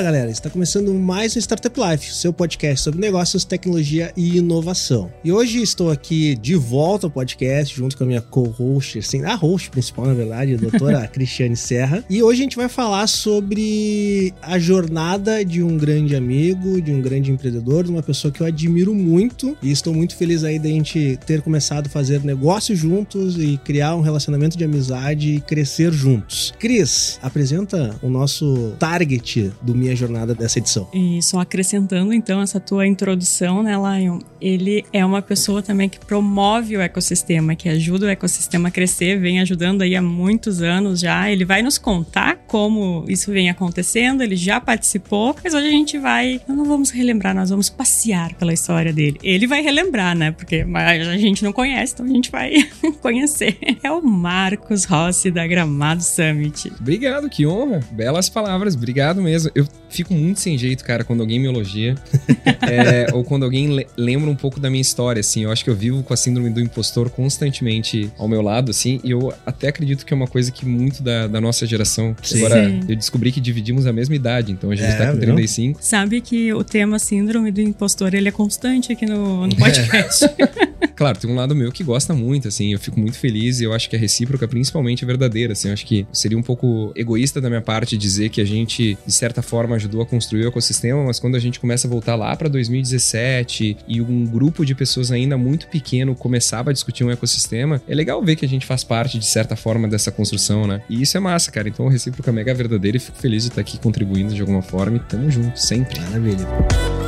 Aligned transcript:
Fala 0.00 0.12
galera, 0.12 0.30
está 0.30 0.48
começando 0.48 0.94
mais 0.94 1.36
um 1.36 1.38
Startup 1.38 1.78
Life, 1.78 2.14
seu 2.14 2.32
podcast 2.32 2.84
sobre 2.84 2.98
negócios, 2.98 3.44
tecnologia 3.44 4.10
e 4.16 4.38
inovação. 4.38 5.12
E 5.22 5.30
hoje 5.30 5.60
estou 5.60 5.90
aqui 5.90 6.36
de 6.36 6.54
volta 6.54 7.06
ao 7.06 7.10
podcast 7.10 7.76
junto 7.76 7.98
com 7.98 8.04
a 8.04 8.06
minha 8.06 8.22
co-host, 8.22 8.98
assim, 8.98 9.22
a 9.26 9.34
host 9.34 9.68
principal 9.68 10.06
na 10.06 10.14
verdade, 10.14 10.54
a 10.54 10.56
doutora 10.56 11.04
Cristiane 11.12 11.54
Serra. 11.54 12.02
E 12.08 12.22
hoje 12.22 12.40
a 12.40 12.44
gente 12.44 12.56
vai 12.56 12.70
falar 12.70 13.06
sobre 13.08 14.32
a 14.40 14.58
jornada 14.58 15.44
de 15.44 15.62
um 15.62 15.76
grande 15.76 16.16
amigo, 16.16 16.80
de 16.80 16.92
um 16.92 17.02
grande 17.02 17.30
empreendedor, 17.30 17.84
de 17.84 17.90
uma 17.90 18.02
pessoa 18.02 18.32
que 18.32 18.40
eu 18.40 18.46
admiro 18.46 18.94
muito 18.94 19.54
e 19.62 19.70
estou 19.70 19.92
muito 19.92 20.16
feliz 20.16 20.44
aí 20.44 20.58
da 20.58 20.70
gente 20.70 21.18
ter 21.26 21.42
começado 21.42 21.88
a 21.88 21.90
fazer 21.90 22.24
negócios 22.24 22.78
juntos 22.78 23.36
e 23.36 23.60
criar 23.66 23.94
um 23.96 24.00
relacionamento 24.00 24.56
de 24.56 24.64
amizade 24.64 25.34
e 25.34 25.40
crescer 25.42 25.92
juntos. 25.92 26.54
Cris, 26.58 27.18
apresenta 27.22 27.94
o 28.02 28.08
nosso 28.08 28.72
target 28.78 29.52
do 29.60 29.74
Minha 29.74 29.89
Jornada 29.94 30.34
dessa 30.34 30.58
edição. 30.58 30.88
E 30.92 31.22
só 31.22 31.40
acrescentando 31.40 32.12
então 32.12 32.40
essa 32.40 32.60
tua 32.60 32.86
introdução, 32.86 33.62
né, 33.62 33.74
Lion? 33.76 34.18
Ele 34.40 34.84
é 34.92 35.04
uma 35.04 35.22
pessoa 35.22 35.62
também 35.62 35.88
que 35.88 35.98
promove 35.98 36.76
o 36.76 36.80
ecossistema, 36.80 37.54
que 37.54 37.68
ajuda 37.68 38.06
o 38.06 38.08
ecossistema 38.08 38.68
a 38.68 38.70
crescer, 38.70 39.18
vem 39.18 39.40
ajudando 39.40 39.82
aí 39.82 39.94
há 39.94 40.02
muitos 40.02 40.62
anos 40.62 41.00
já. 41.00 41.30
Ele 41.30 41.44
vai 41.44 41.62
nos 41.62 41.78
contar 41.78 42.36
como 42.46 43.04
isso 43.08 43.30
vem 43.30 43.50
acontecendo, 43.50 44.22
ele 44.22 44.36
já 44.36 44.60
participou, 44.60 45.34
mas 45.42 45.54
hoje 45.54 45.66
a 45.66 45.70
gente 45.70 45.98
vai, 45.98 46.40
não 46.48 46.64
vamos 46.64 46.90
relembrar, 46.90 47.34
nós 47.34 47.50
vamos 47.50 47.68
passear 47.68 48.34
pela 48.34 48.52
história 48.52 48.92
dele. 48.92 49.18
Ele 49.22 49.46
vai 49.46 49.62
relembrar, 49.62 50.16
né? 50.16 50.32
Porque 50.32 50.66
a 50.74 51.16
gente 51.16 51.44
não 51.44 51.52
conhece, 51.52 51.94
então 51.94 52.06
a 52.06 52.08
gente 52.08 52.30
vai 52.30 52.52
conhecer. 53.00 53.58
É 53.82 53.90
o 53.90 54.02
Marcos 54.02 54.84
Rossi 54.84 55.30
da 55.30 55.46
Gramado 55.46 56.02
Summit. 56.02 56.72
Obrigado, 56.80 57.28
que 57.28 57.46
honra. 57.46 57.80
Belas 57.90 58.28
palavras, 58.28 58.74
obrigado 58.74 59.22
mesmo. 59.22 59.50
Eu 59.54 59.66
fico 59.90 60.14
muito 60.14 60.40
sem 60.40 60.56
jeito, 60.56 60.84
cara, 60.84 61.04
quando 61.04 61.20
alguém 61.20 61.38
me 61.38 61.46
elogia. 61.46 61.94
é, 62.62 63.12
ou 63.12 63.24
quando 63.24 63.44
alguém 63.44 63.84
lembra 63.96 64.30
um 64.30 64.36
pouco 64.36 64.58
da 64.58 64.70
minha 64.70 64.80
história, 64.80 65.20
assim. 65.20 65.44
Eu 65.44 65.50
acho 65.50 65.64
que 65.64 65.70
eu 65.70 65.74
vivo 65.74 66.02
com 66.02 66.14
a 66.14 66.16
síndrome 66.16 66.50
do 66.50 66.60
impostor 66.60 67.10
constantemente 67.10 68.10
ao 68.18 68.28
meu 68.28 68.40
lado, 68.40 68.70
assim. 68.70 69.00
E 69.04 69.10
eu 69.10 69.32
até 69.44 69.68
acredito 69.68 70.06
que 70.06 70.12
é 70.12 70.16
uma 70.16 70.26
coisa 70.26 70.50
que 70.50 70.64
muito 70.64 71.02
da, 71.02 71.26
da 71.26 71.40
nossa 71.40 71.66
geração. 71.66 72.16
Sim. 72.22 72.38
Agora, 72.38 72.68
Sim. 72.68 72.80
eu 72.88 72.96
descobri 72.96 73.32
que 73.32 73.40
dividimos 73.40 73.86
a 73.86 73.92
mesma 73.92 74.14
idade, 74.14 74.52
então 74.52 74.70
a 74.70 74.76
gente 74.76 74.88
é, 74.88 74.96
tá 74.96 75.12
com 75.12 75.18
35. 75.18 75.78
Sabe 75.82 76.20
que 76.20 76.52
o 76.52 76.62
tema 76.62 76.98
síndrome 76.98 77.50
do 77.50 77.60
impostor, 77.60 78.14
ele 78.14 78.28
é 78.28 78.32
constante 78.32 78.92
aqui 78.92 79.06
no, 79.06 79.46
no 79.46 79.56
podcast. 79.56 80.24
É. 80.24 80.86
claro, 80.94 81.18
tem 81.18 81.30
um 81.30 81.34
lado 81.34 81.54
meu 81.54 81.72
que 81.72 81.82
gosta 81.82 82.14
muito, 82.14 82.48
assim. 82.48 82.72
Eu 82.72 82.78
fico 82.78 82.98
muito 82.98 83.18
feliz 83.18 83.60
e 83.60 83.64
eu 83.64 83.72
acho 83.72 83.88
que 83.88 83.96
a 83.96 83.98
recíproca, 83.98 84.46
principalmente, 84.46 85.04
é 85.04 85.06
verdadeira, 85.06 85.52
assim. 85.52 85.68
Eu 85.68 85.74
acho 85.74 85.86
que 85.86 86.06
seria 86.12 86.38
um 86.38 86.42
pouco 86.42 86.92
egoísta 86.94 87.40
da 87.40 87.48
minha 87.48 87.60
parte 87.60 87.96
dizer 87.96 88.28
que 88.28 88.40
a 88.40 88.44
gente, 88.44 88.96
de 89.06 89.12
certa 89.12 89.42
forma, 89.42 89.78
ajudou 89.80 90.02
a 90.02 90.06
construir 90.06 90.44
o 90.44 90.48
ecossistema, 90.48 91.04
mas 91.04 91.18
quando 91.18 91.36
a 91.36 91.38
gente 91.38 91.58
começa 91.58 91.86
a 91.86 91.90
voltar 91.90 92.14
lá 92.14 92.34
para 92.36 92.48
2017 92.48 93.78
e 93.88 94.00
um 94.00 94.24
grupo 94.24 94.64
de 94.64 94.74
pessoas 94.74 95.10
ainda 95.10 95.36
muito 95.36 95.66
pequeno 95.66 96.14
começava 96.14 96.70
a 96.70 96.72
discutir 96.72 97.04
um 97.04 97.10
ecossistema, 97.10 97.82
é 97.88 97.94
legal 97.94 98.22
ver 98.22 98.36
que 98.36 98.44
a 98.44 98.48
gente 98.48 98.66
faz 98.66 98.84
parte, 98.84 99.18
de 99.18 99.26
certa 99.26 99.56
forma, 99.56 99.88
dessa 99.88 100.12
construção, 100.12 100.66
né? 100.66 100.82
E 100.88 101.02
isso 101.02 101.16
é 101.16 101.20
massa, 101.20 101.50
cara. 101.50 101.68
Então, 101.68 101.86
o 101.86 101.88
recíproca 101.88 102.30
é 102.30 102.32
mega 102.32 102.54
verdadeira 102.54 102.96
e 102.96 103.00
fico 103.00 103.18
feliz 103.18 103.44
de 103.44 103.48
estar 103.48 103.60
aqui 103.60 103.78
contribuindo 103.78 104.34
de 104.34 104.40
alguma 104.40 104.62
forma 104.62 104.96
e 104.96 105.00
tamo 105.00 105.30
junto, 105.30 105.58
sempre. 105.58 106.00
Maravilha. 106.00 106.99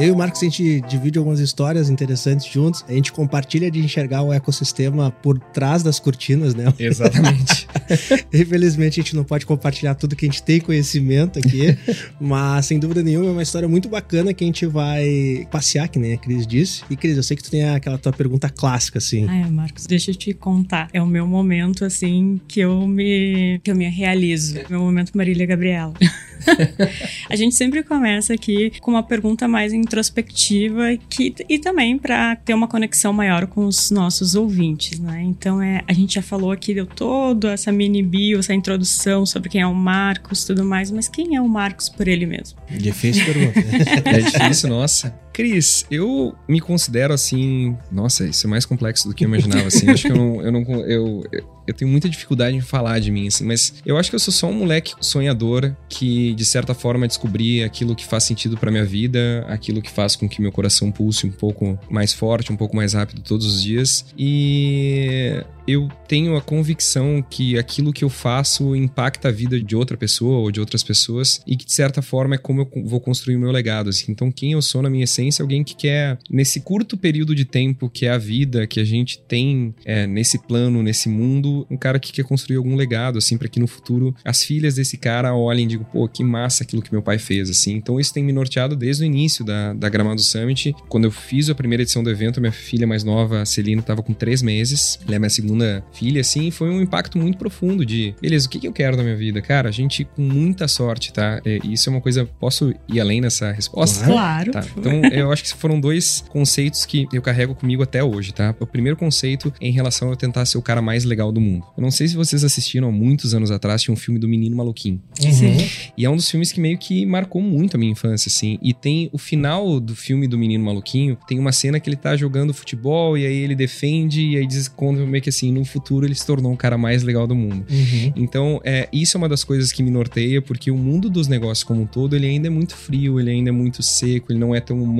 Eu 0.00 0.06
e 0.06 0.10
o 0.12 0.16
Marcos, 0.16 0.40
a 0.40 0.46
gente 0.46 0.80
divide 0.88 1.18
algumas 1.18 1.40
histórias 1.40 1.90
interessantes 1.90 2.46
juntos. 2.46 2.82
A 2.88 2.92
gente 2.92 3.12
compartilha 3.12 3.70
de 3.70 3.80
enxergar 3.80 4.22
o 4.22 4.32
ecossistema 4.32 5.10
por 5.10 5.38
trás 5.38 5.82
das 5.82 6.00
cortinas, 6.00 6.54
né? 6.54 6.72
Exatamente. 6.78 7.68
Infelizmente, 8.32 8.98
a 8.98 9.02
gente 9.02 9.14
não 9.14 9.24
pode 9.24 9.44
compartilhar 9.44 9.94
tudo 9.94 10.16
que 10.16 10.24
a 10.24 10.28
gente 10.28 10.42
tem 10.42 10.58
conhecimento 10.58 11.38
aqui, 11.38 11.76
mas 12.18 12.64
sem 12.64 12.78
dúvida 12.78 13.02
nenhuma 13.02 13.26
é 13.26 13.30
uma 13.30 13.42
história 13.42 13.68
muito 13.68 13.90
bacana 13.90 14.32
que 14.32 14.42
a 14.42 14.46
gente 14.46 14.64
vai 14.64 15.46
passear, 15.50 15.86
que 15.86 15.98
nem 15.98 16.14
a 16.14 16.16
Cris 16.16 16.46
disse. 16.46 16.82
E 16.88 16.96
Cris, 16.96 17.18
eu 17.18 17.22
sei 17.22 17.36
que 17.36 17.42
tu 17.42 17.50
tem 17.50 17.68
aquela 17.68 17.98
tua 17.98 18.12
pergunta 18.12 18.48
clássica, 18.48 18.96
assim. 18.96 19.26
Ah, 19.28 19.50
Marcos, 19.50 19.86
deixa 19.86 20.12
eu 20.12 20.14
te 20.14 20.32
contar. 20.32 20.88
É 20.94 21.02
o 21.02 21.06
meu 21.06 21.26
momento, 21.26 21.84
assim, 21.84 22.40
que 22.48 22.60
eu 22.60 22.88
me, 22.88 23.60
que 23.62 23.70
eu 23.70 23.76
me 23.76 23.86
realizo. 23.86 24.60
Meu 24.70 24.80
momento 24.80 25.12
Marília 25.14 25.44
Gabriela. 25.44 25.92
a 27.28 27.36
gente 27.36 27.54
sempre 27.54 27.82
começa 27.82 28.34
aqui 28.34 28.72
com 28.80 28.90
uma 28.90 29.02
pergunta 29.02 29.46
mais 29.46 29.72
introspectiva 29.72 30.96
que, 31.08 31.34
e 31.48 31.58
também 31.58 31.98
para 31.98 32.36
ter 32.36 32.54
uma 32.54 32.68
conexão 32.68 33.12
maior 33.12 33.46
com 33.46 33.66
os 33.66 33.90
nossos 33.90 34.34
ouvintes, 34.34 34.98
né? 34.98 35.22
Então 35.22 35.62
é, 35.62 35.82
a 35.86 35.92
gente 35.92 36.14
já 36.14 36.22
falou 36.22 36.52
aqui, 36.52 36.74
deu 36.74 36.86
toda 36.86 37.52
essa 37.52 37.70
mini 37.72 38.02
bio, 38.02 38.38
essa 38.38 38.54
introdução 38.54 39.24
sobre 39.24 39.48
quem 39.48 39.60
é 39.60 39.66
o 39.66 39.74
Marcos, 39.74 40.44
tudo 40.44 40.64
mais, 40.64 40.90
mas 40.90 41.08
quem 41.08 41.36
é 41.36 41.40
o 41.40 41.48
Marcos 41.48 41.88
por 41.88 42.08
ele 42.08 42.26
mesmo? 42.26 42.58
Difícil 42.70 43.24
pergunta. 43.24 43.60
é 44.08 44.20
difícil, 44.20 44.68
nossa. 44.68 45.14
Cris, 45.32 45.86
eu 45.90 46.34
me 46.48 46.60
considero 46.60 47.14
assim. 47.14 47.76
Nossa, 47.90 48.26
isso 48.26 48.46
é 48.46 48.50
mais 48.50 48.64
complexo 48.64 49.08
do 49.08 49.14
que 49.14 49.24
eu 49.24 49.28
imaginava. 49.28 49.68
Assim, 49.68 49.88
acho 49.88 50.06
que 50.06 50.12
eu 50.12 50.16
não, 50.16 50.42
eu 50.42 50.52
não 50.52 50.62
eu, 50.86 51.22
eu 51.66 51.74
tenho 51.74 51.90
muita 51.90 52.08
dificuldade 52.08 52.56
em 52.56 52.60
falar 52.60 52.98
de 52.98 53.10
mim, 53.10 53.28
assim, 53.28 53.44
mas 53.44 53.74
eu 53.86 53.96
acho 53.96 54.10
que 54.10 54.16
eu 54.16 54.20
sou 54.20 54.32
só 54.32 54.48
um 54.48 54.52
moleque 54.52 54.94
sonhador 55.00 55.74
que, 55.88 56.34
de 56.34 56.44
certa 56.44 56.74
forma, 56.74 57.06
descobri 57.06 57.62
aquilo 57.62 57.94
que 57.94 58.04
faz 58.04 58.24
sentido 58.24 58.56
para 58.56 58.70
minha 58.70 58.84
vida, 58.84 59.44
aquilo 59.48 59.80
que 59.80 59.90
faz 59.90 60.16
com 60.16 60.28
que 60.28 60.42
meu 60.42 60.50
coração 60.50 60.90
pulse 60.90 61.26
um 61.26 61.30
pouco 61.30 61.78
mais 61.88 62.12
forte, 62.12 62.52
um 62.52 62.56
pouco 62.56 62.74
mais 62.74 62.94
rápido 62.94 63.22
todos 63.22 63.46
os 63.46 63.62
dias. 63.62 64.04
E 64.18 65.44
eu 65.66 65.88
tenho 66.08 66.36
a 66.36 66.42
convicção 66.42 67.24
que 67.28 67.56
aquilo 67.56 67.92
que 67.92 68.02
eu 68.02 68.08
faço 68.08 68.74
impacta 68.74 69.28
a 69.28 69.32
vida 69.32 69.60
de 69.60 69.76
outra 69.76 69.96
pessoa 69.96 70.38
ou 70.38 70.50
de 70.50 70.58
outras 70.58 70.82
pessoas 70.82 71.40
e 71.46 71.56
que, 71.56 71.64
de 71.64 71.72
certa 71.72 72.02
forma, 72.02 72.34
é 72.34 72.38
como 72.38 72.62
eu 72.62 72.84
vou 72.84 73.00
construir 73.00 73.36
o 73.36 73.38
meu 73.38 73.52
legado. 73.52 73.90
Assim. 73.90 74.10
Então, 74.10 74.32
quem 74.32 74.52
eu 74.52 74.62
sou 74.62 74.82
na 74.82 74.90
minha 74.90 75.04
essência 75.04 75.19
alguém 75.40 75.62
que 75.62 75.74
quer, 75.74 76.18
nesse 76.30 76.60
curto 76.60 76.96
período 76.96 77.34
de 77.34 77.44
tempo 77.44 77.90
que 77.90 78.06
é 78.06 78.10
a 78.10 78.18
vida, 78.18 78.66
que 78.66 78.80
a 78.80 78.84
gente 78.84 79.18
tem 79.20 79.74
é, 79.84 80.06
nesse 80.06 80.38
plano, 80.38 80.82
nesse 80.82 81.08
mundo, 81.08 81.66
um 81.70 81.76
cara 81.76 81.98
que 81.98 82.12
quer 82.12 82.24
construir 82.24 82.56
algum 82.56 82.74
legado, 82.74 83.18
assim, 83.18 83.36
para 83.36 83.48
que 83.48 83.60
no 83.60 83.66
futuro 83.66 84.14
as 84.24 84.42
filhas 84.42 84.76
desse 84.76 84.96
cara 84.96 85.34
olhem 85.34 85.64
e 85.64 85.68
digam, 85.68 85.84
pô, 85.84 86.08
que 86.08 86.24
massa 86.24 86.64
aquilo 86.64 86.82
que 86.82 86.92
meu 86.92 87.02
pai 87.02 87.18
fez, 87.18 87.50
assim. 87.50 87.74
Então, 87.74 88.00
isso 88.00 88.14
tem 88.14 88.24
me 88.24 88.32
norteado 88.32 88.74
desde 88.74 89.02
o 89.02 89.06
início 89.06 89.44
da, 89.44 89.74
da 89.74 89.88
Gramado 89.88 90.22
Summit. 90.22 90.74
Quando 90.88 91.04
eu 91.04 91.10
fiz 91.10 91.50
a 91.50 91.54
primeira 91.54 91.82
edição 91.82 92.02
do 92.02 92.10
evento, 92.10 92.40
minha 92.40 92.52
filha 92.52 92.86
mais 92.86 93.04
nova, 93.04 93.42
a 93.42 93.44
Celina, 93.44 93.80
estava 93.80 94.02
com 94.02 94.14
três 94.14 94.42
meses. 94.42 94.98
Ela 95.06 95.16
é 95.16 95.18
minha 95.18 95.30
segunda 95.30 95.50
segunda 95.50 95.84
filha, 95.92 96.20
assim, 96.20 96.50
foi 96.50 96.70
um 96.70 96.80
impacto 96.80 97.18
muito 97.18 97.36
profundo 97.36 97.84
de, 97.84 98.14
beleza, 98.20 98.46
o 98.46 98.50
que, 98.50 98.58
que 98.60 98.68
eu 98.68 98.72
quero 98.72 98.96
da 98.96 99.02
minha 99.02 99.16
vida? 99.16 99.42
Cara, 99.42 99.68
a 99.68 99.72
gente 99.72 100.04
com 100.04 100.22
muita 100.22 100.68
sorte, 100.68 101.12
tá? 101.12 101.40
É, 101.44 101.58
isso 101.64 101.88
é 101.88 101.92
uma 101.92 102.00
coisa, 102.00 102.24
posso 102.38 102.72
ir 102.88 103.00
além 103.00 103.20
nessa 103.20 103.50
resposta? 103.50 104.04
Claro. 104.04 104.52
Tá. 104.52 104.64
Então, 104.76 105.00
eu 105.10 105.32
acho 105.32 105.42
que 105.42 105.54
foram 105.54 105.80
dois 105.80 106.24
conceitos 106.28 106.84
que 106.86 107.06
eu 107.12 107.20
carrego 107.20 107.54
comigo 107.54 107.82
até 107.82 108.02
hoje, 108.02 108.32
tá? 108.32 108.54
O 108.58 108.66
primeiro 108.66 108.96
conceito 108.96 109.52
é 109.60 109.68
em 109.68 109.72
relação 109.72 110.08
a 110.08 110.12
eu 110.12 110.16
tentar 110.16 110.44
ser 110.46 110.58
o 110.58 110.62
cara 110.62 110.80
mais 110.80 111.04
legal 111.04 111.32
do 111.32 111.40
mundo. 111.40 111.64
Eu 111.76 111.82
não 111.82 111.90
sei 111.90 112.08
se 112.08 112.14
vocês 112.14 112.44
assistiram 112.44 112.88
há 112.88 112.92
muitos 112.92 113.34
anos 113.34 113.50
atrás, 113.50 113.82
tinha 113.82 113.92
um 113.92 113.96
filme 113.96 114.18
do 114.18 114.28
Menino 114.28 114.56
Maluquinho. 114.56 115.00
Uhum. 115.22 115.56
E 115.96 116.04
é 116.04 116.10
um 116.10 116.16
dos 116.16 116.30
filmes 116.30 116.52
que 116.52 116.60
meio 116.60 116.78
que 116.78 117.04
marcou 117.04 117.42
muito 117.42 117.76
a 117.76 117.78
minha 117.78 117.92
infância, 117.92 118.28
assim. 118.28 118.58
E 118.62 118.72
tem 118.72 119.10
o 119.12 119.18
final 119.18 119.80
do 119.80 119.94
filme 119.94 120.26
do 120.26 120.38
Menino 120.38 120.64
Maluquinho, 120.64 121.18
tem 121.26 121.38
uma 121.38 121.52
cena 121.52 121.80
que 121.80 121.88
ele 121.88 121.96
tá 121.96 122.16
jogando 122.16 122.54
futebol 122.54 123.18
e 123.18 123.26
aí 123.26 123.36
ele 123.36 123.54
defende 123.54 124.24
e 124.24 124.36
aí 124.36 124.46
diz 124.46 124.68
quando 124.68 125.06
meio 125.06 125.22
que 125.22 125.28
assim, 125.28 125.40
assim, 125.40 125.52
no 125.52 125.64
futuro 125.64 126.06
ele 126.06 126.14
se 126.14 126.26
tornou 126.26 126.52
o 126.52 126.56
cara 126.56 126.76
mais 126.76 127.02
legal 127.02 127.26
do 127.26 127.34
mundo. 127.34 127.64
Uhum. 127.70 128.12
Então, 128.16 128.60
é, 128.64 128.88
isso 128.92 129.16
é 129.16 129.18
uma 129.18 129.28
das 129.28 129.42
coisas 129.42 129.72
que 129.72 129.82
me 129.82 129.90
norteia, 129.90 130.42
porque 130.42 130.70
o 130.70 130.76
mundo 130.76 131.08
dos 131.08 131.26
negócios 131.26 131.64
como 131.64 131.82
um 131.82 131.86
todo, 131.86 132.14
ele 132.14 132.26
ainda 132.26 132.46
é 132.46 132.50
muito 132.50 132.76
frio, 132.76 133.18
ele 133.18 133.30
ainda 133.30 133.50
é 133.50 133.52
muito 133.52 133.82
seco, 133.82 134.32
ele 134.32 134.38
não 134.38 134.54
é 134.54 134.60
tão 134.60 134.82
humano. 134.82 134.99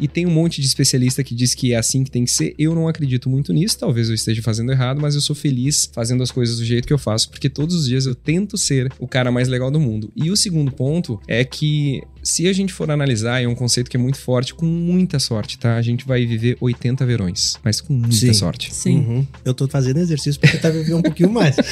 E 0.00 0.08
tem 0.08 0.26
um 0.26 0.30
monte 0.30 0.60
de 0.60 0.66
especialista 0.66 1.22
que 1.22 1.34
diz 1.34 1.54
que 1.54 1.72
é 1.72 1.76
assim 1.76 2.04
que 2.04 2.10
tem 2.10 2.24
que 2.24 2.30
ser. 2.30 2.54
Eu 2.58 2.74
não 2.74 2.88
acredito 2.88 3.28
muito 3.28 3.52
nisso, 3.52 3.78
talvez 3.78 4.08
eu 4.08 4.14
esteja 4.14 4.42
fazendo 4.42 4.72
errado, 4.72 5.00
mas 5.00 5.14
eu 5.14 5.20
sou 5.20 5.34
feliz 5.34 5.90
fazendo 5.92 6.22
as 6.22 6.30
coisas 6.30 6.58
do 6.58 6.64
jeito 6.64 6.86
que 6.86 6.92
eu 6.92 6.98
faço, 6.98 7.30
porque 7.30 7.48
todos 7.48 7.74
os 7.74 7.86
dias 7.86 8.06
eu 8.06 8.14
tento 8.14 8.56
ser 8.56 8.92
o 8.98 9.06
cara 9.06 9.30
mais 9.30 9.48
legal 9.48 9.70
do 9.70 9.80
mundo. 9.80 10.12
E 10.14 10.30
o 10.30 10.36
segundo 10.36 10.72
ponto 10.72 11.20
é 11.26 11.44
que 11.44 12.02
se 12.24 12.48
a 12.48 12.52
gente 12.52 12.72
for 12.72 12.90
analisar, 12.90 13.42
é 13.42 13.46
um 13.46 13.54
conceito 13.54 13.90
que 13.90 13.96
é 13.96 14.00
muito 14.00 14.18
forte, 14.18 14.54
com 14.54 14.66
muita 14.66 15.18
sorte, 15.18 15.58
tá? 15.58 15.76
A 15.76 15.82
gente 15.82 16.06
vai 16.06 16.24
viver 16.24 16.56
80 16.60 17.04
verões, 17.04 17.56
mas 17.62 17.80
com 17.80 17.92
muita 17.92 18.16
Sim. 18.16 18.32
sorte. 18.32 18.74
Sim. 18.74 18.98
Uhum. 18.98 19.26
Eu 19.44 19.54
tô 19.54 19.68
fazendo 19.68 19.98
exercício 19.98 20.40
pra 20.40 20.50
tentar 20.50 20.70
viver 20.70 20.94
um 20.94 21.02
pouquinho 21.02 21.30
mais. 21.30 21.56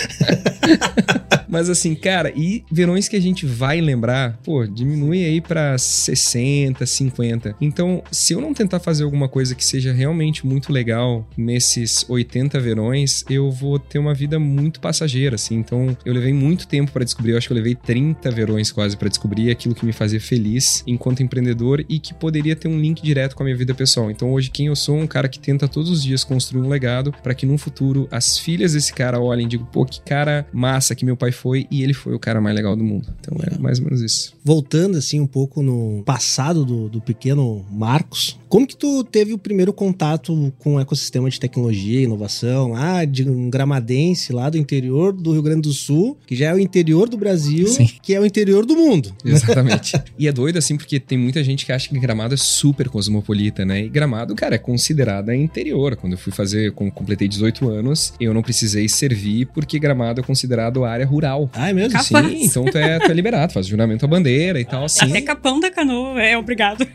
Mas 1.53 1.69
assim, 1.69 1.95
cara, 1.95 2.33
e 2.35 2.65
verões 2.73 3.09
que 3.09 3.17
a 3.17 3.21
gente 3.21 3.45
vai 3.45 3.79
lembrar, 3.79 4.39
pô, 4.43 4.67
diminui 4.67 5.23
aí 5.23 5.39
pra 5.39 5.77
60, 5.77 6.87
50. 6.87 7.55
Então, 7.61 8.03
se 8.11 8.33
eu 8.33 8.41
não 8.41 8.55
tentar 8.55 8.81
fazer 8.81 9.05
alguma 9.05 9.29
coisa 9.29 9.55
que 9.55 9.63
seja 9.63 9.93
realmente 9.93 10.47
muito 10.47 10.73
legal 10.73 11.29
nesses 11.37 12.07
80 12.09 12.59
verões, 12.59 13.23
eu 13.29 13.51
vou 13.51 13.79
ter 13.79 13.99
uma 13.99 14.15
vida 14.15 14.39
muito 14.39 14.81
passageira, 14.81 15.35
assim. 15.35 15.57
Então, 15.57 15.95
eu 16.07 16.15
levei 16.15 16.33
muito 16.33 16.67
tempo 16.67 16.91
pra 16.91 17.05
descobrir, 17.05 17.33
eu 17.33 17.37
acho 17.37 17.49
que 17.49 17.53
eu 17.53 17.57
levei 17.59 17.75
30 17.75 18.31
verões 18.31 18.73
quase 18.73 18.97
pra 18.97 19.11
descobrir 19.11 19.51
aquilo 19.51 19.75
que 19.75 19.85
me 19.85 19.93
fazia 19.93 20.23
feliz 20.23 20.42
enquanto 20.87 21.23
empreendedor 21.23 21.85
e 21.89 21.99
que 21.99 22.15
poderia 22.15 22.57
ter 22.57 22.69
um 22.69 22.79
link 22.79 23.03
direto 23.03 23.37
com 23.37 23.43
a 23.43 23.45
minha 23.45 23.57
vida 23.57 23.75
pessoal. 23.75 24.11
Então, 24.11 24.33
hoje 24.33 24.51
quem 24.51 24.67
eu 24.67 24.77
sou, 24.77 24.97
um 24.97 25.07
cara 25.07 25.29
que 25.29 25.39
tenta 25.39 25.69
todos 25.69 25.91
os 25.91 26.03
dias 26.03 26.25
construir 26.25 26.63
um 26.63 26.69
legado 26.69 27.13
para 27.23 27.35
que 27.35 27.47
no 27.47 27.59
futuro 27.59 28.09
as 28.11 28.39
filhas 28.39 28.73
desse 28.73 28.93
cara 28.93 29.21
olhem 29.21 29.47
e 29.47 29.49
digam, 29.49 29.67
pô, 29.67 29.85
que 29.85 30.01
cara 30.01 30.47
massa 30.53 30.95
que 30.95 31.05
meu 31.05 31.17
pai 31.17 31.33
foi 31.33 31.67
e 31.71 31.83
ele 31.83 31.95
foi 31.95 32.15
o 32.15 32.19
cara 32.19 32.41
mais 32.41 32.57
legal 32.57 32.77
do 32.77 32.85
mundo. 32.85 33.09
Então 33.21 33.37
é 33.43 33.59
mais 33.59 33.79
ou 33.79 33.85
menos 33.85 34.01
isso. 34.01 34.35
Voltando 34.45 34.99
assim 34.99 35.21
um 35.21 35.27
pouco 35.27 35.63
no 35.63 36.03
passado 36.05 36.65
do, 36.65 36.89
do 36.89 37.01
pequeno 37.01 37.65
Marcos, 37.71 38.39
como 38.49 38.67
que 38.67 38.77
tu 38.77 39.03
teve 39.05 39.33
o 39.33 39.39
primeiro 39.39 39.73
contato 39.73 40.53
com 40.59 40.75
o 40.75 40.81
ecossistema 40.81 41.31
de 41.31 41.41
tecnologia 41.41 42.01
e 42.01 42.05
inovação 42.05 42.73
lá 42.73 43.05
de 43.05 43.29
um 43.29 43.49
gramadense 43.49 44.33
lá 44.33 44.51
do 44.51 44.59
interior 44.59 45.13
do 45.13 45.33
Rio 45.33 45.43
Grande 45.43 45.63
do 45.63 45.73
Sul, 45.73 46.19
que 46.27 46.37
já 46.37 46.51
é 46.51 46.55
o 46.55 46.59
interior 46.59 47.09
do 47.09 47.17
Brasil, 47.17 47.67
Sim. 47.69 47.89
que 48.03 48.15
é 48.15 48.21
o 48.21 48.27
interior 48.27 48.67
do 48.67 48.77
mundo? 48.77 49.15
Exatamente. 49.25 50.01
e 50.19 50.29
é 50.29 50.32
doido 50.33 50.59
assim, 50.59 50.77
porque 50.77 50.99
tem 50.99 51.19
muita 51.19 51.43
gente 51.43 51.67
que 51.67 51.73
acha 51.73 51.89
que 51.89 51.99
Gramado 51.99 52.35
é 52.35 52.37
super 52.37 52.89
cosmopolita, 52.89 53.65
né? 53.65 53.81
E 53.81 53.89
Gramado, 53.89 54.35
cara, 54.35 54.55
é 54.55 54.59
considerada 54.59 55.35
interior. 55.35 55.97
Quando 55.97 56.15
eu 56.15 56.19
fui 56.19 56.33
fazer, 56.33 56.73
quando 56.73 56.91
completei 56.91 57.29
18 57.29 57.69
anos, 57.69 58.15
eu 58.21 58.33
não 58.35 58.43
precisei 58.43 58.89
servir 58.89 59.47
porque 59.47 59.79
Gramado 59.79 60.21
é 60.21 60.25
considerado 60.25 60.85
área 60.85 61.07
rural. 61.07 61.51
Ah, 61.53 61.71
é 61.71 61.73
mesmo? 61.73 61.99
Capaz. 61.99 62.27
Sim, 62.27 62.45
então 62.45 62.65
tu 62.65 62.79
é, 62.79 62.99
tu 62.99 63.11
é 63.11 63.15
liberado, 63.15 63.53
faz 63.53 63.67
juramento 63.67 64.05
à 64.05 64.09
bandeira 64.09 64.61
e 64.61 64.65
tal, 64.65 64.85
assim. 64.85 65.05
Até 65.05 65.21
Capão 65.21 65.61
da 65.61 65.71
Canoa 65.71 66.23
é 66.23 66.37
obrigado. 66.37 66.87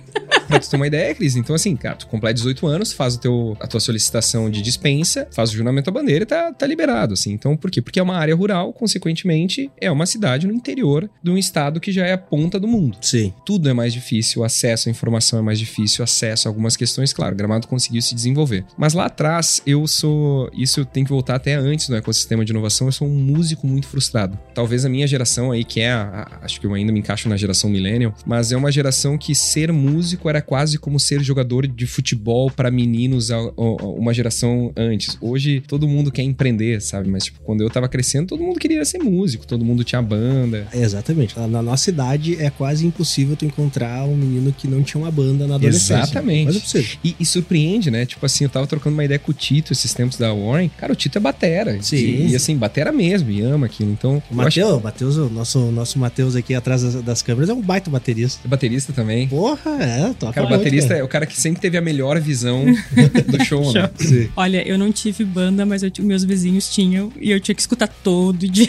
Pra 0.47 0.59
tu 0.59 0.69
ter 0.69 0.75
uma 0.75 0.87
ideia, 0.87 1.13
Cris, 1.13 1.35
então 1.35 1.55
assim, 1.55 1.75
cara, 1.75 1.95
tu 1.95 2.07
completa 2.07 2.35
18 2.35 2.65
anos, 2.67 2.93
faz 2.93 3.15
o 3.15 3.19
teu, 3.19 3.57
a 3.59 3.67
tua 3.67 3.79
solicitação 3.79 4.49
de 4.49 4.61
dispensa, 4.61 5.27
faz 5.31 5.49
o 5.51 5.53
juramento 5.53 5.89
à 5.89 5.93
bandeira 5.93 6.23
e 6.23 6.25
tá, 6.25 6.51
tá 6.53 6.65
liberado, 6.65 7.13
assim. 7.13 7.31
Então, 7.33 7.55
por 7.57 7.69
quê? 7.69 7.81
Porque 7.81 7.99
é 7.99 8.03
uma 8.03 8.15
área 8.17 8.35
rural, 8.35 8.71
consequentemente, 8.73 9.71
é 9.79 9.89
uma 9.91 10.05
cidade 10.05 10.47
no 10.47 10.53
interior 10.53 11.09
de 11.23 11.31
um 11.31 11.37
estado 11.37 11.79
que 11.79 11.91
já 11.91 12.05
é 12.05 12.13
a 12.13 12.17
ponta 12.17 12.59
do 12.59 12.67
mundo. 12.67 12.97
Sim. 13.01 13.33
Tudo 13.45 13.69
é 13.69 13.73
mais 13.73 13.93
difícil, 13.93 14.41
o 14.41 14.45
acesso 14.45 14.89
à 14.89 14.91
informação 14.91 15.39
é 15.39 15.41
mais 15.41 15.59
difícil, 15.59 16.01
o 16.01 16.03
acesso 16.03 16.47
a 16.47 16.49
algumas 16.49 16.75
questões, 16.75 17.13
claro, 17.13 17.35
Gramado 17.35 17.67
conseguiu 17.67 18.01
se 18.01 18.13
desenvolver. 18.15 18.65
Mas 18.77 18.93
lá 18.93 19.05
atrás, 19.05 19.61
eu 19.65 19.85
sou, 19.87 20.49
isso 20.53 20.79
eu 20.79 20.85
tenho 20.85 21.05
que 21.05 21.11
voltar 21.11 21.35
até 21.35 21.55
antes 21.55 21.87
do 21.89 21.95
ecossistema 21.95 22.43
de 22.43 22.51
inovação, 22.51 22.87
eu 22.87 22.91
sou 22.91 23.07
um 23.07 23.13
músico 23.15 23.67
muito 23.67 23.87
frustrado. 23.87 24.37
Talvez 24.53 24.85
a 24.85 24.89
minha 24.89 25.07
geração 25.07 25.51
aí, 25.51 25.63
que 25.63 25.79
é, 25.81 25.91
a, 25.91 26.01
a- 26.41 26.45
acho 26.45 26.59
que 26.59 26.65
eu 26.67 26.73
ainda 26.73 26.91
me 26.91 26.99
encaixo 26.99 27.29
na 27.29 27.37
geração 27.37 27.69
millennial, 27.69 28.13
mas 28.25 28.51
é 28.51 28.57
uma 28.57 28.71
geração 28.71 29.17
que 29.17 29.33
ser 29.35 29.71
músico 29.71 30.29
era 30.29 30.36
quase 30.41 30.77
como 30.77 30.99
ser 30.99 31.21
jogador 31.23 31.67
de 31.67 31.85
futebol 31.85 32.49
para 32.51 32.69
meninos 32.71 33.31
a- 33.31 33.37
a- 33.37 33.39
a- 33.39 33.85
uma 33.87 34.13
geração 34.13 34.71
antes. 34.75 35.17
Hoje 35.21 35.61
todo 35.67 35.87
mundo 35.87 36.11
quer 36.11 36.23
empreender, 36.23 36.81
sabe? 36.81 37.09
Mas 37.09 37.25
tipo, 37.25 37.39
quando 37.43 37.61
eu 37.61 37.69
tava 37.69 37.87
crescendo, 37.87 38.27
todo 38.27 38.43
mundo 38.43 38.59
queria 38.59 38.83
ser 38.85 38.99
músico, 38.99 39.45
todo 39.45 39.63
mundo 39.65 39.83
tinha 39.83 40.01
banda. 40.01 40.67
Exatamente. 40.73 41.37
Na- 41.39 41.61
nossa 41.61 41.89
idade 41.89 42.35
é 42.41 42.49
quase 42.49 42.85
impossível 42.85 43.35
tu 43.35 43.45
encontrar 43.45 44.05
um 44.05 44.15
menino 44.15 44.51
que 44.53 44.67
não 44.67 44.81
tinha 44.83 45.01
uma 45.01 45.11
banda 45.11 45.47
na 45.47 45.55
adolescência. 45.55 45.95
Exatamente. 46.03 46.45
Mas 46.45 46.55
é 46.55 46.59
possível. 46.59 46.97
E, 47.03 47.15
e 47.19 47.25
surpreende, 47.25 47.91
né? 47.91 48.05
Tipo 48.05 48.25
assim, 48.25 48.43
eu 48.43 48.49
tava 48.49 48.67
trocando 48.67 48.95
uma 48.95 49.03
ideia 49.05 49.19
com 49.19 49.31
o 49.31 49.33
Tito 49.33 49.73
esses 49.73 49.93
tempos 49.93 50.17
da 50.17 50.33
Warren. 50.33 50.69
Cara, 50.77 50.93
o 50.93 50.95
Tito 50.95 51.17
é 51.17 51.21
batera. 51.21 51.81
Sim. 51.81 51.95
E, 51.97 52.31
e, 52.31 52.35
assim, 52.35 52.55
batera 52.55 52.91
mesmo, 52.91 53.29
e 53.29 53.41
ama 53.41 53.65
aquilo. 53.65 53.91
Então, 53.91 54.21
O 54.31 54.35
eu 54.35 54.41
acho 54.47 54.59
Matheus, 54.59 54.83
Matheus, 54.83 55.17
o 55.17 55.29
nosso, 55.29 55.59
nosso 55.71 55.99
Matheus 55.99 56.35
aqui 56.35 56.53
atrás 56.53 56.81
das, 56.83 56.95
das 57.03 57.21
câmeras 57.21 57.49
é 57.49 57.53
um 57.53 57.61
baita 57.61 57.89
baterista. 57.89 58.41
é 58.45 58.47
baterista 58.47 58.93
também. 58.93 59.27
Porra, 59.27 59.71
é, 59.83 60.13
toca 60.27 60.41
Cara, 60.41 60.45
o 60.45 60.49
baterista 60.49 60.89
cara. 60.89 60.99
é 60.99 61.03
o 61.03 61.07
cara 61.07 61.25
que 61.25 61.39
sempre 61.39 61.61
teve 61.61 61.77
a 61.77 61.81
melhor 61.81 62.19
visão 62.19 62.65
do 63.27 63.43
show, 63.45 63.71
né? 63.73 63.89
Sim. 63.97 64.29
Olha, 64.35 64.67
eu 64.67 64.77
não 64.77 64.91
tive 64.91 65.23
banda, 65.23 65.65
mas 65.65 65.83
eu, 65.83 65.91
meus 65.99 66.23
vizinhos 66.23 66.69
tinham 66.69 67.11
e 67.19 67.31
eu 67.31 67.39
tinha 67.39 67.55
que 67.55 67.61
escutar 67.61 67.87
todo 67.87 68.47
dia. 68.47 68.67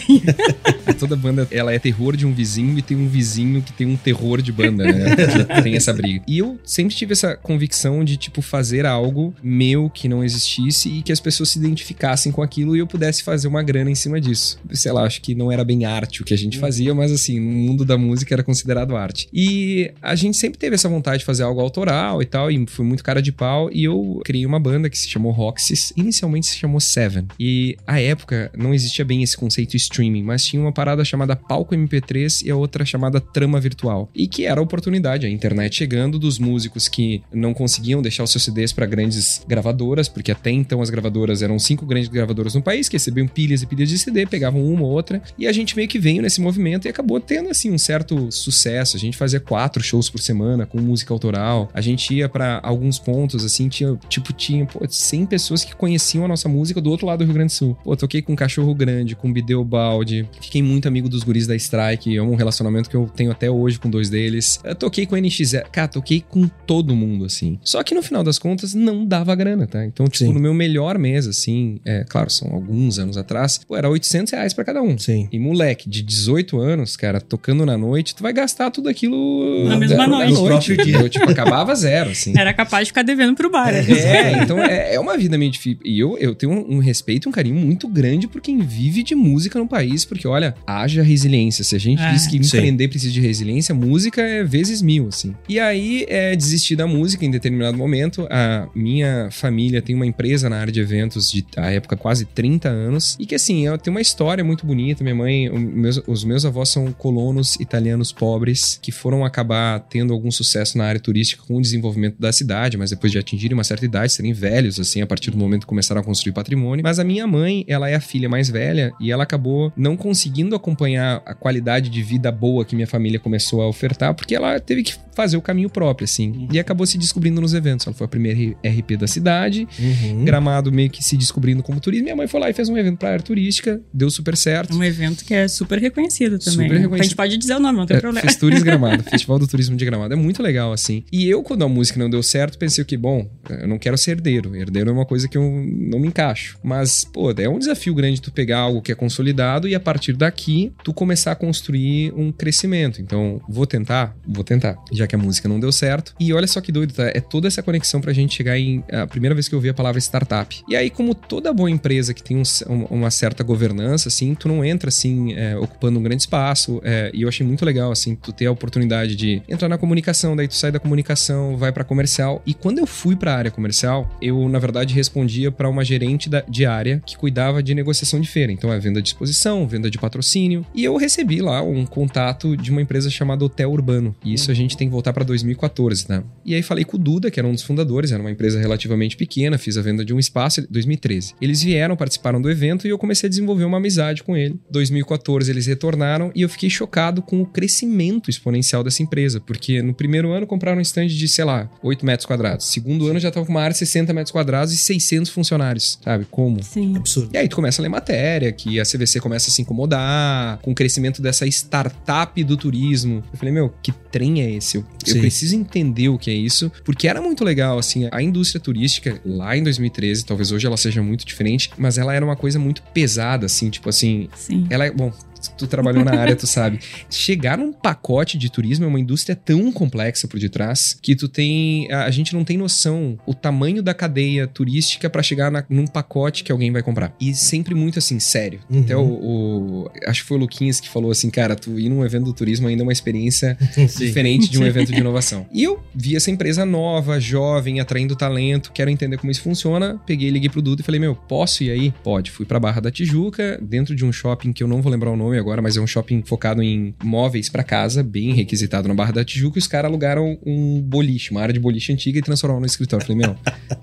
Toda 0.98 1.16
banda, 1.16 1.46
ela 1.50 1.72
é 1.72 1.78
terror 1.78 2.16
de 2.16 2.26
um 2.26 2.32
vizinho 2.32 2.78
e 2.78 2.82
tem 2.82 2.96
um 2.96 3.08
vizinho 3.08 3.62
que 3.62 3.72
tem 3.72 3.86
um 3.86 3.96
terror 3.96 4.42
de 4.42 4.50
banda, 4.50 4.84
né? 4.84 5.16
Tem 5.62 5.76
essa 5.76 5.92
briga. 5.92 6.22
E 6.26 6.38
eu 6.38 6.58
sempre 6.64 6.94
tive 6.94 7.12
essa 7.12 7.36
convicção 7.36 8.04
de, 8.04 8.16
tipo, 8.16 8.42
fazer 8.42 8.86
algo 8.86 9.34
meu 9.42 9.90
que 9.90 10.08
não 10.08 10.24
existisse 10.24 10.88
e 10.88 11.02
que 11.02 11.12
as 11.12 11.20
pessoas 11.20 11.50
se 11.50 11.58
identificassem 11.58 12.32
com 12.32 12.42
aquilo 12.42 12.74
e 12.74 12.80
eu 12.80 12.86
pudesse 12.86 13.22
fazer 13.22 13.48
uma 13.48 13.62
grana 13.62 13.90
em 13.90 13.94
cima 13.94 14.20
disso. 14.20 14.58
Sei 14.72 14.90
lá, 14.90 15.04
acho 15.04 15.20
que 15.20 15.34
não 15.34 15.52
era 15.52 15.64
bem 15.64 15.84
arte 15.84 16.22
o 16.22 16.24
que 16.24 16.34
a 16.34 16.38
gente 16.38 16.58
fazia, 16.58 16.94
mas 16.94 17.12
assim, 17.12 17.38
no 17.38 17.50
mundo 17.50 17.84
da 17.84 17.96
música 17.96 18.34
era 18.34 18.42
considerado 18.42 18.96
arte. 18.96 19.28
E 19.32 19.92
a 20.02 20.14
gente 20.14 20.36
sempre 20.36 20.58
teve 20.58 20.74
essa 20.74 20.88
vontade 20.88 21.20
de 21.20 21.24
fazer 21.24 21.42
algo 21.48 21.60
autoral 21.60 22.22
e 22.22 22.26
tal, 22.26 22.50
e 22.50 22.66
fui 22.66 22.84
muito 22.84 23.02
cara 23.02 23.20
de 23.20 23.32
pau, 23.32 23.70
e 23.72 23.84
eu 23.84 24.20
criei 24.24 24.46
uma 24.46 24.60
banda 24.60 24.88
que 24.88 24.98
se 24.98 25.08
chamou 25.08 25.32
Roxys, 25.32 25.92
inicialmente 25.96 26.46
se 26.46 26.56
chamou 26.56 26.80
Seven. 26.80 27.26
E 27.38 27.76
à 27.86 28.00
época 28.00 28.50
não 28.56 28.74
existia 28.74 29.04
bem 29.04 29.22
esse 29.22 29.36
conceito 29.36 29.76
streaming, 29.76 30.22
mas 30.22 30.44
tinha 30.44 30.60
uma 30.60 30.72
parada 30.72 31.04
chamada 31.04 31.34
palco 31.34 31.74
MP3 31.74 32.44
e 32.44 32.50
a 32.50 32.56
outra 32.56 32.84
chamada 32.84 33.20
trama 33.20 33.60
virtual. 33.60 34.10
E 34.14 34.26
que 34.26 34.44
era 34.44 34.60
a 34.60 34.62
oportunidade, 34.62 35.26
a 35.26 35.30
internet 35.30 35.76
chegando 35.76 36.18
dos 36.18 36.38
músicos 36.38 36.88
que 36.88 37.22
não 37.32 37.54
conseguiam 37.54 38.02
deixar 38.02 38.24
os 38.24 38.30
seus 38.30 38.44
CDs 38.44 38.72
para 38.72 38.86
grandes 38.86 39.42
gravadoras, 39.46 40.08
porque 40.08 40.32
até 40.32 40.50
então 40.50 40.80
as 40.82 40.90
gravadoras 40.90 41.42
eram 41.42 41.58
cinco 41.58 41.86
grandes 41.86 42.08
gravadoras 42.08 42.54
no 42.54 42.62
país 42.62 42.88
que 42.88 42.96
recebiam 42.96 43.26
pilhas 43.26 43.62
e 43.62 43.66
pilhas 43.66 43.88
de 43.88 43.98
CD, 43.98 44.26
pegavam 44.26 44.64
uma 44.64 44.82
ou 44.82 44.90
outra, 44.90 45.22
e 45.38 45.46
a 45.46 45.52
gente 45.52 45.76
meio 45.76 45.88
que 45.88 45.98
veio 45.98 46.22
nesse 46.22 46.40
movimento 46.40 46.86
e 46.86 46.88
acabou 46.88 47.20
tendo 47.20 47.48
assim 47.48 47.70
um 47.70 47.78
certo 47.78 48.30
sucesso. 48.30 48.96
A 48.96 49.00
gente 49.00 49.16
fazia 49.16 49.40
quatro 49.40 49.82
shows 49.82 50.10
por 50.10 50.20
semana 50.20 50.66
com 50.66 50.80
música 50.80 51.12
autoral. 51.12 51.37
A 51.72 51.80
gente 51.80 52.14
ia 52.14 52.28
para 52.28 52.60
alguns 52.62 52.98
pontos 52.98 53.44
assim, 53.44 53.68
tinha 53.68 53.98
tipo 54.08 54.32
tinha 54.32 54.66
pô, 54.66 54.80
100 54.88 55.26
pessoas 55.26 55.64
que 55.64 55.74
conheciam 55.74 56.24
a 56.24 56.28
nossa 56.28 56.48
música 56.48 56.80
do 56.80 56.90
outro 56.90 57.06
lado 57.06 57.18
do 57.20 57.24
Rio 57.24 57.34
Grande 57.34 57.52
do 57.52 57.56
Sul. 57.56 57.78
Pô, 57.82 57.96
toquei 57.96 58.22
com 58.22 58.34
Cachorro 58.36 58.74
Grande, 58.74 59.16
com 59.16 59.32
Bideu 59.32 59.64
Balde, 59.64 60.28
fiquei 60.40 60.62
muito 60.62 60.88
amigo 60.88 61.08
dos 61.08 61.22
guris 61.22 61.46
da 61.46 61.56
Strike, 61.56 62.16
é 62.16 62.22
um 62.22 62.34
relacionamento 62.34 62.88
que 62.88 62.96
eu 62.96 63.10
tenho 63.14 63.30
até 63.30 63.50
hoje 63.50 63.78
com 63.78 63.90
dois 63.90 64.10
deles. 64.10 64.60
Eu 64.64 64.74
toquei 64.74 65.06
com 65.06 65.14
a 65.14 65.18
NX0, 65.18 65.66
cara, 65.70 65.88
toquei 65.88 66.22
com 66.26 66.48
todo 66.66 66.94
mundo 66.94 67.24
assim. 67.24 67.58
Só 67.62 67.82
que 67.82 67.94
no 67.94 68.02
final 68.02 68.22
das 68.22 68.38
contas 68.38 68.74
não 68.74 69.04
dava 69.04 69.34
grana, 69.34 69.66
tá? 69.66 69.84
Então, 69.84 70.06
tipo, 70.06 70.26
Sim. 70.26 70.32
no 70.32 70.40
meu 70.40 70.54
melhor 70.54 70.98
mês 70.98 71.26
assim, 71.26 71.80
é, 71.84 72.04
claro, 72.08 72.30
são 72.30 72.52
alguns 72.52 72.98
anos 72.98 73.16
atrás, 73.16 73.58
pô, 73.58 73.76
era 73.76 73.88
800 73.88 74.32
reais 74.32 74.54
pra 74.54 74.64
cada 74.64 74.82
um. 74.82 74.98
Sim. 74.98 75.28
E 75.30 75.38
moleque 75.38 75.88
de 75.88 76.02
18 76.02 76.58
anos, 76.58 76.96
cara, 76.96 77.20
tocando 77.20 77.64
na 77.64 77.76
noite, 77.76 78.14
tu 78.14 78.22
vai 78.22 78.32
gastar 78.32 78.70
tudo 78.70 78.88
aquilo 78.88 79.64
Na 79.68 79.76
mesma 79.76 80.06
noite. 80.06 80.32
No 80.32 80.44
próprio 80.44 80.76
dia. 80.84 81.08
Tipo, 81.08 81.27
acabava 81.30 81.74
zero, 81.74 82.10
assim. 82.10 82.32
Era 82.36 82.52
capaz 82.52 82.86
de 82.86 82.90
ficar 82.90 83.02
devendo 83.02 83.34
pro 83.34 83.50
bar. 83.50 83.72
né? 83.72 83.80
É, 83.90 84.42
então 84.42 84.58
é, 84.62 84.94
é 84.94 85.00
uma 85.00 85.16
vida 85.16 85.36
meio 85.38 85.50
difícil. 85.50 85.78
E 85.84 85.98
eu, 85.98 86.16
eu 86.18 86.34
tenho 86.34 86.52
um, 86.52 86.76
um 86.76 86.78
respeito 86.78 87.26
e 87.26 87.28
um 87.28 87.32
carinho 87.32 87.54
muito 87.56 87.86
grande 87.88 88.26
por 88.28 88.40
quem 88.40 88.58
vive 88.60 89.02
de 89.02 89.14
música 89.14 89.58
no 89.58 89.66
país, 89.66 90.04
porque 90.04 90.26
olha, 90.26 90.54
haja 90.66 91.02
resiliência. 91.02 91.64
Se 91.64 91.76
a 91.76 91.78
gente 91.80 92.02
É. 92.02 92.12
diz 92.12 92.26
que 92.26 92.42
Sim. 92.42 92.56
empreender 92.58 92.88
precisa 92.88 93.12
de 93.12 93.20
resiliência, 93.20 93.74
música 93.74 94.22
é 94.22 94.44
vezes 94.44 94.80
mil, 94.82 95.08
assim. 95.08 95.34
E 95.48 95.58
aí, 95.60 96.04
é, 96.08 96.34
desisti 96.36 96.74
da 96.76 96.86
música 96.86 97.24
em 97.24 97.30
determinado 97.30 97.76
momento. 97.76 98.26
A 98.30 98.68
minha 98.74 99.28
família 99.30 99.82
tem 99.82 99.94
uma 99.94 100.06
empresa 100.06 100.48
na 100.48 100.56
área 100.58 100.72
de 100.72 100.80
eventos 100.80 101.30
de, 101.30 101.44
à 101.56 101.70
época, 101.70 101.96
quase 101.96 102.24
30 102.24 102.68
anos. 102.68 103.16
E 103.18 103.26
que, 103.26 103.34
assim, 103.34 103.66
ela 103.66 103.78
tem 103.78 103.90
uma 103.90 104.00
história 104.00 104.42
muito 104.44 104.64
bonita. 104.66 105.02
Minha 105.02 105.14
mãe, 105.14 105.48
o- 105.50 105.58
meus- 105.58 106.02
os 106.06 106.24
meus 106.24 106.44
avós 106.44 106.68
são 106.68 106.92
colonos 106.92 107.56
italianos 107.56 108.12
pobres 108.12 108.78
que 108.80 108.90
foram 108.92 109.24
acabar 109.24 109.80
tendo 109.80 110.12
algum 110.12 110.30
sucesso 110.30 110.76
na 110.78 110.84
área 110.84 111.00
turística 111.00 111.17
com 111.36 111.56
o 111.56 111.60
desenvolvimento 111.60 112.18
da 112.18 112.32
cidade, 112.32 112.76
mas 112.76 112.90
depois 112.90 113.12
de 113.12 113.18
atingirem 113.18 113.54
uma 113.54 113.64
certa 113.64 113.84
idade, 113.84 114.12
serem 114.12 114.32
velhos, 114.32 114.78
assim, 114.78 115.00
a 115.00 115.06
partir 115.06 115.30
do 115.30 115.38
momento 115.38 115.62
que 115.62 115.66
começaram 115.66 116.00
a 116.00 116.04
construir 116.04 116.32
patrimônio. 116.32 116.82
Mas 116.82 116.98
a 116.98 117.04
minha 117.04 117.26
mãe, 117.26 117.64
ela 117.66 117.88
é 117.88 117.94
a 117.94 118.00
filha 118.00 118.28
mais 118.28 118.48
velha 118.48 118.92
e 119.00 119.10
ela 119.10 119.22
acabou 119.22 119.72
não 119.76 119.96
conseguindo 119.96 120.54
acompanhar 120.54 121.22
a 121.24 121.34
qualidade 121.34 121.88
de 121.88 122.02
vida 122.02 122.30
boa 122.30 122.64
que 122.64 122.74
minha 122.74 122.86
família 122.86 123.18
começou 123.18 123.62
a 123.62 123.68
ofertar, 123.68 124.14
porque 124.14 124.34
ela 124.34 124.58
teve 124.60 124.82
que 124.82 124.94
fazer 125.18 125.36
o 125.36 125.42
caminho 125.42 125.68
próprio, 125.68 126.04
assim. 126.04 126.30
Uhum. 126.30 126.48
E 126.52 126.60
acabou 126.60 126.86
se 126.86 126.96
descobrindo 126.96 127.40
nos 127.40 127.54
eventos. 127.54 127.84
Ela 127.88 127.94
foi 127.96 128.04
a 128.04 128.08
primeira 128.08 128.56
RP 128.64 128.96
da 128.96 129.08
cidade, 129.08 129.66
Uhum. 129.78 130.24
Gramado 130.24 130.70
meio 130.70 130.88
que 130.90 131.02
se 131.02 131.16
descobrindo 131.16 131.60
como 131.60 131.80
turismo. 131.80 132.04
Minha 132.04 132.14
mãe 132.14 132.28
foi 132.28 132.38
lá 132.40 132.48
e 132.50 132.52
fez 132.52 132.68
um 132.68 132.76
evento 132.76 132.98
pra 132.98 133.10
área 133.10 133.22
turística, 133.22 133.80
deu 133.92 134.08
super 134.10 134.36
certo. 134.36 134.76
Um 134.76 134.84
evento 134.84 135.24
que 135.24 135.34
é 135.34 135.48
super 135.48 135.78
reconhecido 135.80 136.38
também. 136.38 136.52
Super 136.68 136.74
né? 136.74 136.80
reconhecido. 136.82 137.00
A 137.00 137.02
gente 137.02 137.16
pode 137.16 137.36
dizer 137.36 137.56
o 137.56 137.60
nome, 137.60 137.78
não 137.78 137.86
tem 137.86 137.96
É, 137.96 138.00
problema. 138.00 138.24
Festures 138.26 138.62
Gramado, 138.62 139.02
Festival 139.10 139.38
do 139.40 139.46
Turismo 139.48 139.76
de 139.76 139.84
Gramado. 139.84 140.14
É 140.14 140.16
muito 140.16 140.40
legal, 140.40 140.72
assim. 140.72 141.02
E 141.10 141.28
eu, 141.28 141.42
quando 141.42 141.64
a 141.64 141.68
música 141.68 141.98
não 141.98 142.08
deu 142.08 142.22
certo, 142.22 142.56
pensei 142.58 142.84
que, 142.84 142.96
bom, 142.96 143.28
eu 143.50 143.66
não 143.66 143.78
quero 143.78 143.98
ser 143.98 144.12
herdeiro. 144.12 144.54
Herdeiro 144.54 144.90
é 144.90 144.92
uma 144.92 145.04
coisa 145.06 145.26
que 145.28 145.36
eu 145.36 145.42
não 145.42 145.98
me 145.98 146.06
encaixo. 146.08 146.58
Mas, 146.62 147.04
pô, 147.04 147.32
é 147.32 147.48
um 147.48 147.58
desafio 147.58 147.94
grande 147.94 148.20
tu 148.22 148.30
pegar 148.30 148.58
algo 148.60 148.80
que 148.80 148.92
é 148.92 148.94
consolidado 148.94 149.66
e 149.68 149.74
a 149.74 149.80
partir 149.80 150.12
daqui 150.14 150.72
tu 150.84 150.92
começar 150.92 151.32
a 151.32 151.36
construir 151.36 152.12
um 152.16 152.30
crescimento. 152.30 153.00
Então, 153.00 153.40
vou 153.48 153.66
tentar? 153.66 154.16
Vou 154.26 154.44
tentar. 154.44 154.76
Já 154.92 155.06
que 155.08 155.14
a 155.16 155.18
música 155.18 155.48
não 155.48 155.58
deu 155.58 155.72
certo. 155.72 156.14
E 156.20 156.32
olha 156.32 156.46
só 156.46 156.60
que 156.60 156.70
doido, 156.70 156.92
tá? 156.94 157.08
É 157.08 157.20
toda 157.20 157.48
essa 157.48 157.62
conexão 157.62 158.00
pra 158.00 158.12
gente 158.12 158.36
chegar 158.36 158.56
em. 158.58 158.84
A 158.92 159.06
primeira 159.06 159.34
vez 159.34 159.48
que 159.48 159.54
eu 159.54 159.58
ouvi 159.58 159.68
a 159.68 159.74
palavra 159.74 159.98
startup. 159.98 160.60
E 160.68 160.76
aí, 160.76 160.90
como 160.90 161.14
toda 161.14 161.52
boa 161.52 161.70
empresa 161.70 162.14
que 162.14 162.22
tem 162.22 162.36
um- 162.36 162.42
um- 162.72 162.84
uma 162.98 163.10
certa 163.10 163.42
governança, 163.42 164.08
assim, 164.08 164.34
tu 164.34 164.46
não 164.48 164.64
entra, 164.64 164.88
assim, 164.88 165.32
é, 165.34 165.56
ocupando 165.56 165.98
um 165.98 166.02
grande 166.02 166.22
espaço. 166.22 166.80
é, 166.84 167.10
e 167.14 167.22
eu 167.22 167.28
achei 167.28 167.44
muito 167.46 167.64
legal, 167.64 167.90
assim, 167.90 168.14
tu 168.14 168.32
ter 168.32 168.46
a 168.46 168.52
oportunidade 168.52 169.16
de 169.16 169.42
entrar 169.48 169.68
na 169.68 169.78
comunicação, 169.78 170.36
daí 170.36 170.46
tu 170.46 170.54
sai 170.54 170.70
da 170.70 170.78
comunicação, 170.78 171.56
vai 171.56 171.72
pra 171.72 171.82
comercial. 171.84 172.42
E 172.46 172.52
quando 172.54 172.78
eu 172.78 172.86
fui 172.86 173.16
pra 173.16 173.34
área 173.34 173.50
comercial, 173.50 174.08
eu, 174.20 174.48
na 174.48 174.58
verdade, 174.58 174.92
respondia 174.94 175.50
pra 175.50 175.68
uma 175.68 175.84
gerente 175.84 176.28
da, 176.28 176.42
de 176.48 176.66
área 176.66 177.02
que 177.06 177.16
cuidava 177.16 177.62
de 177.62 177.74
negociação 177.74 178.20
de 178.20 178.28
feira. 178.28 178.52
Então, 178.52 178.72
é 178.72 178.78
venda 178.78 179.00
de 179.00 179.08
exposição, 179.08 179.66
venda 179.66 179.90
de 179.90 179.98
patrocínio. 179.98 180.64
E 180.74 180.84
eu 180.84 180.96
recebi 180.96 181.40
lá 181.40 181.62
um 181.62 181.86
contato 181.86 182.56
de 182.56 182.70
uma 182.70 182.82
empresa 182.82 183.08
chamada 183.10 183.44
Hotel 183.44 183.70
Urbano. 183.70 184.14
E 184.24 184.34
isso 184.34 184.50
a 184.50 184.54
gente 184.54 184.76
tem 184.76 184.88
voltar 184.98 185.12
pra 185.12 185.24
2014, 185.24 186.06
tá? 186.06 186.24
E 186.44 186.54
aí 186.54 186.62
falei 186.62 186.84
com 186.84 186.96
o 186.96 187.00
Duda, 187.00 187.30
que 187.30 187.38
era 187.38 187.46
um 187.46 187.52
dos 187.52 187.62
fundadores, 187.62 188.10
era 188.10 188.20
uma 188.20 188.30
empresa 188.30 188.58
relativamente 188.58 189.16
pequena, 189.16 189.56
fiz 189.56 189.76
a 189.76 189.82
venda 189.82 190.04
de 190.04 190.12
um 190.12 190.18
espaço, 190.18 190.66
2013. 190.68 191.34
Eles 191.40 191.62
vieram, 191.62 191.96
participaram 191.96 192.42
do 192.42 192.50
evento 192.50 192.86
e 192.86 192.90
eu 192.90 192.98
comecei 192.98 193.28
a 193.28 193.30
desenvolver 193.30 193.64
uma 193.64 193.76
amizade 193.76 194.24
com 194.24 194.36
ele. 194.36 194.58
2014 194.70 195.50
eles 195.50 195.66
retornaram 195.66 196.32
e 196.34 196.42
eu 196.42 196.48
fiquei 196.48 196.68
chocado 196.68 197.22
com 197.22 197.40
o 197.40 197.46
crescimento 197.46 198.28
exponencial 198.28 198.82
dessa 198.82 199.02
empresa, 199.02 199.40
porque 199.40 199.80
no 199.80 199.94
primeiro 199.94 200.32
ano 200.32 200.46
compraram 200.46 200.78
um 200.78 200.82
stand 200.82 201.06
de, 201.06 201.28
sei 201.28 201.44
lá, 201.44 201.70
8 201.82 202.04
metros 202.04 202.26
quadrados. 202.26 202.66
Segundo 202.66 203.06
ano 203.06 203.20
já 203.20 203.30
tava 203.30 203.46
com 203.46 203.52
uma 203.52 203.62
área 203.62 203.72
de 203.72 203.78
60 203.78 204.12
metros 204.12 204.32
quadrados 204.32 204.74
e 204.74 204.76
600 204.76 205.30
funcionários, 205.30 205.98
sabe? 206.02 206.26
Como? 206.28 206.62
Sim. 206.62 206.96
Absurdo. 206.96 207.30
E 207.32 207.38
aí 207.38 207.48
tu 207.48 207.54
começa 207.54 207.80
a 207.80 207.82
ler 207.84 207.88
matéria, 207.88 208.50
que 208.50 208.80
a 208.80 208.82
CVC 208.84 209.20
começa 209.20 209.48
a 209.48 209.52
se 209.52 209.62
incomodar 209.62 210.58
com 210.58 210.72
o 210.72 210.74
crescimento 210.74 211.22
dessa 211.22 211.46
startup 211.46 212.42
do 212.42 212.56
turismo. 212.56 213.22
Eu 213.32 213.38
falei, 213.38 213.54
meu, 213.54 213.72
que 213.80 213.92
trem 213.92 214.42
é 214.42 214.50
esse? 214.50 214.78
Eu, 214.78 214.84
eu 215.06 215.14
Sim. 215.14 215.20
preciso 215.20 215.54
entender 215.54 216.08
o 216.08 216.18
que 216.18 216.30
é 216.30 216.34
isso, 216.34 216.70
porque 216.84 217.08
era 217.08 217.22
muito 217.22 217.44
legal, 217.44 217.78
assim, 217.78 218.08
a 218.10 218.20
indústria 218.20 218.60
turística 218.60 219.20
lá 219.24 219.56
em 219.56 219.62
2013, 219.62 220.24
talvez 220.24 220.50
hoje 220.52 220.66
ela 220.66 220.76
seja 220.76 221.02
muito 221.02 221.24
diferente, 221.24 221.70
mas 221.78 221.98
ela 221.98 222.12
era 222.14 222.24
uma 222.24 222.36
coisa 222.36 222.58
muito 222.58 222.82
pesada, 222.82 223.46
assim, 223.46 223.70
tipo 223.70 223.88
assim, 223.88 224.28
Sim. 224.34 224.66
ela 224.68 224.86
é, 224.86 224.90
bom, 224.90 225.12
tu 225.56 225.66
trabalhou 225.66 226.04
na 226.04 226.12
área, 226.18 226.34
tu 226.36 226.46
sabe. 226.46 226.78
Chegar 227.10 227.58
num 227.58 227.72
pacote 227.72 228.36
de 228.38 228.50
turismo 228.50 228.84
é 228.84 228.88
uma 228.88 229.00
indústria 229.00 229.34
tão 229.36 229.70
complexa 229.72 230.26
por 230.28 230.38
detrás 230.38 230.98
que 231.00 231.14
tu 231.16 231.28
tem. 231.28 231.90
A, 231.92 232.04
a 232.04 232.10
gente 232.10 232.34
não 232.34 232.44
tem 232.44 232.56
noção 232.56 233.18
o 233.26 233.34
tamanho 233.34 233.82
da 233.82 233.94
cadeia 233.94 234.46
turística 234.46 235.08
pra 235.10 235.22
chegar 235.22 235.50
na- 235.50 235.64
num 235.68 235.86
pacote 235.86 236.44
que 236.44 236.52
alguém 236.52 236.70
vai 236.72 236.82
comprar. 236.82 237.14
E 237.20 237.34
sempre 237.34 237.74
muito 237.74 237.98
assim, 237.98 238.18
sério. 238.18 238.60
Uhum. 238.70 238.80
Até 238.80 238.96
o, 238.96 239.02
o- 239.02 239.90
Acho 240.06 240.22
que 240.22 240.28
foi 240.28 240.36
o 240.36 240.40
Luquinhas 240.40 240.80
que 240.80 240.88
falou 240.88 241.10
assim, 241.10 241.30
cara, 241.30 241.54
tu 241.56 241.78
ir 241.78 241.88
num 241.88 242.04
evento 242.04 242.24
do 242.24 242.32
turismo 242.32 242.68
ainda 242.68 242.82
é 242.82 242.84
uma 242.84 242.92
experiência 242.92 243.56
diferente 243.98 244.50
de 244.50 244.58
um 244.58 244.64
evento 244.66 244.92
de 244.92 244.98
inovação. 245.00 245.46
E 245.52 245.62
eu 245.62 245.82
vi 245.94 246.16
essa 246.16 246.30
empresa 246.30 246.64
nova, 246.64 247.18
jovem, 247.20 247.80
atraindo 247.80 248.14
talento, 248.16 248.72
quero 248.72 248.90
entender 248.90 249.16
como 249.18 249.30
isso 249.30 249.42
funciona. 249.42 250.00
Peguei, 250.06 250.30
liguei 250.30 250.48
pro 250.48 250.62
Duda 250.62 250.82
e 250.82 250.84
falei, 250.84 251.00
meu, 251.00 251.14
posso 251.14 251.62
ir 251.64 251.70
aí? 251.70 251.92
Pode. 252.02 252.30
Fui 252.30 252.44
pra 252.46 252.58
Barra 252.60 252.80
da 252.80 252.90
Tijuca, 252.90 253.58
dentro 253.62 253.94
de 253.94 254.04
um 254.04 254.12
shopping 254.12 254.52
que 254.52 254.62
eu 254.62 254.68
não 254.68 254.80
vou 254.82 254.90
lembrar 254.90 255.10
o 255.10 255.16
nome 255.16 255.27
agora, 255.36 255.60
mas 255.60 255.76
é 255.76 255.80
um 255.80 255.86
shopping 255.86 256.22
focado 256.24 256.62
em 256.62 256.94
móveis 257.02 257.48
pra 257.48 257.62
casa, 257.62 258.02
bem 258.02 258.32
requisitado 258.32 258.88
na 258.88 258.94
Barra 258.94 259.12
da 259.12 259.24
Tijuca, 259.24 259.58
e 259.58 259.60
os 259.60 259.66
caras 259.66 259.90
alugaram 259.90 260.38
um 260.46 260.80
boliche, 260.80 261.30
uma 261.32 261.42
área 261.42 261.52
de 261.52 261.60
boliche 261.60 261.92
antiga 261.92 262.18
e 262.18 262.22
transformaram 262.22 262.60
no 262.60 262.66
escritório. 262.66 263.04
Falei, 263.04 263.20
meu, 263.20 263.36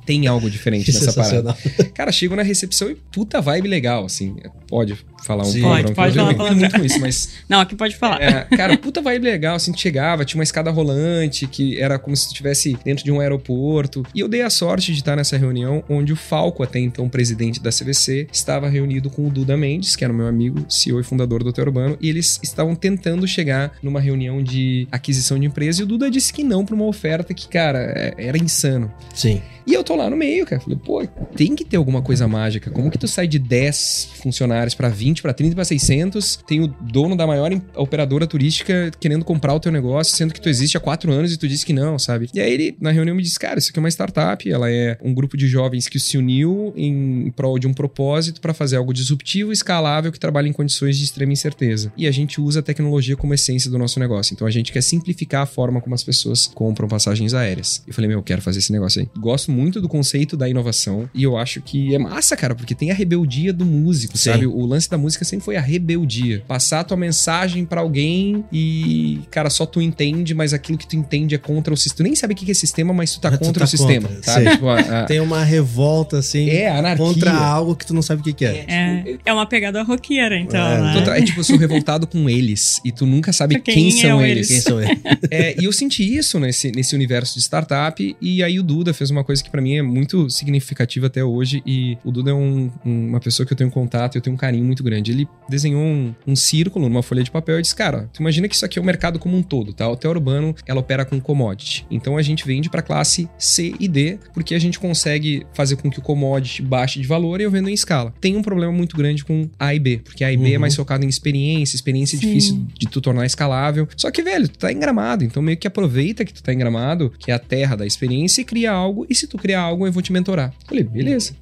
tem 0.06 0.26
algo 0.26 0.50
diferente 0.50 0.92
nessa 0.94 1.14
parada. 1.14 1.56
Cara, 1.94 2.12
chego 2.12 2.36
na 2.36 2.44
recepção 2.44 2.90
e 2.90 2.96
puta 2.96 3.42
vibe 3.42 3.68
legal, 3.68 4.06
assim. 4.06 4.38
Pode 4.68 4.98
falar 5.26 5.44
um 5.44 5.48
Sim. 5.48 5.62
palavrão 5.62 5.94
Pode, 5.94 5.96
pode 5.96 6.18
eu 6.18 6.38
falar 6.38 6.56
muito 6.56 6.76
com 6.80 6.86
isso, 6.86 7.00
mas 7.00 7.30
Não, 7.50 7.60
aqui 7.60 7.76
pode 7.76 7.96
falar. 7.96 8.22
é, 8.22 8.44
cara, 8.56 8.78
puta 8.78 9.02
vibe 9.02 9.24
legal, 9.24 9.56
assim, 9.56 9.76
chegava, 9.76 10.24
tinha 10.24 10.40
uma 10.40 10.44
escada 10.44 10.70
rolante, 10.72 11.48
que 11.48 11.80
era 11.82 11.98
como 12.00 12.16
se 12.16 12.26
tu 12.28 12.32
estivesse 12.32 12.78
dentro 12.86 13.04
de 13.04 13.12
um 13.12 13.20
aeroporto. 13.20 14.04
E 14.14 14.20
eu 14.20 14.28
dei 14.28 14.42
a 14.42 14.50
sorte 14.50 14.92
de 14.94 15.00
estar 15.00 15.16
nessa 15.16 15.38
reunião 15.38 15.84
onde 15.90 16.14
o 16.14 16.16
Falco, 16.16 16.64
até 16.64 16.80
então 16.80 17.10
presidente 17.10 17.60
da 17.62 17.70
CVC, 17.72 18.28
estava 18.32 18.70
reunido 18.70 19.10
com 19.10 19.28
o 19.28 19.30
Duda 19.30 19.56
Mendes, 19.58 19.96
que 19.96 20.04
era 20.04 20.14
o 20.14 20.16
meu 20.16 20.28
amigo, 20.28 20.66
CEO 20.70 21.00
e 21.00 21.04
fundador 21.04 21.44
do 21.44 21.50
Hotel 21.50 21.66
Urbano, 21.66 21.98
e 22.00 22.10
eles 22.10 22.40
estavam 22.44 22.76
tentando 22.76 23.28
chegar 23.28 23.74
numa 23.82 24.00
reunião 24.00 24.42
de 24.44 24.88
aquisição 24.92 25.40
de 25.40 25.46
empresa, 25.46 25.82
e 25.82 25.84
o 25.84 25.88
Duda 25.88 26.10
disse 26.12 26.32
que 26.32 26.44
não 26.44 26.66
pra 26.66 26.76
uma 26.76 26.86
oferta 26.86 27.34
que, 27.34 27.48
cara, 27.48 27.80
é- 27.80 28.14
era 28.18 28.38
insano. 28.38 28.92
Sim. 29.14 29.42
E 29.68 29.74
eu 29.74 29.84
tô 29.84 29.96
lá 29.96 30.10
no 30.10 30.16
meio, 30.16 30.46
cara. 30.46 30.62
Falei, 30.62 30.78
pô, 30.84 31.06
tem 31.36 31.56
que 31.56 31.66
ter 31.66 31.78
alguma 31.78 32.02
coisa 32.02 32.28
mágica. 32.28 32.70
Como 32.70 32.92
que 32.92 32.98
tu 32.98 33.08
sai 33.08 33.28
de 33.28 33.40
10 33.40 34.10
funcionários 34.22 34.76
pra 34.76 34.90
20, 34.90 35.22
pra 35.22 35.34
30, 35.34 35.56
pra 35.56 35.66
600? 35.66 36.38
Tem 36.48 36.62
o 36.62 36.68
dono 36.68 37.16
da 37.16 37.26
maior 37.26 37.52
operadora 37.76 38.28
turística 38.28 38.92
querendo 39.00 39.26
comprar 39.26 39.54
o 39.54 39.60
teu 39.60 39.72
negócio, 39.72 40.16
sendo 40.16 40.34
que 40.34 40.42
tu 40.42 40.50
existe 40.50 40.78
há 40.78 40.80
4 40.80 41.12
anos 41.12 41.34
e 41.34 41.38
tu 41.38 41.48
disse 41.48 41.66
que 41.66 41.74
não, 41.74 41.98
sabe? 41.98 42.30
E 42.34 42.40
aí 42.40 42.54
ele, 42.54 42.78
na 42.80 42.92
reunião, 42.92 43.16
me 43.16 43.24
disse, 43.24 43.40
cara, 43.40 43.60
isso 43.60 43.70
aqui 43.70 43.80
é 43.80 43.82
uma 43.82 43.90
startup. 43.90 44.50
Ela 44.50 44.70
é 44.70 44.98
um 45.02 45.14
grupo 45.14 45.36
de 45.36 45.48
jovens 45.48 45.88
que 45.88 46.00
se 46.00 46.18
uniu 46.18 46.74
em 46.76 47.32
prol 47.36 47.58
de 47.58 47.68
um 47.68 47.74
propósito 47.74 48.40
pra 48.40 48.54
fazer 48.54 48.78
algo 48.78 48.94
disruptivo, 48.94 49.52
escalável, 49.52 50.12
que 50.12 50.20
trabalha 50.20 50.48
em 50.48 50.54
condições 50.54 50.98
de 50.98 51.04
extrema 51.04 51.34
incerteza. 51.34 51.92
E 51.98 52.08
a 52.08 52.12
gente 52.12 52.40
usa 52.40 52.60
a 52.60 52.64
tecnologia 52.64 53.16
como 53.16 53.34
essência 53.34 53.70
do 53.72 53.78
nosso 53.78 54.00
negócio. 54.00 54.34
Então 54.34 54.48
a 54.48 54.52
gente 54.52 54.72
quer 54.72 54.82
simplificar 54.82 55.44
a 55.44 55.46
forma 55.46 55.82
como 55.82 55.96
as 55.96 56.04
pessoas 56.04 56.48
compram 56.48 56.88
passagens 56.88 57.34
aéreas. 57.34 57.84
Eu 57.88 57.94
falei, 57.94 58.08
meu, 58.08 58.20
eu 58.20 58.24
quero 58.24 58.42
fazer 58.42 58.60
esse 58.60 58.72
negócio 58.72 59.02
aí. 59.02 59.10
Gosto 59.20 59.52
muito 59.56 59.80
do 59.82 59.88
conceito 59.88 60.36
da 60.38 60.48
inovação 60.50 61.10
e 61.14 61.24
eu 61.24 61.38
acho 61.38 61.62
que 61.62 61.96
é 61.96 61.98
massa, 62.00 62.36
cara, 62.36 62.54
porque 62.56 62.76
tem 62.76 62.92
a 62.92 62.94
rebeldia 62.94 63.52
do 63.54 63.66
músico, 63.66 64.18
Sim. 64.18 64.32
sabe? 64.32 64.46
O 64.48 64.66
lance 64.66 64.90
da 64.90 64.98
música 64.98 65.24
sempre 65.26 65.46
foi 65.46 65.56
a 65.56 65.62
rebeldia. 65.62 66.44
Passar 66.48 66.82
a 66.82 66.84
tua 66.84 66.98
mensagem 66.98 67.66
pra 67.66 67.82
alguém 67.82 68.44
e, 68.52 69.20
cara, 69.32 69.50
só 69.50 69.66
tu 69.66 69.82
entende, 69.82 70.34
mas 70.34 70.54
aquilo 70.54 70.78
que 70.78 70.88
tu 70.88 70.96
entende 70.96 71.36
é 71.36 71.38
contra 71.38 71.74
o 71.74 71.78
sistema. 71.78 71.96
Tu 71.96 72.04
nem 72.04 72.16
sabe 72.16 72.34
o 72.34 72.38
que 72.38 72.50
é 72.52 72.54
sistema, 72.54 72.94
mas 72.94 73.14
tu 73.14 73.20
tá 73.22 73.30
Mas 73.32 73.40
tu 73.40 73.46
contra 73.46 73.60
tá 73.60 73.66
o 73.66 73.68
sistema, 73.68 74.08
contra, 74.10 74.24
sabe? 74.24 74.50
Tipo, 74.52 74.68
a- 74.68 74.80
a- 74.80 75.04
Tem 75.06 75.20
uma 75.20 75.44
revolta, 75.44 76.18
assim, 76.20 76.50
é, 76.50 76.70
anarquia. 76.70 77.06
contra 77.06 77.32
algo 77.34 77.76
que 77.76 77.86
tu 77.86 77.94
não 77.94 78.02
sabe 78.02 78.22
o 78.22 78.24
que, 78.24 78.34
que 78.34 78.46
é. 78.46 78.66
É, 78.68 79.18
é 79.26 79.34
uma 79.34 79.46
pegada 79.46 79.82
roqueira, 79.84 80.38
então, 80.38 80.60
É, 80.60 80.82
né? 80.82 81.20
É 81.20 81.22
tipo, 81.22 81.40
eu 81.40 81.44
sou 81.44 81.58
revoltado 81.58 82.06
com 82.08 82.30
eles 82.30 82.82
e 82.84 82.92
tu 82.92 83.06
nunca 83.06 83.32
sabe 83.32 83.60
Quem 83.62 83.74
quem, 83.92 84.00
é 84.00 84.02
são 84.02 84.18
o 84.18 84.22
eles. 84.26 84.48
Quem 84.48 84.62
sou 84.62 84.82
eu? 84.82 84.90
É, 85.32 85.56
e 85.60 85.66
eu 85.66 85.72
senti 85.72 86.04
isso 86.18 86.40
nesse, 86.40 86.72
nesse 86.72 86.94
universo 86.96 87.36
de 87.36 87.42
startup. 87.42 88.16
E 88.22 88.44
aí 88.44 88.60
o 88.60 88.64
Duda 88.64 88.94
fez 88.94 89.10
uma 89.10 89.24
coisa 89.24 89.44
que 89.46 89.52
pra 89.52 89.62
mim 89.62 89.78
é 89.78 89.82
muito 89.82 90.30
significativa 90.30 91.08
até 91.08 91.24
hoje. 91.24 91.62
E 91.66 91.98
o 92.04 92.12
Duda 92.12 92.32
é 92.32 92.34
um- 92.34 92.72
um- 92.86 93.10
uma 93.10 93.20
pessoa 93.20 93.46
que 93.46 93.54
eu 93.54 93.58
tenho 93.58 93.72
contato, 93.72 94.16
eu 94.16 94.22
tenho 94.22 94.34
um 94.36 94.38
carinho 94.38 94.66
muito 94.66 94.84
grande. 94.84 95.12
Ele 95.12 95.28
desenhou 95.50 95.82
um, 95.82 96.14
um 96.28 96.36
círculo 96.36 96.88
numa 96.90 97.02
folha 97.04 97.24
de 97.24 97.32
papel 97.32 97.60
e 97.60 97.62
disse: 97.62 97.76
Cara, 97.76 98.10
tu 98.14 98.22
imagina 98.22 98.48
que 98.48 98.56
isso 98.56 98.66
aqui 98.66 98.78
é 98.80 98.82
o 98.82 98.86
mercado 98.86 99.20
como 99.20 99.38
um 99.38 99.44
todo, 99.44 99.74
tá? 99.74 99.88
O 99.88 99.94
Hotel 99.94 100.12
Urbano 100.12 100.56
ela 100.66 100.80
opera 100.80 101.06
com 101.06 101.20
commodity. 101.20 101.86
Então 101.90 102.18
a 102.18 102.22
gente 102.22 102.46
vende 102.46 102.70
pra 102.70 102.82
classe 102.82 103.30
C 103.38 103.74
e 103.80 103.88
D, 103.88 104.18
porque 104.34 104.54
a 104.56 104.60
gente 104.60 104.80
consegue 104.80 105.46
fazer 105.54 105.76
com 105.78 105.90
que 105.90 106.00
o 106.00 106.02
commodity 106.02 106.62
baixe 106.62 107.00
de 107.00 107.08
valor 107.08 107.40
e 107.40 107.44
eu 107.44 107.52
vendo 107.52 107.70
em 107.70 107.74
escala. 107.74 108.14
Tem 108.20 108.36
um 108.36 108.42
problema 108.42 108.72
muito 108.72 108.96
grande 108.98 109.24
com 109.24 109.50
A 109.60 109.74
e 109.74 109.80
B, 109.80 110.02
porque 110.04 110.24
A 110.24 110.32
e 110.32 110.38
B 110.38 110.52
é 110.52 110.56
Uhum. 110.56 110.62
mais 110.62 110.76
focado 110.76 111.06
em 111.06 111.08
experiência, 111.10 111.76
experiência 111.76 112.16
é 112.16 112.20
Sim. 112.20 112.28
difícil 112.28 112.66
de 112.78 112.88
tu 112.88 113.02
tornar 113.02 113.26
escalável. 113.26 113.88
Só 113.96 114.10
que, 114.12 114.22
velho, 114.22 114.48
tu 114.48 114.58
tá 114.58 114.72
em 114.72 114.80
gramado, 114.80 115.24
então 115.24 115.42
meio 115.42 115.58
que 115.58 115.68
aproveita 115.68 116.24
que 116.26 116.34
tu 116.34 116.42
tá 116.42 116.54
em 116.54 116.58
gramado, 116.58 117.12
que 117.20 117.32
é 117.32 117.34
a 117.34 117.40
terra 117.40 117.76
da 117.76 117.86
experiência, 117.86 118.42
e 118.42 118.46
cria 118.46 118.72
algo. 118.72 119.06
E 119.10 119.16
se 119.16 119.28
tu 119.36 119.42
criar 119.42 119.62
algo, 119.62 119.86
eu 119.86 119.92
vou 119.92 120.02
te 120.02 120.12
mentorar. 120.12 120.54
Falei, 120.66 120.84
beleza. 120.84 121.34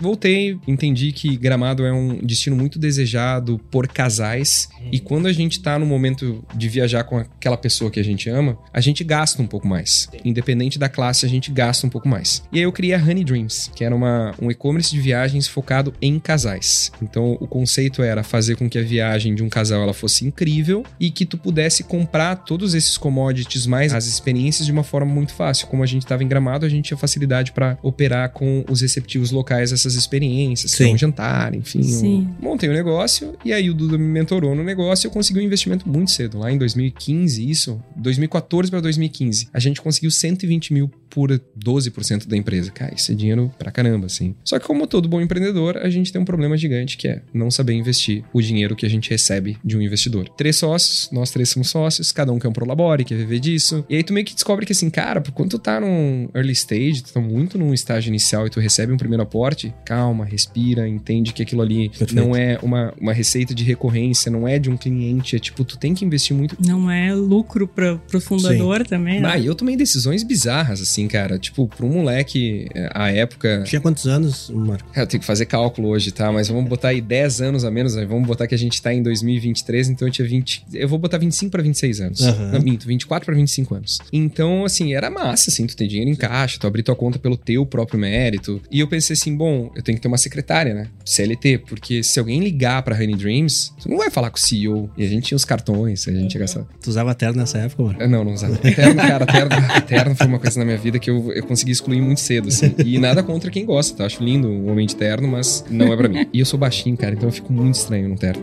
Voltei, 0.00 0.58
entendi 0.66 1.12
que 1.12 1.36
Gramado 1.36 1.84
é 1.84 1.92
um 1.92 2.18
destino 2.18 2.56
muito 2.56 2.78
desejado 2.78 3.60
por 3.70 3.86
casais. 3.86 4.68
E 4.90 4.98
quando 4.98 5.26
a 5.26 5.32
gente 5.32 5.60
tá 5.60 5.78
no 5.78 5.86
momento 5.86 6.44
de 6.54 6.68
viajar 6.68 7.04
com 7.04 7.18
aquela 7.18 7.56
pessoa 7.56 7.90
que 7.90 8.00
a 8.00 8.04
gente 8.04 8.28
ama, 8.28 8.58
a 8.72 8.80
gente 8.80 9.04
gasta 9.04 9.40
um 9.40 9.46
pouco 9.46 9.66
mais. 9.66 10.08
Independente 10.24 10.78
da 10.78 10.88
classe, 10.88 11.24
a 11.24 11.28
gente 11.28 11.50
gasta 11.50 11.86
um 11.86 11.90
pouco 11.90 12.08
mais. 12.08 12.42
E 12.52 12.58
aí 12.58 12.64
eu 12.64 12.72
criei 12.72 12.94
a 12.94 12.98
Honey 12.98 13.24
Dreams, 13.24 13.70
que 13.74 13.84
era 13.84 13.94
uma, 13.94 14.34
um 14.40 14.50
e-commerce 14.50 14.90
de 14.90 15.00
viagens 15.00 15.46
focado 15.46 15.94
em 16.02 16.18
casais. 16.18 16.90
Então 17.00 17.36
o 17.40 17.46
conceito 17.46 18.02
era 18.02 18.22
fazer 18.22 18.56
com 18.56 18.68
que 18.68 18.78
a 18.78 18.82
viagem 18.82 19.34
de 19.34 19.42
um 19.42 19.48
casal 19.48 19.82
ela 19.82 19.94
fosse 19.94 20.26
incrível 20.26 20.84
e 20.98 21.10
que 21.10 21.24
tu 21.24 21.38
pudesse 21.38 21.84
comprar 21.84 22.36
todos 22.36 22.74
esses 22.74 22.98
commodities 22.98 23.66
mais 23.66 23.94
as 23.94 24.06
experiências 24.06 24.66
de 24.66 24.72
uma 24.72 24.82
forma 24.82 25.12
muito 25.12 25.32
fácil. 25.32 25.68
Como 25.68 25.82
a 25.82 25.86
gente 25.86 26.02
estava 26.02 26.24
em 26.24 26.28
Gramado, 26.28 26.66
a 26.66 26.68
gente 26.68 26.86
tinha 26.86 26.98
facilidade 26.98 27.52
para 27.52 27.78
operar 27.82 28.30
com 28.30 28.64
os 28.68 28.80
receptivos 28.80 29.30
locais 29.30 29.72
essas 29.86 29.94
experiências, 29.94 30.72
Sim. 30.72 30.94
um 30.94 30.98
jantar, 30.98 31.54
enfim. 31.54 31.82
Sim. 31.82 32.28
Eu 32.40 32.44
montei 32.44 32.68
o 32.68 32.72
um 32.72 32.74
negócio 32.74 33.34
e 33.44 33.52
aí 33.52 33.68
o 33.68 33.74
Duda 33.74 33.98
me 33.98 34.04
mentorou 34.04 34.54
no 34.54 34.64
negócio 34.64 35.06
e 35.06 35.08
eu 35.08 35.12
consegui 35.12 35.40
um 35.40 35.42
investimento 35.42 35.88
muito 35.88 36.10
cedo, 36.10 36.38
lá 36.38 36.50
em 36.50 36.58
2015, 36.58 37.48
isso, 37.48 37.82
2014 37.96 38.70
para 38.70 38.80
2015. 38.80 39.48
A 39.52 39.58
gente 39.58 39.80
conseguiu 39.80 40.10
120 40.10 40.72
mil 40.72 40.90
por 41.14 41.30
12% 41.30 42.26
da 42.26 42.36
empresa. 42.36 42.72
Cara, 42.72 42.92
isso 42.92 43.12
é 43.12 43.14
dinheiro 43.14 43.52
pra 43.56 43.70
caramba, 43.70 44.06
assim. 44.06 44.34
Só 44.44 44.58
que 44.58 44.66
como 44.66 44.84
todo 44.84 45.08
bom 45.08 45.20
empreendedor, 45.20 45.76
a 45.76 45.88
gente 45.88 46.12
tem 46.12 46.20
um 46.20 46.24
problema 46.24 46.56
gigante 46.56 46.96
que 46.96 47.06
é 47.06 47.22
não 47.32 47.52
saber 47.52 47.74
investir 47.74 48.24
o 48.32 48.42
dinheiro 48.42 48.74
que 48.74 48.84
a 48.84 48.90
gente 48.90 49.08
recebe 49.10 49.56
de 49.64 49.76
um 49.76 49.80
investidor. 49.80 50.28
Três 50.30 50.56
sócios, 50.56 51.08
nós 51.12 51.30
três 51.30 51.50
somos 51.50 51.70
sócios, 51.70 52.10
cada 52.10 52.32
um 52.32 52.38
quer 52.40 52.48
um 52.48 52.52
prolabore, 52.52 53.04
quer 53.04 53.16
viver 53.16 53.38
disso. 53.38 53.84
E 53.88 53.94
aí 53.94 54.02
tu 54.02 54.12
meio 54.12 54.26
que 54.26 54.34
descobre 54.34 54.66
que 54.66 54.72
assim, 54.72 54.90
cara, 54.90 55.20
por 55.20 55.30
quando 55.30 55.50
tu 55.50 55.58
tá 55.60 55.80
num 55.80 56.28
early 56.34 56.52
stage, 56.52 57.04
tu 57.04 57.12
tá 57.12 57.20
muito 57.20 57.56
num 57.56 57.72
estágio 57.72 58.08
inicial 58.08 58.48
e 58.48 58.50
tu 58.50 58.58
recebe 58.58 58.92
um 58.92 58.96
primeiro 58.96 59.22
aporte, 59.22 59.72
calma, 59.84 60.24
respira, 60.24 60.88
entende 60.88 61.32
que 61.32 61.42
aquilo 61.42 61.62
ali 61.62 61.90
Perfeito. 61.90 62.14
não 62.16 62.34
é 62.34 62.58
uma, 62.60 62.92
uma 63.00 63.12
receita 63.12 63.54
de 63.54 63.62
recorrência, 63.62 64.32
não 64.32 64.48
é 64.48 64.58
de 64.58 64.68
um 64.68 64.76
cliente, 64.76 65.36
é 65.36 65.38
tipo, 65.38 65.64
tu 65.64 65.78
tem 65.78 65.94
que 65.94 66.04
investir 66.04 66.36
muito 66.36 66.56
Não 66.64 66.90
é 66.90 67.14
lucro 67.14 67.68
pra, 67.68 67.96
pro 67.96 68.20
fundador 68.20 68.84
também, 68.84 69.20
né? 69.20 69.28
ah, 69.28 69.38
e 69.38 69.46
eu 69.46 69.54
tomei 69.54 69.76
decisões 69.76 70.24
bizarras, 70.24 70.80
assim, 70.80 71.03
cara. 71.08 71.38
Tipo, 71.38 71.68
pra 71.68 71.84
um 71.86 71.90
moleque, 71.92 72.68
eh, 72.74 72.90
à 72.94 73.10
época. 73.10 73.62
Tinha 73.66 73.80
quantos 73.80 74.06
anos, 74.06 74.50
Marco? 74.50 74.88
Eu 74.94 75.06
tenho 75.06 75.20
que 75.20 75.26
fazer 75.26 75.46
cálculo 75.46 75.88
hoje, 75.88 76.12
tá? 76.12 76.30
Mas 76.32 76.48
vamos 76.48 76.68
botar 76.68 76.88
aí 76.88 77.00
10 77.00 77.40
anos 77.40 77.64
a 77.64 77.70
menos, 77.70 77.94
né? 77.94 78.04
Vamos 78.04 78.26
botar 78.26 78.46
que 78.46 78.54
a 78.54 78.58
gente 78.58 78.80
tá 78.80 78.92
em 78.92 79.02
2023, 79.02 79.88
então 79.88 80.06
eu 80.08 80.12
tinha 80.12 80.26
20. 80.26 80.64
Eu 80.72 80.88
vou 80.88 80.98
botar 80.98 81.18
25 81.18 81.50
pra 81.50 81.62
26 81.62 82.00
anos. 82.00 82.20
Aham. 82.22 82.52
Não, 82.52 82.60
minto, 82.62 82.86
24 82.86 83.26
pra 83.26 83.34
25 83.34 83.74
anos. 83.74 83.98
Então, 84.12 84.64
assim, 84.64 84.94
era 84.94 85.10
massa, 85.10 85.50
assim, 85.50 85.66
tu 85.66 85.76
ter 85.76 85.86
dinheiro 85.86 86.10
em 86.10 86.14
caixa, 86.14 86.58
tu 86.58 86.66
abrir 86.66 86.82
tua 86.82 86.96
conta 86.96 87.18
pelo 87.18 87.36
teu 87.36 87.64
próprio 87.66 87.98
mérito. 87.98 88.60
E 88.70 88.80
eu 88.80 88.88
pensei 88.88 89.14
assim, 89.14 89.36
bom, 89.36 89.70
eu 89.74 89.82
tenho 89.82 89.96
que 89.96 90.02
ter 90.02 90.08
uma 90.08 90.18
secretária, 90.18 90.74
né? 90.74 90.88
CLT, 91.04 91.58
porque 91.58 92.02
se 92.02 92.18
alguém 92.18 92.40
ligar 92.40 92.82
pra 92.82 92.94
Honey 92.94 93.16
Dreams, 93.16 93.72
tu 93.80 93.88
não 93.88 93.98
vai 93.98 94.10
falar 94.10 94.30
com 94.30 94.36
o 94.36 94.40
CEO. 94.40 94.90
E 94.96 95.04
a 95.04 95.08
gente 95.08 95.24
tinha 95.28 95.36
os 95.36 95.44
cartões, 95.44 96.06
a 96.08 96.12
gente 96.12 96.28
tinha 96.28 96.40
gastado. 96.40 96.66
Tu 96.82 96.88
usava 96.88 97.14
terno 97.14 97.38
nessa 97.38 97.58
época? 97.58 97.96
Ah, 98.00 98.06
Não, 98.06 98.24
não 98.24 98.32
usava. 98.34 98.56
Terno, 98.56 98.96
cara, 98.96 99.26
terno, 99.26 99.50
terno 99.86 100.14
foi 100.16 100.26
uma 100.26 100.38
coisa 100.38 100.58
na 100.58 100.64
minha 100.64 100.78
vida 100.78 100.93
que 100.98 101.10
eu, 101.10 101.32
eu 101.32 101.42
consegui 101.44 101.72
excluir 101.72 102.00
muito 102.00 102.20
cedo, 102.20 102.48
assim. 102.48 102.74
E 102.84 102.98
nada 102.98 103.22
contra 103.22 103.50
quem 103.50 103.64
gosta, 103.64 103.96
tá? 103.96 104.06
Acho 104.06 104.22
lindo 104.22 104.48
um 104.48 104.70
homem 104.70 104.86
de 104.86 104.96
terno, 104.96 105.28
mas 105.28 105.64
não 105.70 105.92
é 105.92 105.96
pra 105.96 106.08
mim. 106.08 106.26
E 106.32 106.40
eu 106.40 106.46
sou 106.46 106.58
baixinho, 106.58 106.96
cara, 106.96 107.14
então 107.14 107.28
eu 107.28 107.32
fico 107.32 107.52
muito 107.52 107.74
estranho 107.74 108.08
no 108.08 108.16
terno. 108.16 108.42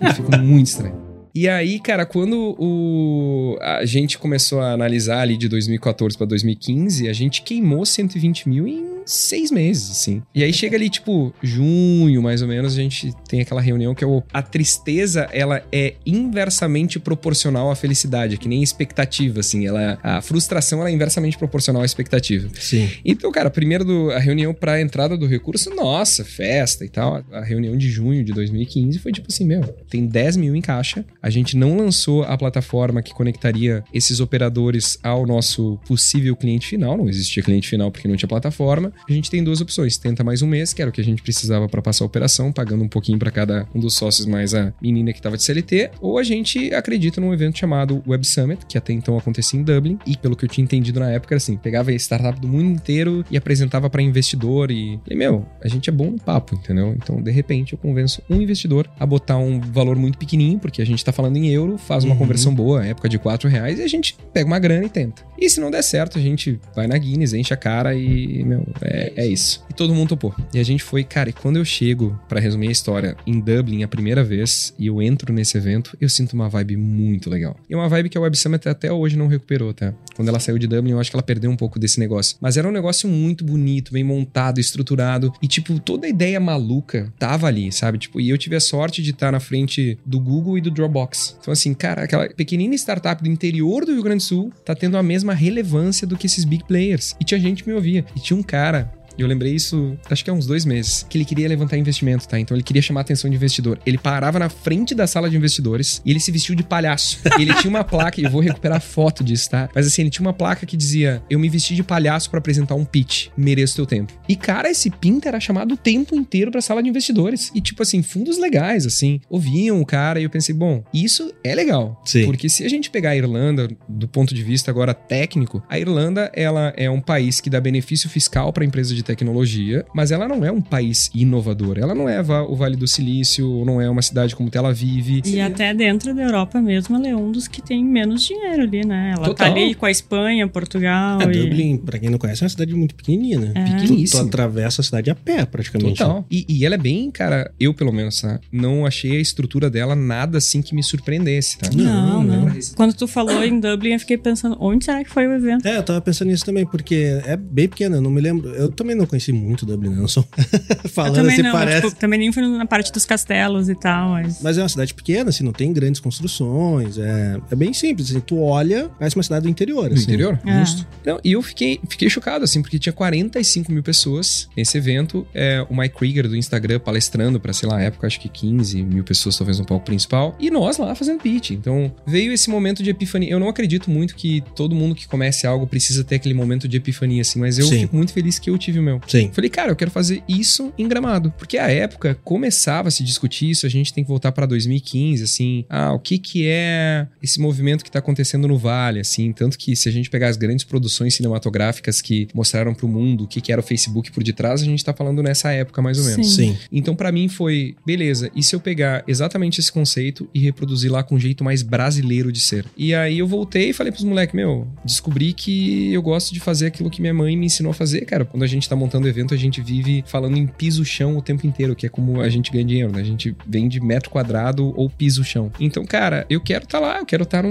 Eu 0.00 0.14
fico 0.14 0.36
muito 0.38 0.66
estranho. 0.66 0.94
E 1.34 1.48
aí, 1.48 1.80
cara, 1.80 2.04
quando 2.04 2.54
o, 2.58 3.56
a 3.60 3.86
gente 3.86 4.18
começou 4.18 4.60
a 4.60 4.72
analisar 4.72 5.20
ali 5.20 5.36
de 5.36 5.48
2014 5.48 6.16
pra 6.16 6.26
2015, 6.26 7.08
a 7.08 7.12
gente 7.14 7.40
queimou 7.40 7.86
120 7.86 8.48
mil 8.50 8.68
em 8.68 9.01
seis 9.06 9.50
meses, 9.50 9.90
assim. 9.90 10.22
E 10.34 10.42
aí 10.42 10.52
chega 10.52 10.76
ali, 10.76 10.88
tipo, 10.88 11.34
junho, 11.42 12.22
mais 12.22 12.42
ou 12.42 12.48
menos, 12.48 12.72
a 12.72 12.76
gente 12.76 13.12
tem 13.28 13.40
aquela 13.40 13.60
reunião 13.60 13.94
que 13.94 14.04
é 14.04 14.06
o, 14.06 14.22
a 14.32 14.42
tristeza, 14.42 15.28
ela 15.32 15.62
é 15.72 15.94
inversamente 16.04 16.98
proporcional 16.98 17.70
à 17.70 17.76
felicidade, 17.76 18.36
que 18.36 18.48
nem 18.48 18.62
expectativa, 18.62 19.40
assim. 19.40 19.66
Ela, 19.66 19.98
a 20.02 20.20
frustração, 20.22 20.80
ela 20.80 20.90
é 20.90 20.92
inversamente 20.92 21.38
proporcional 21.38 21.82
à 21.82 21.84
expectativa. 21.84 22.48
Sim. 22.58 22.88
Então, 23.04 23.30
cara, 23.32 23.50
primeiro 23.50 23.84
do, 23.84 24.10
a 24.10 24.18
reunião 24.18 24.54
pra 24.54 24.80
entrada 24.80 25.16
do 25.16 25.26
recurso, 25.26 25.70
nossa, 25.74 26.24
festa 26.24 26.84
e 26.84 26.88
tal. 26.88 27.24
A 27.32 27.42
reunião 27.42 27.76
de 27.76 27.90
junho 27.90 28.24
de 28.24 28.32
2015 28.32 28.98
foi 28.98 29.12
tipo 29.12 29.28
assim, 29.30 29.44
meu, 29.44 29.62
tem 29.88 30.06
10 30.06 30.36
mil 30.36 30.56
em 30.56 30.60
caixa. 30.60 31.04
A 31.22 31.30
gente 31.30 31.56
não 31.56 31.76
lançou 31.76 32.22
a 32.24 32.36
plataforma 32.36 33.02
que 33.02 33.14
conectaria 33.14 33.84
esses 33.92 34.20
operadores 34.20 34.98
ao 35.02 35.26
nosso 35.26 35.78
possível 35.86 36.34
cliente 36.36 36.66
final. 36.66 36.96
Não 36.96 37.08
existia 37.08 37.42
cliente 37.42 37.68
final 37.68 37.90
porque 37.90 38.08
não 38.08 38.16
tinha 38.16 38.28
plataforma. 38.28 38.91
A 39.08 39.12
gente 39.12 39.30
tem 39.30 39.42
duas 39.42 39.60
opções: 39.60 39.96
tenta 39.96 40.22
mais 40.24 40.42
um 40.42 40.46
mês, 40.46 40.72
que 40.72 40.80
era 40.82 40.90
o 40.90 40.92
que 40.92 41.00
a 41.00 41.04
gente 41.04 41.22
precisava 41.22 41.68
pra 41.68 41.82
passar 41.82 42.04
a 42.04 42.06
operação, 42.06 42.52
pagando 42.52 42.82
um 42.84 42.88
pouquinho 42.88 43.18
pra 43.18 43.30
cada 43.30 43.66
um 43.74 43.80
dos 43.80 43.94
sócios, 43.94 44.26
mais 44.26 44.54
a 44.54 44.72
menina 44.80 45.12
que 45.12 45.20
tava 45.22 45.36
de 45.36 45.42
CLT. 45.42 45.90
Ou 46.00 46.18
a 46.18 46.22
gente 46.22 46.72
acredita 46.74 47.20
num 47.20 47.32
evento 47.32 47.58
chamado 47.58 48.02
Web 48.06 48.26
Summit, 48.26 48.66
que 48.66 48.76
até 48.78 48.92
então 48.92 49.16
acontecia 49.16 49.58
em 49.58 49.62
Dublin. 49.62 49.98
E 50.06 50.16
pelo 50.16 50.36
que 50.36 50.44
eu 50.44 50.48
tinha 50.48 50.64
entendido 50.64 51.00
na 51.00 51.10
época, 51.10 51.34
era 51.34 51.38
assim: 51.38 51.56
pegava 51.56 51.90
a 51.90 51.94
startup 51.94 52.38
do 52.40 52.48
mundo 52.48 52.70
inteiro 52.70 53.24
e 53.30 53.36
apresentava 53.36 53.88
pra 53.90 54.02
investidor. 54.02 54.70
E, 54.70 54.98
e 55.08 55.14
meu, 55.14 55.46
a 55.62 55.68
gente 55.68 55.88
é 55.88 55.92
bom 55.92 56.10
no 56.10 56.18
papo, 56.20 56.54
entendeu? 56.54 56.94
Então, 56.96 57.20
de 57.22 57.30
repente, 57.30 57.72
eu 57.72 57.78
convenço 57.78 58.22
um 58.28 58.40
investidor 58.40 58.88
a 58.98 59.06
botar 59.06 59.38
um 59.38 59.60
valor 59.60 59.96
muito 59.96 60.18
pequenininho, 60.18 60.58
porque 60.58 60.80
a 60.82 60.86
gente 60.86 61.04
tá 61.04 61.12
falando 61.12 61.36
em 61.36 61.48
euro, 61.48 61.78
faz 61.78 62.04
uma 62.04 62.12
Uhum. 62.12 62.18
conversão 62.18 62.54
boa, 62.54 62.84
época 62.84 63.08
de 63.08 63.18
4 63.18 63.48
reais, 63.48 63.78
e 63.78 63.82
a 63.82 63.88
gente 63.88 64.16
pega 64.32 64.46
uma 64.46 64.58
grana 64.58 64.84
e 64.84 64.88
tenta. 64.88 65.22
E 65.38 65.48
se 65.48 65.60
não 65.60 65.70
der 65.70 65.82
certo, 65.82 66.18
a 66.18 66.20
gente 66.22 66.60
vai 66.74 66.86
na 66.86 66.96
Guinness, 66.98 67.32
enche 67.32 67.52
a 67.54 67.56
cara 67.56 67.94
e, 67.94 68.44
meu, 68.44 68.66
é, 68.84 69.12
é 69.16 69.26
isso. 69.26 69.64
E 69.70 69.74
todo 69.74 69.94
mundo 69.94 70.10
topou. 70.10 70.34
E 70.52 70.58
a 70.58 70.62
gente 70.62 70.82
foi, 70.82 71.04
cara, 71.04 71.30
e 71.30 71.32
quando 71.32 71.56
eu 71.56 71.64
chego, 71.64 72.18
pra 72.28 72.40
resumir 72.40 72.68
a 72.68 72.72
história, 72.72 73.16
em 73.26 73.40
Dublin 73.40 73.82
a 73.82 73.88
primeira 73.88 74.22
vez, 74.22 74.74
e 74.78 74.86
eu 74.86 75.00
entro 75.00 75.32
nesse 75.32 75.56
evento, 75.56 75.96
eu 76.00 76.08
sinto 76.08 76.34
uma 76.34 76.48
vibe 76.48 76.76
muito 76.76 77.30
legal. 77.30 77.56
E 77.68 77.74
é 77.74 77.76
uma 77.76 77.88
vibe 77.88 78.08
que 78.08 78.18
a 78.18 78.20
Web 78.20 78.36
Summit 78.36 78.68
até 78.68 78.92
hoje 78.92 79.16
não 79.16 79.26
recuperou, 79.26 79.72
tá? 79.72 79.94
Quando 80.14 80.28
ela 80.28 80.38
saiu 80.38 80.58
de 80.58 80.66
Dublin, 80.66 80.92
eu 80.92 81.00
acho 81.00 81.10
que 81.10 81.16
ela 81.16 81.22
perdeu 81.22 81.50
um 81.50 81.56
pouco 81.56 81.78
desse 81.78 81.98
negócio. 81.98 82.36
Mas 82.40 82.56
era 82.56 82.68
um 82.68 82.72
negócio 82.72 83.08
muito 83.08 83.44
bonito, 83.44 83.92
bem 83.92 84.04
montado, 84.04 84.60
estruturado, 84.60 85.32
e 85.42 85.48
tipo, 85.48 85.78
toda 85.80 86.06
a 86.06 86.10
ideia 86.10 86.38
maluca 86.38 87.12
tava 87.18 87.46
ali, 87.46 87.72
sabe? 87.72 87.98
Tipo, 87.98 88.20
e 88.20 88.28
eu 88.28 88.38
tive 88.38 88.56
a 88.56 88.60
sorte 88.60 89.02
de 89.02 89.10
estar 89.10 89.32
na 89.32 89.40
frente 89.40 89.98
do 90.04 90.20
Google 90.20 90.58
e 90.58 90.60
do 90.60 90.70
Dropbox. 90.70 91.36
Então, 91.40 91.52
assim, 91.52 91.74
cara, 91.74 92.02
aquela 92.02 92.28
pequenina 92.28 92.74
startup 92.74 93.22
do 93.22 93.28
interior 93.28 93.84
do 93.84 93.92
Rio 93.92 94.02
Grande 94.02 94.24
do 94.24 94.26
Sul 94.26 94.52
tá 94.64 94.74
tendo 94.74 94.96
a 94.96 95.02
mesma 95.02 95.34
relevância 95.34 96.06
do 96.06 96.16
que 96.16 96.26
esses 96.26 96.44
big 96.44 96.64
players. 96.64 97.14
E 97.20 97.24
tinha 97.24 97.40
gente 97.40 97.62
que 97.62 97.68
me 97.68 97.74
ouvia. 97.74 98.04
E 98.16 98.20
tinha 98.20 98.38
um 98.38 98.42
cara 98.42 98.71
e 99.16 99.22
eu 99.22 99.28
lembrei 99.28 99.54
isso, 99.54 99.96
acho 100.10 100.24
que 100.24 100.30
há 100.30 100.32
uns 100.32 100.46
dois 100.46 100.64
meses, 100.64 101.06
que 101.08 101.18
ele 101.18 101.24
queria 101.24 101.48
levantar 101.48 101.76
investimento, 101.76 102.26
tá? 102.26 102.38
Então 102.38 102.56
ele 102.56 102.64
queria 102.64 102.82
chamar 102.82 103.00
a 103.00 103.02
atenção 103.02 103.28
de 103.28 103.36
investidor. 103.36 103.78
Ele 103.84 103.98
parava 103.98 104.38
na 104.38 104.48
frente 104.48 104.94
da 104.94 105.06
sala 105.06 105.28
de 105.28 105.36
investidores 105.36 106.02
e 106.04 106.10
ele 106.10 106.20
se 106.20 106.30
vestiu 106.30 106.54
de 106.54 106.62
palhaço. 106.62 107.18
E 107.38 107.42
ele 107.42 107.54
tinha 107.54 107.70
uma 107.70 107.84
placa, 107.84 108.20
e 108.20 108.24
eu 108.24 108.30
vou 108.30 108.40
recuperar 108.40 108.78
a 108.78 108.80
foto 108.80 109.22
disso, 109.22 109.50
tá? 109.50 109.68
Mas 109.74 109.86
assim, 109.86 110.02
ele 110.02 110.10
tinha 110.10 110.26
uma 110.26 110.32
placa 110.32 110.66
que 110.66 110.76
dizia: 110.76 111.22
Eu 111.28 111.38
me 111.38 111.48
vesti 111.48 111.74
de 111.74 111.82
palhaço 111.82 112.30
pra 112.30 112.38
apresentar 112.38 112.74
um 112.74 112.84
pitch, 112.84 113.28
mereço 113.36 113.76
teu 113.76 113.86
tempo. 113.86 114.12
E 114.28 114.36
cara, 114.36 114.70
esse 114.70 114.90
pinta 114.90 115.28
era 115.28 115.40
chamado 115.40 115.74
o 115.74 115.76
tempo 115.76 116.14
inteiro 116.14 116.50
pra 116.50 116.60
sala 116.60 116.82
de 116.82 116.88
investidores. 116.88 117.50
E 117.54 117.60
tipo 117.60 117.82
assim, 117.82 118.02
fundos 118.02 118.38
legais, 118.38 118.86
assim, 118.86 119.20
ouviam 119.28 119.80
o 119.80 119.86
cara 119.86 120.20
e 120.20 120.24
eu 120.24 120.30
pensei: 120.30 120.54
Bom, 120.54 120.82
isso 120.92 121.32
é 121.44 121.54
legal. 121.54 122.00
Sim. 122.04 122.24
Porque 122.24 122.48
se 122.48 122.64
a 122.64 122.68
gente 122.68 122.90
pegar 122.90 123.10
a 123.10 123.16
Irlanda, 123.16 123.68
do 123.88 124.08
ponto 124.08 124.34
de 124.34 124.42
vista 124.42 124.70
agora 124.70 124.94
técnico, 124.94 125.62
a 125.68 125.78
Irlanda 125.78 126.30
ela 126.34 126.72
é 126.76 126.90
um 126.90 127.00
país 127.00 127.40
que 127.40 127.50
dá 127.50 127.60
benefício 127.60 128.08
fiscal 128.08 128.52
para 128.52 128.64
empresas 128.64 128.94
de 128.94 129.01
tecnologia, 129.02 129.84
mas 129.94 130.10
ela 130.10 130.28
não 130.28 130.44
é 130.44 130.50
um 130.52 130.60
país 130.60 131.10
inovador. 131.14 131.78
Ela 131.78 131.94
não 131.94 132.08
é 132.08 132.20
o 132.20 132.54
Vale 132.54 132.76
do 132.76 132.86
Silício, 132.86 133.64
não 133.64 133.80
é 133.80 133.88
uma 133.88 134.02
cidade 134.02 134.34
como 134.36 134.50
Tel 134.50 134.66
Aviv. 134.66 135.22
E 135.26 135.40
até 135.40 135.72
dentro 135.74 136.14
da 136.14 136.22
Europa 136.22 136.60
mesmo, 136.60 136.96
ela 136.96 137.08
é 137.08 137.16
um 137.16 137.30
dos 137.32 137.48
que 137.48 137.60
tem 137.62 137.84
menos 137.84 138.22
dinheiro 138.24 138.62
ali, 138.62 138.84
né? 138.84 139.14
Ela 139.16 139.26
Total. 139.28 139.34
tá 139.34 139.52
ali 139.52 139.74
com 139.74 139.86
a 139.86 139.90
Espanha, 139.90 140.46
Portugal. 140.48 141.20
É, 141.22 141.24
e... 141.24 141.42
Dublin, 141.42 141.76
pra 141.78 141.98
quem 141.98 142.10
não 142.10 142.18
conhece, 142.18 142.42
é 142.42 142.44
uma 142.44 142.50
cidade 142.50 142.74
muito 142.74 142.94
pequenininha, 142.94 143.38
né? 143.40 143.52
É. 143.54 143.64
Tu, 143.64 143.70
tu 143.72 143.80
Pequeníssima. 143.82 144.22
atravessa 144.22 144.80
a 144.80 144.84
cidade 144.84 145.10
a 145.10 145.14
pé, 145.14 145.44
praticamente. 145.44 146.00
né? 146.00 146.06
Total. 146.06 146.26
E, 146.30 146.44
e 146.48 146.64
ela 146.64 146.74
é 146.74 146.78
bem, 146.78 147.10
cara, 147.10 147.50
eu 147.58 147.74
pelo 147.74 147.92
menos, 147.92 148.20
tá? 148.20 148.38
Não 148.50 148.86
achei 148.86 149.16
a 149.16 149.20
estrutura 149.20 149.68
dela 149.70 149.94
nada 149.96 150.38
assim 150.38 150.62
que 150.62 150.74
me 150.74 150.82
surpreendesse, 150.82 151.58
tá? 151.58 151.68
Não, 151.74 151.84
Não, 151.84 152.22
não. 152.22 152.46
não. 152.46 152.52
Quando 152.76 152.94
tu 152.94 153.06
falou 153.06 153.42
em 153.44 153.58
Dublin, 153.58 153.92
eu 153.92 153.98
fiquei 154.00 154.16
pensando, 154.18 154.56
onde 154.60 154.84
será 154.84 155.02
que 155.02 155.10
foi 155.10 155.26
o 155.26 155.32
evento? 155.32 155.66
É, 155.66 155.76
eu 155.78 155.82
tava 155.82 156.00
pensando 156.00 156.28
nisso 156.28 156.44
também, 156.44 156.64
porque 156.66 157.20
é 157.26 157.36
bem 157.36 157.68
pequena, 157.68 157.96
eu 157.96 158.00
não 158.02 158.10
me 158.10 158.20
lembro. 158.20 158.48
Eu 158.50 158.70
também 158.70 158.91
não 158.94 159.06
conheci 159.06 159.32
muito 159.32 159.66
Dublin, 159.66 160.06
sou 160.08 160.26
eu 160.84 160.90
falando 160.90 161.16
também 161.16 161.34
assim, 161.34 161.42
não, 161.42 161.52
parece. 161.52 161.86
tipo, 161.86 162.00
também 162.00 162.18
nem 162.18 162.32
fui 162.32 162.46
na 162.46 162.66
parte 162.66 162.92
dos 162.92 163.04
castelos 163.04 163.68
e 163.68 163.74
tal, 163.74 164.10
mas... 164.10 164.40
Mas 164.40 164.58
é 164.58 164.62
uma 164.62 164.68
cidade 164.68 164.94
pequena, 164.94 165.30
assim, 165.30 165.44
não 165.44 165.52
tem 165.52 165.72
grandes 165.72 166.00
construções. 166.00 166.98
É, 166.98 167.40
é 167.50 167.56
bem 167.56 167.72
simples, 167.72 168.10
assim, 168.10 168.20
tu 168.20 168.40
olha, 168.40 168.90
parece 168.98 169.16
uma 169.16 169.22
cidade 169.22 169.44
do 169.44 169.48
interior. 169.48 169.88
Do 169.88 169.94
assim. 169.94 170.04
interior? 170.04 170.40
É. 170.46 170.60
Justo. 170.60 170.86
Não, 171.04 171.18
e 171.22 171.32
eu 171.32 171.42
fiquei, 171.42 171.80
fiquei 171.88 172.08
chocado, 172.08 172.44
assim, 172.44 172.62
porque 172.62 172.78
tinha 172.78 172.92
45 172.92 173.72
mil 173.72 173.82
pessoas 173.82 174.48
nesse 174.56 174.78
evento. 174.78 175.26
É, 175.34 175.64
o 175.68 175.76
Mike 175.76 175.96
Krieger 175.96 176.28
do 176.28 176.36
Instagram 176.36 176.78
palestrando 176.78 177.40
pra, 177.40 177.52
sei 177.52 177.68
lá, 177.68 177.82
na 177.82 177.82
época, 177.82 178.06
acho 178.06 178.20
que 178.20 178.28
15 178.28 178.82
mil 178.82 179.02
pessoas, 179.02 179.36
talvez 179.36 179.58
no 179.58 179.64
palco 179.64 179.84
principal. 179.84 180.36
E 180.38 180.50
nós 180.50 180.78
lá 180.78 180.94
fazendo 180.94 181.20
pitch. 181.20 181.50
Então, 181.50 181.92
veio 182.06 182.32
esse 182.32 182.48
momento 182.48 182.82
de 182.82 182.90
epifania. 182.90 183.30
Eu 183.30 183.40
não 183.40 183.48
acredito 183.48 183.90
muito 183.90 184.14
que 184.14 184.42
todo 184.54 184.74
mundo 184.74 184.94
que 184.94 185.06
comece 185.08 185.46
algo 185.46 185.66
precisa 185.66 186.04
ter 186.04 186.16
aquele 186.16 186.34
momento 186.34 186.68
de 186.68 186.76
epifania, 186.76 187.22
assim, 187.22 187.38
mas 187.38 187.58
eu 187.58 187.66
Sim. 187.66 187.80
fico 187.80 187.96
muito 187.96 188.12
feliz 188.12 188.38
que 188.38 188.50
eu 188.50 188.58
tive 188.58 188.78
meu. 188.82 189.00
Sim. 189.06 189.30
Falei, 189.32 189.50
cara, 189.50 189.70
eu 189.70 189.76
quero 189.76 189.90
fazer 189.90 190.22
isso 190.28 190.72
em 190.78 190.88
Gramado. 190.88 191.32
Porque 191.38 191.58
a 191.58 191.70
época 191.70 192.18
começava 192.24 192.88
a 192.88 192.90
se 192.90 193.02
discutir 193.02 193.50
isso, 193.50 193.66
a 193.66 193.68
gente 193.68 193.92
tem 193.92 194.04
que 194.04 194.08
voltar 194.08 194.32
pra 194.32 194.46
2015, 194.46 195.24
assim, 195.24 195.64
ah, 195.68 195.92
o 195.92 195.98
que 195.98 196.18
que 196.18 196.46
é 196.46 197.06
esse 197.22 197.40
movimento 197.40 197.84
que 197.84 197.90
tá 197.90 197.98
acontecendo 197.98 198.48
no 198.48 198.58
Vale, 198.58 199.00
assim, 199.00 199.32
tanto 199.32 199.58
que 199.58 199.74
se 199.74 199.88
a 199.88 199.92
gente 199.92 200.10
pegar 200.10 200.28
as 200.28 200.36
grandes 200.36 200.64
produções 200.64 201.14
cinematográficas 201.14 202.00
que 202.00 202.28
mostraram 202.34 202.74
pro 202.74 202.88
mundo 202.88 203.24
o 203.24 203.26
que 203.26 203.40
que 203.40 203.52
era 203.52 203.60
o 203.60 203.64
Facebook 203.64 204.10
por 204.10 204.22
detrás, 204.22 204.62
a 204.62 204.64
gente 204.64 204.84
tá 204.84 204.92
falando 204.92 205.22
nessa 205.22 205.50
época 205.52 205.80
mais 205.80 205.98
ou 205.98 206.04
menos. 206.04 206.34
Sim. 206.34 206.42
Sim. 206.42 206.58
Então, 206.70 206.94
pra 206.94 207.12
mim 207.12 207.28
foi, 207.28 207.74
beleza, 207.84 208.30
e 208.34 208.42
se 208.42 208.54
eu 208.54 208.60
pegar 208.60 209.04
exatamente 209.06 209.60
esse 209.60 209.70
conceito 209.70 210.28
e 210.34 210.40
reproduzir 210.40 210.90
lá 210.90 211.02
com 211.02 211.14
um 211.14 211.20
jeito 211.20 211.44
mais 211.44 211.62
brasileiro 211.62 212.32
de 212.32 212.40
ser? 212.40 212.66
E 212.76 212.94
aí 212.94 213.18
eu 213.18 213.26
voltei 213.26 213.70
e 213.70 213.72
falei 213.72 213.92
pros 213.92 214.04
moleques, 214.04 214.34
meu, 214.34 214.66
descobri 214.84 215.32
que 215.32 215.92
eu 215.92 216.02
gosto 216.02 216.32
de 216.32 216.40
fazer 216.40 216.66
aquilo 216.66 216.90
que 216.90 217.00
minha 217.00 217.14
mãe 217.14 217.36
me 217.36 217.46
ensinou 217.46 217.70
a 217.70 217.74
fazer, 217.74 218.04
cara. 218.04 218.24
Quando 218.24 218.42
a 218.42 218.46
gente 218.46 218.68
tá 218.72 218.76
montando 218.76 219.08
evento, 219.08 219.34
a 219.34 219.36
gente 219.36 219.60
vive 219.60 220.04
falando 220.06 220.36
em 220.36 220.46
piso-chão 220.46 221.16
o 221.16 221.22
tempo 221.22 221.46
inteiro, 221.46 221.76
que 221.76 221.86
é 221.86 221.88
como 221.88 222.20
a 222.20 222.28
gente 222.28 222.50
ganha 222.50 222.64
dinheiro, 222.64 222.92
né? 222.92 223.00
A 223.00 223.04
gente 223.04 223.34
vende 223.46 223.80
metro 223.80 224.10
quadrado 224.10 224.72
ou 224.76 224.88
piso-chão. 224.88 225.50
Então, 225.60 225.84
cara, 225.84 226.26
eu 226.28 226.40
quero 226.40 226.64
estar 226.64 226.80
tá 226.80 226.86
lá, 226.86 226.98
eu 226.98 227.06
quero 227.06 227.24
estar 227.24 227.42
tá 227.42 227.48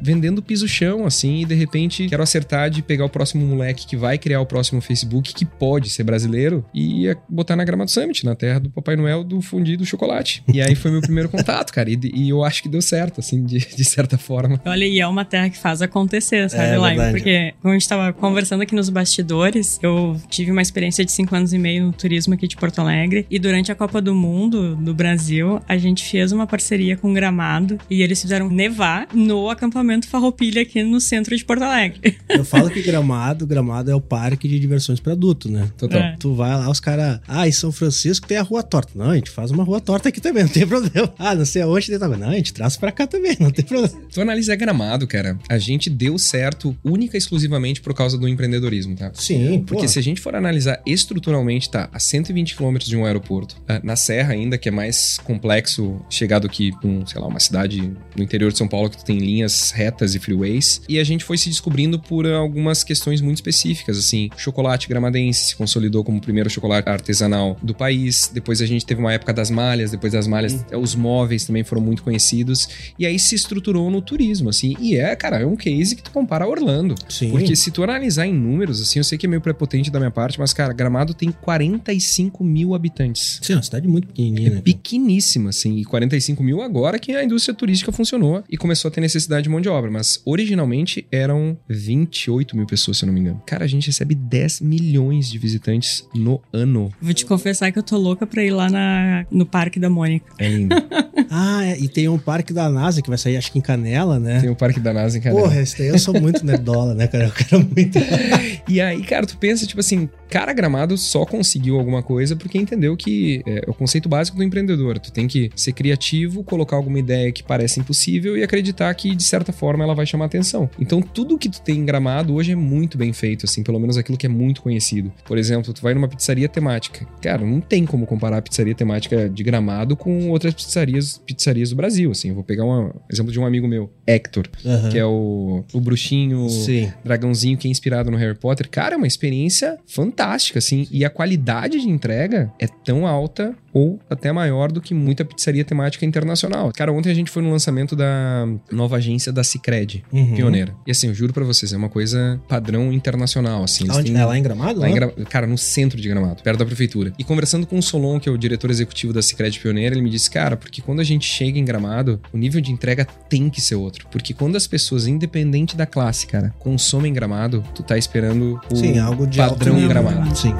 vendendo 0.00 0.42
piso-chão, 0.42 1.06
assim, 1.06 1.40
e 1.40 1.44
de 1.44 1.54
repente 1.54 2.06
quero 2.08 2.22
acertar 2.22 2.70
de 2.70 2.82
pegar 2.82 3.04
o 3.04 3.08
próximo 3.08 3.44
moleque 3.44 3.86
que 3.86 3.96
vai 3.96 4.18
criar 4.18 4.40
o 4.40 4.46
próximo 4.46 4.80
Facebook, 4.80 5.34
que 5.34 5.44
pode 5.44 5.90
ser 5.90 6.04
brasileiro, 6.04 6.64
e 6.74 7.14
botar 7.28 7.56
na 7.56 7.64
Gramado 7.64 7.90
Summit, 7.90 8.24
na 8.24 8.34
terra 8.34 8.60
do 8.60 8.70
Papai 8.70 8.96
Noel 8.96 9.24
do 9.24 9.40
fundido 9.40 9.84
chocolate. 9.84 10.42
E 10.52 10.60
aí 10.60 10.74
foi 10.74 10.90
meu 10.90 11.00
primeiro 11.00 11.28
contato, 11.28 11.72
cara, 11.72 11.90
e, 11.90 11.98
e, 12.14 12.28
eu 12.28 12.44
acho 12.44 12.62
que 12.62 12.68
deu 12.68 12.82
certo, 12.82 13.20
assim, 13.20 13.44
de, 13.44 13.58
de 13.58 13.84
certa 13.84 14.16
forma. 14.16 14.60
Olha, 14.64 14.84
e 14.84 15.00
é 15.00 15.06
uma 15.06 15.24
terra 15.24 15.50
que 15.50 15.58
faz 15.58 15.82
acontecer, 15.82 16.48
sabe, 16.48 16.62
é, 16.62 16.76
Lime? 16.76 17.10
Porque, 17.10 17.54
como 17.60 17.74
a 17.74 17.78
gente 17.78 17.88
tava 17.88 18.12
conversando 18.12 18.62
aqui 18.62 18.74
nos 18.74 18.88
bastidores, 18.88 19.78
eu 19.82 20.16
tive 20.28 20.50
uma 20.50 20.59
experiência 20.62 21.04
de 21.04 21.12
cinco 21.12 21.34
anos 21.34 21.52
e 21.52 21.58
meio 21.58 21.86
no 21.86 21.92
turismo 21.92 22.34
aqui 22.34 22.46
de 22.46 22.56
Porto 22.56 22.80
Alegre, 22.80 23.26
e 23.30 23.38
durante 23.38 23.70
a 23.70 23.74
Copa 23.74 24.00
do 24.00 24.14
Mundo 24.14 24.76
do 24.76 24.94
Brasil, 24.94 25.60
a 25.68 25.76
gente 25.76 26.04
fez 26.04 26.32
uma 26.32 26.46
parceria 26.46 26.96
com 26.96 27.12
Gramado, 27.12 27.78
e 27.88 28.02
eles 28.02 28.20
fizeram 28.20 28.48
nevar 28.48 29.08
no 29.14 29.48
acampamento 29.48 30.08
Farroupilha 30.08 30.62
aqui 30.62 30.82
no 30.82 31.00
centro 31.00 31.36
de 31.36 31.44
Porto 31.44 31.62
Alegre. 31.62 32.16
Eu 32.28 32.44
falo 32.44 32.70
que 32.70 32.82
Gramado, 32.82 33.46
Gramado 33.46 33.90
é 33.90 33.94
o 33.94 34.00
parque 34.00 34.48
de 34.48 34.58
diversões 34.58 35.00
para 35.00 35.12
adulto, 35.12 35.50
né? 35.50 35.70
Total. 35.76 36.00
É. 36.00 36.16
Tu 36.18 36.34
vai 36.34 36.50
lá, 36.50 36.70
os 36.70 36.80
caras, 36.80 37.20
ah, 37.26 37.46
em 37.46 37.52
São 37.52 37.72
Francisco 37.72 38.26
tem 38.26 38.36
a 38.36 38.42
Rua 38.42 38.62
Torta. 38.62 38.92
Não, 38.94 39.10
a 39.10 39.14
gente 39.14 39.30
faz 39.30 39.50
uma 39.50 39.64
Rua 39.64 39.80
Torta 39.80 40.08
aqui 40.08 40.20
também, 40.20 40.44
não 40.44 40.50
tem 40.50 40.66
problema. 40.66 41.10
Ah, 41.20 41.34
não 41.34 41.44
sei 41.44 41.62
aonde 41.62 41.86
tem 41.88 41.98
também. 41.98 42.18
Não, 42.18 42.30
a 42.30 42.34
gente 42.34 42.52
traz 42.52 42.76
pra 42.76 42.90
cá 42.90 43.06
também, 43.06 43.36
não 43.38 43.50
tem 43.50 43.64
problema. 43.64 43.94
Tu 44.10 44.20
analisa 44.20 44.56
Gramado, 44.56 45.06
cara, 45.06 45.38
a 45.48 45.58
gente 45.58 45.90
deu 45.90 46.18
certo 46.18 46.76
única 46.82 47.16
e 47.16 47.18
exclusivamente 47.18 47.80
por 47.80 47.94
causa 47.94 48.16
do 48.16 48.26
empreendedorismo, 48.26 48.96
tá? 48.96 49.10
Sim, 49.14 49.62
Porque 49.66 49.86
se 49.86 49.98
a 49.98 50.02
gente 50.02 50.20
for 50.20 50.34
analisar 50.34 50.49
estruturalmente, 50.86 51.70
tá, 51.70 51.88
a 51.92 51.98
120 51.98 52.56
quilômetros 52.56 52.88
de 52.88 52.96
um 52.96 53.04
aeroporto, 53.04 53.56
ah, 53.68 53.80
na 53.82 53.96
Serra 53.96 54.32
ainda, 54.32 54.58
que 54.58 54.68
é 54.68 54.72
mais 54.72 55.18
complexo 55.18 56.00
chegar 56.08 56.38
do 56.38 56.48
que 56.48 56.72
um, 56.84 57.06
sei 57.06 57.20
lá, 57.20 57.26
uma 57.26 57.40
cidade 57.40 57.92
no 58.16 58.22
interior 58.22 58.50
de 58.52 58.58
São 58.58 58.68
Paulo 58.68 58.90
que 58.90 58.98
tu 58.98 59.04
tem 59.04 59.18
linhas 59.18 59.70
retas 59.70 60.14
e 60.14 60.18
freeways, 60.18 60.82
e 60.88 60.98
a 60.98 61.04
gente 61.04 61.24
foi 61.24 61.36
se 61.38 61.48
descobrindo 61.48 61.98
por 61.98 62.26
algumas 62.26 62.82
questões 62.84 63.20
muito 63.20 63.36
específicas, 63.36 63.98
assim, 63.98 64.30
chocolate 64.36 64.88
gramadense 64.88 65.40
se 65.46 65.56
consolidou 65.56 66.04
como 66.04 66.18
o 66.18 66.20
primeiro 66.20 66.50
chocolate 66.50 66.88
artesanal 66.88 67.56
do 67.62 67.74
país, 67.74 68.30
depois 68.32 68.60
a 68.60 68.66
gente 68.66 68.84
teve 68.84 69.00
uma 69.00 69.12
época 69.12 69.32
das 69.32 69.50
malhas, 69.50 69.90
depois 69.90 70.12
das 70.12 70.26
malhas, 70.26 70.54
hum. 70.54 70.80
os 70.80 70.94
móveis 70.94 71.44
também 71.44 71.64
foram 71.64 71.82
muito 71.82 72.02
conhecidos, 72.02 72.68
e 72.98 73.06
aí 73.06 73.18
se 73.18 73.34
estruturou 73.34 73.90
no 73.90 74.00
turismo, 74.00 74.50
assim, 74.50 74.76
e 74.80 74.96
é, 74.96 75.14
cara, 75.16 75.40
é 75.40 75.46
um 75.46 75.56
case 75.56 75.96
que 75.96 76.02
tu 76.02 76.10
compara 76.10 76.44
a 76.44 76.48
Orlando. 76.48 76.94
Sim. 77.08 77.30
Porque 77.30 77.54
se 77.56 77.70
tu 77.70 77.82
analisar 77.82 78.26
em 78.26 78.34
números, 78.34 78.80
assim, 78.80 78.98
eu 78.98 79.04
sei 79.04 79.18
que 79.18 79.26
é 79.26 79.28
meio 79.28 79.40
prepotente 79.40 79.90
da 79.90 79.98
minha 79.98 80.10
parte, 80.10 80.38
mas, 80.40 80.52
cara, 80.52 80.72
Gramado 80.72 81.12
tem 81.12 81.30
45 81.30 82.42
mil 82.42 82.74
habitantes. 82.74 83.38
Sim, 83.42 83.52
é 83.52 83.56
uma 83.56 83.62
cidade 83.62 83.86
muito 83.86 84.08
pequenininha. 84.08 84.48
É 84.48 84.54
né? 84.54 84.60
pequeníssima, 84.62 85.50
assim, 85.50 85.76
e 85.76 85.84
45 85.84 86.42
mil 86.42 86.62
agora 86.62 86.98
que 86.98 87.14
a 87.14 87.22
indústria 87.22 87.54
turística 87.54 87.92
funcionou 87.92 88.42
e 88.48 88.56
começou 88.56 88.88
a 88.88 88.92
ter 88.92 89.00
necessidade 89.00 89.44
de 89.44 89.48
mão 89.48 89.60
de 89.60 89.68
obra, 89.68 89.90
mas 89.90 90.20
originalmente 90.24 91.06
eram 91.12 91.58
28 91.68 92.56
mil 92.56 92.66
pessoas, 92.66 92.98
se 92.98 93.04
eu 93.04 93.06
não 93.06 93.12
me 93.12 93.20
engano. 93.20 93.42
Cara, 93.46 93.64
a 93.64 93.68
gente 93.68 93.86
recebe 93.86 94.14
10 94.14 94.62
milhões 94.62 95.30
de 95.30 95.38
visitantes 95.38 96.06
no 96.14 96.40
ano. 96.52 96.90
Vou 97.00 97.12
te 97.12 97.26
confessar 97.26 97.70
que 97.70 97.78
eu 97.78 97.82
tô 97.82 97.98
louca 97.98 98.26
pra 98.26 98.42
ir 98.42 98.50
lá 98.50 98.70
na, 98.70 99.26
no 99.30 99.44
Parque 99.44 99.78
da 99.78 99.90
Mônica. 99.90 100.32
É 100.38 100.48
lindo. 100.48 100.74
ah, 101.30 101.64
é, 101.66 101.78
e 101.78 101.88
tem 101.88 102.08
um 102.08 102.18
parque 102.18 102.52
da 102.52 102.70
NASA 102.70 103.02
que 103.02 103.08
vai 103.08 103.18
sair, 103.18 103.36
acho 103.36 103.52
que 103.52 103.58
em 103.58 103.62
Canela, 103.62 104.18
né? 104.18 104.40
Tem 104.40 104.48
o 104.48 104.52
um 104.52 104.56
parque 104.56 104.80
da 104.80 104.92
NASA 104.92 105.18
em 105.18 105.20
Canela. 105.20 105.42
Porra, 105.42 105.60
esse 105.60 105.76
daí 105.76 105.88
eu 105.88 105.98
sou 105.98 106.18
muito 106.18 106.44
nerdola, 106.46 106.94
né, 106.94 107.06
cara? 107.06 107.24
Eu 107.24 107.32
quero 107.32 107.58
muito. 107.60 107.98
e 108.68 108.80
aí, 108.80 109.02
cara, 109.02 109.26
tu 109.26 109.36
pensa, 109.36 109.66
tipo 109.66 109.80
assim, 109.80 110.08
cara, 110.30 110.52
Gramado 110.52 110.96
só 110.96 111.26
conseguiu 111.26 111.76
alguma 111.76 112.02
coisa 112.02 112.36
porque 112.36 112.56
entendeu 112.56 112.96
que 112.96 113.42
é, 113.46 113.64
é 113.66 113.70
o 113.70 113.74
conceito 113.74 114.08
básico 114.08 114.36
do 114.36 114.42
empreendedor. 114.42 114.98
Tu 114.98 115.12
tem 115.12 115.26
que 115.26 115.50
ser 115.54 115.72
criativo, 115.72 116.42
colocar 116.44 116.76
alguma 116.76 116.98
ideia 116.98 117.30
que 117.32 117.42
parece 117.42 117.80
impossível 117.80 118.36
e 118.36 118.42
acreditar 118.42 118.94
que, 118.94 119.14
de 119.14 119.22
certa 119.22 119.52
forma, 119.52 119.84
ela 119.84 119.94
vai 119.94 120.06
chamar 120.06 120.26
atenção. 120.26 120.70
Então, 120.78 121.02
tudo 121.02 121.38
que 121.38 121.48
tu 121.48 121.60
tem 121.60 121.78
em 121.78 121.84
Gramado 121.84 122.34
hoje 122.34 122.52
é 122.52 122.56
muito 122.56 122.96
bem 122.96 123.12
feito, 123.12 123.44
assim, 123.44 123.62
pelo 123.62 123.78
menos 123.78 123.96
aquilo 123.96 124.16
que 124.16 124.26
é 124.26 124.28
muito 124.28 124.62
conhecido. 124.62 125.12
Por 125.24 125.36
exemplo, 125.36 125.72
tu 125.72 125.82
vai 125.82 125.94
numa 125.94 126.08
pizzaria 126.08 126.48
temática. 126.48 127.06
Cara, 127.20 127.44
não 127.44 127.60
tem 127.60 127.84
como 127.84 128.06
comparar 128.06 128.38
a 128.38 128.42
pizzaria 128.42 128.74
temática 128.74 129.28
de 129.28 129.42
Gramado 129.42 129.96
com 129.96 130.30
outras 130.30 130.54
pizzarias, 130.54 131.18
pizzarias 131.18 131.70
do 131.70 131.76
Brasil, 131.76 132.10
assim. 132.10 132.28
Eu 132.28 132.34
vou 132.34 132.44
pegar 132.44 132.64
um 132.64 132.92
exemplo 133.10 133.32
de 133.32 133.40
um 133.40 133.46
amigo 133.46 133.66
meu, 133.66 133.90
Hector, 134.06 134.48
uhum. 134.64 134.88
que 134.90 134.98
é 134.98 135.04
o, 135.04 135.64
o 135.72 135.80
bruxinho, 135.80 136.48
Sim. 136.48 136.92
dragãozinho 137.04 137.56
que 137.56 137.68
é 137.68 137.70
inspirado 137.70 138.10
no 138.10 138.16
Harry 138.16 138.36
Potter. 138.36 138.68
Cara, 138.68 138.94
é 138.94 138.96
uma 138.96 139.06
experiência 139.06 139.78
fantástica, 139.86 140.19
assim. 140.58 140.86
E 140.90 141.04
a 141.04 141.10
qualidade 141.10 141.80
de 141.80 141.88
entrega 141.88 142.52
é 142.58 142.66
tão 142.66 143.06
alta 143.06 143.54
ou 143.72 144.00
até 144.08 144.32
maior 144.32 144.70
do 144.70 144.80
que 144.80 144.94
muita 144.94 145.24
pizzaria 145.24 145.64
temática 145.64 146.04
internacional. 146.04 146.72
Cara, 146.74 146.92
ontem 146.92 147.10
a 147.10 147.14
gente 147.14 147.30
foi 147.30 147.42
no 147.42 147.50
lançamento 147.50 147.94
da 147.94 148.46
nova 148.70 148.96
agência 148.96 149.32
da 149.32 149.44
Cicred, 149.44 150.04
uhum. 150.12 150.34
pioneira. 150.34 150.74
E 150.86 150.90
assim, 150.90 151.08
eu 151.08 151.14
juro 151.14 151.32
para 151.32 151.44
vocês, 151.44 151.72
é 151.72 151.76
uma 151.76 151.88
coisa 151.88 152.40
padrão 152.48 152.92
internacional, 152.92 153.62
assim. 153.62 153.84
Onde? 153.90 154.12
Têm... 154.12 154.20
É 154.20 154.24
lá 154.24 154.36
em 154.36 154.42
Gramado? 154.42 154.80
Lá 154.80 154.88
em 154.88 154.94
Gra... 154.94 155.10
Cara, 155.28 155.46
no 155.46 155.58
centro 155.58 156.00
de 156.00 156.08
Gramado, 156.08 156.42
perto 156.42 156.58
da 156.58 156.66
prefeitura. 156.66 157.12
E 157.18 157.24
conversando 157.24 157.66
com 157.66 157.78
o 157.78 157.82
Solon, 157.82 158.18
que 158.18 158.28
é 158.28 158.32
o 158.32 158.38
diretor 158.38 158.70
executivo 158.70 159.12
da 159.12 159.22
Cicred 159.22 159.58
Pioneira, 159.58 159.94
ele 159.94 160.02
me 160.02 160.10
disse, 160.10 160.30
cara, 160.30 160.56
porque 160.56 160.82
quando 160.82 161.00
a 161.00 161.04
gente 161.04 161.26
chega 161.26 161.58
em 161.58 161.64
Gramado, 161.64 162.20
o 162.32 162.38
nível 162.38 162.60
de 162.60 162.72
entrega 162.72 163.06
tem 163.28 163.48
que 163.48 163.60
ser 163.60 163.76
outro. 163.76 164.06
Porque 164.10 164.34
quando 164.34 164.56
as 164.56 164.66
pessoas, 164.66 165.06
independente 165.06 165.76
da 165.76 165.86
classe, 165.86 166.26
cara, 166.26 166.54
consomem 166.58 167.12
Gramado, 167.12 167.64
tu 167.74 167.82
tá 167.82 167.96
esperando 167.96 168.60
o 168.70 168.76
Sim, 168.76 168.98
algo 168.98 169.26
de 169.26 169.38
padrão 169.38 169.86
Gramado. 169.86 170.36
Sim. 170.36 170.54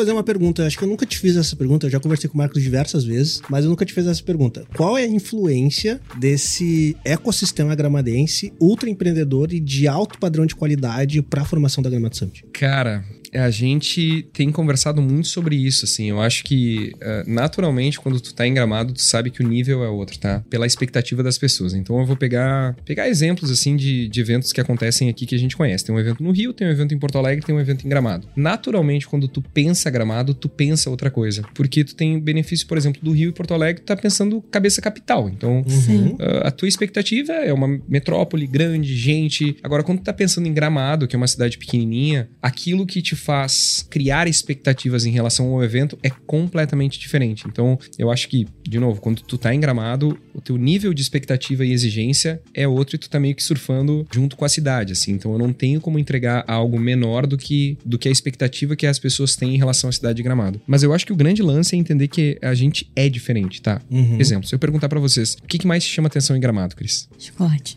Fazer 0.00 0.12
uma 0.12 0.22
pergunta. 0.22 0.66
Acho 0.66 0.78
que 0.78 0.84
eu 0.84 0.88
nunca 0.88 1.04
te 1.04 1.18
fiz 1.18 1.36
essa 1.36 1.54
pergunta. 1.54 1.86
Eu 1.86 1.90
já 1.90 2.00
conversei 2.00 2.28
com 2.28 2.34
o 2.34 2.38
Marcos 2.38 2.62
diversas 2.62 3.04
vezes, 3.04 3.42
mas 3.48 3.64
eu 3.64 3.70
nunca 3.70 3.84
te 3.84 3.92
fiz 3.92 4.06
essa 4.06 4.22
pergunta. 4.22 4.64
Qual 4.74 4.96
é 4.96 5.04
a 5.04 5.08
influência 5.08 6.00
desse 6.18 6.96
ecossistema 7.04 7.74
gramadense 7.74 8.52
ultra 8.58 8.88
empreendedor 8.88 9.52
e 9.52 9.60
de 9.60 9.86
alto 9.86 10.18
padrão 10.18 10.46
de 10.46 10.54
qualidade 10.54 11.20
para 11.22 11.42
a 11.42 11.44
formação 11.44 11.82
da 11.82 11.90
Gramado 11.90 12.16
Summit? 12.16 12.44
Cara, 12.52 13.04
a 13.34 13.50
gente 13.50 14.28
tem 14.32 14.50
conversado 14.50 15.00
muito 15.00 15.28
sobre 15.28 15.56
isso, 15.56 15.84
assim. 15.84 16.10
Eu 16.10 16.20
acho 16.20 16.44
que, 16.44 16.92
uh, 16.96 17.30
naturalmente, 17.30 17.98
quando 18.00 18.20
tu 18.20 18.34
tá 18.34 18.46
em 18.46 18.54
Gramado, 18.54 18.92
tu 18.92 19.02
sabe 19.02 19.30
que 19.30 19.42
o 19.42 19.48
nível 19.48 19.84
é 19.84 19.88
outro, 19.88 20.18
tá? 20.18 20.42
Pela 20.50 20.66
expectativa 20.66 21.22
das 21.22 21.38
pessoas. 21.38 21.74
Então, 21.74 21.98
eu 21.98 22.06
vou 22.06 22.16
pegar, 22.16 22.74
pegar 22.84 23.08
exemplos, 23.08 23.50
assim, 23.50 23.76
de, 23.76 24.08
de 24.08 24.20
eventos 24.20 24.52
que 24.52 24.60
acontecem 24.60 25.08
aqui 25.08 25.26
que 25.26 25.34
a 25.34 25.38
gente 25.38 25.56
conhece. 25.56 25.84
Tem 25.84 25.94
um 25.94 25.98
evento 25.98 26.22
no 26.22 26.30
Rio, 26.30 26.52
tem 26.52 26.66
um 26.66 26.70
evento 26.70 26.94
em 26.94 26.98
Porto 26.98 27.18
Alegre, 27.18 27.44
tem 27.44 27.54
um 27.54 27.60
evento 27.60 27.86
em 27.86 27.88
Gramado. 27.88 28.28
Naturalmente, 28.36 29.06
quando 29.06 29.28
tu 29.28 29.40
pensa 29.40 29.90
Gramado, 29.90 30.34
tu 30.34 30.48
pensa 30.48 30.90
outra 30.90 31.10
coisa. 31.10 31.42
Porque 31.54 31.84
tu 31.84 31.94
tem 31.94 32.18
benefício, 32.18 32.66
por 32.66 32.76
exemplo, 32.76 33.00
do 33.02 33.12
Rio 33.12 33.30
e 33.30 33.32
Porto 33.32 33.54
Alegre, 33.54 33.82
tu 33.82 33.86
tá 33.86 33.96
pensando 33.96 34.42
cabeça 34.42 34.80
capital. 34.80 35.28
Então, 35.28 35.60
uh, 35.60 36.46
a 36.46 36.50
tua 36.50 36.68
expectativa 36.68 37.32
é 37.32 37.52
uma 37.52 37.80
metrópole 37.88 38.46
grande, 38.46 38.96
gente. 38.96 39.56
Agora, 39.62 39.82
quando 39.82 39.98
tu 39.98 40.04
tá 40.04 40.12
pensando 40.12 40.46
em 40.46 40.52
Gramado, 40.52 41.06
que 41.06 41.14
é 41.14 41.18
uma 41.18 41.28
cidade 41.28 41.58
pequenininha, 41.58 42.28
aquilo 42.42 42.86
que 42.86 43.00
te 43.00 43.14
faz 43.20 43.86
criar 43.88 44.26
expectativas 44.26 45.04
em 45.04 45.10
relação 45.10 45.52
ao 45.52 45.62
evento 45.62 45.98
é 46.02 46.10
completamente 46.10 46.98
diferente. 46.98 47.44
Então, 47.46 47.78
eu 47.98 48.10
acho 48.10 48.28
que, 48.28 48.46
de 48.66 48.78
novo, 48.78 49.00
quando 49.00 49.22
tu 49.22 49.38
tá 49.38 49.54
em 49.54 49.60
Gramado, 49.60 50.18
o 50.34 50.40
teu 50.40 50.56
nível 50.56 50.92
de 50.94 51.02
expectativa 51.02 51.64
e 51.64 51.72
exigência 51.72 52.40
é 52.54 52.66
outro 52.66 52.96
e 52.96 52.98
tu 52.98 53.08
tá 53.08 53.20
meio 53.20 53.34
que 53.34 53.42
surfando 53.42 54.06
junto 54.12 54.36
com 54.36 54.44
a 54.44 54.48
cidade, 54.48 54.92
assim. 54.92 55.12
Então, 55.12 55.32
eu 55.32 55.38
não 55.38 55.52
tenho 55.52 55.80
como 55.80 55.98
entregar 55.98 56.44
algo 56.46 56.78
menor 56.78 57.26
do 57.26 57.36
que, 57.36 57.76
do 57.84 57.98
que 57.98 58.08
a 58.08 58.12
expectativa 58.12 58.74
que 58.74 58.86
as 58.86 58.98
pessoas 58.98 59.36
têm 59.36 59.54
em 59.54 59.58
relação 59.58 59.90
à 59.90 59.92
cidade 59.92 60.16
de 60.16 60.22
Gramado. 60.22 60.60
Mas 60.66 60.82
eu 60.82 60.92
acho 60.92 61.06
que 61.06 61.12
o 61.12 61.16
grande 61.16 61.42
lance 61.42 61.74
é 61.74 61.78
entender 61.78 62.08
que 62.08 62.38
a 62.42 62.54
gente 62.54 62.90
é 62.96 63.08
diferente, 63.08 63.60
tá? 63.60 63.80
Uhum. 63.90 64.18
Exemplo, 64.18 64.48
se 64.48 64.54
eu 64.54 64.58
perguntar 64.58 64.88
para 64.88 65.00
vocês, 65.00 65.34
o 65.34 65.46
que, 65.46 65.58
que 65.58 65.66
mais 65.66 65.84
te 65.84 65.90
chama 65.90 66.08
atenção 66.08 66.36
em 66.36 66.40
Gramado, 66.40 66.74
Cris? 66.74 67.08
Chocolate. 67.18 67.76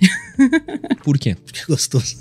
Por 1.03 1.17
quê? 1.17 1.35
Porque 1.35 1.59
é 1.63 1.65
gostoso. 1.65 2.15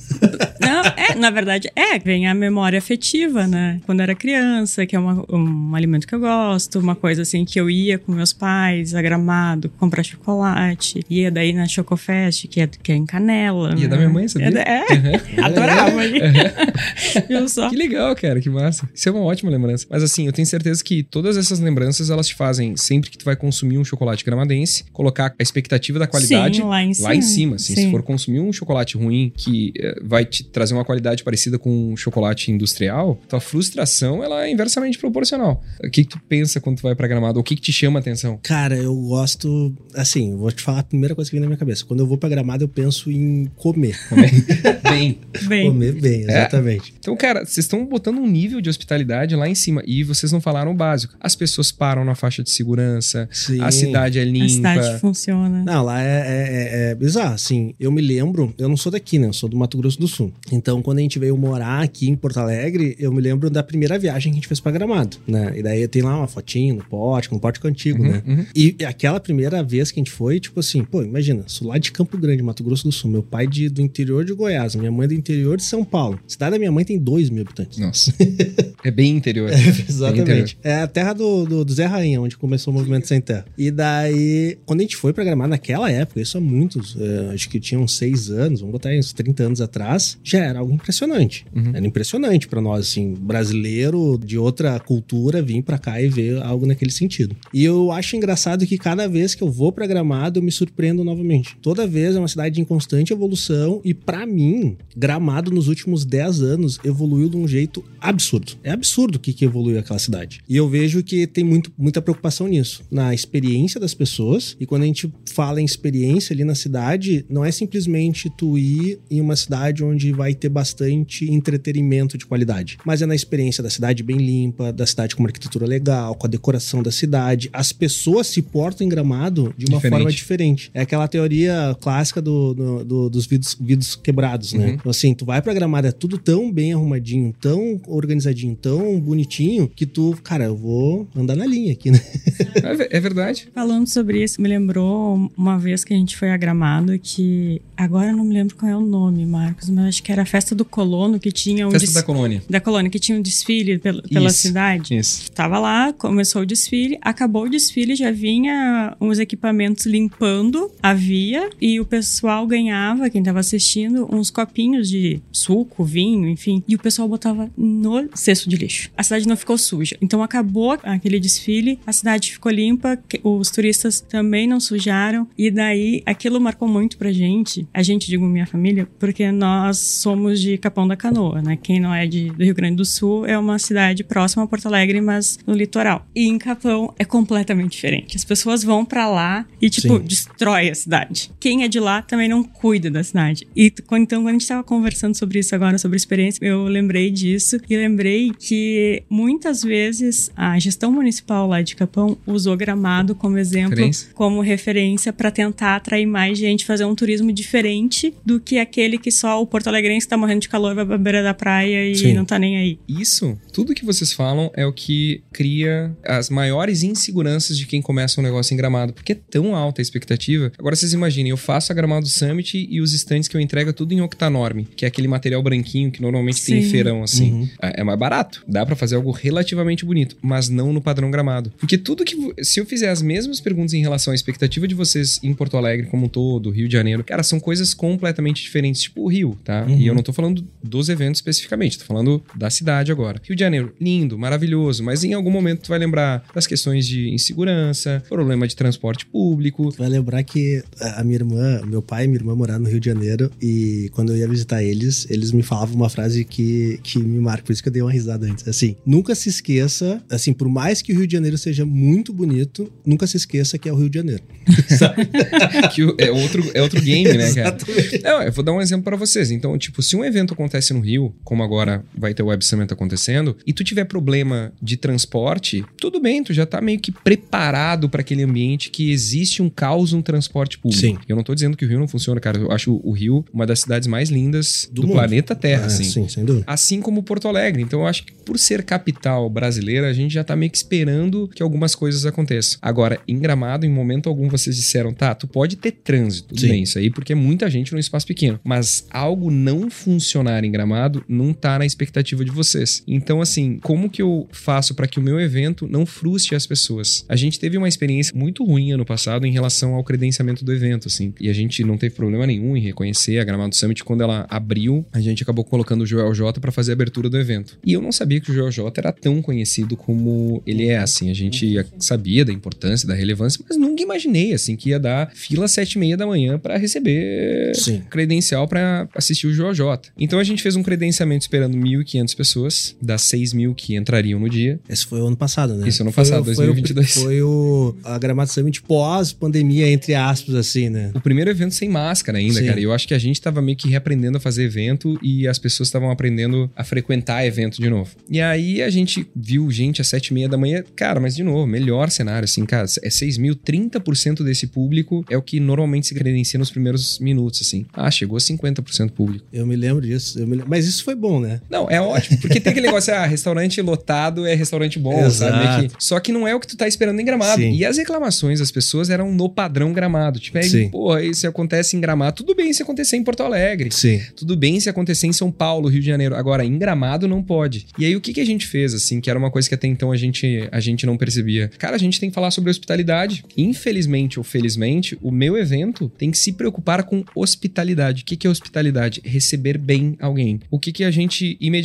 Não, 0.60 0.82
é, 0.96 1.14
na 1.14 1.30
verdade, 1.30 1.70
é, 1.74 1.98
vem 1.98 2.26
a 2.26 2.34
memória 2.34 2.78
afetiva, 2.78 3.11
né? 3.48 3.80
Quando 3.86 4.00
era 4.00 4.14
criança, 4.14 4.86
que 4.86 4.96
é 4.96 4.98
uma, 4.98 5.24
um 5.28 5.74
alimento 5.74 6.06
que 6.06 6.14
eu 6.14 6.20
gosto, 6.20 6.78
uma 6.78 6.94
coisa 6.94 7.22
assim 7.22 7.44
que 7.44 7.60
eu 7.60 7.68
ia 7.68 7.98
com 7.98 8.12
meus 8.12 8.32
pais 8.32 8.94
a 8.94 9.02
Gramado 9.02 9.68
comprar 9.78 10.02
chocolate, 10.02 11.00
ia 11.08 11.30
daí 11.30 11.52
na 11.52 11.66
Chocofest, 11.66 12.48
que 12.48 12.60
é, 12.60 12.66
que 12.66 12.92
é 12.92 12.94
em 12.94 13.06
Canela. 13.06 13.70
Ia 13.70 13.74
né? 13.74 13.88
da 13.88 13.96
minha 13.96 14.08
mãe, 14.08 14.28
sabia? 14.28 14.48
É, 14.60 14.78
é 14.78 14.94
uhum. 14.94 15.44
adorava. 15.44 15.96
Uhum. 15.96 17.48
só. 17.48 17.68
Que 17.68 17.76
legal, 17.76 18.14
cara, 18.16 18.40
que 18.40 18.48
massa. 18.48 18.88
Isso 18.94 19.08
é 19.08 19.12
uma 19.12 19.22
ótima 19.22 19.50
lembrança. 19.50 19.86
Mas 19.90 20.02
assim, 20.02 20.26
eu 20.26 20.32
tenho 20.32 20.46
certeza 20.46 20.82
que 20.82 21.02
todas 21.02 21.36
essas 21.36 21.60
lembranças, 21.60 22.10
elas 22.10 22.28
te 22.28 22.34
fazem, 22.34 22.76
sempre 22.76 23.10
que 23.10 23.18
tu 23.18 23.24
vai 23.24 23.36
consumir 23.36 23.78
um 23.78 23.84
chocolate 23.84 24.24
gramadense, 24.24 24.84
colocar 24.92 25.34
a 25.38 25.42
expectativa 25.42 25.98
da 25.98 26.06
qualidade 26.06 26.56
Sim, 26.56 26.62
lá 26.64 26.82
em 26.82 26.94
cima. 26.94 27.08
Lá 27.08 27.14
em 27.14 27.22
cima 27.22 27.56
assim, 27.56 27.74
Se 27.74 27.90
for 27.90 28.02
consumir 28.02 28.40
um 28.40 28.52
chocolate 28.52 28.96
ruim 28.96 29.32
que 29.36 29.72
eh, 29.78 30.00
vai 30.02 30.24
te 30.24 30.44
trazer 30.44 30.74
uma 30.74 30.84
qualidade 30.84 31.22
parecida 31.22 31.58
com 31.58 31.92
um 31.92 31.96
chocolate 31.96 32.50
industrial, 32.50 33.01
tua 33.28 33.40
frustração 33.40 34.22
ela 34.22 34.46
é 34.46 34.50
inversamente 34.50 34.98
proporcional. 34.98 35.62
O 35.82 35.90
que, 35.90 36.04
que 36.04 36.10
tu 36.10 36.20
pensa 36.28 36.60
quando 36.60 36.78
tu 36.78 36.82
vai 36.82 36.94
pra 36.94 37.06
Gramado? 37.06 37.38
O 37.38 37.42
que, 37.42 37.56
que 37.56 37.62
te 37.62 37.72
chama 37.72 37.98
a 37.98 38.00
atenção? 38.00 38.38
Cara, 38.42 38.76
eu 38.76 38.94
gosto. 38.94 39.74
Assim, 39.94 40.36
vou 40.36 40.50
te 40.50 40.62
falar 40.62 40.80
a 40.80 40.84
primeira 40.84 41.14
coisa 41.14 41.30
que 41.30 41.36
vem 41.36 41.40
na 41.40 41.46
minha 41.46 41.58
cabeça. 41.58 41.84
Quando 41.84 42.00
eu 42.00 42.06
vou 42.06 42.16
pra 42.16 42.28
Gramado, 42.28 42.64
eu 42.64 42.68
penso 42.68 43.10
em 43.10 43.50
comer. 43.56 43.98
bem. 44.82 45.18
Bem, 45.46 45.68
Comer 45.68 46.00
bem, 46.00 46.20
exatamente. 46.22 46.94
Então, 46.98 47.16
cara, 47.16 47.44
vocês 47.44 47.58
estão 47.58 47.84
botando 47.84 48.18
um 48.18 48.26
nível 48.26 48.60
de 48.60 48.70
hospitalidade 48.70 49.34
lá 49.36 49.48
em 49.48 49.54
cima. 49.54 49.82
E 49.86 50.02
vocês 50.02 50.32
não 50.32 50.40
falaram 50.40 50.70
o 50.70 50.74
básico. 50.74 51.14
As 51.20 51.34
pessoas 51.34 51.72
param 51.72 52.04
na 52.04 52.14
faixa 52.14 52.42
de 52.42 52.50
segurança, 52.50 53.28
Sim. 53.32 53.60
a 53.60 53.70
cidade 53.70 54.18
é 54.18 54.24
limpa. 54.24 54.44
a 54.44 54.48
cidade 54.48 55.00
funciona. 55.00 55.64
Não, 55.64 55.84
lá 55.84 56.02
é, 56.02 56.06
é, 56.06 56.88
é, 56.88 56.90
é 56.90 56.94
bizarro, 56.94 57.34
assim, 57.34 57.74
eu 57.78 57.90
me 57.90 58.00
lembro, 58.00 58.54
eu 58.58 58.68
não 58.68 58.76
sou 58.76 58.92
daqui, 58.92 59.18
né, 59.18 59.26
eu 59.26 59.32
sou 59.32 59.48
do 59.48 59.56
Mato 59.56 59.76
Grosso 59.78 59.98
do 59.98 60.08
Sul, 60.08 60.32
então 60.50 60.82
quando 60.82 60.98
a 60.98 61.00
gente 61.00 61.18
veio 61.18 61.36
morar 61.36 61.82
aqui 61.82 62.08
em 62.08 62.16
Porto 62.16 62.38
Alegre, 62.38 62.91
eu 62.98 63.12
me 63.12 63.20
lembro 63.20 63.50
da 63.50 63.62
primeira 63.62 63.98
viagem 63.98 64.32
que 64.32 64.38
a 64.38 64.40
gente 64.40 64.48
fez 64.48 64.60
pra 64.60 64.72
Gramado, 64.72 65.16
né, 65.26 65.52
e 65.56 65.62
daí 65.62 65.86
tem 65.88 66.02
lá 66.02 66.16
uma 66.16 66.26
fotinho 66.28 66.76
no 66.76 66.84
pórtico, 66.84 67.34
no 67.34 67.40
pórtico 67.40 67.68
antigo, 67.68 68.02
Uhum, 68.02 68.10
né, 68.10 68.22
uhum. 68.26 68.46
e 68.54 68.76
aquela 68.84 69.20
primeira 69.20 69.62
vez 69.62 69.90
que 69.90 70.00
a 70.00 70.02
gente 70.02 70.10
foi, 70.10 70.40
tipo 70.40 70.58
assim, 70.60 70.84
pô, 70.84 71.02
imagina, 71.02 71.44
sou 71.46 71.68
lá 71.68 71.78
de 71.78 71.92
Campo 71.92 72.16
Grande, 72.18 72.42
Mato 72.42 72.62
Grosso 72.64 72.84
do 72.84 72.92
Sul, 72.92 73.10
meu 73.10 73.22
pai 73.22 73.46
de, 73.46 73.68
do 73.68 73.80
interior 73.80 74.24
de 74.24 74.32
Goiás, 74.32 74.74
minha 74.74 74.90
mãe 74.90 75.06
do 75.06 75.14
interior 75.14 75.56
de 75.56 75.64
São 75.64 75.84
Paulo, 75.84 76.18
a 76.26 76.30
cidade 76.30 76.52
da 76.52 76.58
minha 76.58 76.72
mãe 76.72 76.84
tem 76.84 76.98
2 76.98 77.30
mil 77.30 77.42
habitantes. 77.42 77.78
Nossa. 77.78 78.12
é 78.84 78.90
bem 78.90 79.16
interior. 79.16 79.50
Exatamente. 79.88 80.58
É 80.62 80.74
a 80.82 80.86
terra 80.86 81.12
do, 81.12 81.44
do, 81.44 81.64
do 81.64 81.72
Zé 81.72 81.86
Rainha, 81.86 82.20
onde 82.20 82.36
começou 82.36 82.72
o 82.72 82.76
movimento 82.76 83.06
sem 83.06 83.20
terra. 83.20 83.44
E 83.56 83.70
daí, 83.70 84.58
quando 84.64 84.80
a 84.80 84.82
gente 84.82 84.96
foi 84.96 85.12
pra 85.12 85.24
Gramado 85.24 85.50
naquela 85.50 85.90
época, 85.90 86.20
isso 86.20 86.38
há 86.38 86.40
muitos, 86.40 86.96
é, 86.98 87.34
acho 87.34 87.48
que 87.48 87.60
tinha 87.60 87.80
uns 87.80 87.96
seis 87.96 88.30
anos, 88.30 88.60
vamos 88.60 88.72
botar 88.72 88.90
aí 88.90 88.98
uns 88.98 89.12
30 89.12 89.42
anos 89.44 89.60
atrás, 89.60 90.18
já 90.22 90.38
era 90.38 90.58
algo 90.58 90.72
impressionante. 90.72 91.44
Uhum. 91.54 91.72
Era 91.74 91.86
impressionante 91.86 92.48
pra 92.48 92.60
nós, 92.60 92.81
assim, 92.82 93.14
brasileiro 93.14 94.18
de 94.22 94.38
outra 94.38 94.78
cultura 94.78 95.42
vir 95.42 95.62
pra 95.62 95.78
cá 95.78 96.00
e 96.00 96.08
ver 96.08 96.42
algo 96.42 96.66
naquele 96.66 96.90
sentido. 96.90 97.34
E 97.52 97.64
eu 97.64 97.90
acho 97.90 98.16
engraçado 98.16 98.66
que 98.66 98.78
cada 98.78 99.08
vez 99.08 99.34
que 99.34 99.42
eu 99.42 99.50
vou 99.50 99.72
pra 99.72 99.86
Gramado, 99.86 100.38
eu 100.38 100.42
me 100.42 100.52
surpreendo 100.52 101.04
novamente. 101.04 101.56
Toda 101.60 101.86
vez 101.86 102.14
é 102.14 102.18
uma 102.18 102.28
cidade 102.28 102.60
em 102.60 102.64
constante 102.64 103.12
evolução 103.12 103.80
e 103.84 103.94
pra 103.94 104.26
mim, 104.26 104.76
Gramado 104.96 105.50
nos 105.50 105.68
últimos 105.68 106.04
10 106.04 106.42
anos 106.42 106.78
evoluiu 106.84 107.28
de 107.28 107.36
um 107.36 107.48
jeito 107.48 107.84
absurdo. 108.00 108.52
É 108.62 108.70
absurdo 108.70 109.16
o 109.16 109.18
que, 109.18 109.32
que 109.32 109.44
evoluiu 109.44 109.78
aquela 109.78 109.98
cidade. 109.98 110.40
E 110.48 110.56
eu 110.56 110.68
vejo 110.68 111.02
que 111.02 111.26
tem 111.26 111.44
muito, 111.44 111.72
muita 111.76 112.02
preocupação 112.02 112.48
nisso, 112.48 112.82
na 112.90 113.14
experiência 113.14 113.80
das 113.80 113.94
pessoas. 113.94 114.56
E 114.58 114.66
quando 114.66 114.82
a 114.82 114.86
gente 114.86 115.12
fala 115.32 115.60
em 115.60 115.64
experiência 115.64 116.34
ali 116.34 116.44
na 116.44 116.54
cidade, 116.54 117.24
não 117.28 117.44
é 117.44 117.50
simplesmente 117.50 118.30
tu 118.30 118.58
ir 118.58 118.98
em 119.10 119.20
uma 119.20 119.36
cidade 119.36 119.84
onde 119.84 120.12
vai 120.12 120.34
ter 120.34 120.48
bastante 120.48 121.30
entretenimento 121.30 122.18
de 122.18 122.26
qualidade, 122.26 122.61
mas 122.84 123.02
é 123.02 123.06
na 123.06 123.14
experiência 123.14 123.62
da 123.62 123.70
cidade 123.70 124.02
bem 124.02 124.16
limpa, 124.16 124.72
da 124.72 124.86
cidade 124.86 125.14
com 125.16 125.22
uma 125.22 125.28
arquitetura 125.28 125.66
legal, 125.66 126.14
com 126.14 126.26
a 126.26 126.30
decoração 126.30 126.82
da 126.82 126.90
cidade. 126.90 127.48
As 127.52 127.72
pessoas 127.72 128.26
se 128.28 128.42
portam 128.42 128.86
em 128.86 128.90
gramado 128.90 129.54
de 129.56 129.66
uma 129.66 129.76
Diferente. 129.78 129.98
forma 129.98 130.10
diferente. 130.12 130.70
É 130.74 130.82
aquela 130.82 131.06
teoria 131.08 131.76
clássica 131.80 132.20
do, 132.22 132.54
do- 132.54 132.84
do- 132.84 133.10
dos 133.10 133.26
vidros, 133.26 133.56
vidros 133.60 133.94
quebrados, 133.96 134.52
né? 134.52 134.66
Uhum. 134.66 134.72
Então, 134.74 134.90
Assim, 134.90 135.14
tu 135.14 135.24
vai 135.24 135.40
pra 135.40 135.54
gramado, 135.54 135.86
é 135.86 135.92
tudo 135.92 136.18
tão 136.18 136.52
bem 136.52 136.72
arrumadinho, 136.74 137.32
tão 137.40 137.80
organizadinho, 137.86 138.54
tão 138.54 139.00
bonitinho, 139.00 139.68
que 139.74 139.86
tu, 139.86 140.16
cara, 140.22 140.44
eu 140.44 140.56
vou 140.56 141.08
andar 141.16 141.34
na 141.34 141.46
linha 141.46 141.72
aqui, 141.72 141.90
né? 141.90 142.00
É, 142.62 142.96
é 142.96 143.00
verdade. 143.00 143.48
Falando 143.54 143.86
sobre 143.88 144.22
isso, 144.22 144.40
me 144.40 144.48
lembrou 144.48 145.30
uma 145.36 145.58
vez 145.58 145.84
que 145.84 145.92
a 145.94 145.96
gente 145.96 146.16
foi 146.16 146.30
a 146.30 146.36
Gramado 146.36 146.98
que 146.98 147.60
agora 147.76 148.10
eu 148.10 148.16
não 148.16 148.24
me 148.24 148.34
lembro 148.34 148.54
qual 148.56 148.70
é 148.70 148.76
o 148.76 148.80
nome, 148.80 149.24
Marcos, 149.26 149.68
mas 149.70 149.86
acho 149.86 150.02
que 150.02 150.12
era 150.12 150.22
a 150.22 150.26
festa 150.26 150.54
do 150.54 150.64
colono 150.64 151.18
que 151.18 151.32
tinha 151.32 151.66
um 151.66 151.70
Festa 151.70 151.86
des- 151.86 151.94
da 151.94 152.02
colônia. 152.02 152.42
Da 152.52 152.60
colônia 152.60 152.90
que 152.90 152.98
tinha 152.98 153.18
um 153.18 153.22
desfile 153.22 153.78
pela, 153.78 154.02
pela 154.02 154.28
Isso. 154.28 154.38
cidade. 154.38 154.96
Isso. 154.96 155.32
Tava 155.32 155.58
lá, 155.58 155.92
começou 155.92 156.42
o 156.42 156.46
desfile, 156.46 156.98
acabou 157.00 157.44
o 157.44 157.48
desfile, 157.48 157.96
já 157.96 158.10
vinha 158.10 158.96
uns 159.00 159.18
equipamentos 159.18 159.86
limpando 159.86 160.70
a 160.82 160.94
via 160.94 161.48
e 161.60 161.80
o 161.80 161.84
pessoal 161.84 162.46
ganhava, 162.46 163.10
quem 163.10 163.22
tava 163.22 163.40
assistindo, 163.40 164.08
uns 164.14 164.30
copinhos 164.30 164.88
de 164.88 165.20
suco, 165.32 165.84
vinho, 165.84 166.28
enfim, 166.28 166.62
e 166.68 166.74
o 166.74 166.78
pessoal 166.78 167.08
botava 167.08 167.50
no 167.56 168.08
cesto 168.14 168.48
de 168.48 168.56
lixo. 168.56 168.90
A 168.96 169.02
cidade 169.02 169.26
não 169.26 169.36
ficou 169.36 169.56
suja. 169.56 169.96
Então 170.00 170.22
acabou 170.22 170.78
aquele 170.82 171.18
desfile, 171.18 171.78
a 171.86 171.92
cidade 171.92 172.32
ficou 172.32 172.52
limpa, 172.52 172.98
os 173.24 173.50
turistas 173.50 174.00
também 174.00 174.46
não 174.46 174.60
sujaram 174.60 175.26
e 175.36 175.50
daí 175.50 176.02
aquilo 176.04 176.40
marcou 176.40 176.68
muito 176.68 176.98
pra 176.98 177.10
gente, 177.10 177.66
a 177.72 177.82
gente, 177.82 178.06
digo 178.08 178.24
minha 178.26 178.46
família, 178.46 178.86
porque 178.98 179.30
nós 179.32 179.78
somos 179.78 180.40
de 180.40 180.58
Capão 180.58 180.86
da 180.86 180.96
Canoa, 180.96 181.40
né? 181.40 181.56
Quem 181.60 181.80
não 181.80 181.94
é 181.94 182.06
de, 182.06 182.30
do 182.42 182.44
Rio 182.44 182.54
Grande 182.54 182.76
do 182.76 182.84
Sul 182.84 183.24
é 183.24 183.38
uma 183.38 183.58
cidade 183.58 184.02
próxima 184.02 184.42
a 184.42 184.46
Porto 184.46 184.66
Alegre, 184.66 185.00
mas 185.00 185.38
no 185.46 185.54
litoral. 185.54 186.06
E 186.14 186.26
em 186.28 186.38
Capão 186.38 186.92
é 186.98 187.04
completamente 187.04 187.72
diferente. 187.72 188.16
As 188.16 188.24
pessoas 188.24 188.64
vão 188.64 188.84
pra 188.84 189.08
lá 189.08 189.46
e, 189.60 189.70
tipo, 189.70 189.96
Sim. 189.98 190.04
destrói 190.04 190.68
a 190.68 190.74
cidade. 190.74 191.30
Quem 191.38 191.62
é 191.62 191.68
de 191.68 191.78
lá 191.78 192.02
também 192.02 192.28
não 192.28 192.42
cuida 192.42 192.90
da 192.90 193.02
cidade. 193.04 193.46
E 193.54 193.72
então, 193.88 194.22
quando 194.22 194.28
a 194.28 194.32
gente 194.32 194.46
tava 194.46 194.64
conversando 194.64 195.16
sobre 195.16 195.38
isso 195.38 195.54
agora, 195.54 195.78
sobre 195.78 195.96
experiência, 195.96 196.44
eu 196.44 196.64
lembrei 196.64 197.10
disso 197.10 197.58
e 197.68 197.76
lembrei 197.76 198.32
que 198.36 199.02
muitas 199.08 199.62
vezes 199.62 200.30
a 200.36 200.58
gestão 200.58 200.90
municipal 200.90 201.46
lá 201.46 201.62
de 201.62 201.76
Capão 201.76 202.16
usou 202.26 202.56
Gramado 202.56 203.14
como 203.14 203.38
exemplo, 203.38 203.70
Referência. 203.70 204.08
como 204.14 204.40
referência 204.40 205.12
para 205.12 205.30
tentar 205.30 205.76
atrair 205.76 206.06
mais 206.06 206.36
gente, 206.38 206.64
fazer 206.64 206.84
um 206.84 206.94
turismo 206.94 207.32
diferente 207.32 208.12
do 208.24 208.40
que 208.40 208.58
aquele 208.58 208.98
que 208.98 209.10
só 209.10 209.40
o 209.40 209.46
Porto 209.46 209.68
Alegrense 209.68 210.08
tá 210.08 210.16
morrendo 210.16 210.40
de 210.40 210.48
calor, 210.48 210.74
vai 210.74 210.84
pra 210.84 210.98
beira 210.98 211.22
da 211.22 211.32
praia 211.34 211.88
e 211.88 211.94
Sim. 211.94 212.14
não 212.14 212.24
tá 212.24 212.31
nem 212.38 212.56
aí. 212.56 212.78
Isso, 212.88 213.38
tudo 213.52 213.74
que 213.74 213.84
vocês 213.84 214.12
falam 214.12 214.50
é 214.54 214.64
o 214.66 214.72
que 214.72 215.22
cria 215.32 215.94
as 216.04 216.30
maiores 216.30 216.82
inseguranças 216.82 217.58
de 217.58 217.66
quem 217.66 217.82
começa 217.82 218.20
um 218.20 218.24
negócio 218.24 218.54
em 218.54 218.56
Gramado, 218.56 218.92
porque 218.92 219.12
é 219.12 219.18
tão 219.30 219.54
alta 219.54 219.80
a 219.80 219.82
expectativa. 219.82 220.52
Agora 220.58 220.74
vocês 220.74 220.92
imaginem, 220.92 221.30
eu 221.30 221.36
faço 221.36 221.72
a 221.72 221.74
Gramado 221.74 222.06
Summit 222.06 222.66
e 222.70 222.80
os 222.80 222.92
stands 222.92 223.28
que 223.28 223.36
eu 223.36 223.40
entrego 223.40 223.70
é 223.70 223.72
tudo 223.72 223.92
em 223.92 224.00
octanorme, 224.00 224.66
que 224.76 224.84
é 224.84 224.88
aquele 224.88 225.08
material 225.08 225.42
branquinho 225.42 225.90
que 225.90 226.00
normalmente 226.00 226.42
tem 226.44 226.58
em 226.58 226.62
Sim. 226.62 226.70
feirão 226.70 227.02
assim. 227.02 227.32
Uhum. 227.32 227.48
É 227.60 227.82
é 227.82 227.84
mais 227.84 227.98
barato, 227.98 228.42
dá 228.48 228.64
pra 228.64 228.74
fazer 228.74 228.96
algo 228.96 229.10
relativamente 229.10 229.84
bonito, 229.84 230.16
mas 230.22 230.48
não 230.48 230.72
no 230.72 230.80
padrão 230.80 231.10
Gramado. 231.10 231.52
Porque 231.58 231.76
tudo 231.76 232.04
que 232.04 232.16
se 232.42 232.60
eu 232.60 232.64
fizer 232.64 232.88
as 232.88 233.02
mesmas 233.02 233.40
perguntas 233.40 233.74
em 233.74 233.80
relação 233.80 234.12
à 234.12 234.14
expectativa 234.14 234.66
de 234.66 234.74
vocês 234.74 235.20
em 235.22 235.34
Porto 235.34 235.56
Alegre 235.56 235.86
como 235.86 236.06
um 236.06 236.08
todo, 236.08 236.50
Rio 236.50 236.68
de 236.68 236.72
Janeiro, 236.72 237.04
cara, 237.04 237.22
são 237.22 237.38
coisas 237.38 237.74
completamente 237.74 238.42
diferentes, 238.42 238.82
tipo 238.82 239.02
o 239.02 239.08
Rio, 239.08 239.36
tá? 239.44 239.64
Uhum. 239.68 239.78
E 239.78 239.86
eu 239.86 239.94
não 239.94 240.02
tô 240.02 240.12
falando 240.12 240.46
dos 240.62 240.88
eventos 240.88 241.18
especificamente, 241.18 241.78
tô 241.78 241.84
falando 241.84 242.21
da 242.34 242.50
cidade 242.50 242.92
agora. 242.92 243.20
Rio 243.22 243.36
de 243.36 243.40
Janeiro, 243.40 243.74
lindo, 243.80 244.18
maravilhoso, 244.18 244.82
mas 244.82 245.04
em 245.04 245.12
algum 245.12 245.30
momento 245.30 245.62
tu 245.62 245.68
vai 245.68 245.78
lembrar 245.78 246.24
das 246.34 246.46
questões 246.46 246.86
de 246.86 247.08
insegurança, 247.10 248.02
problema 248.08 248.46
de 248.46 248.56
transporte 248.56 249.06
público. 249.06 249.70
Vai 249.76 249.88
lembrar 249.88 250.22
que 250.22 250.62
a 250.80 251.02
minha 251.04 251.16
irmã, 251.16 251.60
meu 251.66 251.82
pai 251.82 252.04
e 252.04 252.08
minha 252.08 252.18
irmã 252.18 252.34
moraram 252.34 252.60
no 252.60 252.68
Rio 252.68 252.80
de 252.80 252.86
Janeiro 252.86 253.30
e 253.40 253.90
quando 253.92 254.12
eu 254.12 254.18
ia 254.18 254.28
visitar 254.28 254.62
eles, 254.62 255.06
eles 255.10 255.32
me 255.32 255.42
falavam 255.42 255.74
uma 255.74 255.88
frase 255.88 256.24
que, 256.24 256.78
que 256.82 256.98
me 256.98 257.20
marca, 257.20 257.44
por 257.44 257.52
isso 257.52 257.62
que 257.62 257.68
eu 257.68 257.72
dei 257.72 257.82
uma 257.82 257.92
risada 257.92 258.26
antes. 258.26 258.46
Assim, 258.46 258.76
nunca 258.84 259.14
se 259.14 259.28
esqueça, 259.28 260.02
assim, 260.10 260.32
por 260.32 260.48
mais 260.48 260.82
que 260.82 260.92
o 260.92 260.96
Rio 260.96 261.06
de 261.06 261.12
Janeiro 261.12 261.38
seja 261.38 261.64
muito 261.64 262.12
bonito, 262.12 262.72
nunca 262.84 263.06
se 263.06 263.16
esqueça 263.16 263.58
que 263.58 263.68
é 263.68 263.72
o 263.72 263.76
Rio 263.76 263.90
de 263.90 263.98
Janeiro. 263.98 264.22
Que 265.72 265.82
é 265.98 266.10
outro, 266.10 266.50
é 266.54 266.62
outro 266.62 266.80
game, 266.80 267.16
né, 267.16 267.32
cara? 267.32 267.56
Exatamente. 267.56 268.02
Não, 268.02 268.22
eu 268.22 268.32
vou 268.32 268.44
dar 268.44 268.52
um 268.52 268.60
exemplo 268.60 268.84
pra 268.84 268.96
vocês. 268.96 269.30
Então, 269.30 269.56
tipo, 269.56 269.82
se 269.82 269.96
um 269.96 270.04
evento 270.04 270.34
acontece 270.34 270.72
no 270.72 270.80
Rio, 270.80 271.14
como 271.24 271.42
agora 271.42 271.84
vai 271.96 272.11
ter 272.14 272.22
o 272.22 272.26
Web 272.26 272.44
Summit 272.44 272.72
acontecendo, 272.72 273.36
e 273.46 273.52
tu 273.52 273.62
tiver 273.64 273.84
problema 273.84 274.52
de 274.60 274.76
transporte, 274.76 275.64
tudo 275.80 276.00
bem, 276.00 276.22
tu 276.22 276.32
já 276.32 276.46
tá 276.46 276.60
meio 276.60 276.78
que 276.80 276.92
preparado 276.92 277.88
pra 277.88 278.00
aquele 278.00 278.22
ambiente 278.22 278.70
que 278.70 278.90
existe 278.90 279.42
um 279.42 279.48
caos 279.48 279.92
no 279.92 280.02
transporte 280.02 280.58
público. 280.58 280.80
Sim. 280.80 280.98
Eu 281.08 281.16
não 281.16 281.22
tô 281.22 281.34
dizendo 281.34 281.56
que 281.56 281.64
o 281.64 281.68
Rio 281.68 281.78
não 281.78 281.88
funciona, 281.88 282.20
cara. 282.20 282.38
Eu 282.38 282.50
acho 282.50 282.80
o 282.82 282.92
Rio 282.92 283.24
uma 283.32 283.46
das 283.46 283.60
cidades 283.60 283.86
mais 283.88 284.10
lindas 284.10 284.68
do, 284.72 284.82
Do 284.82 284.88
planeta 284.88 285.34
Terra, 285.34 285.64
Ah, 285.64 285.66
assim. 285.66 285.84
Sim, 285.84 286.08
sem 286.08 286.24
dúvida. 286.24 286.44
Assim 286.46 286.80
como 286.80 287.02
Porto 287.02 287.28
Alegre. 287.28 287.62
Então 287.62 287.80
eu 287.80 287.86
acho 287.86 288.04
que 288.04 288.12
por 288.12 288.38
ser 288.38 288.62
capital 288.62 289.28
brasileira, 289.30 289.88
a 289.88 289.92
gente 289.92 290.12
já 290.14 290.24
tá 290.24 290.34
meio 290.36 290.50
que 290.50 290.56
esperando 290.56 291.28
que 291.34 291.42
algumas 291.42 291.74
coisas 291.74 292.04
aconteçam. 292.06 292.58
Agora, 292.62 293.00
em 293.06 293.18
Gramado, 293.18 293.66
em 293.66 293.70
momento 293.70 294.08
algum, 294.08 294.28
vocês 294.28 294.56
disseram, 294.56 294.92
tá, 294.92 295.14
tu 295.14 295.26
pode 295.26 295.56
ter 295.56 295.72
trânsito, 295.72 296.28
tudo 296.28 296.40
Sim. 296.40 296.48
bem, 296.48 296.62
isso 296.62 296.78
aí, 296.78 296.90
porque 296.90 297.12
é 297.12 297.16
muita 297.16 297.48
gente 297.50 297.72
num 297.72 297.78
espaço 297.78 298.06
pequeno. 298.06 298.38
Mas 298.44 298.86
algo 298.90 299.30
não 299.30 299.70
funcionar 299.70 300.44
em 300.44 300.50
Gramado 300.50 301.04
não 301.08 301.32
tá 301.32 301.58
na 301.58 301.66
expectativa 301.66 302.01
de 302.02 302.30
vocês. 302.30 302.82
Então, 302.86 303.20
assim, 303.20 303.58
como 303.62 303.88
que 303.88 304.02
eu 304.02 304.28
faço 304.32 304.74
para 304.74 304.86
que 304.86 304.98
o 304.98 305.02
meu 305.02 305.20
evento 305.20 305.66
não 305.68 305.86
frustre 305.86 306.34
as 306.34 306.46
pessoas? 306.46 307.04
A 307.08 307.16
gente 307.16 307.38
teve 307.38 307.56
uma 307.56 307.68
experiência 307.68 308.12
muito 308.14 308.44
ruim 308.44 308.72
ano 308.72 308.84
passado 308.84 309.26
em 309.26 309.32
relação 309.32 309.74
ao 309.74 309.84
credenciamento 309.84 310.44
do 310.44 310.52
evento, 310.52 310.88
assim. 310.88 311.14
E 311.20 311.28
a 311.28 311.32
gente 311.32 311.64
não 311.64 311.76
teve 311.76 311.94
problema 311.94 312.26
nenhum 312.26 312.56
em 312.56 312.60
reconhecer 312.60 313.18
a 313.18 313.24
Gramado 313.24 313.54
Summit 313.54 313.84
quando 313.84 314.02
ela 314.02 314.26
abriu. 314.28 314.84
A 314.92 315.00
gente 315.00 315.22
acabou 315.22 315.44
colocando 315.44 315.82
o 315.82 315.86
Joel 315.86 316.12
J 316.14 316.40
para 316.40 316.52
fazer 316.52 316.72
a 316.72 316.74
abertura 316.74 317.08
do 317.08 317.18
evento. 317.18 317.58
E 317.64 317.72
eu 317.72 317.80
não 317.80 317.92
sabia 317.92 318.20
que 318.20 318.30
o 318.30 318.34
Joel 318.34 318.50
J 318.50 318.72
era 318.80 318.92
tão 318.92 319.22
conhecido 319.22 319.76
como 319.76 320.42
ele 320.46 320.68
é, 320.68 320.78
assim. 320.78 321.10
A 321.10 321.14
gente 321.14 321.54
sabia 321.78 322.24
da 322.24 322.32
importância, 322.32 322.86
da 322.86 322.94
relevância, 322.94 323.42
mas 323.48 323.56
nunca 323.56 323.82
imaginei, 323.82 324.32
assim, 324.32 324.56
que 324.56 324.70
ia 324.70 324.78
dar 324.78 325.10
fila 325.14 325.44
às 325.44 325.52
sete 325.52 325.74
e 325.74 325.78
meia 325.78 325.96
da 325.96 326.06
manhã 326.06 326.38
para 326.38 326.56
receber 326.56 327.54
Sim. 327.54 327.82
credencial 327.90 328.46
para 328.48 328.88
assistir 328.94 329.26
o 329.26 329.32
Joel 329.32 329.54
J. 329.54 329.90
Então 329.98 330.18
a 330.18 330.24
gente 330.24 330.42
fez 330.42 330.56
um 330.56 330.62
credenciamento 330.62 331.22
esperando 331.22 331.56
1.500 331.56 331.91
1.500 331.92 332.16
pessoas, 332.16 332.76
das 332.80 333.02
6 333.02 333.32
mil 333.32 333.54
que 333.54 333.74
entrariam 333.76 334.18
no 334.18 334.28
dia. 334.28 334.58
Esse 334.68 334.86
foi 334.86 335.00
o 335.00 335.06
ano 335.06 335.16
passado, 335.16 335.54
né? 335.54 335.68
Isso, 335.68 335.82
ano 335.82 335.92
Foi- 335.92 336.04
passado, 336.04 336.24
foi 336.24 336.32
o- 336.34 336.36
2022. 336.54 336.94
Foi 336.94 337.22
o, 337.22 337.74
a 337.84 337.98
Gramado 337.98 338.30
Summit 338.30 338.62
pós-pandemia, 338.62 339.68
entre 339.70 339.94
aspas, 339.94 340.34
assim, 340.34 340.68
né? 340.68 340.90
O 340.94 341.00
primeiro 341.00 341.30
evento 341.30 341.54
sem 341.54 341.68
máscara 341.68 342.18
ainda, 342.18 342.40
Sim. 342.40 342.46
cara. 342.46 342.60
E 342.60 342.64
eu 342.64 342.72
acho 342.72 342.86
que 342.86 342.94
a 342.94 342.98
gente 342.98 343.20
tava 343.20 343.40
meio 343.42 343.56
que 343.56 343.68
reaprendendo 343.68 344.16
a 344.18 344.20
fazer 344.20 344.44
evento 344.44 344.98
e 345.02 345.26
as 345.26 345.38
pessoas 345.38 345.68
estavam 345.68 345.90
aprendendo 345.90 346.50
a 346.56 346.64
frequentar 346.64 347.24
evento 347.26 347.60
de 347.60 347.68
novo. 347.68 347.90
E 348.08 348.20
aí 348.20 348.62
a 348.62 348.70
gente 348.70 349.06
viu 349.14 349.50
gente 349.50 349.80
às 349.80 349.88
sete 349.88 350.08
e 350.08 350.14
meia 350.14 350.28
da 350.28 350.36
manhã. 350.38 350.62
Cara, 350.76 351.00
mas 351.00 351.14
de 351.16 351.22
novo, 351.22 351.46
melhor 351.46 351.90
cenário, 351.90 352.24
assim, 352.24 352.44
cara. 352.44 352.66
É 352.82 352.90
6 352.90 353.18
mil, 353.18 353.34
30% 353.34 354.22
desse 354.22 354.46
público 354.46 355.04
é 355.10 355.16
o 355.16 355.22
que 355.22 355.40
normalmente 355.40 355.86
se 355.88 355.94
credencia 355.94 356.38
nos 356.38 356.50
primeiros 356.50 356.98
minutos, 356.98 357.40
assim. 357.42 357.66
Ah, 357.72 357.90
chegou 357.90 358.16
a 358.16 358.20
50% 358.20 358.90
público. 358.90 359.24
Eu 359.32 359.46
me 359.46 359.56
lembro 359.56 359.82
disso. 359.82 360.18
me 360.20 360.36
lembro- 360.36 360.46
Mas 360.48 360.66
isso 360.66 360.84
foi 360.84 360.94
bom, 360.94 361.20
né? 361.20 361.40
Não, 361.50 361.68
é 361.76 361.80
ótimo. 361.80 362.18
Porque 362.20 362.40
tem 362.40 362.50
aquele 362.50 362.66
negócio, 362.66 362.94
ah, 362.94 363.06
restaurante 363.06 363.60
lotado 363.62 364.26
é 364.26 364.34
restaurante 364.34 364.78
bom, 364.78 364.98
Exato. 365.04 365.32
sabe? 365.36 365.68
Que- 365.68 365.74
Só 365.78 365.98
que 366.00 366.12
não 366.12 366.26
é 366.26 366.34
o 366.34 366.40
que 366.40 366.46
tu 366.46 366.56
tá 366.56 366.66
esperando 366.68 367.00
em 367.00 367.04
gramado. 367.04 367.40
Sim. 367.40 367.52
E 367.52 367.64
as 367.64 367.76
reclamações 367.78 368.38
das 368.40 368.50
pessoas 368.50 368.90
eram 368.90 369.12
no 369.12 369.28
padrão 369.28 369.72
gramado. 369.72 370.18
Tipo, 370.18 370.38
é, 370.38 370.42
Sim. 370.42 370.68
porra, 370.70 371.02
isso 371.02 371.26
acontece 371.26 371.76
em 371.76 371.80
gramado. 371.80 372.16
Tudo 372.16 372.34
bem 372.34 372.52
se 372.52 372.62
acontecer 372.62 372.96
em 372.96 373.02
Porto 373.04 373.22
Alegre. 373.22 373.70
Sim. 373.72 374.00
Tudo 374.16 374.36
bem 374.36 374.60
se 374.60 374.68
acontecer 374.68 375.06
em 375.06 375.12
São 375.12 375.30
Paulo, 375.30 375.68
Rio 375.68 375.80
de 375.80 375.86
Janeiro. 375.86 376.14
Agora, 376.14 376.44
em 376.44 376.58
Gramado 376.58 377.08
não 377.08 377.22
pode. 377.22 377.66
E 377.78 377.84
aí, 377.86 377.96
o 377.96 378.00
que, 378.00 378.12
que 378.12 378.20
a 378.20 378.26
gente 378.26 378.46
fez, 378.46 378.74
assim, 378.74 379.00
que 379.00 379.08
era 379.10 379.18
uma 379.18 379.30
coisa 379.30 379.48
que 379.48 379.54
até 379.54 379.66
então 379.66 379.90
a 379.90 379.96
gente, 379.96 380.48
a 380.52 380.60
gente 380.60 380.84
não 380.86 380.96
percebia? 380.96 381.50
Cara, 381.58 381.76
a 381.76 381.78
gente 381.78 381.98
tem 381.98 382.08
que 382.10 382.14
falar 382.14 382.30
sobre 382.30 382.50
hospitalidade. 382.50 383.24
Infelizmente 383.36 384.18
ou 384.18 384.24
felizmente, 384.24 384.98
o 385.02 385.10
meu 385.10 385.36
evento 385.36 385.90
tem 385.96 386.10
que 386.10 386.18
se 386.18 386.32
preocupar 386.32 386.82
com 386.84 387.04
hospitalidade. 387.14 388.02
O 388.02 388.04
que, 388.04 388.16
que 388.16 388.26
é 388.26 388.30
hospitalidade? 388.30 389.00
Receber 389.04 389.56
bem 389.58 389.96
alguém. 390.00 390.40
O 390.50 390.58
que, 390.58 390.72
que 390.72 390.84
a 390.84 390.90
gente 390.90 391.36
imediatamente 391.40 391.61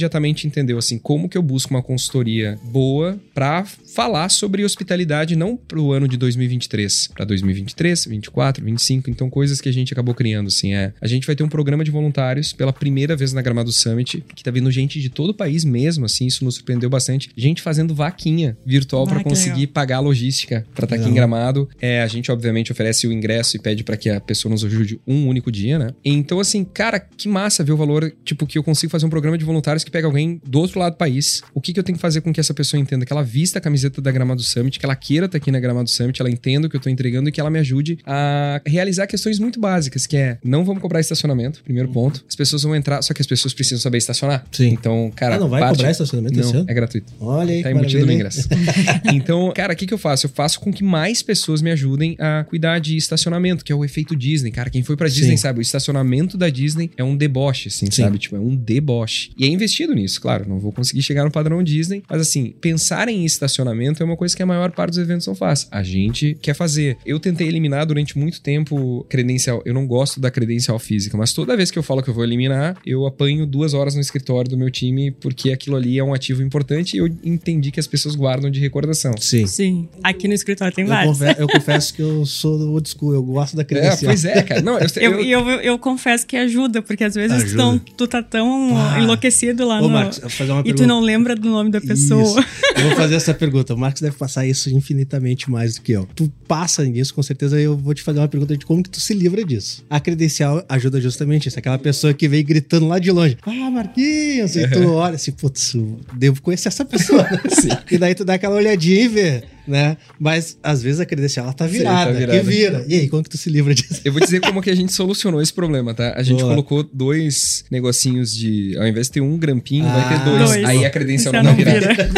entendeu, 0.48 0.78
assim, 0.78 0.98
como 0.98 1.28
que 1.30 1.38
eu 1.38 1.42
busco 1.42 1.74
uma 1.74 1.82
consultoria 1.82 2.60
boa 2.64 3.20
pra 3.34 3.66
falar 3.66 4.30
sobre 4.30 4.64
hospitalidade, 4.64 5.36
não 5.36 5.56
pro 5.58 5.92
ano 5.92 6.08
de 6.08 6.18
2023, 6.18 7.08
pra 7.16 7.26
2023, 7.26 8.06
24, 8.06 8.64
25. 8.64 9.10
Então, 9.10 9.30
coisas 9.30 9.60
que 9.62 9.70
a 9.70 9.72
gente 9.72 9.94
acabou 9.94 10.14
criando, 10.14 10.48
assim, 10.48 10.74
é. 10.74 10.94
A 11.02 11.08
gente 11.08 11.26
vai 11.26 11.36
ter 11.36 11.44
um 11.44 11.50
programa 11.50 11.84
de 11.84 11.92
voluntários 11.92 12.54
pela 12.54 12.74
primeira 12.74 13.16
vez 13.16 13.34
na 13.34 13.42
Gramado 13.42 13.72
Summit, 13.72 14.24
que 14.36 14.44
tá 14.44 14.52
vindo 14.52 14.70
gente 14.72 15.00
de 15.00 15.10
todo 15.10 15.30
o 15.30 15.34
país 15.34 15.64
mesmo, 15.66 16.06
assim, 16.06 16.26
isso 16.28 16.44
nos 16.44 16.56
surpreendeu 16.56 16.90
bastante. 16.90 17.30
Gente 17.36 17.62
fazendo 17.62 17.94
vaquinha 17.96 18.58
virtual 18.66 19.04
Ah, 19.04 19.08
pra 19.10 19.18
que 19.20 19.24
conseguir 19.24 19.62
legal. 19.62 19.74
pagar 19.74 19.98
a 19.98 20.02
logística 20.02 20.66
pra 20.74 20.86
estar 20.86 20.96
aqui 20.96 21.10
em. 21.10 21.14
Gramado. 21.14 21.68
É, 21.82 22.02
a 22.02 22.08
gente, 22.08 22.32
obviamente, 22.32 22.72
oferece 22.72 23.08
o 23.08 23.12
ingresso 23.12 23.56
e 23.58 23.60
pede 23.60 23.84
pra 23.84 23.98
que 23.98 24.10
a 24.10 24.20
pessoa 24.22 24.52
nos 24.52 24.64
ajude 24.64 25.00
um 25.08 25.28
único 25.28 25.52
dia, 25.52 25.80
né? 25.80 25.92
Então, 26.06 26.40
assim, 26.40 26.64
cara, 26.64 27.00
que 27.00 27.28
massa 27.28 27.64
ver 27.64 27.72
o 27.72 27.78
valor, 27.78 28.14
tipo, 28.24 28.46
que 28.46 28.58
eu 28.58 28.64
consigo 28.64 28.92
fazer 28.92 29.06
um 29.06 29.10
programa 29.10 29.38
de 29.38 29.44
voluntários 29.46 29.84
que 29.88 29.92
pega 29.92 30.06
alguém 30.06 30.42
do 30.46 30.60
outro 30.60 30.80
lado 30.80 30.94
do 30.94 30.98
país. 30.98 31.42
O 31.54 31.62
que, 31.62 31.74
que 31.74 31.80
eu 31.80 31.84
tenho 31.84 31.98
que 31.98 32.02
fazer 32.02 32.22
com 32.22 32.32
que 32.34 32.40
essa 32.40 32.54
pessoa 32.54 32.80
entenda? 32.80 33.06
Que 33.06 33.14
ela 33.14 33.24
vista 33.24 33.58
a 33.58 33.62
camiseta 33.62 34.02
da 34.02 34.12
Gramado 34.12 34.42
Summit, 34.44 34.78
que 34.80 34.86
ela 34.86 34.96
queira 34.96 35.26
estar 35.26 35.38
aqui 35.38 35.50
na 35.52 35.60
Gramado 35.60 35.90
Summit, 35.90 36.20
ela 36.22 36.30
entenda 36.30 36.68
o 36.68 36.70
que 36.70 36.76
eu 36.76 36.80
tô 36.80 36.90
entregando 36.90 37.30
e 37.30 37.32
que 37.32 37.40
ela 37.40 37.50
me 37.50 37.60
ajude 37.60 37.98
a 38.06 38.62
realizar 38.66 39.08
questões 39.08 39.40
muito 39.40 39.60
básicas, 39.60 40.06
que 40.06 40.18
é, 40.18 40.38
não 40.44 40.66
vamos 40.66 40.82
cobrar 40.82 41.00
estacionamento, 41.00 41.64
primeiro 41.64 41.90
ponto. 41.90 42.24
As 42.28 42.36
pessoas 42.36 42.64
vão 42.64 42.76
entrar, 42.76 43.02
só 43.02 43.14
que 43.14 43.22
as 43.22 43.28
pessoas 43.28 43.54
precisam 43.54 43.80
saber 43.80 43.98
estacionar. 43.98 44.46
Sim. 44.52 44.70
Então, 44.70 45.12
cara, 45.16 45.36
ah, 45.36 45.40
não 45.40 45.50
vai 45.50 45.62
parte- 45.62 45.78
cobrar 45.78 45.92
estacionamento 45.92 46.38
Não, 46.38 46.66
é 46.68 46.74
gratuito. 46.74 47.14
Olha 47.20 47.54
aí, 47.54 47.64
Tá 47.64 47.72
embutido 47.72 48.06
no 48.06 48.12
ingresso. 48.12 48.48
então, 49.14 49.52
cara, 49.56 49.74
o 49.74 49.76
que, 49.76 49.86
que 49.86 49.94
eu 49.94 49.98
faço? 49.98 50.26
Eu 50.28 50.30
faço 50.30 50.60
com 50.60 50.72
que 50.72 50.84
mais 50.84 51.22
pessoas 51.22 51.62
me 51.62 51.72
ajudem 51.72 52.16
a 52.20 52.44
cuidar 52.44 52.80
de 52.80 52.98
estacionamento, 52.98 53.64
que 53.64 53.72
é 53.72 53.76
o 53.76 53.84
efeito 53.84 54.16
Disney. 54.16 54.52
Cara, 54.52 54.70
quem 54.70 54.84
foi 54.84 54.96
pra 54.96 55.08
Disney 55.08 55.32
Sim. 55.32 55.38
sabe, 55.38 55.60
o 55.60 55.62
estacionamento 55.62 56.38
da 56.38 56.50
Disney 56.50 56.92
é 56.98 57.04
um 57.04 57.16
deboche, 57.16 57.70
assim, 57.70 57.88
Sim. 57.92 58.04
sabe? 58.04 58.18
Tipo, 58.18 58.36
é 58.36 58.40
um 58.40 58.56
deboche. 58.56 59.32
E 59.38 59.46
é 59.46 59.48
investido 59.78 59.94
nisso, 59.94 60.20
claro. 60.22 60.46
Não 60.48 60.60
vou 60.60 60.72
conseguir 60.72 61.02
chegar 61.04 61.24
no 61.24 61.32
padrão 61.32 61.62
Disney, 61.64 62.04
mas 62.10 62.22
assim, 62.22 62.54
pensar 62.60 63.08
em 63.08 63.24
estacionamento 63.26 64.02
é 64.02 64.06
uma 64.06 64.18
coisa 64.18 64.36
que 64.36 64.42
a 64.42 64.46
maior 64.46 64.72
parte 64.72 64.90
dos 64.92 64.98
eventos 65.00 65.28
não 65.28 65.36
faz. 65.36 65.68
A 65.72 65.84
gente 65.84 66.36
quer 66.42 66.54
fazer. 66.54 66.98
Eu 67.06 67.20
tentei 67.20 67.48
eliminar 67.48 67.86
durante 67.86 68.18
muito 68.18 68.42
tempo 68.42 69.06
credencial. 69.10 69.62
Eu 69.66 69.74
não 69.74 69.86
gosto 69.86 70.20
da 70.20 70.32
credencial 70.32 70.80
física, 70.80 71.18
mas 71.18 71.34
toda 71.34 71.56
vez 71.56 71.70
que 71.72 71.78
eu 71.78 71.84
falo 71.84 72.02
que 72.02 72.10
eu 72.10 72.14
vou 72.14 72.24
eliminar, 72.24 72.76
eu 72.86 73.06
apanho 73.06 73.46
duas 73.46 73.74
horas 73.74 73.94
no 73.96 74.02
escritório 74.02 74.50
do 74.50 74.58
meu 74.58 74.72
time, 74.72 75.12
porque 75.12 75.52
aquilo 75.52 75.76
ali 75.76 75.98
é 76.00 76.04
um 76.04 76.14
ativo 76.14 76.42
importante 76.42 76.96
e 76.96 77.00
eu 77.00 77.08
entendi 77.24 77.72
que 77.72 77.80
as 77.80 77.88
pessoas 77.88 78.16
guardam 78.16 78.50
de 78.50 78.60
recordação. 78.60 79.14
Sim. 79.20 79.46
Sim. 79.48 79.88
Aqui 80.04 80.28
no 80.28 80.34
escritório 80.34 80.74
tem 80.74 80.84
Eu, 80.86 80.90
vários. 80.90 81.18
confe- 81.20 81.36
eu 81.42 81.48
confesso 81.48 81.94
que 81.94 82.02
eu 82.02 82.26
sou 82.26 82.58
do 82.58 82.72
old 82.72 82.90
school, 82.90 83.14
eu 83.14 83.24
gosto 83.24 83.56
da 83.56 83.62
É, 83.62 83.66
credencial. 83.66 84.10
pois 84.12 84.26
é, 84.26 84.42
cara. 84.44 84.62
Não, 84.62 84.78
eu, 84.80 84.88
Eu, 84.98 85.12
eu- 85.12 85.22
e 85.24 85.32
eu, 85.32 85.50
eu, 85.62 85.80
confesso 85.80 86.26
que 86.26 86.36
ajuda, 86.36 86.82
porque 86.82 87.04
às 87.04 87.14
vezes 87.16 87.38
tu, 87.38 87.46
Ajuda. 87.46 87.58
tão- 87.58 87.80
tu 87.80 88.08
tá 88.08 88.24
tão 88.24 88.76
Ah. 88.78 89.00
enlouquecido 89.02 89.67
lá 89.68 89.80
Ô, 89.80 89.82
no. 89.84 89.90
Marcos, 89.90 90.20
fazer 90.34 90.52
uma 90.52 90.62
e 90.62 90.64
pergunta. 90.64 90.84
tu 90.84 90.88
não 90.88 91.02
lembra 91.02 91.36
do 91.36 91.50
nome 91.50 91.70
da 91.70 91.82
pessoa. 91.82 92.24
Isso. 92.24 92.40
Eu 92.76 92.84
vou 92.84 92.96
fazer 92.96 93.16
essa 93.16 93.34
pergunta. 93.34 93.74
O 93.74 93.78
Marcos 93.78 94.02
deve 94.02 94.16
passar 94.16 94.46
isso 94.46 94.70
infinitamente 94.70 95.50
mais 95.52 95.76
do 95.76 95.82
que 95.82 95.92
eu. 95.92 96.08
Tu 96.16 96.32
passa 96.48 96.84
nisso, 96.86 97.14
com 97.14 97.22
certeza 97.22 97.60
eu 97.60 97.78
vou 97.78 97.94
te 97.94 98.02
fazer 98.02 98.20
uma 98.20 98.28
pergunta 98.28 98.56
de 98.58 98.66
como 98.66 98.82
que 98.82 98.90
tu 98.90 99.00
se 99.00 99.14
livra 99.14 99.44
disso. 99.44 99.84
A 99.90 100.00
credencial 100.00 100.64
ajuda 100.70 101.00
justamente 101.02 101.48
isso. 101.48 101.60
Aquela 101.60 101.78
pessoa 101.78 102.14
que 102.14 102.28
vem 102.28 102.44
gritando 102.44 102.88
lá 102.88 103.00
de 103.00 103.12
longe. 103.12 103.38
Ah, 103.46 103.70
Marquinhos! 103.70 104.56
E 104.56 104.68
tu 104.70 104.92
olha 104.94 105.16
assim, 105.16 105.32
putz, 105.32 105.76
devo 106.16 106.42
conhecer 106.42 106.70
essa 106.70 106.86
pessoa. 106.86 107.28
Sim. 107.50 107.70
E 107.92 107.98
daí 107.98 108.16
tu 108.16 108.24
dá 108.24 108.36
aquela 108.36 108.56
olhadinha 108.56 109.02
e 109.04 109.08
vê, 109.08 109.44
né? 109.68 109.98
Mas 110.20 110.58
às 110.64 110.82
vezes 110.82 111.00
a 111.00 111.06
credencial 111.06 111.46
ela 111.46 111.54
tá 111.54 111.66
Sim, 111.68 111.74
virada, 111.80 112.12
tá 112.14 112.18
virada. 112.18 112.40
que 112.40 112.46
vira. 112.46 112.86
E 112.88 112.96
aí, 112.96 113.10
como 113.10 113.22
que 113.24 113.30
tu 113.30 113.38
se 113.38 113.50
livra 113.50 113.74
disso? 113.76 114.02
Eu 114.06 114.12
vou 114.14 114.22
dizer 114.22 114.40
como 114.42 114.62
que 114.62 114.70
a 114.70 114.76
gente 114.76 114.94
solucionou 114.94 115.42
esse 115.42 115.54
problema, 115.54 115.94
tá? 115.94 116.14
A 116.16 116.24
gente 116.24 116.40
Boa. 116.40 116.52
colocou 116.52 116.84
dois 116.84 117.66
negocinhos 117.70 118.34
de. 118.36 118.76
Ao 118.78 118.88
invés 118.88 119.08
de 119.08 119.14
ter 119.14 119.22
um 119.22 119.38
grampinho, 119.38 119.86
vai 119.86 120.08
ter 120.10 120.16
Ah, 120.16 120.24
dois. 120.24 120.50
Dois. 120.52 120.66
Aí 120.66 120.86
a 120.86 120.90
credencial 120.90 121.34
não 121.34 121.44
não 121.44 121.56
vai 121.56 121.64
virar. 121.66 121.80
vira. 121.94 122.10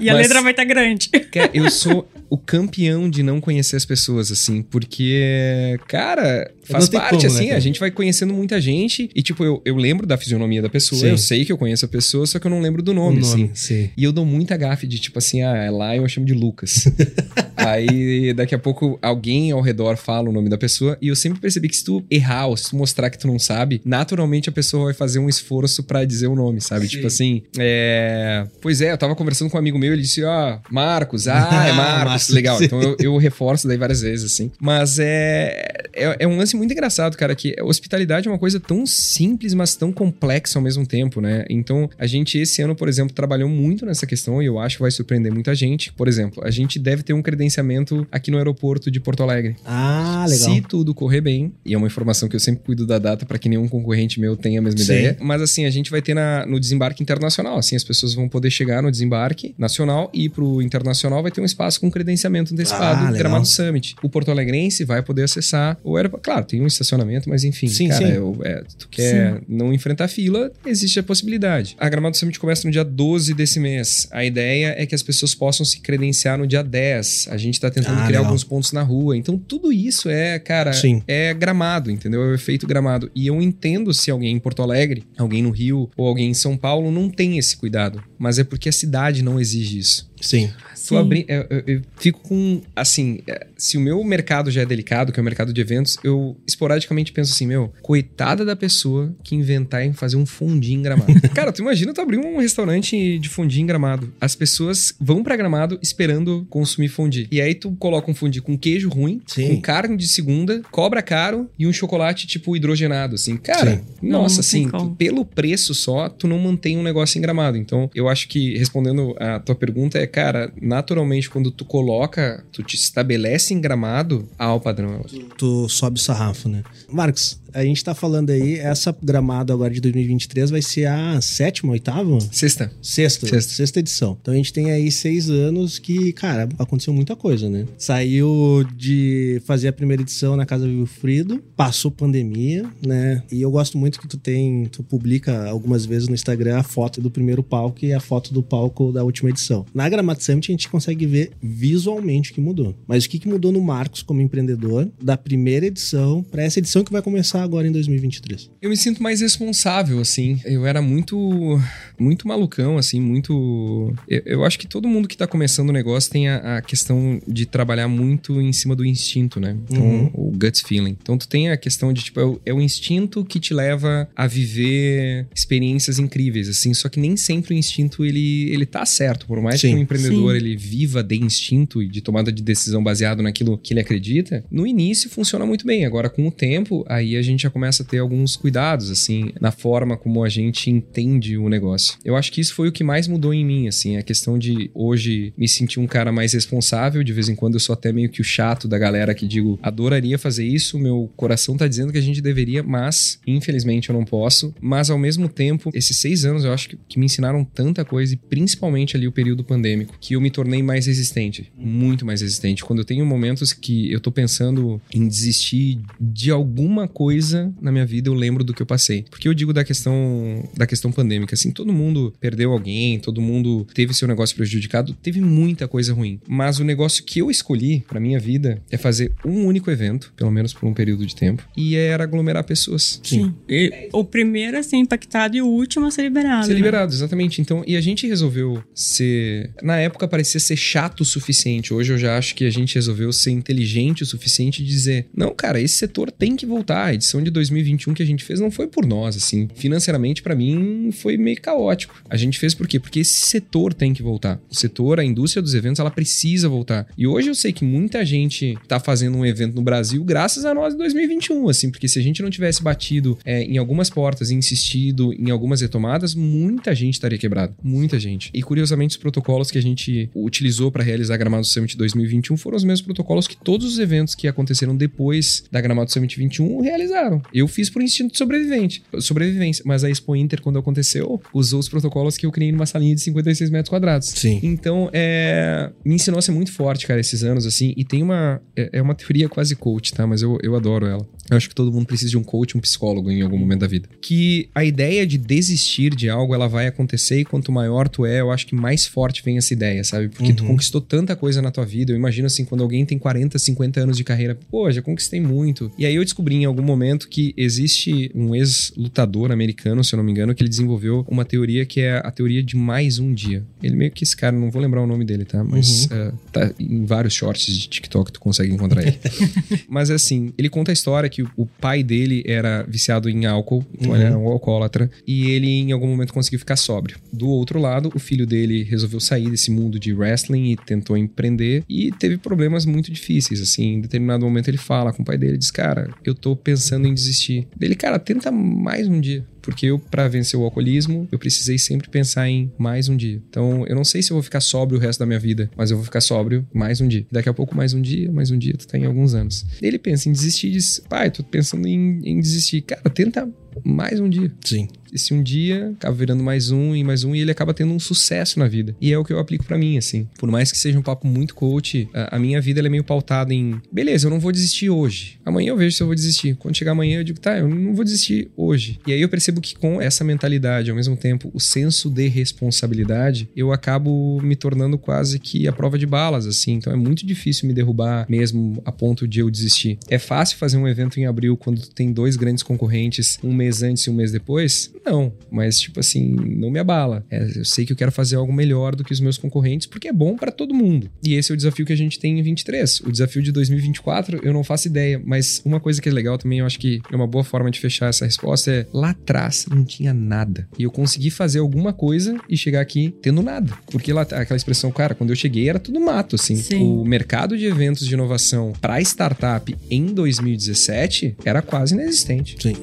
e 0.00 0.08
a 0.08 0.14
Mas- 0.14 0.22
letra 0.26 0.42
vai 0.42 0.52
estar 0.52 0.64
grande. 0.64 1.08
Cara, 1.08 1.50
eu 1.52 1.70
sou 1.70 2.08
o 2.30 2.38
campeão 2.38 3.10
de 3.10 3.22
não 3.22 3.40
conhecer 3.40 3.76
as 3.76 3.84
pessoas, 3.84 4.32
assim, 4.32 4.62
porque, 4.62 5.78
cara, 5.86 6.50
faz 6.72 6.88
parte, 6.88 7.10
como, 7.10 7.22
né, 7.22 7.26
assim, 7.28 7.46
cara? 7.46 7.56
a 7.56 7.60
gente 7.60 7.80
vai 7.80 7.90
conhecendo 7.90 8.32
muita 8.34 8.60
gente 8.60 9.10
e, 9.14 9.22
tipo, 9.22 9.44
eu, 9.44 9.62
eu 9.64 9.76
lembro 9.76 10.06
da 10.06 10.16
fisionomia 10.16 10.60
da 10.62 10.68
pessoa, 10.68 11.00
Sim. 11.00 11.08
eu 11.08 11.18
sei 11.18 11.44
que 11.44 11.52
eu 11.52 11.58
conheço 11.58 11.84
a 11.84 11.88
pessoa, 11.88 12.26
só 12.26 12.38
que 12.38 12.46
eu 12.46 12.50
não 12.50 12.60
lembro 12.60 12.82
do 12.82 12.92
nome, 12.92 13.18
O 13.18 13.20
assim. 13.20 13.50
sim. 13.54 13.90
E 13.96 14.04
eu 14.04 14.12
dou 14.12 14.24
muita 14.24 14.56
gafe 14.56 14.86
de 14.86 14.98
tipo 14.98 15.18
assim, 15.18 15.42
ah, 15.42 15.56
é 15.56 15.70
lá 15.70 15.96
eu 15.96 16.08
chamo 16.08 16.26
de 16.26 16.34
Lucas. 16.34 16.88
Aí 17.56 18.32
daqui 18.34 18.54
a 18.54 18.58
pouco 18.58 18.98
alguém 19.00 19.50
ao 19.52 19.60
redor 19.60 19.96
fala 19.96 20.28
o 20.28 20.32
nome 20.32 20.48
da 20.48 20.58
pessoa 20.58 20.96
e 21.00 21.08
eu 21.08 21.16
sempre 21.16 21.40
percebi 21.40 21.68
que 21.68 21.76
se 21.76 21.84
tu 21.84 22.04
errar 22.10 22.46
ou 22.46 22.56
se 22.56 22.70
tu 22.70 22.76
mostrar 22.76 23.10
que 23.10 23.18
tu 23.18 23.26
não 23.26 23.38
sabe, 23.38 23.80
naturalmente 23.84 24.48
a 24.48 24.52
pessoa 24.52 24.86
vai 24.86 24.94
fazer 24.94 25.18
um 25.18 25.28
esforço 25.28 25.82
pra 25.82 26.04
dizer 26.04 26.26
o 26.26 26.34
nome, 26.34 26.60
sabe? 26.60 26.86
Sim. 26.86 26.90
Tipo 26.90 27.06
assim, 27.06 27.42
é. 27.58 28.46
Pois 28.60 28.80
é, 28.80 28.92
eu 28.92 28.98
tava 28.98 29.14
conversando 29.14 29.50
com 29.50 29.56
um 29.56 29.60
amigo 29.60 29.78
meu, 29.78 29.92
ele 29.92 30.02
disse, 30.02 30.22
ó, 30.24 30.58
Marcos, 30.70 31.28
ah, 31.28 31.66
é 31.68 31.72
Marcos, 31.72 32.28
legal. 32.28 32.62
Então 32.62 32.80
eu, 32.82 32.96
eu 32.98 33.16
reforço 33.16 33.68
daí 33.68 33.76
várias 33.76 34.00
vezes, 34.00 34.32
assim. 34.32 34.50
Mas 34.60 34.98
é, 34.98 35.66
é, 35.94 36.16
é 36.20 36.26
um 36.26 36.36
lance 36.36 36.56
muito 36.62 36.72
engraçado, 36.72 37.16
cara, 37.16 37.34
que 37.34 37.54
hospitalidade 37.62 38.28
é 38.28 38.30
uma 38.30 38.38
coisa 38.38 38.58
tão 38.60 38.86
simples, 38.86 39.52
mas 39.54 39.74
tão 39.74 39.92
complexa 39.92 40.58
ao 40.58 40.62
mesmo 40.62 40.86
tempo, 40.86 41.20
né? 41.20 41.44
Então, 41.50 41.88
a 41.98 42.06
gente 42.06 42.38
esse 42.38 42.62
ano, 42.62 42.74
por 42.74 42.88
exemplo, 42.88 43.14
trabalhou 43.14 43.48
muito 43.48 43.84
nessa 43.84 44.06
questão 44.06 44.42
e 44.42 44.46
eu 44.46 44.58
acho 44.58 44.76
que 44.76 44.82
vai 44.82 44.90
surpreender 44.90 45.32
muita 45.32 45.54
gente. 45.54 45.92
Por 45.92 46.08
exemplo, 46.08 46.42
a 46.44 46.50
gente 46.50 46.78
deve 46.78 47.02
ter 47.02 47.12
um 47.12 47.22
credenciamento 47.22 48.06
aqui 48.10 48.30
no 48.30 48.38
aeroporto 48.38 48.90
de 48.90 49.00
Porto 49.00 49.22
Alegre. 49.22 49.56
Ah, 49.64 50.24
legal. 50.28 50.50
Se 50.54 50.60
tudo 50.62 50.94
correr 50.94 51.20
bem, 51.20 51.52
e 51.64 51.74
é 51.74 51.76
uma 51.78 51.86
informação 51.86 52.28
que 52.28 52.36
eu 52.36 52.40
sempre 52.40 52.62
cuido 52.64 52.86
da 52.86 52.98
data 52.98 53.26
para 53.26 53.38
que 53.38 53.48
nenhum 53.48 53.66
concorrente 53.68 54.20
meu 54.20 54.36
tenha 54.36 54.60
a 54.60 54.62
mesma 54.62 54.78
Sim. 54.78 54.84
ideia, 54.84 55.16
mas 55.20 55.42
assim, 55.42 55.64
a 55.64 55.70
gente 55.70 55.90
vai 55.90 56.00
ter 56.00 56.14
na- 56.14 56.46
no 56.46 56.58
desembarque 56.60 57.02
internacional, 57.02 57.58
assim, 57.58 57.74
as 57.76 57.84
pessoas 57.84 58.14
vão 58.14 58.28
poder 58.28 58.50
chegar 58.50 58.82
no 58.82 58.90
desembarque 58.90 59.54
nacional 59.58 60.10
e 60.14 60.28
pro 60.28 60.62
internacional 60.62 61.22
vai 61.22 61.30
ter 61.32 61.40
um 61.40 61.44
espaço 61.44 61.80
com 61.80 61.90
credenciamento 61.90 62.52
antecipado, 62.54 63.06
Ah. 63.06 63.12
Gramado 63.12 63.46
Summit. 63.46 63.94
O 64.02 64.08
porto 64.08 64.30
alegrense 64.30 64.84
vai 64.84 65.02
poder 65.02 65.24
acessar 65.24 65.76
o 65.82 65.96
aeroporto. 65.96 66.22
Claro, 66.24 66.41
tem 66.44 66.60
um 66.60 66.66
estacionamento, 66.66 67.28
mas 67.28 67.44
enfim, 67.44 67.68
Sim, 67.68 67.88
cara, 67.88 68.06
sim. 68.06 68.12
eu- 68.12 68.36
é, 68.44 68.62
tu 68.78 68.88
quer 68.88 69.40
não 69.48 69.72
enfrentar 69.72 70.08
fila, 70.08 70.50
existe 70.66 70.98
a 70.98 71.02
possibilidade. 71.02 71.76
A 71.78 71.88
Gramado 71.88 72.16
Summit 72.16 72.38
começa 72.38 72.66
no 72.66 72.72
dia 72.72 72.84
12 72.84 73.34
desse 73.34 73.58
mês. 73.60 74.08
A 74.10 74.24
ideia 74.24 74.74
é 74.76 74.86
que 74.86 74.94
as 74.94 75.02
pessoas 75.02 75.34
possam 75.34 75.64
se 75.64 75.80
credenciar 75.80 76.38
no 76.38 76.46
dia 76.46 76.62
10. 76.62 77.28
A 77.30 77.36
gente 77.36 77.60
tá 77.60 77.70
tentando 77.70 77.94
Ah, 78.00 78.06
criar 78.06 78.18
legal. 78.18 78.24
alguns 78.26 78.44
pontos 78.44 78.72
na 78.72 78.82
rua. 78.82 79.16
Então, 79.16 79.36
tudo 79.38 79.72
isso 79.72 80.08
é, 80.08 80.38
cara, 80.38 80.72
Sim. 80.72 81.02
é 81.06 81.32
gramado, 81.34 81.90
entendeu? 81.90 82.22
É 82.22 82.26
o 82.32 82.34
efeito 82.34 82.66
gramado. 82.66 83.10
E 83.14 83.26
eu 83.26 83.40
entendo 83.40 83.92
se 83.94 84.10
alguém 84.10 84.34
em 84.34 84.38
Porto 84.38 84.62
Alegre, 84.62 85.04
alguém 85.16 85.42
no 85.42 85.50
Rio 85.50 85.90
ou 85.96 86.06
alguém 86.08 86.30
em 86.30 86.34
São 86.34 86.56
Paulo 86.56 86.90
não 86.90 87.08
tem 87.08 87.38
esse 87.38 87.56
cuidado. 87.56 88.02
Mas 88.18 88.38
é 88.38 88.44
porque 88.44 88.68
a 88.68 88.72
cidade 88.72 89.22
não 89.22 89.40
exige 89.40 89.78
isso. 89.78 90.10
Sim. 90.20 90.50
Tu 90.86 90.96
abri, 90.96 91.24
eu, 91.28 91.46
eu, 91.48 91.62
eu, 91.66 91.82
fico 91.96 92.20
com. 92.20 92.60
Assim, 92.76 93.20
é, 93.26 93.46
se 93.62 93.76
o 93.76 93.80
meu 93.80 94.02
mercado 94.02 94.50
já 94.50 94.62
é 94.62 94.66
delicado, 94.66 95.12
que 95.12 95.20
é 95.20 95.22
o 95.22 95.24
mercado 95.24 95.52
de 95.52 95.60
eventos, 95.60 95.96
eu 96.02 96.36
esporadicamente 96.46 97.12
penso 97.12 97.32
assim, 97.32 97.46
meu, 97.46 97.72
coitada 97.80 98.44
da 98.44 98.56
pessoa 98.56 99.14
que 99.22 99.36
inventar 99.36 99.84
em 99.84 99.92
fazer 99.92 100.16
um 100.16 100.26
fundinho 100.26 100.80
em 100.80 100.82
gramado. 100.82 101.12
Cara, 101.32 101.52
tu 101.52 101.62
imagina 101.62 101.94
tu 101.94 102.00
abrir 102.00 102.18
um 102.18 102.38
restaurante 102.38 103.18
de 103.20 103.28
fundinho 103.28 103.62
em 103.62 103.66
gramado. 103.66 104.12
As 104.20 104.34
pessoas 104.34 104.92
vão 105.00 105.22
pra 105.22 105.36
gramado 105.36 105.78
esperando 105.80 106.44
consumir 106.50 106.88
fundi. 106.88 107.28
E 107.30 107.40
aí 107.40 107.54
tu 107.54 107.70
coloca 107.78 108.10
um 108.10 108.14
fundi 108.14 108.40
com 108.42 108.58
queijo 108.58 108.88
ruim, 108.88 109.20
Sim. 109.26 109.48
com 109.54 109.60
carne 109.60 109.96
de 109.96 110.08
segunda, 110.08 110.60
cobra 110.70 111.00
caro 111.00 111.48
e 111.58 111.64
um 111.66 111.72
chocolate 111.72 112.26
tipo 112.26 112.56
hidrogenado, 112.56 113.14
assim. 113.14 113.36
Cara, 113.36 113.76
Sim. 113.76 113.82
nossa, 114.08 114.34
Não, 114.36 114.40
assim, 114.40 114.68
tu- 114.68 114.96
pelo 114.96 115.24
preço 115.24 115.72
só, 115.74 116.08
tu 116.08 116.26
não 116.26 116.38
mantém 116.38 116.76
um 116.76 116.82
negócio 116.82 117.16
em 117.16 117.22
gramado. 117.22 117.56
Então, 117.56 117.88
eu 117.94 118.08
acho 118.08 118.26
que, 118.28 118.58
respondendo 118.58 119.14
a 119.20 119.38
tua 119.38 119.54
pergunta, 119.54 119.98
é, 119.98 120.06
cara, 120.06 120.52
naturalmente, 120.60 121.30
quando 121.30 121.50
tu 121.50 121.64
coloca, 121.64 122.44
tu 122.50 122.62
te 122.62 122.74
estabelece 122.76 123.51
em 123.52 123.60
gramado, 123.60 124.28
ah, 124.38 124.54
o 124.54 124.60
padrão 124.60 124.94
é. 124.94 125.00
Tu 125.36 125.68
sobe 125.68 125.98
o 125.98 126.02
sarrafo, 126.02 126.48
né? 126.48 126.62
Marcos, 126.90 127.40
a 127.54 127.64
gente 127.64 127.82
tá 127.82 127.94
falando 127.94 128.30
aí, 128.30 128.58
essa 128.58 128.96
gramado 129.02 129.52
agora 129.52 129.72
de 129.72 129.80
2023 129.80 130.50
vai 130.50 130.62
ser 130.62 130.86
a 130.86 131.20
sétima, 131.20 131.72
oitava? 131.72 132.18
Sexta. 132.30 132.70
Sexta, 132.80 133.26
Sexta. 133.26 133.52
sexta. 133.52 133.80
edição. 133.80 134.16
Então 134.20 134.34
a 134.34 134.36
gente 134.36 134.52
tem 134.52 134.70
aí 134.70 134.90
seis 134.90 135.30
anos 135.30 135.78
que, 135.78 136.12
cara, 136.12 136.48
aconteceu 136.58 136.92
muita 136.92 137.16
coisa, 137.16 137.48
né? 137.48 137.66
Saiu 137.78 138.64
de 138.76 139.40
fazer 139.44 139.68
a 139.68 139.72
primeira 139.72 140.02
edição 140.02 140.36
na 140.36 140.46
Casa 140.46 140.66
Wilfrido, 140.66 141.42
passou 141.56 141.90
pandemia, 141.90 142.64
né? 142.84 143.22
E 143.30 143.42
eu 143.42 143.50
gosto 143.50 143.78
muito 143.78 144.00
que 144.00 144.08
tu 144.08 144.16
tem, 144.16 144.66
tu 144.66 144.82
publica 144.82 145.48
algumas 145.48 145.84
vezes 145.84 146.08
no 146.08 146.14
Instagram 146.14 146.58
a 146.58 146.62
foto 146.62 147.00
do 147.00 147.10
primeiro 147.10 147.42
palco 147.42 147.84
e 147.84 147.92
a 147.92 148.00
foto 148.00 148.32
do 148.32 148.42
palco 148.42 148.92
da 148.92 149.02
última 149.02 149.30
edição. 149.30 149.66
Na 149.74 149.88
Gramado 149.88 150.22
Summit 150.22 150.50
a 150.50 150.52
gente 150.52 150.68
consegue 150.68 151.06
ver 151.06 151.32
visualmente 151.42 152.30
o 152.30 152.34
que 152.34 152.40
mudou. 152.40 152.74
Mas 152.86 153.04
o 153.04 153.08
que, 153.08 153.18
que 153.18 153.28
mudou 153.28 153.52
no 153.52 153.60
Marcos 153.60 154.02
como 154.02 154.20
empreendedor 154.20 154.88
da 155.02 155.16
primeira 155.16 155.66
edição 155.66 156.22
para 156.22 156.42
essa 156.42 156.58
edição 156.58 156.84
que 156.84 156.92
vai 156.92 157.02
começar 157.02 157.41
agora 157.42 157.66
em 157.66 157.72
2023? 157.72 158.50
Eu 158.60 158.70
me 158.70 158.76
sinto 158.76 159.02
mais 159.02 159.20
responsável, 159.20 160.00
assim. 160.00 160.40
Eu 160.44 160.66
era 160.66 160.80
muito, 160.80 161.60
muito 161.98 162.26
malucão, 162.26 162.78
assim, 162.78 163.00
muito. 163.00 163.94
Eu, 164.08 164.22
eu 164.24 164.44
acho 164.44 164.58
que 164.58 164.66
todo 164.66 164.88
mundo 164.88 165.08
que 165.08 165.16
tá 165.16 165.26
começando 165.26 165.70
o 165.70 165.72
negócio 165.72 166.10
tem 166.10 166.28
a, 166.28 166.58
a 166.58 166.62
questão 166.62 167.20
de 167.26 167.46
trabalhar 167.46 167.88
muito 167.88 168.40
em 168.40 168.52
cima 168.52 168.74
do 168.76 168.84
instinto, 168.84 169.38
né? 169.40 169.56
Então, 169.68 169.82
Uhum. 169.82 170.10
o 170.14 170.30
gut 170.32 170.62
feeling. 170.64 170.96
Então, 171.02 171.16
tu 171.18 171.26
tem 171.28 171.50
a 171.50 171.56
questão 171.56 171.92
de, 171.92 172.02
tipo, 172.04 172.20
é 172.20 172.24
o, 172.24 172.40
é 172.46 172.52
o 172.54 172.60
instinto 172.60 173.24
que 173.24 173.38
te 173.40 173.52
leva 173.54 174.08
a 174.14 174.26
viver 174.26 175.26
experiências 175.34 175.98
incríveis, 175.98 176.48
assim. 176.48 176.72
Só 176.74 176.88
que 176.88 176.98
nem 177.00 177.16
sempre 177.16 177.54
o 177.54 177.56
instinto, 177.58 178.04
ele, 178.04 178.50
ele 178.52 178.66
tá 178.66 178.84
certo. 178.86 179.26
Por 179.26 179.40
mais 179.40 179.60
Sim. 179.60 179.70
que 179.70 179.74
um 179.76 179.78
empreendedor, 179.78 180.32
Sim. 180.32 180.36
ele 180.44 180.56
viva 180.56 181.02
de 181.02 181.16
instinto 181.16 181.82
e 181.82 181.88
de 181.88 182.00
tomada 182.00 182.32
de 182.32 182.42
decisão 182.42 182.82
baseado 182.82 183.22
naquilo 183.22 183.58
que 183.58 183.72
ele 183.72 183.80
acredita, 183.80 184.44
no 184.50 184.66
início 184.66 185.10
funciona 185.10 185.44
muito 185.46 185.66
bem. 185.66 185.84
Agora, 185.84 186.08
com 186.08 186.26
o 186.26 186.30
tempo, 186.30 186.84
aí 186.88 187.16
a 187.16 187.22
gente 187.22 187.42
já 187.42 187.50
começa 187.50 187.82
a 187.82 187.86
ter 187.86 187.98
alguns 187.98 188.36
cuidados, 188.36 188.90
assim, 188.90 189.30
na 189.40 189.50
forma 189.50 189.96
como 189.96 190.22
a 190.24 190.28
gente 190.28 190.70
entende 190.70 191.36
o 191.36 191.48
negócio. 191.48 191.91
Eu 192.04 192.16
acho 192.16 192.32
que 192.32 192.40
isso 192.40 192.54
foi 192.54 192.68
o 192.68 192.72
que 192.72 192.84
mais 192.84 193.08
mudou 193.08 193.32
em 193.32 193.44
mim, 193.44 193.68
assim, 193.68 193.96
a 193.96 194.02
questão 194.02 194.38
de 194.38 194.70
hoje 194.74 195.32
me 195.36 195.48
sentir 195.48 195.80
um 195.80 195.86
cara 195.86 196.12
mais 196.12 196.32
responsável. 196.32 197.02
De 197.02 197.12
vez 197.12 197.28
em 197.28 197.34
quando 197.34 197.54
eu 197.54 197.60
sou 197.60 197.72
até 197.72 197.92
meio 197.92 198.08
que 198.08 198.20
o 198.20 198.24
chato 198.24 198.68
da 198.68 198.78
galera 198.78 199.14
que 199.14 199.26
digo, 199.26 199.58
adoraria 199.62 200.18
fazer 200.18 200.46
isso, 200.46 200.78
meu 200.78 201.10
coração 201.16 201.56
tá 201.56 201.66
dizendo 201.66 201.92
que 201.92 201.98
a 201.98 202.02
gente 202.02 202.20
deveria, 202.20 202.62
mas 202.62 203.18
infelizmente 203.26 203.88
eu 203.88 203.94
não 203.94 204.04
posso. 204.04 204.54
Mas 204.60 204.90
ao 204.90 204.98
mesmo 204.98 205.28
tempo, 205.28 205.70
esses 205.74 205.96
seis 205.98 206.24
anos 206.24 206.44
eu 206.44 206.52
acho 206.52 206.68
que, 206.68 206.78
que 206.88 206.98
me 206.98 207.06
ensinaram 207.06 207.44
tanta 207.44 207.84
coisa, 207.84 208.14
e 208.14 208.16
principalmente 208.16 208.96
ali 208.96 209.06
o 209.06 209.12
período 209.12 209.44
pandêmico, 209.44 209.96
que 210.00 210.14
eu 210.14 210.20
me 210.20 210.30
tornei 210.30 210.62
mais 210.62 210.86
resistente, 210.86 211.52
muito 211.56 212.04
mais 212.04 212.20
resistente. 212.20 212.64
Quando 212.64 212.80
eu 212.80 212.84
tenho 212.84 213.04
momentos 213.04 213.52
que 213.52 213.92
eu 213.92 214.00
tô 214.00 214.10
pensando 214.10 214.80
em 214.92 215.06
desistir 215.06 215.80
de 216.00 216.30
alguma 216.30 216.88
coisa 216.88 217.52
na 217.60 217.72
minha 217.72 217.86
vida, 217.86 218.08
eu 218.08 218.14
lembro 218.14 218.44
do 218.44 218.54
que 218.54 218.62
eu 218.62 218.66
passei. 218.66 219.04
Porque 219.10 219.28
eu 219.28 219.34
digo 219.34 219.52
da 219.52 219.64
questão 219.64 220.48
da 220.56 220.66
questão 220.66 220.92
pandêmica, 220.92 221.34
assim, 221.34 221.50
todo 221.50 221.71
mundo 221.72 222.12
perdeu 222.20 222.52
alguém, 222.52 222.98
todo 222.98 223.20
mundo 223.20 223.66
teve 223.74 223.94
seu 223.94 224.06
negócio 224.06 224.36
prejudicado, 224.36 224.94
teve 224.94 225.20
muita 225.20 225.66
coisa 225.66 225.92
ruim. 225.92 226.20
Mas 226.28 226.58
o 226.58 226.64
negócio 226.64 227.04
que 227.04 227.20
eu 227.20 227.30
escolhi 227.30 227.84
pra 227.88 228.00
minha 228.00 228.18
vida 228.18 228.62
é 228.70 228.76
fazer 228.76 229.12
um 229.24 229.46
único 229.46 229.70
evento, 229.70 230.12
pelo 230.16 230.30
menos 230.30 230.52
por 230.52 230.66
um 230.66 230.74
período 230.74 231.06
de 231.06 231.14
tempo, 231.14 231.46
e 231.56 231.74
era 231.74 232.04
aglomerar 232.04 232.44
pessoas. 232.44 233.00
Sim. 233.02 233.34
E 233.48 233.88
o 233.92 234.04
primeiro 234.04 234.58
a 234.58 234.62
ser 234.62 234.76
impactado 234.76 235.36
e 235.36 235.42
o 235.42 235.46
último 235.46 235.86
a 235.86 235.90
ser 235.90 236.02
liberado. 236.02 236.46
Ser 236.46 236.52
né? 236.52 236.56
liberado, 236.56 236.92
exatamente. 236.92 237.40
Então, 237.40 237.62
e 237.66 237.76
a 237.76 237.80
gente 237.80 238.06
resolveu 238.06 238.62
ser. 238.74 239.50
Na 239.62 239.78
época 239.78 240.08
parecia 240.08 240.40
ser 240.40 240.56
chato 240.56 241.00
o 241.00 241.04
suficiente. 241.04 241.72
Hoje 241.72 241.92
eu 241.92 241.98
já 241.98 242.16
acho 242.16 242.34
que 242.34 242.44
a 242.44 242.50
gente 242.50 242.74
resolveu 242.74 243.12
ser 243.12 243.30
inteligente 243.30 244.02
o 244.02 244.06
suficiente 244.06 244.62
de 244.62 244.68
dizer: 244.68 245.06
não, 245.14 245.34
cara, 245.34 245.60
esse 245.60 245.74
setor 245.74 246.10
tem 246.10 246.36
que 246.36 246.46
voltar. 246.46 246.86
A 246.86 246.94
edição 246.94 247.22
de 247.22 247.30
2021 247.30 247.94
que 247.94 248.02
a 248.02 248.06
gente 248.06 248.24
fez 248.24 248.40
não 248.40 248.50
foi 248.50 248.66
por 248.66 248.86
nós, 248.86 249.16
assim. 249.16 249.48
Financeiramente, 249.54 250.22
pra 250.22 250.34
mim, 250.34 250.90
foi 250.92 251.16
meio 251.16 251.40
caótico. 251.40 251.61
A 252.08 252.16
gente 252.16 252.38
fez 252.38 252.54
por 252.54 252.66
quê? 252.66 252.78
Porque 252.78 253.00
esse 253.00 253.26
setor 253.26 253.74
tem 253.74 253.92
que 253.92 254.02
voltar. 254.02 254.40
O 254.50 254.54
setor, 254.54 255.00
a 255.00 255.04
indústria 255.04 255.42
dos 255.42 255.54
eventos, 255.54 255.80
ela 255.80 255.90
precisa 255.90 256.48
voltar. 256.48 256.86
E 256.96 257.06
hoje 257.06 257.28
eu 257.28 257.34
sei 257.34 257.52
que 257.52 257.64
muita 257.64 258.04
gente 258.04 258.56
tá 258.68 258.78
fazendo 258.78 259.16
um 259.16 259.26
evento 259.26 259.54
no 259.54 259.62
Brasil 259.62 260.02
graças 260.04 260.44
a 260.44 260.54
nós 260.54 260.74
em 260.74 260.76
2021, 260.78 261.48
assim, 261.48 261.70
porque 261.70 261.88
se 261.88 261.98
a 261.98 262.02
gente 262.02 262.22
não 262.22 262.30
tivesse 262.30 262.62
batido 262.62 263.18
é, 263.24 263.42
em 263.42 263.58
algumas 263.58 263.90
portas 263.90 264.30
e 264.30 264.34
insistido 264.34 265.12
em 265.12 265.30
algumas 265.30 265.60
retomadas, 265.60 266.14
muita 266.14 266.74
gente 266.74 266.94
estaria 266.94 267.18
quebrado. 267.18 267.54
Muita 267.62 267.98
gente. 267.98 268.30
E 268.32 268.42
curiosamente, 268.42 268.90
os 268.90 268.96
protocolos 268.96 269.50
que 269.50 269.58
a 269.58 269.62
gente 269.62 270.10
utilizou 270.14 270.70
para 270.70 270.82
realizar 270.82 271.14
a 271.14 271.16
Gramado 271.16 271.44
Summit 271.44 271.76
2021 271.76 272.36
foram 272.36 272.56
os 272.56 272.64
mesmos 272.64 272.82
protocolos 272.82 273.26
que 273.26 273.36
todos 273.36 273.66
os 273.66 273.78
eventos 273.78 274.14
que 274.14 274.28
aconteceram 274.28 274.76
depois 274.76 275.44
da 275.50 275.60
Gramado 275.60 275.90
Summit 275.92 276.16
21 276.16 276.60
realizaram. 276.60 277.22
Eu 277.32 277.46
fiz 277.48 277.70
por 277.70 277.82
instinto 277.82 278.12
de 278.12 278.18
sobrevivente, 278.18 278.82
sobrevivência, 278.98 279.62
mas 279.66 279.84
a 279.84 279.90
Expo 279.90 280.16
Inter, 280.16 280.40
quando 280.40 280.58
aconteceu, 280.58 281.20
usou 281.52 281.60
os 281.60 281.68
protocolos 281.68 282.16
que 282.16 282.26
eu 282.26 282.32
criei 282.32 282.50
numa 282.50 282.66
salinha 282.66 282.94
de 282.94 283.00
56 283.00 283.50
metros 283.50 283.68
quadrados. 283.68 284.08
Sim. 284.08 284.40
Então, 284.42 284.88
é, 284.92 285.70
me 285.84 285.94
ensinou 285.94 286.18
a 286.18 286.22
ser 286.22 286.32
muito 286.32 286.52
forte, 286.52 286.86
cara, 286.86 287.00
esses 287.00 287.22
anos, 287.22 287.46
assim. 287.46 287.74
E 287.76 287.84
tem 287.84 288.02
uma. 288.02 288.40
É, 288.56 288.70
é 288.74 288.82
uma 288.82 288.94
teoria 288.94 289.28
quase 289.28 289.54
coach, 289.54 289.92
tá? 289.92 290.06
Mas 290.06 290.22
eu, 290.22 290.38
eu 290.42 290.56
adoro 290.56 290.86
ela. 290.86 291.06
Eu 291.30 291.36
acho 291.36 291.48
que 291.48 291.54
todo 291.54 291.72
mundo 291.72 291.86
precisa 291.86 292.10
de 292.10 292.18
um 292.18 292.22
coach, 292.22 292.56
um 292.56 292.60
psicólogo 292.60 293.10
em 293.10 293.22
algum 293.22 293.38
momento 293.38 293.60
da 293.60 293.66
vida. 293.66 293.88
Que 294.00 294.48
a 294.54 294.64
ideia 294.64 295.06
de 295.06 295.16
desistir 295.16 295.94
de 295.94 296.08
algo, 296.08 296.34
ela 296.34 296.48
vai 296.48 296.66
acontecer 296.66 297.20
e 297.20 297.24
quanto 297.24 297.50
maior 297.52 297.88
tu 297.88 298.04
é, 298.04 298.20
eu 298.20 298.30
acho 298.30 298.46
que 298.46 298.54
mais 298.54 298.86
forte 298.86 299.22
vem 299.24 299.38
essa 299.38 299.52
ideia, 299.52 299.82
sabe? 299.84 300.08
Porque 300.08 300.32
tu 300.32 300.42
Uhum. 300.42 300.50
conquistou 300.50 300.80
tanta 300.80 301.14
coisa 301.16 301.40
na 301.40 301.50
tua 301.50 301.64
vida. 301.64 301.92
Eu 301.92 301.96
imagino 301.96 302.26
assim, 302.26 302.44
quando 302.44 302.62
alguém 302.62 302.84
tem 302.84 302.98
40, 302.98 303.38
50 303.38 303.80
anos 303.80 303.96
de 303.96 304.04
carreira, 304.04 304.38
pô, 304.50 304.70
já 304.70 304.82
conquistei 304.82 305.20
muito. 305.20 305.70
E 305.78 305.86
aí 305.86 305.94
eu 305.94 306.04
descobri 306.04 306.34
em 306.34 306.44
algum 306.44 306.62
momento 306.62 307.08
que 307.08 307.32
existe 307.36 308.10
um 308.14 308.34
ex-lutador 308.34 309.30
americano, 309.32 309.82
se 309.84 309.94
eu 309.94 309.96
não 309.98 310.04
me 310.04 310.10
engano, 310.12 310.34
que 310.34 310.42
ele 310.42 310.48
desenvolveu 310.50 311.04
uma 311.08 311.24
teoria 311.24 311.64
que 311.64 311.80
é 311.80 311.96
a 312.04 312.10
teoria 312.10 312.42
de 312.42 312.56
mais 312.56 312.98
um 312.98 313.12
dia. 313.12 313.44
Ele 313.62 313.76
meio 313.76 313.90
que 313.92 314.04
esse 314.04 314.16
cara, 314.16 314.36
não 314.36 314.50
vou 314.50 314.60
lembrar 314.60 314.82
o 314.82 314.86
nome 314.86 315.04
dele, 315.04 315.24
tá? 315.24 315.42
Mas 315.44 315.88
eh, 315.90 316.12
tá 316.32 316.52
em 316.58 316.84
vários 316.84 317.14
shorts 317.14 317.46
de 317.56 317.68
TikTok 317.68 318.12
tu 318.12 318.20
consegue 318.20 318.52
encontrar 318.52 318.82
ele. 318.82 318.98
Mas 319.68 319.90
assim, 319.90 320.32
ele 320.36 320.48
conta 320.48 320.72
a 320.72 320.74
história 320.74 321.08
que 321.12 321.22
o- 321.22 321.46
pai 321.60 321.82
dele 321.82 322.22
era 322.26 322.64
viciado 322.68 323.08
em 323.08 323.24
álcool, 323.26 323.64
então 323.74 323.90
Uhum. 323.90 323.96
ele 323.96 324.04
era 324.04 324.18
um 324.18 324.26
alcoólatra, 324.28 324.90
e 325.06 325.30
ele 325.30 325.46
em 325.48 325.70
algum 325.72 325.86
momento 325.86 326.12
conseguiu 326.12 326.38
ficar 326.38 326.56
sóbrio. 326.56 326.96
Do 327.12 327.28
outro 327.28 327.60
lado, 327.60 327.90
o 327.94 327.98
filho 327.98 328.26
dele 328.26 328.62
resolveu 328.64 328.98
sair 328.98 329.30
desse 329.30 329.50
mundo 329.50 329.78
de 329.78 329.92
wrestling 329.92 330.50
e 330.52 330.56
tentou 330.56 330.96
empreender 330.96 331.62
e 331.68 331.92
teve 331.92 332.16
problemas 332.18 332.64
muito 332.66 332.90
difíceis, 332.90 333.40
assim, 333.40 333.74
em 333.74 333.80
determinado 333.80 334.24
momento 334.24 334.48
ele 334.48 334.56
fala 334.58 334.92
com 334.92 335.02
o 335.02 335.04
pai 335.04 335.18
dele, 335.18 335.36
diz, 335.36 335.50
cara, 335.50 335.90
eu 336.04 336.14
tô 336.14 336.34
pensando 336.34 336.86
em 336.88 336.94
desistir. 336.94 337.46
Dele, 337.56 337.74
cara, 337.74 337.98
tenta 337.98 338.30
mais 338.32 338.88
um 338.88 339.00
dia. 339.00 339.24
Porque 339.42 339.66
eu, 339.66 339.78
pra 339.78 340.08
vencer 340.08 340.38
o 340.38 340.44
alcoolismo, 340.44 341.08
eu 341.10 341.18
precisei 341.18 341.58
sempre 341.58 341.90
pensar 341.90 342.28
em 342.28 342.52
mais 342.56 342.88
um 342.88 342.96
dia. 342.96 343.20
Então, 343.28 343.66
eu 343.66 343.74
não 343.74 343.84
sei 343.84 344.02
se 344.02 344.12
eu 344.12 344.14
vou 344.14 344.22
ficar 344.22 344.40
sóbrio 344.40 344.78
o 344.78 344.80
resto 344.80 345.00
da 345.00 345.06
minha 345.06 345.18
vida, 345.18 345.50
mas 345.56 345.70
eu 345.70 345.76
vou 345.76 345.84
ficar 345.84 346.00
sóbrio 346.00 346.46
mais 346.54 346.80
um 346.80 346.88
dia. 346.88 347.04
Daqui 347.10 347.28
a 347.28 347.34
pouco, 347.34 347.56
mais 347.56 347.74
um 347.74 347.82
dia, 347.82 348.10
mais 348.12 348.30
um 348.30 348.38
dia, 348.38 348.54
tu 348.56 348.66
tá 348.66 348.78
em 348.78 348.84
alguns 348.84 349.14
anos. 349.14 349.44
Ele 349.60 349.78
pensa 349.78 350.08
em 350.08 350.12
desistir 350.12 350.52
diz: 350.52 350.80
pai, 350.88 351.10
tô 351.10 351.22
pensando 351.24 351.66
em, 351.66 352.00
em 352.04 352.20
desistir. 352.20 352.62
Cara, 352.62 352.82
tenta 352.90 353.28
mais 353.64 354.00
um 354.00 354.08
dia. 354.08 354.32
Sim. 354.44 354.68
Esse 354.92 355.14
um 355.14 355.22
dia 355.22 355.70
acaba 355.70 355.96
virando 355.96 356.22
mais 356.22 356.50
um 356.50 356.76
e 356.76 356.84
mais 356.84 357.02
um 357.02 357.14
e 357.14 357.20
ele 357.20 357.30
acaba 357.30 357.54
tendo 357.54 357.72
um 357.72 357.80
sucesso 357.80 358.38
na 358.38 358.46
vida. 358.46 358.76
E 358.78 358.92
é 358.92 358.98
o 358.98 359.04
que 359.04 359.12
eu 359.12 359.18
aplico 359.18 359.44
pra 359.44 359.56
mim, 359.56 359.78
assim. 359.78 360.06
Por 360.18 360.30
mais 360.30 360.52
que 360.52 360.58
seja 360.58 360.78
um 360.78 360.82
papo 360.82 361.06
muito 361.06 361.34
coach, 361.34 361.88
a, 361.94 362.16
a 362.16 362.18
minha 362.18 362.40
vida 362.42 362.60
ela 362.60 362.68
é 362.68 362.70
meio 362.70 362.84
pautada 362.84 363.32
em, 363.32 363.58
beleza, 363.72 364.06
eu 364.06 364.10
não 364.10 364.20
vou 364.20 364.30
desistir 364.30 364.68
hoje. 364.68 365.18
Amanhã 365.24 365.50
eu 365.50 365.56
vejo 365.56 365.74
se 365.74 365.82
eu 365.82 365.86
vou 365.86 365.94
desistir. 365.94 366.36
Quando 366.36 366.56
chegar 366.56 366.72
amanhã 366.72 366.98
eu 366.98 367.04
digo, 367.04 367.18
tá, 367.18 367.38
eu 367.38 367.48
não 367.48 367.74
vou 367.74 367.84
desistir 367.84 368.30
hoje. 368.36 368.78
E 368.86 368.92
aí 368.92 369.00
eu 369.00 369.08
percebo 369.08 369.40
que 369.40 369.56
com 369.56 369.80
essa 369.80 370.04
mentalidade, 370.04 370.68
ao 370.68 370.76
mesmo 370.76 370.94
tempo, 370.94 371.30
o 371.32 371.40
senso 371.40 371.88
de 371.88 372.06
responsabilidade, 372.08 373.28
eu 373.34 373.50
acabo 373.50 374.20
me 374.20 374.36
tornando 374.36 374.76
quase 374.76 375.18
que 375.18 375.48
a 375.48 375.52
prova 375.52 375.78
de 375.78 375.86
balas, 375.86 376.26
assim. 376.26 376.52
Então 376.52 376.70
é 376.70 376.76
muito 376.76 377.06
difícil 377.06 377.48
me 377.48 377.54
derrubar 377.54 378.04
mesmo 378.10 378.60
a 378.62 378.70
ponto 378.70 379.08
de 379.08 379.20
eu 379.20 379.30
desistir. 379.30 379.78
É 379.88 379.98
fácil 379.98 380.36
fazer 380.36 380.58
um 380.58 380.68
evento 380.68 381.00
em 381.00 381.06
abril 381.06 381.34
quando 381.34 381.62
tu 381.62 381.70
tem 381.70 381.90
dois 381.92 382.14
grandes 382.14 382.42
concorrentes, 382.42 383.18
um 383.24 383.32
mês 383.42 383.62
antes 383.62 383.84
e 383.84 383.90
um 383.90 383.94
mês 383.94 384.12
depois? 384.12 384.72
Não, 384.84 385.12
mas 385.30 385.58
tipo 385.58 385.80
assim, 385.80 386.14
não 386.14 386.50
me 386.50 386.58
abala. 386.58 387.04
É, 387.10 387.38
eu 387.38 387.44
sei 387.44 387.64
que 387.64 387.72
eu 387.72 387.76
quero 387.76 387.92
fazer 387.92 388.16
algo 388.16 388.32
melhor 388.32 388.74
do 388.74 388.84
que 388.84 388.92
os 388.92 389.00
meus 389.00 389.18
concorrentes, 389.18 389.66
porque 389.66 389.88
é 389.88 389.92
bom 389.92 390.16
para 390.16 390.30
todo 390.30 390.54
mundo. 390.54 390.90
E 391.04 391.14
esse 391.14 391.30
é 391.30 391.34
o 391.34 391.36
desafio 391.36 391.66
que 391.66 391.72
a 391.72 391.76
gente 391.76 391.98
tem 391.98 392.18
em 392.18 392.22
23. 392.22 392.80
O 392.80 392.92
desafio 392.92 393.22
de 393.22 393.32
2024, 393.32 394.20
eu 394.22 394.32
não 394.32 394.44
faço 394.44 394.68
ideia, 394.68 395.00
mas 395.04 395.42
uma 395.44 395.60
coisa 395.60 395.80
que 395.80 395.88
é 395.88 395.92
legal 395.92 396.18
também, 396.18 396.40
eu 396.40 396.46
acho 396.46 396.58
que 396.58 396.80
é 396.90 396.96
uma 396.96 397.06
boa 397.06 397.24
forma 397.24 397.50
de 397.50 397.60
fechar 397.60 397.88
essa 397.88 398.04
resposta 398.04 398.50
é 398.50 398.66
lá 398.72 398.90
atrás 398.90 399.46
não 399.50 399.64
tinha 399.64 399.92
nada. 399.92 400.48
E 400.58 400.62
eu 400.62 400.70
consegui 400.70 401.10
fazer 401.10 401.38
alguma 401.38 401.72
coisa 401.72 402.16
e 402.28 402.36
chegar 402.36 402.60
aqui 402.60 402.94
tendo 403.02 403.22
nada. 403.22 403.52
Porque 403.70 403.92
lá 403.92 404.02
aquela 404.02 404.36
expressão, 404.36 404.70
cara, 404.70 404.94
quando 404.94 405.10
eu 405.10 405.16
cheguei 405.16 405.48
era 405.48 405.58
tudo 405.58 405.80
mato, 405.80 406.16
assim. 406.16 406.36
Sim. 406.36 406.64
O 406.64 406.84
mercado 406.84 407.36
de 407.36 407.46
eventos 407.46 407.86
de 407.86 407.94
inovação 407.94 408.52
para 408.60 408.80
startup 408.80 409.54
em 409.70 409.86
2017 409.86 411.16
era 411.24 411.42
quase 411.42 411.74
inexistente. 411.74 412.36
Sim. 412.40 412.54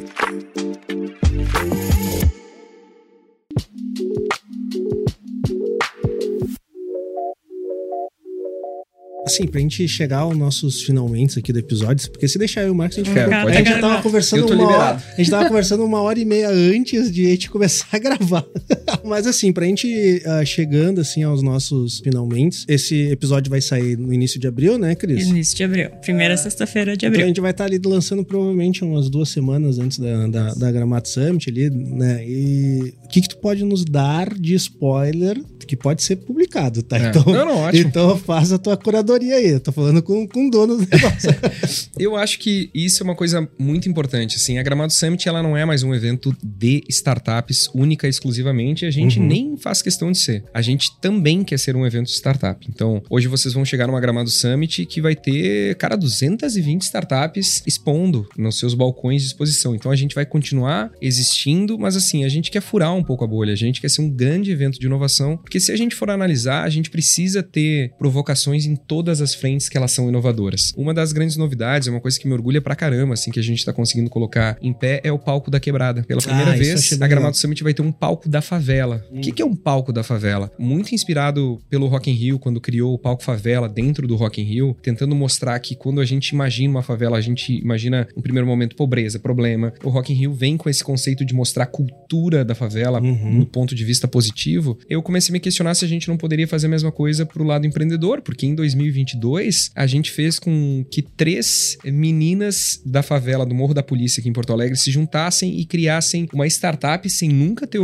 Assim, 9.29 9.47
pra 9.47 9.59
gente 9.61 9.87
chegar 9.87 10.19
aos 10.19 10.37
nossos 10.37 10.81
finalmente 10.83 11.37
aqui 11.39 11.53
do 11.53 11.59
episódio, 11.59 12.09
porque 12.11 12.27
se 12.27 12.37
deixar 12.37 12.61
eu 12.61 12.67
e 12.67 12.71
o 12.71 12.75
Marcos, 12.75 12.97
a 12.97 13.03
gente 13.03 13.13
Quero, 13.13 13.29
fica- 13.29 13.41
pode 13.43 13.55
a 13.55 13.59
gente 13.59 13.69
já 13.69 13.79
tava 13.79 14.01
conversando 14.01 14.45
uma 14.45 14.55
hora. 14.55 14.71
liberado. 14.73 15.03
A 15.13 15.17
gente 15.17 15.29
tava 15.29 15.47
conversando 15.47 15.85
uma 15.85 16.01
hora 16.01 16.19
e 16.19 16.25
meia 16.25 16.49
antes 16.49 17.11
de 17.11 17.25
a 17.25 17.29
gente 17.29 17.49
começar 17.51 17.87
a 17.91 17.99
gravar. 17.99 18.45
Mas 19.05 19.27
assim, 19.27 19.51
pra 19.53 19.65
gente 19.65 20.21
ah, 20.25 20.43
chegando 20.45 20.99
assim 21.01 21.23
aos 21.23 21.41
nossos 21.43 21.99
finalmente, 21.99 22.65
esse 22.67 22.95
episódio 23.09 23.49
vai 23.49 23.61
sair 23.61 23.97
no 23.97 24.13
início 24.13 24.39
de 24.39 24.47
abril, 24.47 24.77
né, 24.77 24.95
Cris? 24.95 25.27
Início 25.27 25.55
de 25.55 25.63
abril. 25.63 25.89
Primeira 26.01 26.35
sexta-feira 26.37 26.91
de 26.97 27.05
Então 27.05 27.09
a 27.09 27.11
abril. 27.11 27.27
gente 27.27 27.41
vai 27.41 27.51
estar 27.51 27.65
ali 27.65 27.79
lançando 27.85 28.23
provavelmente 28.23 28.83
umas 28.83 29.09
duas 29.09 29.29
semanas 29.29 29.79
antes 29.79 29.99
da, 29.99 30.27
da, 30.27 30.53
da 30.53 30.71
Gramado 30.71 31.07
Summit 31.07 31.49
ali, 31.49 31.69
né? 31.69 32.23
E 32.27 32.93
o 33.05 33.07
que, 33.07 33.21
que 33.21 33.29
tu 33.29 33.37
pode 33.37 33.63
nos 33.63 33.83
dar 33.85 34.33
de 34.33 34.55
spoiler 34.55 35.39
que 35.67 35.75
pode 35.75 36.01
ser 36.01 36.15
publicado, 36.15 36.81
tá? 36.81 36.97
É. 36.97 37.09
Então, 37.09 37.23
Não, 37.31 37.45
não, 37.45 37.57
ótimo. 37.59 37.87
então 37.87 38.17
faz 38.17 38.51
a 38.51 38.57
tua 38.57 38.75
curadoria 38.75 39.18
aí. 39.33 39.49
Eu 39.49 39.59
tô 39.59 39.71
falando 39.71 40.01
com, 40.01 40.27
com 40.27 40.47
o 40.47 40.51
dono 40.51 40.77
do 40.77 40.87
negócio. 40.89 41.29
Eu 41.97 42.15
acho 42.15 42.39
que 42.39 42.69
isso 42.73 43.01
é 43.01 43.03
uma 43.03 43.15
coisa 43.15 43.47
muito 43.57 43.89
importante. 43.89 44.35
Assim, 44.37 44.57
a 44.57 44.63
Gramado 44.63 44.93
Summit 44.93 45.27
ela 45.27 45.43
não 45.43 45.55
é 45.57 45.65
mais 45.65 45.83
um 45.83 45.93
evento 45.93 46.35
de 46.43 46.83
startups 46.89 47.69
única 47.73 48.07
e 48.07 48.09
exclusivamente. 48.09 48.85
A 48.85 48.91
gente 48.91 49.19
Uhum. 49.19 49.27
nem 49.27 49.57
faz 49.57 49.81
questão 49.81 50.11
de 50.11 50.19
ser. 50.19 50.43
A 50.53 50.61
gente 50.61 50.97
também 50.99 51.43
quer 51.43 51.57
ser 51.59 51.75
um 51.75 51.85
evento 51.85 52.07
de 52.07 52.13
startup. 52.13 52.65
Então, 52.69 53.01
hoje 53.09 53.27
vocês 53.27 53.53
vão 53.53 53.65
chegar 53.65 53.87
numa 53.87 53.99
Gramado 53.99 54.29
Summit 54.29 54.85
que 54.85 55.01
vai 55.01 55.15
ter, 55.15 55.75
cara, 55.75 55.95
220 55.95 56.81
startups 56.83 57.63
expondo 57.65 58.27
nos 58.37 58.57
seus 58.59 58.73
balcões 58.73 59.21
de 59.21 59.27
exposição. 59.29 59.75
Então, 59.75 59.91
a 59.91 59.95
gente 59.95 60.15
vai 60.15 60.25
continuar 60.25 60.91
existindo, 61.01 61.77
mas 61.77 61.95
assim, 61.95 62.23
a 62.23 62.29
gente 62.29 62.51
quer 62.51 62.61
furar 62.61 62.93
um 62.95 63.03
pouco 63.03 63.23
a 63.23 63.27
bolha. 63.27 63.53
A 63.53 63.55
gente 63.57 63.81
quer 63.81 63.89
ser 63.89 64.01
um 64.01 64.09
grande 64.09 64.51
evento 64.51 64.79
de 64.79 64.85
inovação, 64.85 65.37
porque 65.37 65.59
se 65.59 65.71
a 65.71 65.75
gente 65.75 65.95
for 65.95 66.09
analisar, 66.09 66.63
a 66.63 66.69
gente 66.69 66.89
precisa 66.89 67.41
ter 67.43 67.91
provocações 67.97 68.65
em 68.65 68.75
todas 68.99 69.21
as 69.21 69.33
frentes 69.33 69.69
que 69.69 69.77
elas 69.77 69.91
são 69.91 70.09
inovadoras. 70.09 70.73
Uma 70.75 70.93
das 70.93 71.13
grandes 71.13 71.37
novidades, 71.37 71.87
é 71.87 71.91
uma 71.91 72.01
coisa 72.01 72.19
que 72.19 72.27
me 72.27 72.33
orgulha 72.33 72.61
pra 72.61 72.75
caramba, 72.75 73.13
assim, 73.13 73.31
que 73.31 73.39
a 73.39 73.43
gente 73.43 73.63
tá 73.63 73.71
conseguindo 73.71 74.09
colocar 74.09 74.57
em 74.61 74.73
pé, 74.73 74.99
é 75.05 75.09
o 75.11 75.17
palco 75.17 75.49
da 75.49 75.57
quebrada. 75.57 76.03
Pela 76.03 76.21
primeira 76.21 76.51
Ah, 76.51 76.55
vez, 76.57 77.01
a 77.01 77.07
Gramado. 77.07 77.37
Summit 77.37 77.63
vai 77.63 77.73
ter 77.73 77.81
um 77.81 77.93
palco 77.93 78.27
da 78.27 78.41
favela. 78.41 79.01
O 79.09 79.21
que, 79.21 79.31
que 79.31 79.41
é 79.41 79.45
um 79.45 79.55
palco 79.55 79.93
da 79.93 80.03
favela? 80.03 80.51
Muito 80.59 80.93
inspirado 80.93 81.61
pelo 81.69 81.87
Rock 81.87 82.11
in 82.11 82.13
Rio, 82.13 82.37
quando 82.39 82.59
criou 82.59 82.93
o 82.93 82.97
palco 82.99 83.23
favela 83.23 83.69
dentro 83.69 84.05
do 84.05 84.17
Rock 84.17 84.41
in 84.41 84.43
Rio, 84.43 84.75
tentando 84.81 85.15
mostrar 85.15 85.57
que 85.59 85.75
quando 85.75 86.01
a 86.01 86.05
gente 86.05 86.29
imagina 86.29 86.69
uma 86.71 86.83
favela, 86.83 87.17
a 87.17 87.21
gente 87.21 87.53
imagina, 87.53 88.05
no 88.17 88.21
primeiro 88.21 88.45
momento, 88.45 88.75
pobreza, 88.75 89.17
problema. 89.17 89.71
O 89.81 89.89
Rock 89.89 90.11
in 90.11 90.15
Rio 90.17 90.33
vem 90.33 90.57
com 90.57 90.69
esse 90.69 90.83
conceito 90.83 91.23
de 91.23 91.33
mostrar 91.33 91.63
a 91.63 91.67
cultura 91.67 92.43
da 92.43 92.53
favela 92.53 92.99
Uhum. 93.01 93.33
no 93.39 93.45
ponto 93.45 93.73
de 93.73 93.85
vista 93.85 94.09
positivo. 94.09 94.77
Eu 94.89 95.01
comecei 95.01 95.31
a 95.31 95.33
me 95.33 95.39
questionar 95.39 95.73
se 95.73 95.85
a 95.85 95.87
gente 95.87 96.07
não 96.09 96.17
poderia 96.17 96.47
fazer 96.47 96.67
a 96.67 96.69
mesma 96.69 96.91
coisa 96.91 97.25
pro 97.25 97.43
lado 97.45 97.65
empreendedor, 97.65 98.21
porque 98.21 98.45
em 98.45 98.55
2022 98.89 99.71
a 99.75 99.87
gente 99.87 100.11
fez 100.11 100.39
com 100.39 100.85
que 100.89 101.01
três 101.01 101.77
meninas 101.85 102.81
da 102.85 103.01
favela 103.01 103.45
do 103.45 103.55
Morro 103.55 103.73
da 103.73 103.83
Polícia 103.83 104.19
aqui 104.19 104.29
em 104.29 104.33
Porto 104.33 104.51
Alegre 104.51 104.77
se 104.77 104.91
juntassem 104.91 105.59
e 105.59 105.65
criassem 105.65 106.27
uma 106.33 106.47
startup 106.47 107.09
sem 107.09 107.29
nunca 107.29 107.65
ter 107.67 107.79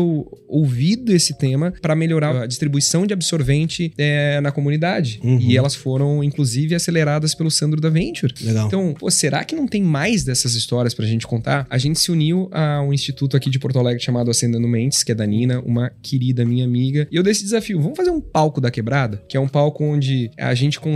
ouvido 0.48 1.14
esse 1.14 1.38
tema 1.38 1.74
para 1.82 1.96
melhorar 1.96 2.44
a 2.44 2.46
distribuição 2.46 3.06
de 3.06 3.14
absorvente 3.14 3.94
eh, 3.98 4.40
na 4.42 4.52
comunidade. 4.52 5.20
Uhum. 5.24 5.40
E 5.40 5.58
elas 5.58 5.76
foram, 5.76 6.24
inclusive, 6.24 6.76
aceleradas 6.76 7.34
pelo 7.34 7.52
Sandro 7.52 7.80
da 7.80 7.90
Venture. 7.90 8.34
Legal. 8.42 8.68
Então, 8.68 8.94
pô, 8.94 9.10
será 9.10 9.44
que 9.44 9.56
não 9.56 9.68
tem 9.68 9.82
mais 9.82 10.24
dessas 10.24 10.56
histórias 10.56 10.94
pra 10.94 11.06
gente 11.06 11.28
contar? 11.28 11.66
A 11.70 11.78
gente 11.78 12.00
se 12.00 12.12
uniu 12.12 12.50
a 12.52 12.82
um 12.82 12.94
instituto 12.94 13.38
aqui 13.38 13.50
de 13.50 13.60
Porto 13.60 13.80
Alegre 13.80 14.02
chamado 14.02 14.32
Acendendo 14.32 14.68
Mentes, 14.68 15.04
que 15.04 15.12
é 15.12 15.16
da 15.16 15.26
Nina, 15.26 15.62
uma 15.62 15.92
querida 16.02 16.46
minha 16.46 16.66
amiga. 16.66 17.08
E 17.12 17.16
eu 17.16 17.24
dei 17.24 17.32
esse 17.32 17.44
desafio: 17.44 17.82
vamos 17.82 17.98
fazer 17.98 18.12
um 18.12 18.22
palco 18.22 18.60
da 18.60 18.72
quebrada? 18.72 19.24
Que 19.30 19.38
é 19.38 19.40
um 19.40 19.48
palco 19.48 19.84
onde 19.84 20.30
a 20.38 20.54
gente 20.54 20.80
consegue 20.80 20.95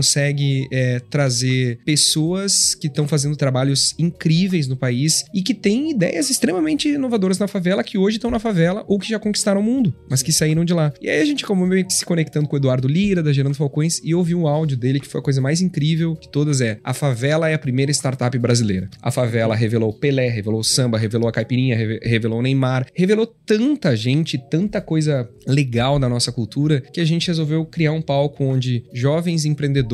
é, 0.71 0.99
trazer 0.99 1.79
pessoas 1.85 2.73
que 2.75 2.87
estão 2.87 3.07
fazendo 3.07 3.35
trabalhos 3.35 3.93
incríveis 3.99 4.67
no 4.67 4.75
país 4.75 5.23
e 5.33 5.41
que 5.41 5.53
têm 5.53 5.91
ideias 5.91 6.29
extremamente 6.29 6.89
inovadoras 6.89 7.37
na 7.39 7.47
favela, 7.47 7.83
que 7.83 7.97
hoje 7.97 8.17
estão 8.17 8.31
na 8.31 8.39
favela 8.39 8.83
ou 8.87 8.97
que 8.99 9.09
já 9.09 9.19
conquistaram 9.19 9.61
o 9.61 9.63
mundo, 9.63 9.93
mas 10.09 10.21
que 10.23 10.31
saíram 10.31 10.63
de 10.65 10.73
lá. 10.73 10.93
E 11.01 11.09
aí 11.09 11.21
a 11.21 11.25
gente 11.25 11.43
acabou 11.43 11.65
meio 11.67 11.85
que 11.85 11.93
se 11.93 12.05
conectando 12.05 12.47
com 12.47 12.55
o 12.55 12.59
Eduardo 12.59 12.87
Lira, 12.87 13.21
da 13.23 13.33
Gerando 13.33 13.55
Falcões, 13.55 13.99
e 14.03 14.13
ouvi 14.15 14.33
um 14.33 14.47
áudio 14.47 14.77
dele 14.77 14.99
que 14.99 15.07
foi 15.07 15.19
a 15.19 15.23
coisa 15.23 15.41
mais 15.41 15.61
incrível 15.61 16.17
de 16.19 16.29
todas: 16.29 16.61
é 16.61 16.77
a 16.83 16.93
favela 16.93 17.49
é 17.49 17.53
a 17.53 17.59
primeira 17.59 17.91
startup 17.91 18.37
brasileira. 18.37 18.89
A 19.01 19.11
favela 19.11 19.55
revelou 19.55 19.93
Pelé, 19.93 20.29
revelou 20.29 20.63
samba, 20.63 20.97
revelou 20.97 21.27
a 21.27 21.31
caipirinha, 21.31 21.75
reve- 21.75 21.99
revelou 22.03 22.41
Neymar, 22.41 22.85
revelou 22.93 23.25
tanta 23.45 23.95
gente, 23.95 24.37
tanta 24.49 24.81
coisa 24.81 25.29
legal 25.47 25.99
da 25.99 26.07
nossa 26.07 26.31
cultura, 26.31 26.81
que 26.81 27.01
a 27.01 27.05
gente 27.05 27.27
resolveu 27.27 27.65
criar 27.65 27.91
um 27.91 28.01
palco 28.01 28.43
onde 28.43 28.83
jovens 28.93 29.45
empreendedores 29.45 29.88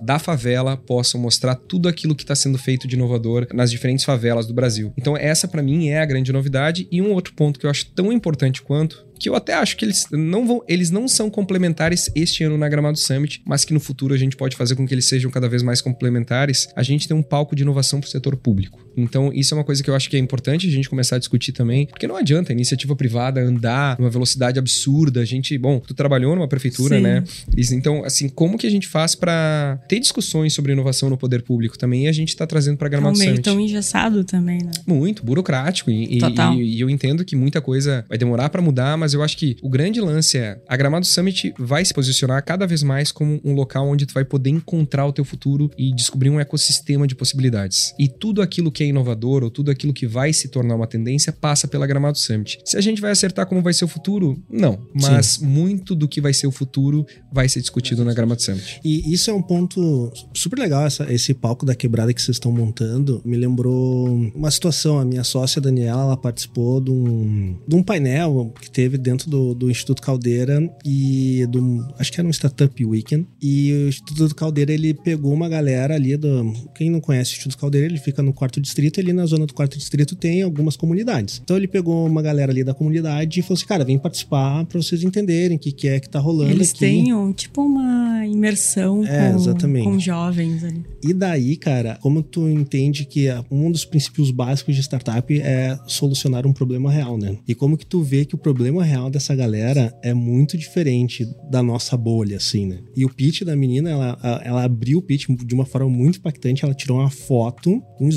da 0.00 0.18
favela 0.18 0.76
possam 0.76 1.20
mostrar 1.20 1.54
tudo 1.54 1.88
aquilo 1.88 2.14
que 2.14 2.22
está 2.22 2.34
sendo 2.34 2.58
feito 2.58 2.86
de 2.86 2.96
inovador 2.96 3.46
nas 3.52 3.70
diferentes 3.70 4.04
favelas 4.04 4.46
do 4.46 4.54
Brasil. 4.54 4.92
Então, 4.96 5.16
essa 5.16 5.46
para 5.46 5.62
mim 5.62 5.88
é 5.88 6.00
a 6.00 6.06
grande 6.06 6.32
novidade. 6.32 6.88
E 6.90 7.00
um 7.00 7.12
outro 7.12 7.34
ponto 7.34 7.58
que 7.58 7.66
eu 7.66 7.70
acho 7.70 7.86
tão 7.90 8.12
importante 8.12 8.62
quanto 8.62 9.04
que 9.18 9.28
eu 9.28 9.34
até 9.34 9.54
acho 9.54 9.76
que 9.76 9.84
eles 9.84 10.06
não 10.10 10.46
vão, 10.46 10.62
eles 10.68 10.90
não 10.90 11.08
são 11.08 11.30
complementares 11.30 12.10
este 12.14 12.44
ano 12.44 12.58
na 12.58 12.68
Gramado 12.68 12.98
Summit, 12.98 13.42
mas 13.46 13.64
que 13.64 13.72
no 13.72 13.80
futuro 13.80 14.12
a 14.12 14.18
gente 14.18 14.36
pode 14.36 14.56
fazer 14.56 14.74
com 14.74 14.86
que 14.86 14.92
eles 14.92 15.06
sejam 15.06 15.30
cada 15.30 15.48
vez 15.48 15.62
mais 15.62 15.80
complementares. 15.80 16.68
A 16.76 16.82
gente 16.82 17.08
tem 17.08 17.16
um 17.16 17.22
palco 17.22 17.54
de 17.56 17.62
inovação 17.62 18.00
para 18.00 18.08
o 18.08 18.10
setor 18.10 18.36
público. 18.36 18.83
Então, 18.96 19.30
isso 19.32 19.54
é 19.54 19.58
uma 19.58 19.64
coisa 19.64 19.82
que 19.82 19.90
eu 19.90 19.94
acho 19.94 20.08
que 20.08 20.16
é 20.16 20.18
importante 20.18 20.66
a 20.66 20.70
gente 20.70 20.88
começar 20.88 21.16
a 21.16 21.18
discutir 21.18 21.52
também, 21.52 21.86
porque 21.86 22.06
não 22.06 22.16
adianta 22.16 22.52
a 22.52 22.54
iniciativa 22.54 22.94
privada 22.96 23.40
andar 23.40 23.98
numa 23.98 24.10
velocidade 24.10 24.58
absurda. 24.58 25.20
A 25.20 25.24
gente, 25.24 25.56
bom, 25.58 25.80
tu 25.80 25.94
trabalhou 25.94 26.34
numa 26.34 26.48
prefeitura, 26.48 26.96
Sim. 26.96 27.02
né? 27.02 27.24
Então, 27.72 28.04
assim, 28.04 28.28
como 28.28 28.58
que 28.58 28.66
a 28.66 28.70
gente 28.70 28.86
faz 28.88 29.14
para 29.14 29.78
ter 29.88 29.98
discussões 30.00 30.52
sobre 30.52 30.72
inovação 30.72 31.08
no 31.10 31.16
poder 31.16 31.42
público 31.42 31.76
também? 31.78 32.04
E 32.04 32.08
a 32.08 32.12
gente 32.12 32.36
tá 32.36 32.46
trazendo 32.46 32.76
para 32.76 32.86
É 32.86 32.88
um 32.88 32.90
Gramado 32.92 33.18
meio 33.18 33.30
Summit. 33.30 33.42
tão 33.44 33.60
engessado 33.60 34.24
também, 34.24 34.58
né? 34.62 34.70
Muito 34.86 35.24
burocrático 35.24 35.90
e, 35.90 36.18
Total. 36.18 36.54
e- 36.54 36.76
e 36.76 36.80
eu 36.80 36.88
entendo 36.90 37.24
que 37.24 37.34
muita 37.36 37.60
coisa 37.60 38.04
vai 38.08 38.18
demorar 38.18 38.48
pra 38.50 38.60
mudar, 38.62 38.96
mas 38.96 39.14
eu 39.14 39.22
acho 39.22 39.36
que 39.36 39.56
o 39.62 39.68
grande 39.68 40.00
lance 40.00 40.38
é 40.38 40.58
a 40.68 40.76
Gramado 40.76 41.06
Summit 41.06 41.54
vai 41.58 41.84
se 41.84 41.92
posicionar 41.94 42.42
cada 42.44 42.66
vez 42.66 42.82
mais 42.82 43.10
como 43.12 43.40
um 43.44 43.52
local 43.54 43.88
onde 43.88 44.06
tu 44.06 44.14
vai 44.14 44.24
poder 44.24 44.50
encontrar 44.50 45.06
o 45.06 45.12
teu 45.12 45.24
futuro 45.24 45.70
e 45.78 45.92
descobrir 45.94 46.30
um 46.30 46.38
ecossistema 46.40 47.06
de 47.06 47.14
possibilidades. 47.14 47.94
E 47.98 48.08
tudo 48.08 48.42
aquilo 48.42 48.70
que 48.70 48.82
é 48.82 48.83
inovador 48.88 49.42
ou 49.44 49.50
tudo 49.50 49.70
aquilo 49.70 49.92
que 49.92 50.06
vai 50.06 50.32
se 50.32 50.48
tornar 50.48 50.74
uma 50.74 50.86
tendência 50.86 51.32
passa 51.32 51.66
pela 51.68 51.86
Gramado 51.86 52.18
Summit. 52.18 52.58
Se 52.64 52.76
a 52.76 52.80
gente 52.80 53.00
vai 53.00 53.10
acertar 53.10 53.46
como 53.46 53.62
vai 53.62 53.72
ser 53.72 53.84
o 53.84 53.88
futuro, 53.88 54.42
não, 54.50 54.78
mas 54.94 55.38
muito 55.38 55.94
do 55.94 56.08
que 56.08 56.20
vai 56.20 56.32
ser 56.32 56.46
o 56.46 56.50
futuro 56.52 57.06
vai 57.32 57.48
ser 57.48 57.60
discutido 57.60 58.04
na 58.04 58.12
Gramado 58.14 58.42
Summit. 58.42 58.80
E 58.84 59.12
isso 59.12 59.30
é 59.30 59.34
um 59.34 59.42
ponto 59.42 60.12
super 60.34 60.58
legal, 60.58 60.86
essa- 60.86 61.12
esse 61.12 61.34
palco 61.34 61.64
da 61.66 61.74
quebrada 61.74 62.12
que 62.12 62.20
vocês 62.22 62.36
estão 62.36 62.52
montando. 62.52 63.20
Me 63.24 63.36
lembrou 63.36 64.08
uma 64.34 64.50
situação. 64.50 64.98
A 64.98 65.04
minha 65.04 65.24
sócia 65.24 65.60
Daniela 65.60 66.02
ela 66.02 66.16
participou 66.16 66.80
de 66.80 66.90
um, 66.90 67.56
de 67.66 67.74
um 67.76 67.82
painel 67.82 68.52
que 68.60 68.70
teve 68.70 68.96
dentro 68.98 69.28
do, 69.30 69.54
do 69.54 69.70
Instituto 69.70 70.02
Caldeira 70.02 70.58
e 70.84 71.46
do. 71.48 71.86
Acho 71.98 72.12
que 72.12 72.20
era 72.20 72.26
um 72.26 72.30
Startup 72.32 72.84
Weekend. 72.84 73.26
E 73.42 73.72
o 73.72 73.88
Instituto 73.88 74.34
Caldeira 74.34 74.72
ele 74.72 74.94
pegou 74.94 75.32
uma 75.32 75.48
galera 75.48 75.94
ali 75.94 76.16
do. 76.16 76.52
Quem 76.74 76.90
não 76.90 77.00
conhece 77.00 77.32
o 77.32 77.34
Instituto 77.34 77.58
Caldeira, 77.58 77.86
ele 77.86 77.98
fica 77.98 78.22
no 78.22 78.32
quarto 78.32 78.60
distrito. 78.74 79.00
Ali 79.00 79.12
na 79.12 79.26
zona 79.26 79.46
do 79.46 79.54
quarto 79.54 79.78
distrito 79.78 80.16
tem 80.16 80.42
algumas 80.42 80.76
comunidades. 80.76 81.40
Então 81.42 81.56
ele 81.56 81.68
pegou 81.68 82.06
uma 82.06 82.20
galera 82.22 82.50
ali 82.50 82.64
da 82.64 82.74
comunidade 82.74 83.40
e 83.40 83.42
falou 83.42 83.54
assim: 83.54 83.66
cara, 83.66 83.84
vem 83.84 83.98
participar 83.98 84.64
pra 84.66 84.80
vocês 84.82 85.02
entenderem 85.02 85.56
o 85.56 85.60
que, 85.60 85.70
que 85.72 85.88
é 85.88 86.00
que 86.00 86.08
tá 86.08 86.18
rolando 86.18 86.50
Eles 86.50 86.70
aqui. 86.70 86.80
têm 86.80 87.14
um, 87.14 87.32
tipo 87.32 87.62
uma 87.62 88.26
imersão 88.26 89.04
É, 89.06 89.30
com, 89.30 89.36
exatamente. 89.36 89.84
com 89.84 89.98
jovens 89.98 90.64
ali. 90.64 90.84
E 91.02 91.12
daí, 91.12 91.56
cara, 91.56 91.98
como 92.00 92.22
tu 92.22 92.48
entende 92.48 93.04
que 93.04 93.26
um 93.50 93.70
dos 93.70 93.84
princípios 93.84 94.30
básicos 94.30 94.74
de 94.74 94.82
startup 94.82 95.40
é 95.40 95.78
solucionar 95.86 96.46
um 96.46 96.52
problema 96.52 96.90
real, 96.90 97.16
né? 97.18 97.36
E 97.46 97.54
como 97.54 97.76
que 97.76 97.86
tu 97.86 98.02
vê 98.02 98.24
que 98.24 98.34
o 98.34 98.38
problema 98.38 98.82
real 98.82 99.10
dessa 99.10 99.34
galera 99.34 99.94
é 100.02 100.12
muito 100.14 100.56
diferente 100.56 101.26
da 101.50 101.62
nossa 101.62 101.96
bolha, 101.96 102.36
assim, 102.38 102.66
né? 102.66 102.78
E 102.96 103.04
o 103.04 103.08
pitch 103.10 103.42
da 103.42 103.54
menina, 103.54 103.90
ela, 103.90 104.18
ela 104.44 104.64
abriu 104.64 104.98
o 104.98 105.02
pitch 105.02 105.26
de 105.28 105.54
uma 105.54 105.64
forma 105.66 105.88
muito 105.90 106.18
impactante. 106.18 106.64
Ela 106.64 106.74
tirou 106.74 106.98
uma 106.98 107.10
foto, 107.10 107.82
um 108.00 108.08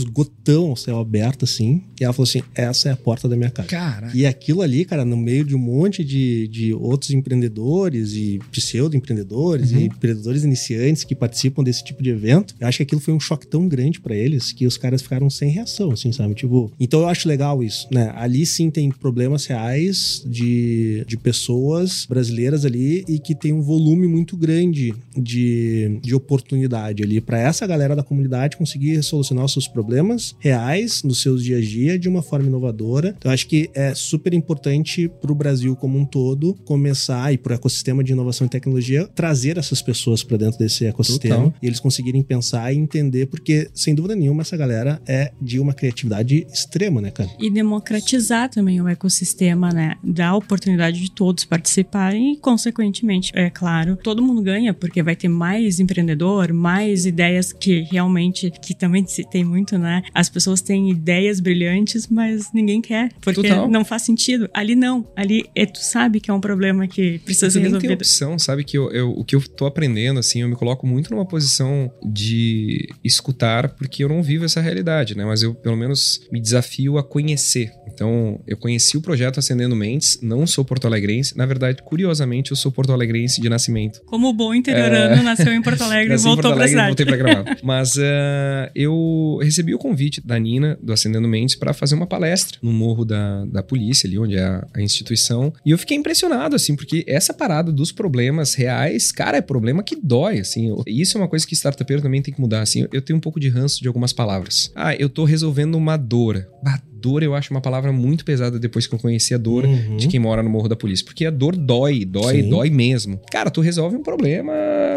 portão 0.48 0.70
ao 0.70 0.76
céu 0.76 1.00
aberto, 1.00 1.44
assim. 1.46 1.82
E 2.00 2.04
ela 2.04 2.14
falou 2.14 2.28
assim: 2.28 2.42
essa 2.56 2.90
é 2.90 2.92
a 2.92 2.96
porta 2.98 3.28
da 3.28 3.36
minha 3.36 3.50
casa. 3.50 3.68
Cara. 3.70 4.12
E 4.14 4.26
aquilo 4.26 4.62
ali, 4.62 4.86
cara, 4.86 5.04
no 5.04 5.18
meio 5.18 5.44
de 5.44 5.56
um 5.56 5.60
monte 5.60 6.04
de, 6.04 6.48
de 6.48 6.74
outros 6.74 7.12
empreendedores 7.12 8.14
e 8.14 8.40
pseudo-empreendedores 8.52 9.72
Uhum. 9.72 9.80
e 9.80 9.86
empreendedores 9.86 10.44
iniciantes 10.44 11.04
que 11.04 11.16
participam 11.16 11.64
desse 11.64 11.84
tipo 11.84 12.02
de 12.02 12.10
evento, 12.10 12.56
eu 12.60 12.68
acho 12.68 12.78
que 12.78 12.84
aquilo 12.84 13.02
foi 13.02 13.14
um 13.14 13.20
choque 13.20 13.48
tão 13.48 13.68
grande 13.68 14.00
pra 14.00 14.16
eles 14.16 14.52
que 14.52 14.66
os 14.66 14.78
caras 14.78 15.02
ficaram 15.02 15.30
sem 15.30 15.50
reação, 15.50 15.92
assim, 15.92 16.12
sabe? 16.12 16.34
Tipo, 16.36 16.72
então 16.80 17.02
eu 17.02 17.08
acho 17.08 17.28
legal 17.28 17.64
isso, 17.64 17.88
né? 17.92 18.12
Ali 18.16 18.46
sim 18.46 18.70
tem 18.70 18.90
problemas 18.90 19.46
reais 19.46 20.24
de, 20.26 21.04
de 21.08 21.18
pessoas 21.18 22.06
brasileiras 22.08 22.66
ali 22.66 23.04
e 23.08 23.20
que 23.20 23.36
tem 23.36 23.52
um 23.54 23.62
volume 23.62 24.08
muito 24.08 24.38
grande 24.38 24.94
de, 25.16 26.00
de 26.02 26.14
oportunidade 26.16 27.04
ali 27.04 27.20
pra 27.20 27.40
essa 27.40 27.66
galera 27.66 27.96
da 27.96 28.04
comunidade 28.04 28.58
conseguir 28.58 29.02
solucionar 29.04 29.46
os 29.46 29.54
seus 29.54 29.68
problemas 29.68 30.36
reais 30.40 31.04
nos 31.04 31.22
seus 31.22 31.44
dias 31.44 31.58
a 31.58 31.62
dia 31.62 32.00
de 32.00 32.08
uma 32.08 32.22
forma 32.22 32.48
inovadora. 32.48 33.16
Então 33.18 33.32
eu 33.32 33.34
acho 33.34 33.48
que 33.48 33.70
é 33.74 33.94
super 33.94 34.34
importante 34.34 35.08
pro 35.22 35.34
Brasil 35.34 35.76
como 35.76 35.98
um 35.98 36.06
todo 36.06 36.54
começar 36.66 37.34
e 37.34 37.38
pro 37.38 37.54
ecossistema 37.54 38.04
de 38.04 38.12
inovação 38.12 38.46
e 38.48 38.50
tecnologia 38.50 39.08
trazer 39.16 39.58
essas 39.58 39.82
pessoas 39.82 40.24
pra 40.24 40.38
dentro 40.38 40.60
desse 40.60 40.86
ecossistema 40.86 41.36
Total. 41.36 41.54
e 41.62 41.68
eles 41.68 41.80
conseguirem 41.80 42.22
pensar 42.22 42.72
e 42.74 42.78
entender, 42.78 43.28
porque 43.28 43.70
sem 43.74 43.96
dúvida 43.96 44.16
nenhuma 44.16 44.42
essa 44.42 44.58
galera 44.58 45.02
é 45.08 45.32
de 45.42 45.60
uma 45.60 45.74
criatividade 45.74 46.46
extrema, 46.52 47.02
né, 47.02 47.12
cara? 47.12 47.30
E 47.40 47.50
democratizar 47.50 48.50
também 48.50 48.82
o 48.82 48.88
ecossistema, 48.88 49.70
né? 49.72 49.96
Dar 50.04 50.30
a 50.30 50.36
oportunidade 50.36 51.00
de 51.00 51.12
todos 51.12 51.46
participarem 51.46 52.34
e, 52.34 52.38
consequentemente, 52.38 53.32
é 53.34 53.50
claro, 53.50 53.98
todo 53.98 54.22
mundo 54.22 54.42
ganha, 54.42 54.74
porque 54.74 55.02
vai 55.02 55.16
ter 55.16 55.28
mais 55.28 55.80
empreendedor, 55.80 56.54
mais 56.54 57.06
ideias 57.06 57.52
que 57.52 57.82
realmente, 57.92 58.52
que 58.62 58.76
também 58.76 59.06
se 59.06 59.24
tem 59.30 59.44
muito, 59.44 59.78
né? 59.78 60.04
As 60.14 60.27
pessoas 60.30 60.62
têm 60.62 60.90
ideias 60.90 61.40
brilhantes, 61.40 62.08
mas 62.08 62.52
ninguém 62.54 62.82
quer, 62.82 63.12
porque 63.22 63.42
Total. 63.42 63.70
não 63.70 63.84
faz 63.86 64.02
sentido. 64.04 64.50
Ali 64.54 64.76
não, 64.76 65.08
ali 65.16 65.46
é, 65.56 65.66
tu 65.66 65.80
sabe 65.80 66.20
que 66.20 66.30
é 66.30 66.34
um 66.34 66.40
problema 66.42 66.88
que 66.88 67.20
precisa 67.20 67.50
ser 67.50 67.60
nem 67.60 67.66
tem 67.66 67.74
resolvido. 67.74 67.94
opção, 67.98 68.40
sabe? 68.40 68.64
Que 68.64 68.78
eu, 68.78 68.92
eu- 68.92 69.12
o 69.12 69.24
que 69.24 69.36
eu 69.36 69.42
tô 69.42 69.66
aprendendo, 69.66 70.20
assim, 70.20 70.42
eu 70.42 70.50
me 70.50 70.56
coloco 70.56 70.86
muito 70.88 71.12
numa 71.12 71.26
posição 71.26 71.92
de 72.04 72.88
escutar, 73.04 73.70
porque 73.70 74.04
eu 74.04 74.10
não 74.10 74.22
vivo 74.24 74.46
essa 74.46 74.62
realidade, 74.62 75.16
né? 75.16 75.26
Mas 75.26 75.42
eu, 75.44 75.54
pelo 75.54 75.76
menos, 75.78 76.22
me 76.32 76.40
desafio 76.40 76.98
a 76.98 77.04
conhecer. 77.04 77.72
Então, 77.94 78.40
eu 78.48 78.58
conheci 78.58 78.98
o 78.98 79.02
projeto 79.02 79.40
Acendendo 79.40 79.76
Mentes, 79.76 80.20
não 80.22 80.46
sou 80.46 80.64
porto-alegrense. 80.64 81.36
Na 81.38 81.46
verdade, 81.46 81.82
curiosamente, 81.84 82.52
eu 82.52 82.58
sou 82.58 82.72
porto-alegrense 82.72 83.42
de 83.42 83.50
nascimento. 83.50 84.02
Como 84.06 84.28
o 84.30 84.34
bom 84.34 84.54
interiorano 84.54 85.22
nasceu 85.24 85.52
em 85.54 85.62
Porto 85.62 85.82
Alegre 85.84 86.14
e 86.14 86.16
É. 86.16 86.18
Voltou 86.18 86.36
Porto 86.44 86.44
pra 86.44 86.52
Alegre 86.66 86.70
cidade. 86.70 86.88
voltei 86.88 87.06
pra 87.06 87.18
Gramado. 87.18 87.58
Mas 87.64 87.94
eh, 87.98 88.72
eu 88.76 89.40
recebi 89.42 89.74
o 89.74 89.78
convite 89.78 90.17
da 90.24 90.38
Nina, 90.38 90.78
do 90.82 90.94
Acendendo 90.94 91.28
Mentes, 91.28 91.56
para 91.56 91.74
fazer 91.74 91.96
uma 91.96 92.08
palestra 92.08 92.58
no 92.62 92.72
morro 92.72 93.06
da, 93.06 93.46
da 93.46 93.64
polícia, 93.64 94.08
ali 94.08 94.18
onde 94.18 94.36
é 94.36 94.44
a, 94.44 94.68
a 94.76 94.82
instituição. 94.82 95.54
E 95.66 95.72
eu 95.72 95.78
fiquei 95.78 95.98
impressionado, 95.98 96.56
assim, 96.56 96.76
porque 96.76 97.04
essa 97.08 97.34
parada 97.34 97.72
dos 97.72 97.92
problemas 97.92 98.54
reais, 98.54 99.12
cara, 99.12 99.38
é 99.38 99.42
problema 99.42 99.84
que 99.84 99.96
dói, 99.96 100.40
assim. 100.40 100.76
Isso 100.86 101.18
é 101.18 101.22
uma 101.22 101.28
coisa 101.28 101.46
que 101.46 101.54
startupeiro 101.54 102.02
também 102.02 102.22
tem 102.22 102.34
que 102.34 102.42
mudar, 102.42 102.62
assim. 102.62 102.82
Eu, 102.82 102.90
eu 102.94 103.02
tenho 103.02 103.18
um 103.18 103.22
pouco 103.22 103.40
de 103.40 103.50
ranço 103.50 103.82
de 103.82 103.88
algumas 103.88 104.14
palavras. 104.14 104.72
Ah, 104.76 104.96
eu 104.96 105.10
tô 105.10 105.24
resolvendo 105.24 105.76
uma 105.76 105.98
dor. 105.98 106.48
Bah, 106.64 106.82
dor 107.02 107.24
eu 107.24 107.34
acho 107.36 107.52
uma 107.54 107.62
palavra 107.62 107.92
muito 107.92 108.24
pesada 108.26 108.60
depois 108.60 108.88
que 108.88 108.96
eu 108.96 109.00
conheci 109.00 109.34
a 109.34 109.38
dor 109.38 109.66
Uhum. 109.66 109.98
de 109.98 110.08
quem 110.08 110.20
mora 110.20 110.42
no 110.44 110.50
Morro 110.50 110.68
da 110.68 110.76
Polícia. 110.76 111.06
Porque 111.06 111.26
a 111.26 111.32
dor 111.32 111.56
dói, 111.56 112.06
dói, 112.06 112.42
Sim. 112.42 112.50
dói 112.50 112.70
mesmo. 112.70 113.20
Cara, 113.32 113.50
tu 113.50 113.62
resolve 113.62 113.96
um 113.96 114.04
problema 114.04 114.54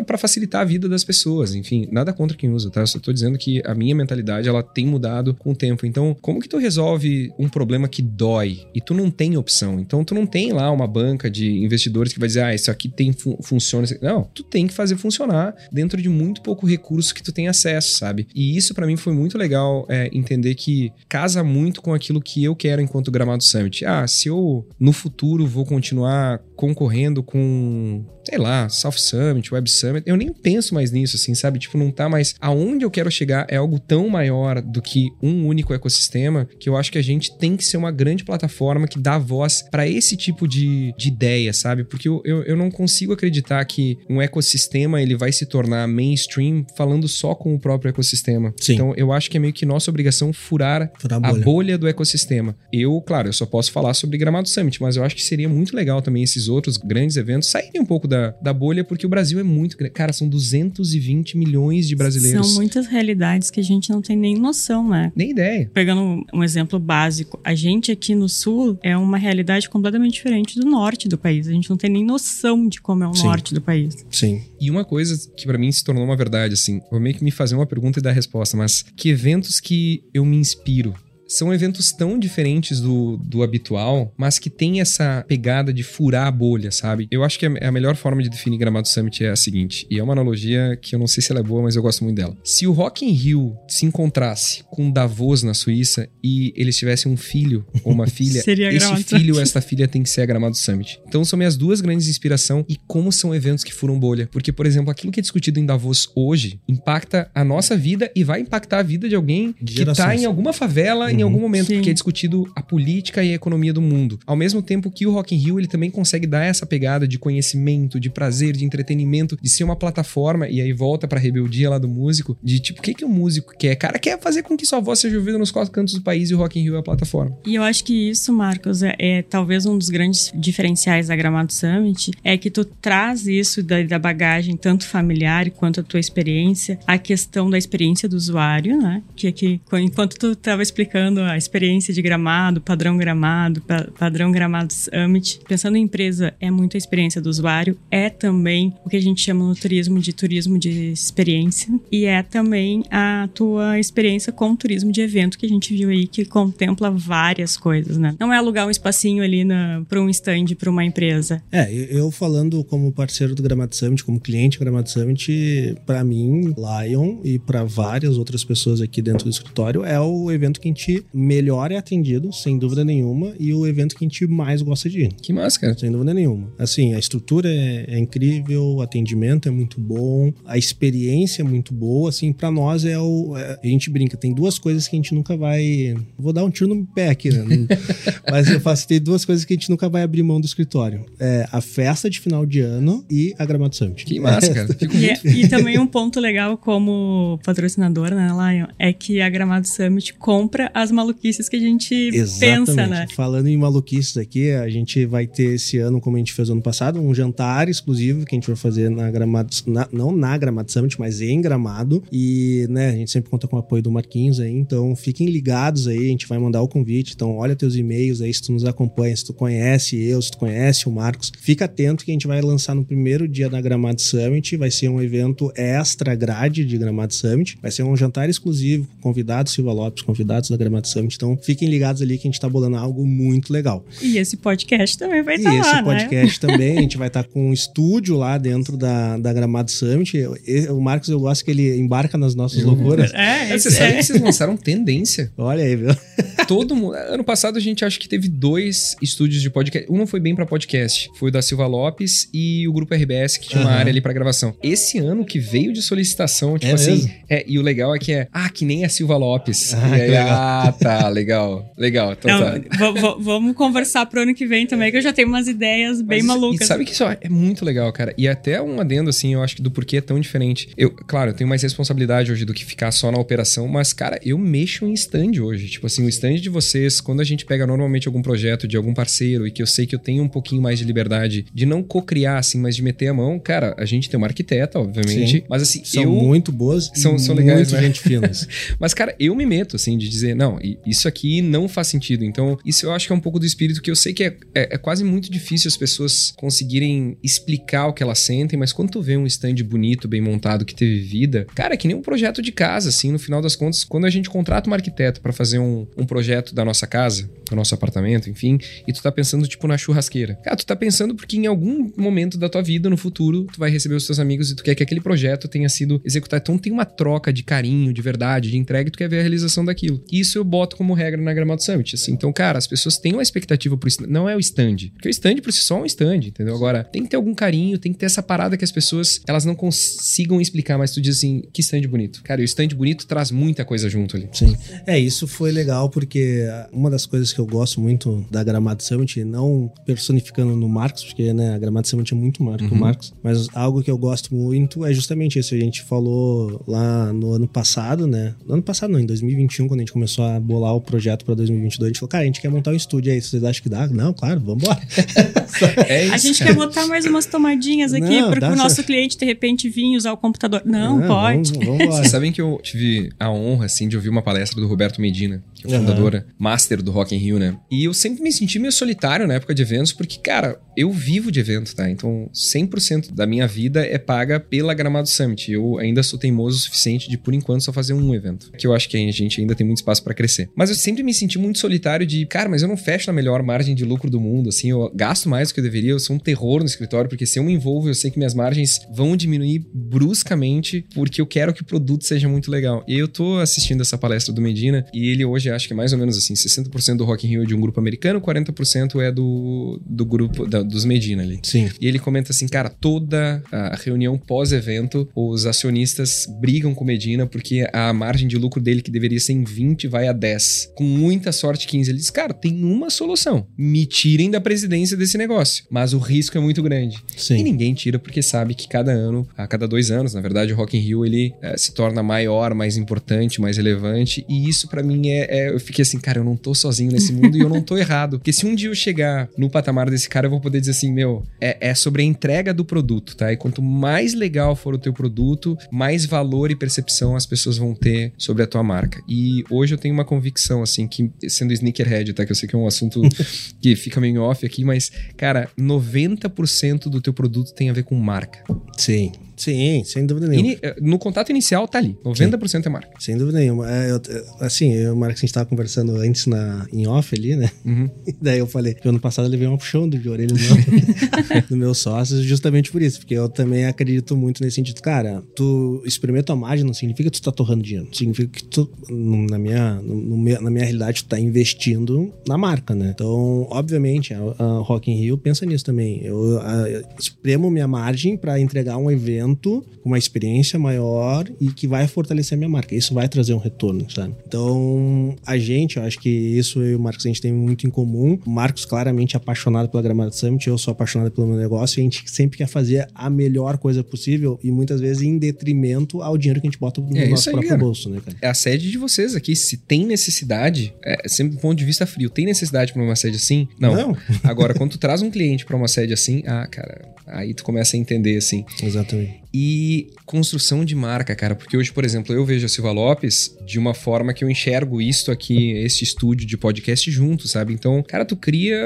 pra 0.06 0.16
facilitar 0.18 0.62
a 0.62 0.64
vida 0.64 0.88
das 0.88 1.04
pessoas. 1.04 1.54
Enfim, 1.54 1.88
nada 1.90 2.12
contra 2.12 2.36
quem 2.36 2.50
usa, 2.50 2.70
tá? 2.70 2.80
Eu 2.80 2.86
só 2.86 2.98
tô 2.98 3.12
dizendo 3.12 3.38
que 3.38 3.62
a 3.64 3.74
minha 3.74 3.94
mentalidade, 3.94 4.48
ela 4.48 4.62
tem 4.62 4.86
mudado 4.86 5.34
com 5.34 5.52
o 5.52 5.56
tempo. 5.56 5.86
Então, 5.86 6.16
como 6.20 6.40
que 6.40 6.48
tu 6.48 6.56
resolve 6.58 7.30
um 7.38 7.48
problema 7.48 7.88
que 7.88 8.02
dói 8.02 8.60
e 8.74 8.80
tu 8.80 8.94
não 8.94 9.10
tem 9.10 9.36
opção? 9.36 9.78
Então, 9.80 10.04
tu 10.04 10.14
não 10.14 10.26
tem 10.26 10.52
lá 10.52 10.70
uma 10.70 10.86
banca 10.86 11.30
de 11.30 11.50
investidores 11.62 12.12
que 12.12 12.18
vai 12.18 12.26
dizer, 12.28 12.42
ah, 12.42 12.54
isso 12.54 12.70
aqui 12.70 12.88
tem 12.88 13.12
fu- 13.12 13.38
funciona. 13.42 13.84
isso 13.84 13.94
aqui-" 13.94 14.04
Não, 14.04 14.24
tu 14.34 14.42
tem 14.42 14.66
que 14.66 14.72
fazer 14.74 14.96
funcionar 14.96 15.54
dentro 15.72 16.00
de 16.00 16.08
muito 16.08 16.40
pouco 16.42 16.66
recurso 16.66 17.14
que 17.14 17.22
tu 17.22 17.32
tem 17.32 17.48
acesso, 17.48 17.96
sabe? 17.98 18.26
E 18.34 18.56
isso 18.56 18.74
pra 18.74 18.86
mim 18.86 18.96
foi 18.96 19.12
muito 19.12 19.36
legal 19.38 19.86
é, 19.88 20.08
entender 20.12 20.54
que 20.54 20.92
casa 21.08 21.42
muito 21.44 21.80
com 21.82 21.89
aquilo 21.94 22.20
que 22.20 22.42
eu 22.44 22.54
quero 22.54 22.80
enquanto 22.80 23.10
Gramado 23.10 23.42
Summit. 23.42 23.84
Ah, 23.84 24.06
se 24.06 24.28
eu 24.28 24.66
no 24.78 24.92
futuro 24.92 25.46
vou 25.46 25.64
continuar 25.64 26.40
concorrendo 26.56 27.22
com, 27.22 28.04
sei 28.30 28.38
lá, 28.38 28.68
South 28.68 28.92
Summit, 28.92 29.52
Web 29.52 29.68
Summit, 29.68 30.02
eu 30.06 30.16
nem 30.16 30.32
penso 30.32 30.72
mais 30.72 30.92
nisso, 30.92 31.16
assim, 31.16 31.34
sabe? 31.34 31.58
Tipo, 31.58 31.76
não 31.76 31.90
tá 31.90 32.08
mais. 32.08 32.34
Aonde 32.40 32.84
eu 32.84 32.90
quero 32.90 33.10
chegar 33.10 33.44
é 33.48 33.56
algo 33.56 33.78
tão 33.80 34.08
maior 34.08 34.62
do 34.62 34.80
que 34.80 35.08
um 35.20 35.46
único 35.46 35.74
ecossistema 35.74 36.48
que 36.58 36.68
eu 36.68 36.76
acho 36.76 36.92
que 36.92 36.98
a 36.98 37.02
gente 37.02 37.36
tem 37.36 37.56
que 37.56 37.64
ser 37.64 37.76
uma 37.76 37.90
grande 37.90 38.24
plataforma 38.24 38.86
que 38.86 38.98
dá 39.00 39.18
voz 39.18 39.64
pra 39.70 39.88
esse 39.88 40.16
tipo 40.16 40.46
de, 40.46 40.94
de 40.96 41.08
ideia, 41.08 41.52
sabe? 41.52 41.82
Porque 41.82 42.08
eu, 42.08 42.22
eu, 42.24 42.44
eu 42.44 42.56
não 42.56 42.70
consigo 42.70 43.12
acreditar 43.12 43.64
que 43.64 43.98
um 44.08 44.22
ecossistema 44.22 45.02
ele 45.02 45.16
vai 45.16 45.32
se 45.32 45.44
tornar 45.46 45.88
mainstream 45.88 46.64
falando 46.76 47.08
só 47.08 47.34
com 47.34 47.54
o 47.54 47.58
próprio 47.58 47.88
ecossistema. 47.90 48.54
Sim. 48.60 48.74
Então 48.74 48.94
eu 48.96 49.12
acho 49.12 49.28
que 49.28 49.36
é 49.36 49.40
meio 49.40 49.52
que 49.52 49.66
nossa 49.66 49.90
obrigação 49.90 50.32
furar 50.32 50.92
Furar 50.98 51.18
a 51.22 51.28
a 51.28 51.32
bolha. 51.32 51.44
bolha 51.44 51.78
do 51.78 51.88
ecossistema. 51.88 52.54
Eu, 52.72 53.00
claro, 53.00 53.28
eu 53.28 53.32
só 53.32 53.44
posso 53.44 53.72
falar 53.72 53.94
sobre 53.94 54.16
Gramado 54.18 54.48
Summit, 54.48 54.80
mas 54.80 54.96
eu 54.96 55.02
acho 55.04 55.16
que 55.16 55.22
seria 55.22 55.48
muito 55.48 55.74
legal 55.74 56.00
também 56.00 56.22
esses 56.22 56.48
outros 56.48 56.76
grandes 56.76 57.16
eventos 57.16 57.48
saírem 57.48 57.80
um 57.80 57.84
pouco 57.86 58.06
da, 58.06 58.19
da 58.40 58.52
bolha, 58.52 58.84
porque 58.84 59.06
o 59.06 59.08
Brasil 59.08 59.38
é 59.38 59.42
muito 59.42 59.76
grande. 59.76 59.92
Cara, 59.92 60.12
são 60.12 60.28
220 60.28 61.36
milhões 61.36 61.86
de 61.86 61.96
brasileiros. 61.96 62.46
São 62.46 62.56
muitas 62.56 62.86
realidades 62.86 63.50
que 63.50 63.60
a 63.60 63.64
gente 63.64 63.90
não 63.90 64.00
tem 64.00 64.16
nem 64.16 64.36
noção, 64.36 64.88
né? 64.88 65.12
Nem 65.14 65.30
ideia. 65.30 65.70
Pegando 65.72 66.24
um 66.32 66.44
exemplo 66.44 66.78
básico, 66.78 67.38
a 67.44 67.54
gente 67.54 67.90
aqui 67.92 68.14
no 68.14 68.28
sul 68.28 68.78
é 68.82 68.96
uma 68.96 69.18
realidade 69.18 69.68
completamente 69.68 70.14
diferente 70.14 70.58
do 70.58 70.66
norte 70.66 71.08
do 71.08 71.18
país. 71.18 71.48
A 71.48 71.52
gente 71.52 71.68
não 71.70 71.76
tem 71.76 71.90
nem 71.90 72.04
noção 72.04 72.68
de 72.68 72.80
como 72.80 73.04
é 73.04 73.08
o 73.08 73.14
Sim. 73.14 73.24
norte 73.24 73.54
do 73.54 73.60
país. 73.60 74.04
Sim. 74.10 74.42
E 74.60 74.70
uma 74.70 74.84
coisa 74.84 75.30
que 75.36 75.46
pra 75.46 75.58
mim 75.58 75.70
se 75.70 75.84
tornou 75.84 76.04
uma 76.04 76.16
verdade, 76.16 76.54
assim, 76.54 76.80
vou 76.90 77.00
meio 77.00 77.14
que 77.16 77.24
me 77.24 77.30
fazer 77.30 77.54
uma 77.54 77.66
pergunta 77.66 77.98
e 77.98 78.02
dar 78.02 78.10
a 78.10 78.14
resposta, 78.14 78.56
mas 78.56 78.84
que 78.96 79.08
eventos 79.08 79.60
que 79.60 80.02
eu 80.12 80.24
me 80.24 80.36
inspiro? 80.36 80.94
São 81.30 81.54
eventos 81.54 81.92
tão 81.92 82.18
diferentes 82.18 82.80
do, 82.80 83.16
do 83.18 83.42
habitual, 83.44 84.12
mas 84.16 84.38
que 84.38 84.50
tem 84.50 84.80
essa 84.80 85.24
pegada 85.28 85.72
de 85.72 85.84
furar 85.84 86.26
a 86.26 86.30
bolha, 86.30 86.72
sabe? 86.72 87.06
Eu 87.10 87.22
acho 87.22 87.38
que 87.38 87.46
a, 87.46 87.68
a 87.68 87.70
melhor 87.72 87.94
forma 87.94 88.20
de 88.20 88.28
definir 88.28 88.58
Gramado 88.58 88.88
Summit 88.88 89.24
é 89.24 89.30
a 89.30 89.36
seguinte, 89.36 89.86
e 89.88 89.98
é 89.98 90.02
uma 90.02 90.12
analogia 90.12 90.76
que 90.82 90.94
eu 90.94 90.98
não 90.98 91.06
sei 91.06 91.22
se 91.22 91.30
ela 91.30 91.40
é 91.40 91.42
boa, 91.44 91.62
mas 91.62 91.76
eu 91.76 91.82
gosto 91.82 92.02
muito 92.02 92.16
dela. 92.16 92.36
Se 92.42 92.66
o 92.66 92.72
Rock 92.72 93.04
in 93.04 93.12
Rio 93.12 93.56
se 93.68 93.86
encontrasse 93.86 94.64
com 94.70 94.90
Davos 94.90 95.44
na 95.44 95.54
Suíça 95.54 96.08
e 96.22 96.52
eles 96.56 96.76
tivessem 96.76 97.10
um 97.12 97.16
filho 97.16 97.64
ou 97.84 97.92
uma 97.92 98.06
filha, 98.10 98.42
Seria 98.42 98.72
esse 98.72 99.04
filho 99.04 99.36
ou 99.36 99.40
esta 99.40 99.60
filha 99.60 99.86
tem 99.86 100.02
que 100.02 100.10
ser 100.10 100.22
a 100.22 100.26
Gramado 100.26 100.56
Summit. 100.56 101.00
Então 101.06 101.24
são 101.24 101.36
minhas 101.36 101.56
duas 101.56 101.80
grandes 101.80 102.08
inspirações 102.08 102.64
e 102.68 102.76
como 102.88 103.12
são 103.12 103.32
eventos 103.32 103.62
que 103.62 103.72
furam 103.72 103.98
bolha. 103.98 104.28
Porque, 104.32 104.50
por 104.50 104.66
exemplo, 104.66 104.90
aquilo 104.90 105.12
que 105.12 105.20
é 105.20 105.22
discutido 105.22 105.60
em 105.60 105.66
Davos 105.66 106.10
hoje 106.16 106.60
impacta 106.68 107.30
a 107.32 107.44
nossa 107.44 107.76
vida 107.76 108.10
e 108.16 108.24
vai 108.24 108.40
impactar 108.40 108.78
a 108.80 108.82
vida 108.82 109.08
de 109.08 109.14
alguém 109.14 109.54
De 109.60 109.74
que 109.74 109.84
tá 109.84 109.94
gerações. 109.94 110.22
em 110.22 110.24
alguma 110.24 110.52
favela 110.52 111.12
em 111.20 111.24
Uhum. 111.24 111.30
algum 111.30 111.40
momento, 111.40 111.66
Sim. 111.66 111.74
porque 111.76 111.90
é 111.90 111.92
discutido 111.92 112.50
a 112.54 112.62
política 112.62 113.22
e 113.22 113.30
a 113.32 113.34
economia 113.34 113.72
do 113.72 113.80
mundo. 113.82 114.18
Ao 114.26 114.36
mesmo 114.36 114.62
tempo 114.62 114.90
que 114.90 115.06
o 115.06 115.12
Rock 115.12 115.34
in 115.34 115.38
Rio, 115.38 115.58
ele 115.58 115.66
também 115.68 115.90
consegue 115.90 116.26
dar 116.26 116.44
essa 116.44 116.66
pegada 116.66 117.06
de 117.06 117.18
conhecimento, 117.18 117.98
de 118.00 118.10
prazer, 118.10 118.56
de 118.56 118.64
entretenimento, 118.64 119.36
de 119.40 119.48
ser 119.48 119.64
uma 119.64 119.76
plataforma, 119.76 120.48
e 120.48 120.60
aí 120.60 120.72
volta 120.72 121.06
pra 121.08 121.18
rebeldia 121.18 121.70
lá 121.70 121.78
do 121.78 121.88
músico, 121.88 122.36
de 122.42 122.58
tipo, 122.60 122.80
o 122.80 122.82
que 122.82 122.94
que 122.94 123.04
o 123.04 123.08
músico 123.08 123.52
quer? 123.58 123.74
Cara, 123.76 123.98
quer 123.98 124.20
fazer 124.20 124.42
com 124.42 124.56
que 124.56 124.66
sua 124.66 124.80
voz 124.80 124.98
seja 124.98 125.16
ouvida 125.16 125.38
nos 125.38 125.50
quatro 125.50 125.70
cantos 125.72 125.94
do 125.94 126.02
país 126.02 126.30
e 126.30 126.34
o 126.34 126.38
Rock 126.38 126.58
in 126.58 126.62
Rio 126.64 126.76
é 126.76 126.78
a 126.78 126.82
plataforma. 126.82 127.36
E 127.46 127.54
eu 127.54 127.62
acho 127.62 127.84
que 127.84 128.10
isso, 128.10 128.32
Marcos, 128.32 128.82
é, 128.82 128.94
é 128.98 129.22
talvez 129.22 129.66
um 129.66 129.76
dos 129.76 129.88
grandes 129.88 130.32
diferenciais 130.34 131.08
da 131.08 131.16
Gramado 131.16 131.52
Summit, 131.52 132.10
é 132.22 132.36
que 132.36 132.50
tu 132.50 132.64
traz 132.64 133.26
isso 133.26 133.62
da, 133.62 133.82
da 133.82 133.98
bagagem, 133.98 134.56
tanto 134.56 134.86
familiar 134.86 135.50
quanto 135.50 135.80
a 135.80 135.82
tua 135.82 135.98
experiência, 136.00 136.78
a 136.86 136.98
questão 136.98 137.48
da 137.50 137.58
experiência 137.58 138.08
do 138.08 138.16
usuário, 138.16 138.76
né? 138.78 139.02
Que 139.16 139.26
aqui, 139.26 139.60
enquanto 139.74 140.16
tu 140.18 140.32
estava 140.32 140.62
explicando 140.62 141.09
a 141.18 141.36
experiência 141.36 141.92
de 141.92 142.00
gramado, 142.00 142.60
padrão 142.60 142.96
gramado, 142.96 143.60
pa- 143.62 143.88
padrão 143.98 144.30
gramado 144.30 144.72
Summit, 144.72 145.40
pensando 145.48 145.76
em 145.76 145.82
empresa, 145.82 146.32
é 146.40 146.50
muito 146.50 146.76
a 146.76 146.78
experiência 146.78 147.20
do 147.20 147.28
usuário, 147.28 147.76
é 147.90 148.08
também 148.08 148.72
o 148.84 148.88
que 148.88 148.96
a 148.96 149.00
gente 149.02 149.20
chama 149.22 149.44
no 149.48 149.54
turismo 149.54 149.98
de 149.98 150.12
turismo 150.12 150.58
de 150.58 150.92
experiência, 150.92 151.68
e 151.90 152.04
é 152.04 152.22
também 152.22 152.84
a 152.90 153.28
tua 153.34 153.78
experiência 153.78 154.32
com 154.32 154.54
turismo 154.54 154.92
de 154.92 155.00
evento 155.00 155.38
que 155.38 155.46
a 155.46 155.48
gente 155.48 155.74
viu 155.74 155.88
aí, 155.88 156.06
que 156.06 156.24
contempla 156.24 156.90
várias 156.90 157.56
coisas, 157.56 157.96
né? 157.98 158.14
Não 158.20 158.32
é 158.32 158.36
alugar 158.36 158.66
um 158.66 158.70
espacinho 158.70 159.22
ali 159.22 159.40
para 159.88 160.00
um 160.00 160.08
stand 160.10 160.46
para 160.58 160.70
uma 160.70 160.84
empresa. 160.84 161.42
É, 161.50 161.72
eu 161.72 162.10
falando 162.10 162.62
como 162.64 162.92
parceiro 162.92 163.34
do 163.34 163.42
Gramado 163.42 163.74
Summit, 163.74 164.04
como 164.04 164.20
cliente 164.20 164.58
do 164.58 164.60
Gramado 164.64 164.88
Summit, 164.90 165.76
pra 165.86 166.04
mim, 166.04 166.54
Lion 166.56 167.18
e 167.24 167.38
pra 167.38 167.64
várias 167.64 168.18
outras 168.18 168.44
pessoas 168.44 168.80
aqui 168.80 169.00
dentro 169.00 169.24
do 169.24 169.30
escritório, 169.30 169.84
é 169.84 169.98
o 169.98 170.30
evento 170.30 170.60
que 170.60 170.68
a 170.68 170.70
gente 170.70 170.99
que 171.02 171.16
melhor 171.16 171.70
é 171.72 171.76
atendido, 171.76 172.32
sem 172.32 172.58
dúvida 172.58 172.84
nenhuma, 172.84 173.32
e 173.38 173.52
o 173.54 173.66
evento 173.66 173.96
que 173.96 174.04
a 174.04 174.08
gente 174.08 174.26
mais 174.26 174.62
gosta 174.62 174.88
de 174.88 175.02
ir. 175.02 175.12
Que 175.14 175.32
massa, 175.32 175.58
cara. 175.60 175.76
Sem 175.78 175.90
dúvida 175.90 176.12
nenhuma. 176.14 176.52
Assim, 176.58 176.94
a 176.94 176.98
estrutura 176.98 177.48
é, 177.52 177.86
é 177.88 177.98
incrível, 177.98 178.62
o 178.76 178.82
atendimento 178.82 179.48
é 179.48 179.50
muito 179.50 179.80
bom, 179.80 180.32
a 180.44 180.56
experiência 180.58 181.42
é 181.42 181.44
muito 181.44 181.72
boa, 181.74 182.08
assim, 182.08 182.32
para 182.32 182.50
nós 182.50 182.84
é 182.84 182.98
o... 182.98 183.36
É, 183.36 183.58
a 183.62 183.66
gente 183.66 183.90
brinca, 183.90 184.16
tem 184.16 184.32
duas 184.34 184.58
coisas 184.58 184.86
que 184.88 184.96
a 184.96 184.98
gente 184.98 185.14
nunca 185.14 185.36
vai... 185.36 185.94
Vou 186.18 186.32
dar 186.32 186.44
um 186.44 186.50
tiro 186.50 186.74
no 186.74 186.86
pé 186.86 187.08
aqui, 187.10 187.30
né? 187.30 187.44
Mas 188.30 188.48
eu 188.50 188.60
faço, 188.60 188.86
tem 188.86 189.00
duas 189.00 189.24
coisas 189.24 189.44
que 189.44 189.52
a 189.52 189.56
gente 189.56 189.70
nunca 189.70 189.88
vai 189.88 190.02
abrir 190.02 190.22
mão 190.22 190.40
do 190.40 190.46
escritório. 190.46 191.04
É 191.18 191.46
a 191.50 191.60
festa 191.60 192.08
de 192.10 192.20
final 192.20 192.44
de 192.46 192.60
ano 192.60 193.04
e 193.10 193.34
a 193.38 193.44
Gramado 193.44 193.74
Summit. 193.76 194.04
Que 194.04 194.18
massa, 194.20 194.52
cara. 194.52 194.68
Fico 194.74 194.96
E, 194.96 195.10
é- 195.10 195.20
e 195.24 195.48
também 195.48 195.78
um 195.78 195.86
ponto 195.86 196.20
legal 196.20 196.56
como 196.56 197.38
patrocinador, 197.44 198.10
né, 198.14 198.28
Lion, 198.28 198.66
é 198.78 198.92
que 198.92 199.20
a 199.20 199.28
Gramado 199.28 199.66
Summit 199.66 200.14
compra 200.14 200.70
as 200.74 200.89
maluquices 200.90 201.48
que 201.48 201.56
a 201.56 201.60
gente 201.60 202.10
pensa, 202.40 202.72
né? 202.86 203.06
Falando 203.14 203.46
em 203.48 203.56
maluquices 203.56 204.16
aqui, 204.16 204.50
a 204.50 204.68
gente 204.68 205.04
vai 205.06 205.26
ter 205.26 205.54
esse 205.54 205.78
ano, 205.78 206.00
como 206.00 206.16
a 206.16 206.18
gente 206.18 206.32
fez 206.32 206.50
ano 206.50 206.62
passado, 206.62 207.00
um 207.00 207.14
jantar 207.14 207.68
exclusivo 207.68 208.24
que 208.24 208.34
a 208.34 208.38
gente 208.38 208.46
vai 208.46 208.56
fazer 208.56 208.90
na 208.90 209.10
Gramado, 209.10 209.50
na- 209.66 209.88
não 209.92 210.12
na 210.12 210.36
Gramado 210.36 210.70
Summit, 210.70 210.98
mas 210.98 211.20
em 211.20 211.40
Gramado. 211.40 212.02
E, 212.12 212.66
né, 212.70 212.88
a 212.90 212.92
gente 212.92 213.10
sempre 213.10 213.30
conta 213.30 213.46
com 213.46 213.56
o 213.56 213.58
apoio 213.58 213.82
do 213.82 213.90
Marquinhos 213.90 214.40
aí, 214.40 214.52
então 214.52 214.94
fiquem 214.96 215.28
ligados 215.28 215.86
aí, 215.88 215.98
a 215.98 216.10
gente 216.10 216.26
vai 216.26 216.38
mandar 216.38 216.62
o 216.62 216.68
convite. 216.68 217.12
Então, 217.14 217.36
olha 217.36 217.54
teus 217.56 217.74
e-mails 217.76 218.20
aí, 218.20 218.32
se 218.32 218.42
tu 218.42 218.52
nos 218.52 218.64
acompanha, 218.64 219.16
se 219.16 219.24
tu 219.24 219.32
conhece 219.32 219.96
eu, 220.02 220.20
se 220.20 220.30
tu 220.30 220.38
conhece 220.38 220.88
o 220.88 220.92
Marcos, 220.92 221.32
fica 221.40 221.64
atento 221.64 222.04
que 222.04 222.10
a 222.10 222.14
gente 222.14 222.26
vai 222.26 222.40
lançar 222.40 222.74
no 222.74 222.84
primeiro 222.84 223.26
dia 223.28 223.48
da 223.48 223.60
Gramado 223.60 224.00
Summit. 224.00 224.56
Vai 224.56 224.70
ser 224.70 224.88
um 224.88 225.00
evento 225.00 225.52
extra 225.56 226.14
grade 226.14 226.64
de 226.64 226.76
Gramado 226.78 227.12
Summit. 227.14 227.58
Vai 227.60 227.70
ser 227.70 227.82
um 227.82 227.96
jantar 227.96 228.28
exclusivo, 228.28 228.86
convidados 229.00 229.52
Silva 229.52 229.72
Lopes, 229.72 230.02
convidados 230.02 230.50
da 230.50 230.56
Gramado 230.56 230.69
Summit. 230.88 231.14
Então, 231.16 231.36
fiquem 231.42 231.68
ligados 231.68 232.00
ali 232.02 232.16
que 232.18 232.26
a 232.26 232.30
gente 232.30 232.40
tá 232.40 232.48
bolando 232.48 232.76
algo 232.76 233.06
muito 233.06 233.52
legal. 233.52 233.84
E 234.02 234.18
esse 234.18 234.36
podcast 234.36 234.96
também 234.98 235.22
vai 235.22 235.34
E 235.36 235.38
estar 235.38 235.54
esse 235.54 235.68
lá, 235.70 235.76
né? 235.76 235.82
podcast 235.82 236.40
também, 236.40 236.78
a 236.78 236.80
gente 236.82 236.96
vai 236.98 237.08
estar 237.08 237.24
com 237.24 237.50
um 237.50 237.52
estúdio 237.52 238.16
lá 238.16 238.38
dentro 238.38 238.76
da, 238.76 239.16
da 239.18 239.32
Gramado 239.32 239.70
Summit. 239.70 240.16
Eu- 240.16 240.36
eu- 240.46 240.76
o 240.78 240.80
Marcos, 240.82 241.08
eu 241.08 241.18
gosto 241.20 241.44
que 241.44 241.50
ele 241.50 241.76
embarca 241.78 242.16
nas 242.18 242.34
nossas 242.34 242.60
Eu- 242.60 242.66
loucuras. 242.68 243.12
É, 243.14 243.30
É, 243.52 243.58
Você 243.58 243.68
esse- 243.68 243.76
sabe 243.78 243.92
é. 243.92 243.96
que 243.96 244.02
vocês 244.04 244.20
lançaram 244.20 244.56
tendência. 244.56 245.32
Olha 245.36 245.64
aí, 245.64 245.76
viu? 245.76 245.88
Todo 246.46 246.74
mundo. 246.74 246.94
Ano 246.94 247.22
passado 247.24 247.56
a 247.56 247.60
gente 247.60 247.84
acha 247.84 247.98
que 247.98 248.08
teve 248.08 248.28
dois 248.28 248.96
estúdios 249.00 249.40
de 249.42 249.50
podcast. 249.50 249.90
Um 249.90 249.96
não 249.98 250.06
foi 250.06 250.20
bem 250.20 250.34
pra 250.34 250.44
podcast. 250.46 251.10
Foi 251.18 251.28
o 251.28 251.32
da 251.32 251.40
Silva 251.42 251.66
Lopes 251.66 252.28
e 252.34 252.66
o 252.68 252.72
grupo 252.72 252.94
RBS, 252.94 253.36
que 253.38 253.48
tinha 253.48 253.60
uma 253.62 253.70
Aham. 253.70 253.78
área 253.78 253.90
ali 253.90 254.00
pra 254.00 254.12
gravação. 254.12 254.54
Esse 254.62 254.98
ano 254.98 255.24
que 255.24 255.38
veio 255.38 255.72
de 255.72 255.80
solicitação, 255.82 256.58
tipo 256.58 256.70
É 256.70 256.74
assim. 256.74 256.90
mesmo? 256.92 257.10
É, 257.28 257.44
e 257.46 257.58
o 257.58 257.62
legal 257.62 257.94
é 257.94 257.98
que 257.98 258.12
é, 258.12 258.28
ah, 258.32 258.48
que 258.48 258.64
nem 258.64 258.84
a 258.84 258.88
Silva 258.88 259.16
Lopes. 259.16 259.74
Ah, 259.74 259.88
e 259.90 259.92
aí, 259.94 260.00
que 260.00 260.06
legal. 260.08 260.28
ah, 260.30 260.59
tá, 260.72 261.08
legal. 261.08 261.70
Legal. 261.76 262.12
Então 262.12 262.30
Não, 262.30 262.94
tá. 262.94 263.16
vamos 263.20 263.54
conversar 263.56 264.06
pro 264.06 264.20
ano 264.22 264.34
que 264.34 264.46
vem 264.46 264.66
também, 264.66 264.90
que 264.90 264.96
eu 264.98 265.02
já 265.02 265.12
tenho 265.12 265.28
umas 265.28 265.48
ideias 265.48 266.00
bem 266.02 266.18
Mas, 266.18 266.26
malucas. 266.26 266.60
E 266.62 266.64
sabe 266.66 266.84
que 266.84 266.92
isso 266.92 267.04
é 267.04 267.28
muito 267.28 267.64
legal, 267.64 267.92
cara. 267.92 268.14
E 268.16 268.28
até 268.28 268.60
um 268.60 268.80
adendo, 268.80 269.10
assim, 269.10 269.34
eu 269.34 269.42
acho 269.42 269.56
que 269.56 269.62
do 269.62 269.70
porquê 269.70 269.98
é 269.98 270.00
tão 270.00 270.18
diferente. 270.20 270.68
Eu, 270.76 270.90
claro, 270.90 271.30
eu 271.30 271.34
tenho 271.34 271.48
mais 271.48 271.62
responsabilidade 271.62 272.30
hoje 272.32 272.44
do 272.44 272.52
que 272.54 272.64
ficar 272.64 272.90
só 272.92 273.10
na 273.10 273.18
operação, 273.18 273.66
mas, 273.68 273.92
cara, 273.92 274.18
eu 274.24 274.38
mexo 274.38 274.84
em 274.86 274.92
stand 274.94 275.32
hoje. 275.42 275.68
Tipo 275.68 275.86
assim, 275.86 276.04
o 276.04 276.08
stand 276.08 276.34
de 276.36 276.48
vocês, 276.48 277.00
quando 277.00 277.20
a 277.20 277.24
gente 277.24 277.44
pega 277.44 277.66
normalmente 277.66 278.08
algum 278.08 278.22
projeto 278.22 278.66
de 278.68 278.76
algum 278.76 278.94
parceiro 278.94 279.46
e 279.46 279.50
que 279.50 279.62
eu 279.62 279.66
sei 279.66 279.86
que 279.86 279.94
eu 279.94 279.98
tenho 279.98 280.22
um 280.22 280.28
pouquinho 280.28 280.62
mais 280.62 280.78
de 280.78 280.84
liberdade 280.84 281.46
de 281.52 281.66
não 281.66 281.82
co-criar, 281.82 282.38
assim, 282.38 282.58
mas 282.58 282.76
de 282.76 282.82
meter 282.82 283.08
a 283.08 283.14
mão, 283.14 283.38
cara, 283.38 283.74
a 283.78 283.84
gente 283.84 284.08
tem 284.08 284.18
uma 284.18 284.26
arquiteta, 284.26 284.78
obviamente. 284.78 285.30
Sim. 285.38 285.42
Mas 285.48 285.62
assim, 285.62 285.82
São 285.84 286.02
eu. 286.02 286.10
muito 286.10 286.52
boas 286.52 286.90
São- 286.94 287.18
são 287.18 287.34
legais, 287.34 287.70
muito 287.70 287.80
né? 287.80 287.82
gente 287.86 288.00
finas. 288.00 288.48
Mas, 288.78 288.94
cara, 288.94 289.14
eu 289.18 289.34
me 289.34 289.44
meto, 289.46 289.76
assim, 289.76 289.96
de 289.98 290.08
dizer, 290.08 290.34
não, 290.34 290.49
i- 290.62 290.78
isso 290.86 291.06
aqui 291.06 291.42
não 291.42 291.68
faz 291.68 291.88
sentido. 291.88 292.24
Então, 292.24 292.58
isso 292.64 292.86
eu 292.86 292.92
acho 292.92 293.06
que 293.06 293.12
é 293.12 293.16
um 293.16 293.20
pouco 293.20 293.38
do 293.38 293.46
espírito 293.46 293.80
que 293.82 293.90
eu 293.90 293.96
sei 293.96 294.12
que 294.12 294.24
é, 294.24 294.36
é, 294.54 294.74
é 294.74 294.78
quase 294.78 295.04
muito 295.04 295.30
difícil 295.30 295.68
as 295.68 295.76
pessoas 295.76 296.32
conseguirem 296.36 297.16
explicar 297.22 297.86
o 297.86 297.92
que 297.92 298.02
elas 298.02 298.18
sentem, 298.18 298.58
mas 298.58 298.72
quando 298.72 298.90
tu 298.90 299.02
vê 299.02 299.16
um 299.16 299.26
stand 299.26 299.54
bonito, 299.64 300.08
bem 300.08 300.20
montado, 300.20 300.64
que 300.64 300.74
teve 300.74 301.00
vida, 301.00 301.46
cara, 301.54 301.74
é 301.74 301.76
que 301.76 301.86
nem 301.86 301.96
um 301.96 302.02
projeto 302.02 302.40
de 302.42 302.52
casa, 302.52 302.88
assim, 302.88 303.12
no 303.12 303.18
final 303.18 303.40
das 303.40 303.54
contas, 303.54 303.84
quando 303.84 304.06
a 304.06 304.10
gente 304.10 304.28
contrata 304.30 304.68
um 304.70 304.74
arquiteto 304.74 305.20
pra 305.20 305.32
fazer 305.32 305.58
um, 305.58 305.86
um 305.96 306.04
projeto 306.06 306.54
da 306.54 306.64
nossa 306.64 306.86
casa, 306.86 307.30
do 307.48 307.56
nosso 307.56 307.74
apartamento, 307.74 308.30
enfim, 308.30 308.58
e 308.86 308.92
tu 308.92 309.02
tá 309.02 309.10
pensando, 309.10 309.46
tipo, 309.46 309.66
na 309.66 309.76
churrasqueira. 309.76 310.34
Cara, 310.44 310.56
tu 310.56 310.64
tá 310.66 310.76
pensando 310.76 311.14
porque 311.14 311.36
em 311.36 311.46
algum 311.46 311.90
momento 311.96 312.38
da 312.38 312.48
tua 312.48 312.62
vida, 312.62 312.88
no 312.88 312.96
futuro, 312.96 313.46
tu 313.52 313.58
vai 313.58 313.70
receber 313.70 313.94
os 313.96 314.06
teus 314.06 314.18
amigos 314.18 314.50
e 314.50 314.54
tu 314.56 314.62
quer 314.62 314.74
que 314.74 314.82
aquele 314.82 315.00
projeto 315.00 315.48
tenha 315.48 315.68
sido 315.68 316.00
executado. 316.04 316.42
Então 316.42 316.58
tem 316.58 316.72
uma 316.72 316.84
troca 316.84 317.32
de 317.32 317.42
carinho, 317.42 317.92
de 317.92 318.00
verdade, 318.02 318.50
de 318.50 318.56
entrega 318.56 318.88
e 318.88 318.92
tu 318.92 318.98
quer 318.98 319.08
ver 319.08 319.18
a 319.18 319.22
realização 319.22 319.64
daquilo. 319.64 320.02
Isso 320.10 320.38
eu 320.40 320.44
boto 320.44 320.76
como 320.76 320.94
regra 320.94 321.20
na 321.20 321.32
Gramado 321.32 321.62
Summit, 321.62 321.94
assim. 321.94 322.12
Então, 322.12 322.32
cara, 322.32 322.58
as 322.58 322.66
pessoas 322.66 322.98
têm 322.98 323.12
uma 323.12 323.22
expectativa 323.22 323.76
por 323.76 323.88
isso. 323.88 324.06
Não 324.08 324.28
é 324.28 324.36
o 324.36 324.40
stand. 324.40 324.76
Porque 324.92 325.08
o 325.08 325.10
stand 325.10 325.36
por 325.36 325.52
si 325.52 325.60
só 325.60 325.78
é 325.78 325.82
um 325.82 325.86
stand, 325.86 326.26
entendeu? 326.26 326.54
Agora, 326.54 326.84
tem 326.84 327.02
que 327.02 327.08
ter 327.08 327.16
algum 327.16 327.34
carinho, 327.34 327.78
tem 327.78 327.92
que 327.92 327.98
ter 327.98 328.06
essa 328.06 328.22
parada 328.22 328.56
que 328.56 328.64
as 328.64 328.72
pessoas, 328.72 329.20
elas 329.26 329.44
não 329.44 329.54
consigam 329.54 330.40
explicar, 330.40 330.76
mas 330.78 330.92
tu 330.92 331.00
diz 331.00 331.18
assim, 331.18 331.42
que 331.52 331.60
stand 331.60 331.82
bonito. 331.82 332.22
Cara, 332.22 332.40
e 332.40 332.44
o 332.44 332.46
stand 332.46 332.68
bonito 332.68 333.06
traz 333.06 333.30
muita 333.30 333.64
coisa 333.64 333.88
junto 333.88 334.16
ali. 334.16 334.28
Sim. 334.32 334.56
É, 334.86 334.98
isso 334.98 335.26
foi 335.26 335.50
legal 335.50 335.88
porque 335.88 336.46
uma 336.72 336.90
das 336.90 337.06
coisas 337.06 337.32
que 337.32 337.38
eu 337.38 337.46
gosto 337.46 337.80
muito 337.80 338.26
da 338.30 338.42
Gramado 338.42 338.82
Summit, 338.82 339.24
não 339.24 339.72
personificando 339.86 340.54
no 340.56 340.68
Marcos, 340.68 341.04
porque 341.04 341.32
né, 341.32 341.54
a 341.54 341.58
Gramado 341.58 341.86
Summit 341.88 342.12
é 342.12 342.16
muito 342.16 342.40
Uhum. 342.40 342.78
Marcos, 342.78 343.12
mas 343.22 343.48
algo 343.54 343.82
que 343.82 343.90
eu 343.90 343.98
gosto 343.98 344.34
muito 344.34 344.84
é 344.84 344.92
justamente 344.92 345.38
isso. 345.38 345.54
A 345.54 345.58
gente 345.58 345.82
falou 345.82 346.62
lá 346.66 347.12
no 347.12 347.32
ano 347.32 347.46
passado, 347.46 348.06
né? 348.06 348.34
No 348.46 348.54
ano 348.54 348.62
passado 348.62 348.90
não, 348.90 348.98
em 348.98 349.06
2021, 349.06 349.68
quando 349.68 349.80
a 349.80 349.82
gente 349.82 349.92
começou 349.92 350.24
a 350.24 350.29
bolar 350.38 350.74
o 350.74 350.80
projeto 350.80 351.24
pra 351.24 351.34
2022, 351.34 351.86
a 351.86 351.88
gente 351.88 351.98
falou, 351.98 352.08
cara, 352.10 352.22
a 352.22 352.26
gente 352.26 352.40
quer 352.40 352.48
montar 352.50 352.70
um 352.70 352.74
estúdio 352.76 353.12
aí, 353.12 353.20
vocês 353.20 353.42
acham 353.42 353.62
que 353.62 353.68
dá? 353.68 353.86
Não, 353.88 354.12
claro, 354.12 354.38
vamos 354.40 354.62
embora. 354.62 354.80
É 355.88 356.04
isso, 356.04 356.14
A 356.14 356.16
gente 356.18 356.38
cara. 356.38 356.50
quer 356.52 356.56
botar 356.56 356.86
mais 356.86 357.04
umas 357.04 357.26
tomadinhas 357.26 357.92
aqui 357.92 358.20
Não, 358.20 358.30
para 358.30 358.52
o 358.52 358.56
nosso 358.56 358.76
certo. 358.76 358.86
cliente 358.86 359.16
de 359.18 359.24
repente 359.24 359.68
vir 359.68 359.96
usar 359.96 360.12
o 360.12 360.16
computador. 360.16 360.62
Não, 360.64 361.02
Ah, 361.04 361.06
pode. 361.06 361.52
Vamos, 361.52 361.66
vamos 361.66 361.80
embora. 361.82 361.90
Vocês 361.96 362.08
sabem 362.08 362.32
que 362.32 362.40
eu 362.40 362.58
tive 362.62 363.10
a 363.18 363.30
honra, 363.30 363.66
assim, 363.66 363.88
de 363.88 363.96
ouvir 363.96 364.08
uma 364.08 364.22
palestra 364.22 364.60
do 364.60 364.66
Roberto 364.66 365.00
Medina, 365.00 365.42
que 365.54 365.66
é 365.66 365.70
o 365.70 365.74
Aham. 365.74 365.80
fundador, 365.86 366.24
master 366.38 366.82
do 366.82 366.90
Rock 366.90 367.14
in 367.14 367.18
Rio, 367.18 367.38
né? 367.38 367.56
E 367.70 367.84
eu 367.84 367.92
sempre 367.92 368.22
me 368.22 368.32
senti 368.32 368.58
meio 368.58 368.72
solitário 368.72 369.26
na 369.26 369.34
época 369.34 369.54
de 369.54 369.62
eventos, 369.62 369.92
porque, 369.92 370.18
cara, 370.18 370.58
eu 370.80 370.90
vivo 370.92 371.30
de 371.30 371.40
evento, 371.40 371.74
tá? 371.74 371.88
Então, 371.90 372.28
100% 372.34 373.12
da 373.12 373.26
minha 373.26 373.46
vida 373.46 373.84
é 373.84 373.98
paga 373.98 374.38
pela 374.40 374.74
Gramado 374.74 375.08
Summit. 375.08 375.50
Eu 375.52 375.78
ainda 375.78 376.02
sou 376.02 376.18
teimoso 376.18 376.56
o 376.56 376.60
suficiente 376.60 377.08
de, 377.08 377.16
por 377.18 377.34
enquanto, 377.34 377.62
só 377.62 377.72
fazer 377.72 377.92
um 377.92 378.14
evento. 378.14 378.50
Que 378.58 378.66
eu 378.66 378.72
acho 378.72 378.88
que 378.88 378.96
a 378.96 379.12
gente 379.12 379.40
ainda 379.40 379.54
tem 379.54 379.66
muito 379.66 379.78
espaço 379.78 380.02
pra 380.02 380.14
crescer. 380.14 380.50
Mas 380.54 380.70
eu 380.70 380.76
sempre 380.76 381.02
me 381.02 381.12
senti 381.14 381.38
muito 381.38 381.58
solitário 381.58 382.06
de, 382.06 382.26
cara, 382.26 382.48
mas 382.48 382.62
eu 382.62 382.68
não 382.68 382.76
fecho 382.76 383.06
na 383.08 383.12
melhor 383.12 383.42
margem 383.42 383.74
de 383.74 383.84
lucro 383.84 384.10
do 384.10 384.20
mundo, 384.20 384.48
assim, 384.48 384.70
eu 384.70 384.90
gasto 384.94 385.28
mais 385.28 385.48
do 385.48 385.54
que 385.54 385.60
eu 385.60 385.64
deveria, 385.64 385.90
eu 385.90 386.00
sou 386.00 386.16
um 386.16 386.18
terror 386.18 386.60
no 386.60 386.66
escritório, 386.66 387.08
porque 387.08 387.26
se 387.26 387.38
eu 387.38 387.44
me 387.44 387.52
envolvo, 387.52 387.88
eu 387.88 387.94
sei 387.94 388.10
que 388.10 388.18
minhas 388.18 388.34
margens 388.34 388.80
vão 388.94 389.16
diminuir 389.16 389.64
bruscamente, 389.74 390.84
porque 390.94 391.20
eu 391.20 391.26
quero 391.26 391.52
que 391.52 391.62
o 391.62 391.64
produto 391.64 392.04
seja 392.04 392.28
muito 392.28 392.50
legal. 392.50 392.84
E 392.88 392.98
eu 392.98 393.06
tô 393.06 393.38
assistindo 393.38 393.80
essa 393.82 393.96
palestra 393.98 394.32
do 394.34 394.40
Medina, 394.40 394.84
e 394.92 395.08
ele 395.10 395.24
hoje 395.24 395.50
acho 395.50 395.66
que 395.66 395.72
é 395.72 395.76
mais 395.76 395.92
ou 395.92 395.98
menos 395.98 396.16
assim, 396.16 396.34
60% 396.34 396.96
do 396.96 397.04
Rock 397.04 397.26
in 397.26 397.30
Rio 397.30 397.42
é 397.42 397.46
de 397.46 397.54
um 397.54 397.60
grupo 397.60 397.78
americano, 397.78 398.20
40% 398.20 399.00
é 399.00 399.12
do, 399.12 399.80
do 399.86 400.04
grupo, 400.04 400.46
da- 400.46 400.62
dos 400.70 400.84
Medina 400.84 401.22
ali. 401.22 401.40
Sim. 401.42 401.68
E 401.80 401.86
ele 401.86 401.98
comenta 401.98 402.32
assim, 402.32 402.46
cara, 402.48 402.68
toda 402.70 403.42
a 403.52 403.76
reunião 403.76 404.16
pós-evento, 404.18 405.08
os 405.14 405.46
acionistas 405.46 406.26
brigam 406.40 406.74
com 406.74 406.84
o 406.84 406.86
Medina 406.86 407.26
porque 407.26 407.66
a 407.72 407.92
margem 407.92 408.26
de 408.28 408.36
lucro 408.38 408.60
dele, 408.60 408.82
que 408.82 408.90
deveria 408.90 409.20
ser 409.20 409.32
em 409.32 409.44
20, 409.44 409.86
vai 409.88 410.08
a 410.08 410.12
10. 410.12 410.72
Com 410.76 410.84
muita 410.84 411.32
sorte, 411.32 411.66
15. 411.66 411.90
Ele 411.90 411.98
diz, 411.98 412.10
cara, 412.10 412.32
tem 412.32 412.64
uma 412.64 412.90
solução. 412.90 413.46
Me 413.58 413.84
tirem 413.86 414.30
da 414.30 414.40
presidência 414.40 414.96
desse 414.96 415.18
negócio. 415.18 415.64
Mas 415.70 415.92
o 415.92 415.98
risco 415.98 416.36
é 416.38 416.40
muito 416.40 416.62
grande. 416.62 416.96
E 417.16 417.20
Sim. 417.20 417.42
ninguém 417.42 417.74
tira 417.74 417.98
porque 417.98 418.22
sabe 418.22 418.54
que 418.54 418.68
cada 418.68 418.92
ano, 418.92 419.28
a 419.36 419.46
cada 419.46 419.66
dois 419.68 419.90
anos, 419.90 420.14
na 420.14 420.20
verdade, 420.20 420.52
o 420.52 420.56
Rock 420.56 420.76
in 420.76 420.80
Rio, 420.80 421.04
ele 421.04 421.32
eh, 421.42 421.56
se 421.56 421.72
torna 421.74 422.02
maior, 422.02 422.54
mais 422.54 422.76
importante, 422.76 423.40
mais 423.40 423.56
relevante. 423.56 424.24
E 424.28 424.48
isso 424.48 424.68
pra 424.68 424.82
mim 424.82 425.08
é, 425.08 425.26
é- 425.46 425.50
Eu 425.50 425.60
fiquei 425.60 425.82
assim, 425.82 425.98
cara, 425.98 426.18
eu 426.18 426.24
não 426.24 426.36
tô 426.36 426.54
sozinho 426.54 426.92
nesse 426.92 427.12
mundo 427.12 427.36
e 427.36 427.40
eu 427.40 427.48
não 427.48 427.60
tô 427.62 427.76
errado. 427.76 428.18
Porque 428.18 428.32
se 428.32 428.46
um 428.46 428.54
dia 428.54 428.68
eu 428.68 428.74
chegar 428.74 429.28
no 429.36 429.50
patamar 429.50 429.90
desse 429.90 430.08
cara, 430.08 430.26
eu 430.26 430.30
vou 430.30 430.40
poder 430.40 430.49
dizer 430.58 430.72
assim, 430.72 430.92
meu, 430.92 431.22
é, 431.40 431.68
é 431.68 431.74
sobre 431.74 432.02
a 432.02 432.04
entrega 432.04 432.52
do 432.52 432.64
produto, 432.64 433.16
tá? 433.16 433.32
E 433.32 433.36
quanto 433.36 433.62
mais 433.62 434.14
legal 434.14 434.56
for 434.56 434.74
o 434.74 434.78
teu 434.78 434.92
produto, 434.92 435.56
mais 435.70 436.04
valor 436.04 436.50
e 436.50 436.56
percepção 436.56 437.14
as 437.14 437.26
pessoas 437.26 437.58
vão 437.58 437.74
ter 437.74 438.12
sobre 438.18 438.42
a 438.42 438.46
tua 438.46 438.62
marca. 438.62 439.02
E 439.08 439.44
hoje 439.50 439.74
eu 439.74 439.78
tenho 439.78 439.94
uma 439.94 440.04
convicção, 440.04 440.62
assim, 440.62 440.88
que 440.88 441.10
sendo 441.28 441.52
sneakerhead, 441.52 442.12
tá? 442.12 442.24
Que 442.24 442.32
eu 442.32 442.36
sei 442.36 442.48
que 442.48 442.54
é 442.54 442.58
um 442.58 442.66
assunto 442.66 443.00
que 443.60 443.76
fica 443.76 444.00
meio 444.00 444.22
off 444.22 444.44
aqui, 444.44 444.64
mas, 444.64 444.90
cara, 445.16 445.48
90% 445.58 446.88
do 446.88 447.00
teu 447.00 447.12
produto 447.12 447.52
tem 447.52 447.70
a 447.70 447.72
ver 447.72 447.84
com 447.84 447.94
marca. 447.94 448.42
Sim. 448.76 449.12
Sim, 449.42 449.82
sem 449.84 450.04
dúvida 450.06 450.28
nenhuma. 450.28 450.52
Eh, 450.62 450.76
no 450.80 450.98
contato 450.98 451.30
inicial 451.30 451.66
tá 451.66 451.78
ali. 451.78 451.96
90% 452.04 452.66
é 452.66 452.68
marca. 452.68 452.90
Sem 453.00 453.16
dúvida 453.16 453.38
nenhuma. 453.38 453.70
É, 453.70 453.90
eu- 453.90 454.00
assim, 454.40 454.72
eu 454.74 454.88
e 454.88 454.90
o 454.90 454.96
Marcos, 454.96 455.20
a 455.20 455.26
gente 455.26 455.32
tava 455.34 455.46
conversando 455.46 455.96
antes 455.96 456.26
na, 456.26 456.66
em 456.72 456.86
off 456.86 457.14
ali, 457.14 457.36
né? 457.36 457.50
Uhum. 457.64 457.88
E 458.06 458.14
daí 458.20 458.38
eu 458.38 458.46
falei 458.46 458.74
que 458.74 458.86
ano 458.88 459.00
passado 459.00 459.26
eu 459.26 459.30
levei 459.30 459.46
um 459.48 459.56
puxão 459.56 459.88
de 459.88 460.08
orelha 460.08 460.34
meu, 460.34 461.42
do 461.48 461.56
meu 461.56 461.74
sócio, 461.74 462.22
justamente 462.22 462.70
por 462.70 462.82
isso, 462.82 462.98
porque 463.00 463.14
eu 463.14 463.28
também 463.28 463.64
acredito 463.66 464.16
muito 464.16 464.42
nesse 464.42 464.56
sentido. 464.56 464.80
Cara, 464.82 465.22
tu 465.34 465.82
experimenta 465.86 466.32
a 466.32 466.36
margem 466.36 466.64
não 466.66 466.74
significa 466.74 467.10
que 467.10 467.20
tu 467.20 467.22
tá 467.24 467.32
torrando 467.32 467.62
dinheiro, 467.62 467.88
significa 467.92 468.28
que 468.28 468.44
tu, 468.44 468.70
no- 468.90 469.26
na 469.26 469.38
minha, 469.38 469.74
no- 469.80 469.94
no 469.94 470.40
na 470.40 470.50
minha 470.50 470.64
realidade, 470.64 471.04
tu 471.04 471.08
tá 471.08 471.18
investindo 471.18 472.12
na 472.28 472.36
marca, 472.36 472.74
né? 472.74 472.90
Então, 472.94 473.46
obviamente, 473.50 474.12
a, 474.14 474.18
a 474.38 474.58
Rock 474.58 474.90
in 474.90 474.96
Rio 475.00 475.16
pensa 475.18 475.44
nisso 475.46 475.64
também. 475.64 476.00
Eu, 476.04 476.40
a- 476.40 476.68
eu 476.68 476.82
espremo 476.98 477.50
minha 477.50 477.66
margem 477.68 478.16
para 478.16 478.38
entregar 478.40 478.76
um 478.76 478.90
evento 478.90 479.29
com 479.34 479.62
uma 479.84 479.98
experiência 479.98 480.58
maior 480.58 481.28
e 481.40 481.50
que 481.52 481.66
vai 481.66 481.86
fortalecer 481.86 482.36
a 482.36 482.38
minha 482.38 482.48
marca. 482.48 482.74
Isso 482.74 482.94
vai 482.94 483.08
trazer 483.08 483.34
um 483.34 483.38
retorno, 483.38 483.90
sabe? 483.90 484.14
Então, 484.26 485.16
a 485.26 485.38
gente, 485.38 485.76
eu 485.76 485.82
acho 485.82 485.98
que 485.98 486.08
isso 486.08 486.60
eu 486.60 486.72
e 486.72 486.74
o 486.74 486.80
Marcos 486.80 487.04
a 487.04 487.08
gente 487.08 487.20
tem 487.20 487.32
muito 487.32 487.66
em 487.66 487.70
comum. 487.70 488.18
O 488.24 488.30
Marcos 488.30 488.64
claramente 488.64 489.14
é 489.14 489.18
apaixonado 489.18 489.68
pela 489.68 489.82
Gramado 489.82 490.14
Summit, 490.14 490.46
eu 490.48 490.58
sou 490.58 490.72
apaixonado 490.72 491.10
pelo 491.10 491.26
meu 491.26 491.36
negócio 491.36 491.78
e 491.78 491.80
a 491.80 491.84
gente 491.84 492.02
sempre 492.10 492.38
quer 492.38 492.46
fazer 492.46 492.88
a 492.94 493.08
melhor 493.08 493.58
coisa 493.58 493.82
possível 493.82 494.38
e 494.42 494.50
muitas 494.50 494.80
vezes 494.80 495.02
em 495.02 495.18
detrimento 495.18 496.02
ao 496.02 496.16
dinheiro 496.18 496.40
que 496.40 496.46
a 496.46 496.50
gente 496.50 496.58
bota 496.58 496.80
no 496.80 496.96
É 496.96 497.08
nosso 497.08 497.30
próprio 497.30 497.48
cara. 497.48 497.60
bolso, 497.60 497.88
né, 497.88 498.00
cara? 498.04 498.16
É 498.20 498.28
a 498.28 498.34
sede 498.34 498.70
de 498.70 498.78
vocês 498.78 499.14
aqui. 499.14 499.34
Se 499.34 499.56
tem 499.56 499.86
necessidade, 499.86 500.74
é 500.84 501.08
sempre 501.08 501.36
do 501.36 501.40
ponto 501.40 501.58
de 501.58 501.64
vista 501.64 501.86
frio, 501.86 502.10
tem 502.10 502.24
necessidade 502.24 502.72
pra 502.72 502.82
uma 502.82 502.96
sede 502.96 503.16
assim? 503.16 503.48
Não. 503.58 503.74
Não. 503.74 503.96
Agora, 504.24 504.54
quando 504.54 504.72
tu 504.72 504.78
traz 504.78 505.02
um 505.02 505.10
cliente 505.10 505.44
pra 505.44 505.56
uma 505.56 505.68
sede 505.68 505.92
assim, 505.92 506.22
ah, 506.26 506.46
cara, 506.46 506.88
aí 507.06 507.34
tu 507.34 507.42
começa 507.44 507.76
a 507.76 507.80
entender 507.80 508.16
assim. 508.16 508.44
Exatamente. 508.62 509.19
E 509.32 509.88
construção 510.04 510.64
de 510.64 510.74
marca, 510.74 511.14
cara, 511.14 511.36
porque 511.36 511.56
hoje, 511.56 511.72
por 511.72 511.84
exemplo, 511.84 512.12
eu 512.14 512.24
vejo 512.24 512.44
a 512.44 512.48
Silva 512.48 512.72
Lopes 512.72 513.36
de 513.46 513.58
uma 513.60 513.74
forma 513.74 514.12
que 514.12 514.24
eu 514.24 514.28
enxergo 514.30 514.80
isto 514.82 515.12
aqui, 515.12 515.52
este 515.52 515.84
estúdio 515.84 516.26
de 516.26 516.36
podcast 516.36 516.90
junto, 516.90 517.28
sabe? 517.28 517.52
Então, 517.52 517.80
cara, 517.86 518.04
tu 518.04 518.16
cria 518.16 518.56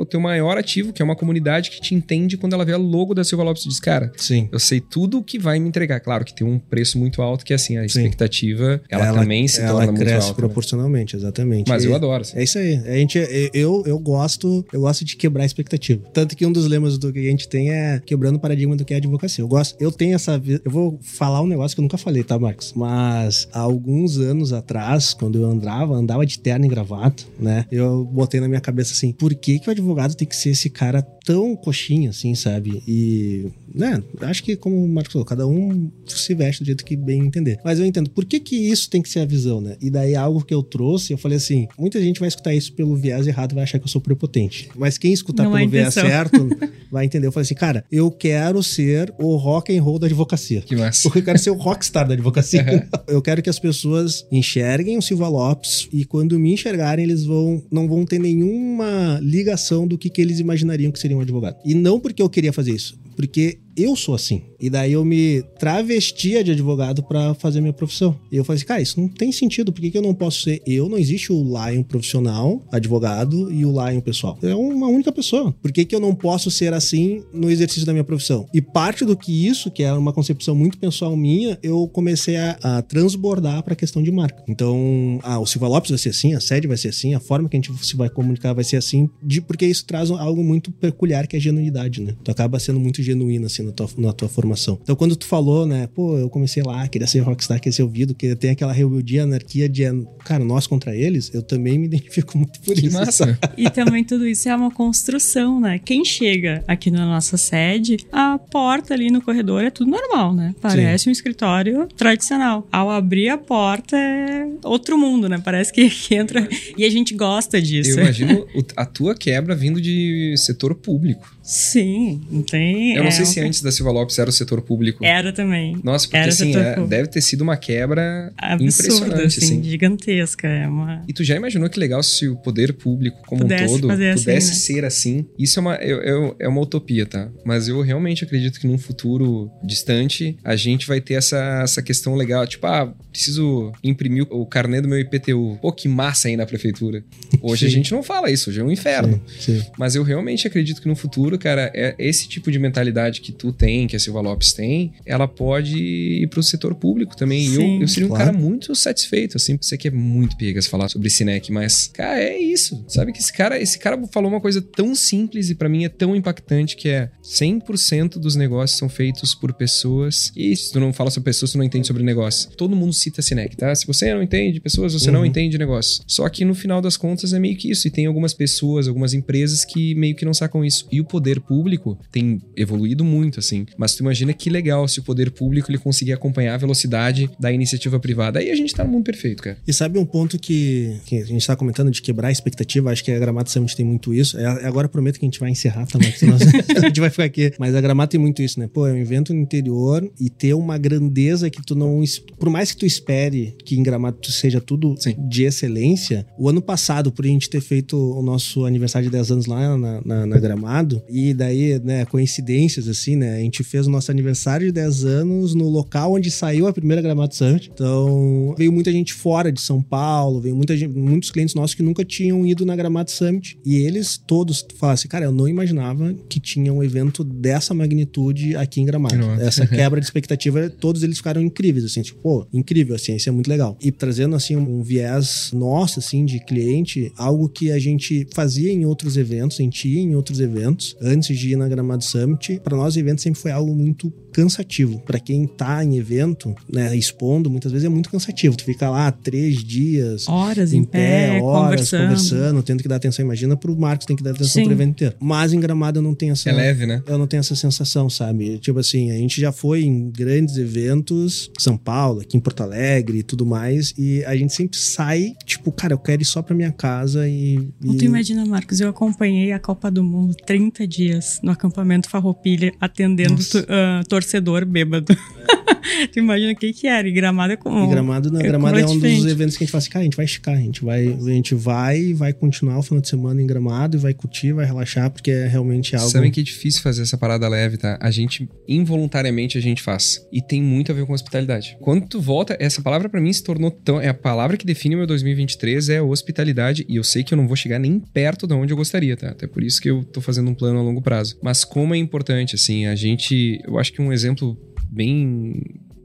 o 0.00 0.04
teu 0.04 0.18
maior 0.20 0.58
ativo, 0.58 0.92
que 0.92 1.00
é 1.00 1.04
uma 1.04 1.14
comunidade 1.14 1.70
que 1.70 1.80
te 1.80 1.94
entende 1.94 2.36
quando 2.36 2.54
ela 2.54 2.64
vê 2.64 2.72
o 2.74 2.78
logo 2.78 3.14
da 3.14 3.22
Silva 3.22 3.44
Lopes 3.44 3.64
e 3.64 3.68
diz, 3.68 3.78
cara, 3.78 4.12
Sim. 4.16 4.48
eu 4.50 4.58
sei 4.58 4.80
tudo 4.80 5.18
o 5.18 5.22
que 5.22 5.38
vai 5.38 5.60
me 5.60 5.68
entregar. 5.68 6.00
Claro 6.00 6.24
que 6.24 6.34
tem 6.34 6.46
um 6.46 6.58
preço 6.58 6.98
muito 6.98 7.22
alto, 7.22 7.44
que 7.44 7.54
assim, 7.54 7.76
a 7.76 7.84
expectativa, 7.84 8.80
ela, 8.88 9.12
também 9.12 9.46
se 9.46 9.60
ela 9.60 9.70
torna 9.72 9.86
muito 9.92 9.98
cresce 10.00 10.14
alta. 10.16 10.28
né? 10.28 10.34
proporcionalmente, 10.34 11.16
exatamente. 11.16 11.68
Mas 11.68 11.84
E- 11.84 11.86
eu 11.86 11.94
adoro. 11.94 12.22
assim. 12.22 12.36
É 12.38 12.42
isso 12.42 12.58
aí. 12.58 12.74
A 12.86 12.96
gente, 12.96 13.18
eu, 13.54 13.82
eu 13.86 13.98
gosto, 13.98 14.64
eu 14.72 14.80
gosto 14.80 15.04
de 15.04 15.16
quebrar 15.16 15.44
a 15.44 15.46
expectativa. 15.46 16.02
Tanto 16.12 16.36
que 16.36 16.44
um 16.44 16.52
dos 16.52 16.66
lemas 16.66 16.98
do 16.98 17.12
que 17.12 17.20
a 17.20 17.30
gente 17.30 17.48
tem 17.48 17.70
é 17.70 18.00
quebrando 18.04 18.36
o 18.36 18.40
paradigma 18.40 18.74
do 18.76 18.84
que 18.84 18.94
é 18.94 18.96
advocacia. 18.96 19.42
Eu 19.42 19.48
gosto, 19.48 19.76
eu 19.82 19.90
tenho 19.90 20.14
essa, 20.14 20.40
eu 20.64 20.70
vou 20.70 21.00
falar 21.02 21.42
um 21.42 21.46
negócio 21.46 21.74
que 21.74 21.80
eu 21.80 21.82
nunca 21.82 21.98
falei, 21.98 22.22
tá, 22.22 22.38
Marcos? 22.38 22.72
Mas 22.76 23.48
há 23.52 23.58
alguns 23.58 24.16
anos 24.16 24.52
atrás, 24.52 25.12
quando 25.12 25.40
eu 25.40 25.44
andava, 25.44 25.94
andava 25.94 26.24
de 26.24 26.38
terno 26.38 26.64
e 26.64 26.68
gravata, 26.68 27.24
né? 27.36 27.66
Eu 27.70 28.04
botei 28.04 28.38
na 28.38 28.46
minha 28.46 28.60
cabeça 28.60 28.92
assim, 28.92 29.12
por 29.12 29.34
que 29.34 29.58
que 29.58 29.68
o 29.68 29.72
advogado 29.72 30.14
tem 30.14 30.26
que 30.26 30.36
ser 30.36 30.50
esse 30.50 30.70
cara 30.70 31.02
tão 31.24 31.56
coxinha 31.56 32.10
assim, 32.10 32.32
sabe? 32.34 32.82
E, 32.86 33.46
né, 33.74 34.02
acho 34.20 34.42
que 34.44 34.56
como 34.56 34.84
o 34.84 34.88
Marcos 34.88 35.12
falou, 35.12 35.26
cada 35.26 35.46
um 35.46 35.90
se 36.06 36.34
veste 36.34 36.62
do 36.62 36.66
jeito 36.66 36.84
que 36.84 36.96
bem 36.96 37.20
entender. 37.20 37.58
Mas 37.64 37.78
eu 37.78 37.86
entendo, 37.86 38.10
por 38.10 38.24
que 38.24 38.38
que 38.38 38.56
isso 38.56 38.88
tem 38.88 39.02
que 39.02 39.08
ser 39.08 39.20
a 39.20 39.24
visão, 39.24 39.60
né? 39.60 39.76
E 39.80 39.90
daí 39.90 40.14
algo 40.14 40.44
que 40.44 40.54
eu 40.54 40.62
trouxe, 40.62 41.12
eu 41.12 41.18
falei 41.18 41.38
assim, 41.38 41.66
muita 41.76 42.00
gente 42.00 42.20
vai 42.20 42.28
escutar 42.28 42.54
isso 42.54 42.72
pelo 42.72 42.94
viés 42.96 43.26
errado 43.26 43.52
e 43.52 43.54
vai 43.56 43.64
achar 43.64 43.78
que 43.78 43.84
eu 43.84 43.90
sou 43.90 44.00
prepotente. 44.00 44.68
Mas 44.76 44.96
quem 44.96 45.12
escutar 45.12 45.44
Não 45.44 45.52
pelo 45.52 45.68
viés 45.68 45.94
certo 45.94 46.48
vai 46.90 47.04
entender. 47.04 47.26
Eu 47.26 47.32
falei 47.32 47.44
assim, 47.44 47.54
cara, 47.54 47.84
eu 47.90 48.10
quero 48.10 48.62
ser 48.62 49.12
o 49.18 49.36
rock 49.36 49.61
and 49.70 49.82
roll 49.82 49.98
da 49.98 50.06
advocacia. 50.06 50.62
Que 50.62 50.76
massa. 50.76 51.02
Porque 51.02 51.18
eu 51.18 51.24
quero 51.24 51.38
ser 51.38 51.50
o 51.50 51.54
rockstar 51.54 52.06
da 52.06 52.14
advocacia. 52.14 52.88
Eu 53.06 53.20
quero 53.20 53.42
que 53.42 53.50
as 53.50 53.58
pessoas 53.58 54.26
enxerguem 54.30 54.96
o 54.96 55.02
Silva 55.02 55.28
Lopes 55.28 55.88
e 55.92 56.04
quando 56.04 56.38
me 56.38 56.52
enxergarem, 56.52 57.04
eles 57.04 57.24
vão 57.24 57.62
não 57.70 57.88
vão 57.88 58.04
ter 58.04 58.18
nenhuma 58.18 59.18
ligação 59.22 59.86
do 59.86 59.98
que, 59.98 60.08
que 60.08 60.20
eles 60.20 60.38
imaginariam 60.38 60.90
que 60.90 60.98
seria 60.98 61.16
um 61.16 61.20
advogado. 61.20 61.56
E 61.64 61.74
não 61.74 62.00
porque 62.00 62.22
eu 62.22 62.30
queria 62.30 62.52
fazer 62.52 62.72
isso, 62.72 62.98
porque 63.16 63.58
eu 63.76 63.96
sou 63.96 64.14
assim. 64.14 64.42
E 64.60 64.70
daí 64.70 64.92
eu 64.92 65.04
me 65.04 65.42
travestia 65.58 66.44
de 66.44 66.52
advogado 66.52 67.02
pra 67.02 67.34
fazer 67.34 67.60
minha 67.60 67.72
profissão. 67.72 68.16
E 68.30 68.36
eu 68.36 68.44
falei 68.44 68.58
assim, 68.58 68.66
cara, 68.66 68.80
isso 68.80 69.00
não 69.00 69.08
tem 69.08 69.32
sentido. 69.32 69.72
Por 69.72 69.80
que, 69.80 69.90
que 69.90 69.98
eu 69.98 70.02
não 70.02 70.14
posso 70.14 70.42
ser 70.42 70.62
eu? 70.66 70.88
Não 70.88 70.98
existe 70.98 71.32
o 71.32 71.42
Lion 71.42 71.82
profissional, 71.82 72.62
advogado, 72.70 73.52
e 73.52 73.64
o 73.64 73.72
Lion 73.72 74.00
pessoal. 74.00 74.38
É 74.42 74.54
uma 74.54 74.86
única 74.86 75.10
pessoa. 75.10 75.52
Por 75.60 75.72
que, 75.72 75.84
que 75.84 75.94
eu 75.94 76.00
não 76.00 76.14
posso 76.14 76.50
ser 76.50 76.72
assim 76.72 77.24
no 77.32 77.50
exercício 77.50 77.84
da 77.84 77.92
minha 77.92 78.04
profissão? 78.04 78.46
E 78.54 78.60
parte 78.60 79.04
do 79.04 79.16
que 79.16 79.46
isso, 79.46 79.70
que 79.70 79.82
é 79.82 79.92
uma 79.92 80.12
concepção 80.12 80.54
muito 80.54 80.78
pessoal 80.78 81.16
minha, 81.16 81.58
eu 81.62 81.88
comecei 81.88 82.36
a, 82.36 82.58
a 82.62 82.82
transbordar 82.82 83.62
pra 83.62 83.74
questão 83.74 84.02
de 84.02 84.12
marca. 84.12 84.42
Então, 84.48 85.18
ah, 85.22 85.40
o 85.40 85.46
Silva 85.46 85.66
Lopes 85.66 85.90
vai 85.90 85.98
ser 85.98 86.10
assim, 86.10 86.34
a 86.34 86.40
sede 86.40 86.68
vai 86.68 86.76
ser 86.76 86.88
assim, 86.88 87.14
a 87.14 87.20
forma 87.20 87.48
que 87.48 87.56
a 87.56 87.60
gente 87.60 87.72
se 87.84 87.96
vai 87.96 88.08
comunicar 88.08 88.52
vai 88.52 88.64
ser 88.64 88.76
assim, 88.76 89.08
de, 89.22 89.40
porque 89.40 89.66
isso 89.66 89.84
traz 89.84 90.10
algo 90.10 90.44
muito 90.44 90.70
peculiar 90.70 91.26
que 91.26 91.36
é 91.36 91.38
a 91.38 91.42
genuinidade, 91.42 92.00
né? 92.00 92.14
Tu 92.22 92.30
acaba 92.30 92.58
sendo 92.58 92.78
muito 92.78 93.02
genuíno, 93.02 93.46
assim, 93.46 93.61
na 93.62 93.72
tua, 93.72 93.88
na 93.98 94.12
tua 94.12 94.28
formação. 94.28 94.78
Então, 94.82 94.96
quando 94.96 95.16
tu 95.16 95.26
falou, 95.26 95.66
né, 95.66 95.88
pô, 95.94 96.18
eu 96.18 96.28
comecei 96.28 96.62
lá, 96.62 96.86
queria 96.88 97.06
ser 97.06 97.20
rockstar, 97.20 97.58
queria 97.60 97.72
ser 97.72 97.82
ouvido, 97.82 98.14
queria 98.14 98.36
ter 98.36 98.50
aquela 98.50 98.72
rebeldia, 98.72 99.22
anarquia 99.24 99.68
de, 99.68 99.84
cara, 100.24 100.44
nós 100.44 100.66
contra 100.66 100.94
eles, 100.94 101.32
eu 101.34 101.42
também 101.42 101.78
me 101.78 101.86
identifico 101.92 102.36
muito 102.36 102.60
por 102.60 102.74
Que 102.74 102.86
isso. 102.86 102.96
massa. 102.96 103.38
E 103.56 103.68
também 103.70 104.02
tudo 104.02 104.26
isso 104.26 104.48
é 104.48 104.56
uma 104.56 104.70
construção, 104.70 105.60
né? 105.60 105.78
Quem 105.78 106.04
chega 106.04 106.64
aqui 106.66 106.90
na 106.90 107.04
nossa 107.04 107.36
sede, 107.36 107.98
a 108.10 108.38
porta 108.38 108.94
ali 108.94 109.10
no 109.10 109.20
corredor 109.20 109.62
é 109.62 109.70
tudo 109.70 109.90
normal, 109.90 110.34
né? 110.34 110.54
Parece 110.60 111.08
um 111.08 111.12
escritório 111.12 111.86
tradicional. 111.96 112.66
Ao 112.72 112.90
abrir 112.90 113.28
a 113.28 113.38
porta 113.38 113.96
é 113.96 114.48
outro 114.64 114.98
mundo, 114.98 115.28
né? 115.28 115.40
Parece 115.44 115.72
que, 115.72 115.88
que 115.88 116.14
entra. 116.14 116.48
E 116.76 116.84
a 116.84 116.90
gente 116.90 117.14
gosta 117.14 117.60
disso. 117.60 117.90
Eu 117.90 117.98
imagino 117.98 118.46
a 118.76 118.84
tua 118.86 119.14
quebra 119.14 119.54
vindo 119.54 119.80
de 119.80 120.34
setor 120.36 120.74
público. 120.74 121.30
Sim, 121.42 122.20
não 122.30 122.42
tem. 122.42 122.94
Eu 122.94 123.02
não 123.02 123.08
é 123.08 123.10
sei 123.12 123.24
se 123.24 123.40
antes 123.40 123.60
da 123.62 123.72
Silva 123.72 123.90
Lopes 123.90 124.18
era 124.18 124.30
o 124.30 124.32
setor 124.32 124.62
público. 124.62 125.04
Era 125.04 125.32
também. 125.32 125.76
Nossa, 125.82 126.06
porque 126.06 126.16
Era 126.16 126.28
assim, 126.28 126.54
é- 126.56 126.80
deve 126.86 127.08
ter 127.08 127.20
sido 127.20 127.40
uma 127.42 127.56
quebra 127.56 128.32
Absurda, 128.38 128.64
impressionante, 128.64 129.38
assim, 129.38 129.44
assim. 129.58 129.62
gigantesca. 129.64 130.46
É 130.48 130.68
uma. 130.68 131.02
E 131.08 131.12
tu 131.12 131.24
já 131.24 131.34
imaginou 131.34 131.68
que 131.68 131.78
legal 131.80 132.02
se 132.02 132.28
o 132.28 132.36
poder 132.36 132.72
público 132.74 133.18
como 133.26 133.42
Pudesse 133.42 133.64
um 133.74 133.80
todo 133.80 133.90
assim, 133.90 134.14
pudesse 134.20 134.48
né? 134.48 134.54
ser 134.54 134.84
assim? 134.84 135.26
Isso 135.38 135.58
é 135.58 135.60
uma, 135.60 135.74
eu- 135.76 136.00
eu- 136.02 136.36
é 136.38 136.48
uma 136.48 136.60
utopia, 136.60 137.04
tá? 137.06 137.28
Mas 137.44 137.66
eu 137.68 137.80
realmente 137.82 138.24
acredito 138.24 138.60
que 138.60 138.66
num 138.66 138.78
futuro 138.78 139.50
distante 139.64 140.36
a 140.44 140.54
gente 140.54 140.86
vai 140.86 141.00
ter 141.00 141.14
essa, 141.14 141.60
essa 141.64 141.82
questão 141.82 142.14
legal. 142.14 142.46
Tipo, 142.46 142.66
ah, 142.66 142.92
preciso 143.10 143.72
imprimir 143.82 144.26
o 144.30 144.46
carnê 144.46 144.80
do 144.80 144.88
meu 144.88 144.98
IPTU. 145.00 145.58
Pô, 145.60 145.72
que 145.72 145.88
massa 145.88 146.28
aí 146.28 146.36
na 146.36 146.46
prefeitura. 146.46 147.02
Hoje 147.40 147.66
a 147.66 147.68
Sim. 147.68 147.74
gente 147.76 147.92
não 147.92 148.02
fala 148.02 148.30
isso, 148.30 148.50
hoje 148.50 148.60
é 148.60 148.64
um 148.64 148.70
inferno. 148.70 149.20
Sim, 149.40 149.60
sim. 149.60 149.66
Mas 149.78 149.94
eu 149.94 150.02
realmente 150.02 150.46
acredito 150.46 150.80
que 150.80 150.88
no 150.88 150.94
futuro, 150.94 151.31
cara, 151.38 151.70
é 151.74 151.94
esse 151.98 152.28
tipo 152.28 152.50
de 152.50 152.58
mentalidade 152.58 153.20
que 153.20 153.32
tu 153.32 153.52
tem, 153.52 153.86
que 153.86 153.96
a 153.96 153.98
Silva 153.98 154.20
Lopes 154.20 154.52
tem, 154.52 154.92
ela 155.06 155.26
pode 155.28 155.76
ir 155.78 156.26
pro 156.28 156.42
setor 156.42 156.74
público 156.74 157.16
também. 157.16 157.42
E 157.44 157.48
Sim. 157.48 157.76
eu, 157.76 157.82
eu 157.82 157.88
seria 157.88 158.06
um 158.06 158.08
Claro. 158.10 158.26
cara 158.26 158.36
muito 158.38 158.74
satisfeito, 158.74 159.36
assim. 159.36 159.56
Sei 159.60 159.76
que 159.78 159.88
é 159.88 159.90
muito 159.90 160.36
piegas 160.36 160.66
falar 160.66 160.88
sobre 160.88 161.08
Cinec, 161.10 161.50
mas, 161.52 161.86
cara, 161.88 162.20
é 162.22 162.38
isso. 162.38 162.84
Sabe 162.88 163.12
que 163.12 163.18
esse 163.20 163.32
cara, 163.32 163.60
esse 163.60 163.78
cara 163.78 164.00
falou 164.12 164.30
uma 164.30 164.40
coisa 164.40 164.60
tão 164.60 164.94
simples 164.94 165.50
e 165.50 165.54
pra 165.54 165.68
mim 165.68 165.84
é 165.84 165.88
tão 165.88 166.14
impactante 166.16 166.76
que 166.76 166.88
é 166.88 167.10
100% 167.22 168.18
dos 168.18 168.36
negócios 168.36 168.78
são 168.78 168.88
feitos 168.88 169.34
por 169.34 169.52
pessoas. 169.52 170.32
E 170.36 170.54
se 170.56 170.72
tu 170.72 170.80
não 170.80 170.92
fala 170.92 171.10
sobre 171.10 171.24
pessoas, 171.30 171.52
tu 171.52 171.58
não 171.58 171.64
entende 171.64 171.86
sobre 171.86 172.02
negócio. 172.02 172.50
Todo 172.56 172.74
mundo 172.76 172.92
cita 172.92 173.22
Cinec, 173.22 173.56
tá? 173.56 173.74
Se 173.74 173.86
você 173.86 174.12
não 174.14 174.22
entende 174.22 174.52
de 174.54 174.60
pessoas, 174.60 174.92
você 174.92 175.10
não 175.10 175.20
Uhum. 175.20 175.26
entende 175.26 175.50
de 175.52 175.58
negócio. 175.58 176.02
Só 176.06 176.28
que 176.28 176.44
no 176.44 176.54
final 176.54 176.80
das 176.80 176.96
contas 176.96 177.32
é 177.32 177.38
meio 177.38 177.56
que 177.56 177.70
isso. 177.70 177.86
E 177.86 177.90
tem 177.90 178.06
algumas 178.06 178.34
pessoas, 178.34 178.88
algumas 178.88 179.14
empresas 179.14 179.64
que 179.64 179.94
meio 179.94 180.14
que 180.14 180.24
não 180.24 180.34
sacam 180.34 180.64
isso. 180.64 180.86
E 180.90 181.00
o 181.00 181.04
poder 181.04 181.21
público 181.40 181.98
tem 182.10 182.40
evoluído 182.56 183.04
muito, 183.04 183.38
assim. 183.40 183.66
Mas 183.76 183.94
tu 183.94 184.00
imagina 184.00 184.32
que 184.32 184.50
legal 184.50 184.86
se 184.88 185.00
o 185.00 185.02
poder 185.02 185.30
público 185.30 185.70
ele 185.70 185.78
conseguir 185.78 186.12
acompanhar 186.12 186.54
a 186.54 186.58
velocidade 186.58 187.30
da 187.38 187.52
iniciativa 187.52 187.98
privada. 187.98 188.38
Aí 188.38 188.50
a 188.50 188.54
gente 188.56 188.74
tá 188.74 188.84
no 188.84 188.90
mundo 188.90 189.04
perfeito, 189.04 189.42
cara. 189.42 189.56
E 189.66 189.72
sabe 189.72 189.98
um 189.98 190.04
ponto 190.04 190.38
que, 190.38 190.96
que 191.06 191.16
a 191.18 191.24
gente 191.24 191.46
tá 191.46 191.54
comentando 191.56 191.90
de 191.90 192.00
quebrar 192.02 192.28
a 192.28 192.32
expectativa? 192.32 192.90
Acho 192.90 193.04
que 193.04 193.10
a 193.12 193.18
Gramado 193.18 193.50
Summit 193.50 193.76
tem 193.76 193.84
muito 193.86 194.12
isso. 194.14 194.38
É, 194.38 194.46
agora 194.66 194.86
eu 194.86 194.90
prometo 194.90 195.18
que 195.18 195.24
a 195.24 195.28
gente 195.28 195.40
vai 195.40 195.50
encerrar 195.50 195.86
também, 195.86 196.12
senão 196.12 196.36
a 196.76 196.80
gente 196.80 197.00
vai 197.00 197.10
ficar 197.10 197.24
aqui. 197.24 197.52
Mas 197.58 197.74
a 197.74 197.80
Gramado 197.80 198.10
tem 198.10 198.20
muito 198.20 198.42
isso, 198.42 198.58
né? 198.58 198.68
Pô, 198.72 198.86
é 198.86 198.92
um 198.92 198.96
evento 198.98 199.32
no 199.32 199.40
interior 199.40 200.08
e 200.20 200.28
ter 200.30 200.54
uma 200.54 200.76
grandeza 200.78 201.48
que 201.50 201.62
tu 201.64 201.74
não. 201.74 202.02
Por 202.38 202.50
mais 202.50 202.72
que 202.72 202.78
tu 202.78 202.86
espere 202.86 203.54
que 203.64 203.76
em 203.78 203.82
Gramado 203.82 204.18
seja 204.30 204.60
tudo 204.60 204.94
Sim. 204.98 205.14
de 205.28 205.44
excelência, 205.44 206.26
o 206.38 206.48
ano 206.48 206.60
passado, 206.62 207.10
por 207.12 207.24
a 207.24 207.28
gente 207.28 207.48
ter 207.48 207.60
feito 207.60 207.96
o 207.96 208.22
nosso 208.22 208.64
aniversário 208.64 209.06
de 209.08 209.12
10 209.12 209.30
anos 209.30 209.46
lá 209.46 209.76
na, 209.76 210.00
na- 210.04 210.26
na 210.26 210.38
Gramado, 210.38 211.02
E 211.12 211.34
daí, 211.34 211.78
né, 211.84 212.06
coincidências, 212.06 212.88
assim, 212.88 213.16
né? 213.16 213.36
A 213.36 213.40
gente 213.40 213.62
fez 213.62 213.86
o 213.86 213.90
nosso 213.90 214.10
aniversário 214.10 214.66
de 214.66 214.72
10 214.72 215.04
anos 215.04 215.54
no 215.54 215.68
local 215.68 216.14
onde 216.14 216.30
saiu 216.30 216.66
a 216.66 216.72
primeira 216.72 217.02
Gramado 217.02 217.34
Summit. 217.34 217.70
Então, 217.72 218.54
veio 218.56 218.72
muita 218.72 218.90
gente 218.90 219.12
fora 219.12 219.52
de 219.52 219.60
São 219.60 219.82
Paulo, 219.82 220.40
veio 220.40 220.56
muita 220.56 220.74
gente, 220.74 220.96
muitos 220.96 221.30
clientes 221.30 221.54
nossos 221.54 221.74
que 221.74 221.82
nunca 221.82 222.02
tinham 222.04 222.46
ido 222.46 222.64
na 222.64 222.74
Gramado 222.74 223.10
Summit. 223.10 223.58
E 223.64 223.76
eles 223.76 224.16
todos 224.16 224.64
falaram 224.78 224.94
assim, 224.94 225.08
cara, 225.08 225.26
eu 225.26 225.32
não 225.32 225.46
imaginava 225.46 226.14
que 226.28 226.40
tinha 226.40 226.72
um 226.72 226.82
evento 226.82 227.22
dessa 227.22 227.74
magnitude 227.74 228.56
aqui 228.56 228.80
em 228.80 228.86
Gramado. 228.86 229.16
Nossa. 229.16 229.42
Essa 229.42 229.66
quebra 229.68 230.00
de 230.00 230.06
expectativa, 230.06 230.70
todos 230.70 231.02
eles 231.02 231.18
ficaram 231.18 231.42
incríveis, 231.42 231.84
assim, 231.84 232.00
tipo, 232.00 232.20
pô, 232.20 232.46
incrível, 232.52 232.96
assim, 232.96 233.14
isso 233.14 233.28
é 233.28 233.32
muito 233.32 233.48
legal. 233.48 233.76
E 233.82 233.90
trazendo, 233.92 234.34
assim, 234.34 234.56
um 234.56 234.82
viés 234.82 235.50
nosso, 235.52 235.98
assim, 235.98 236.24
de 236.24 236.40
cliente, 236.40 237.12
algo 237.16 237.48
que 237.48 237.70
a 237.70 237.78
gente 237.78 238.26
fazia 238.32 238.72
em 238.72 238.86
outros 238.86 239.16
eventos, 239.16 239.56
sentia 239.58 240.00
em 240.00 240.14
outros 240.14 240.40
eventos, 240.40 240.96
antes 241.02 241.36
de 241.38 241.52
ir 241.52 241.56
na 241.56 241.68
Gramado 241.68 242.04
Summit, 242.04 242.60
para 242.62 242.76
nós 242.76 242.94
o 242.94 242.98
evento 242.98 243.20
sempre 243.20 243.40
foi 243.40 243.50
algo 243.50 243.74
muito 243.74 244.10
cansativo. 244.32 244.98
Para 245.00 245.18
quem 245.20 245.46
tá 245.46 245.84
em 245.84 245.96
evento, 245.98 246.54
né, 246.72 246.96
expondo, 246.96 247.50
muitas 247.50 247.70
vezes 247.72 247.84
é 247.84 247.88
muito 247.88 248.08
cansativo. 248.10 248.56
Tu 248.56 248.64
fica 248.64 248.88
lá 248.88 249.10
três 249.12 249.62
dias, 249.62 250.26
Horas 250.28 250.72
em, 250.72 250.84
pé, 250.84 251.40
horas 251.42 251.64
conversando. 251.90 252.02
conversando, 252.02 252.62
tendo 252.62 252.82
que 252.82 252.88
dar 252.88 252.96
atenção. 252.96 253.24
Imagina 253.24 253.56
pro 253.56 253.76
Marcos 253.78 254.06
tem 254.06 254.16
que 254.16 254.22
dar 254.22 254.30
atenção 254.30 254.62
Sim. 254.62 254.64
pro 254.64 254.72
evento 254.72 254.90
inteiro. 254.90 255.16
Mas 255.20 255.52
em 255.52 255.60
Gramado 255.60 255.98
eu 255.98 256.02
não 256.02 256.14
tenho 256.14 256.32
essa 256.32 256.48
É 256.48 256.52
leve, 256.52 256.86
né? 256.86 257.02
eu 257.06 257.18
não 257.18 257.26
tenho 257.26 257.40
essa 257.40 257.54
sensação, 257.54 258.08
sabe? 258.08 258.58
Tipo 258.58 258.78
assim, 258.78 259.10
a 259.10 259.14
gente 259.16 259.40
já 259.40 259.52
foi 259.52 259.82
em 259.84 260.10
grandes 260.10 260.56
eventos, 260.56 261.50
São 261.58 261.76
Paulo, 261.76 262.20
aqui 262.20 262.36
em 262.36 262.40
Porto 262.40 262.62
Alegre 262.62 263.18
e 263.18 263.22
tudo 263.22 263.44
mais, 263.44 263.92
e 263.98 264.24
a 264.24 264.34
gente 264.36 264.52
sempre 264.54 264.78
sai, 264.78 265.32
tipo, 265.44 265.70
cara, 265.72 265.92
eu 265.94 265.98
quero 265.98 266.22
ir 266.22 266.24
só 266.24 266.40
pra 266.42 266.54
minha 266.54 266.72
casa 266.72 267.28
e. 267.28 267.56
Não 267.80 267.94
e- 267.94 267.98
tu 267.98 268.04
imagina, 268.04 268.44
Marcos, 268.46 268.80
eu 268.80 268.88
acompanhei 268.88 269.52
a 269.52 269.58
Copa 269.58 269.90
do 269.90 270.02
Mundo 270.02 270.34
30 270.46 270.86
dias 270.92 271.40
no 271.42 271.50
acampamento 271.50 272.08
Farroupilha, 272.08 272.72
atendendo 272.80 273.42
ah, 273.68 274.02
torcedor 274.08 274.64
bêbado. 274.64 275.16
tu 276.12 276.18
imagina 276.18 276.52
o 276.52 276.56
que 276.56 276.72
que 276.72 276.86
era? 276.86 277.06
E 277.06 277.12
Gramado 277.12 277.52
é 277.52 277.56
como... 277.56 277.84
E 277.84 277.90
Gramado, 277.90 278.30
não, 278.30 278.40
é 278.40 278.42
Gramado 278.42 278.78
é 278.78 278.86
um 278.86 278.98
dos 278.98 279.26
eventos 279.26 279.56
que 279.56 279.64
a 279.64 279.66
gente 279.66 279.72
fala 279.72 279.80
assim, 279.80 279.90
cara, 279.90 280.02
a 280.02 280.04
gente 280.04 280.16
vai 280.16 280.24
esticar, 280.24 280.54
a 280.54 280.60
gente 280.60 280.84
vai, 280.84 281.08
a 281.08 281.30
gente 281.30 281.54
vai, 281.54 282.14
vai 282.14 282.32
continuar 282.32 282.78
o 282.78 282.82
final 282.82 283.00
de 283.00 283.08
semana 283.08 283.40
em 283.40 283.46
Gramado 283.46 283.96
e 283.96 284.00
vai 284.00 284.14
curtir, 284.14 284.52
vai 284.52 284.64
relaxar, 284.64 285.10
porque 285.10 285.30
é 285.30 285.46
realmente 285.46 285.94
algo. 285.96 286.10
Sabem 286.10 286.30
que 286.30 286.40
é 286.40 286.42
difícil 286.42 286.82
fazer 286.82 287.02
essa 287.02 287.18
parada 287.18 287.48
leve, 287.48 287.76
tá? 287.76 287.98
A 288.00 288.10
gente, 288.10 288.48
involuntariamente, 288.66 289.58
a 289.58 289.60
gente 289.60 289.82
faz. 289.82 290.26
E 290.32 290.40
tem 290.40 290.62
muito 290.62 290.92
a 290.92 290.94
ver 290.94 291.06
com 291.06 291.12
hospitalidade. 291.12 291.76
Quando 291.80 292.06
tu 292.06 292.20
volta, 292.20 292.56
essa 292.60 292.80
palavra 292.80 293.08
pra 293.08 293.20
mim 293.20 293.32
se 293.32 293.42
tornou 293.42 293.70
tão... 293.70 294.00
É 294.00 294.08
a 294.08 294.14
palavra 294.14 294.56
que 294.56 294.66
define 294.66 294.94
o 294.94 294.98
meu 294.98 295.06
2023, 295.06 295.88
é 295.88 296.02
hospitalidade. 296.02 296.84
E 296.88 296.96
eu 296.96 297.04
sei 297.04 297.22
que 297.22 297.34
eu 297.34 297.36
não 297.36 297.46
vou 297.46 297.56
chegar 297.56 297.78
nem 297.78 297.98
perto 297.98 298.46
de 298.46 298.54
onde 298.54 298.72
eu 298.72 298.76
gostaria, 298.76 299.16
tá? 299.16 299.30
Até 299.30 299.46
por 299.46 299.62
isso 299.62 299.80
que 299.80 299.90
eu 299.90 300.04
tô 300.04 300.20
fazendo 300.20 300.50
um 300.50 300.54
plano 300.54 300.81
a 300.82 300.86
longo 300.86 301.02
prazo. 301.02 301.38
Mas 301.42 301.64
como 301.64 301.94
é 301.94 301.98
importante, 301.98 302.54
assim, 302.54 302.86
a 302.86 302.94
gente... 302.94 303.60
Eu 303.64 303.78
acho 303.78 303.92
que 303.92 304.02
um 304.02 304.12
exemplo 304.12 304.58
bem 304.90 305.56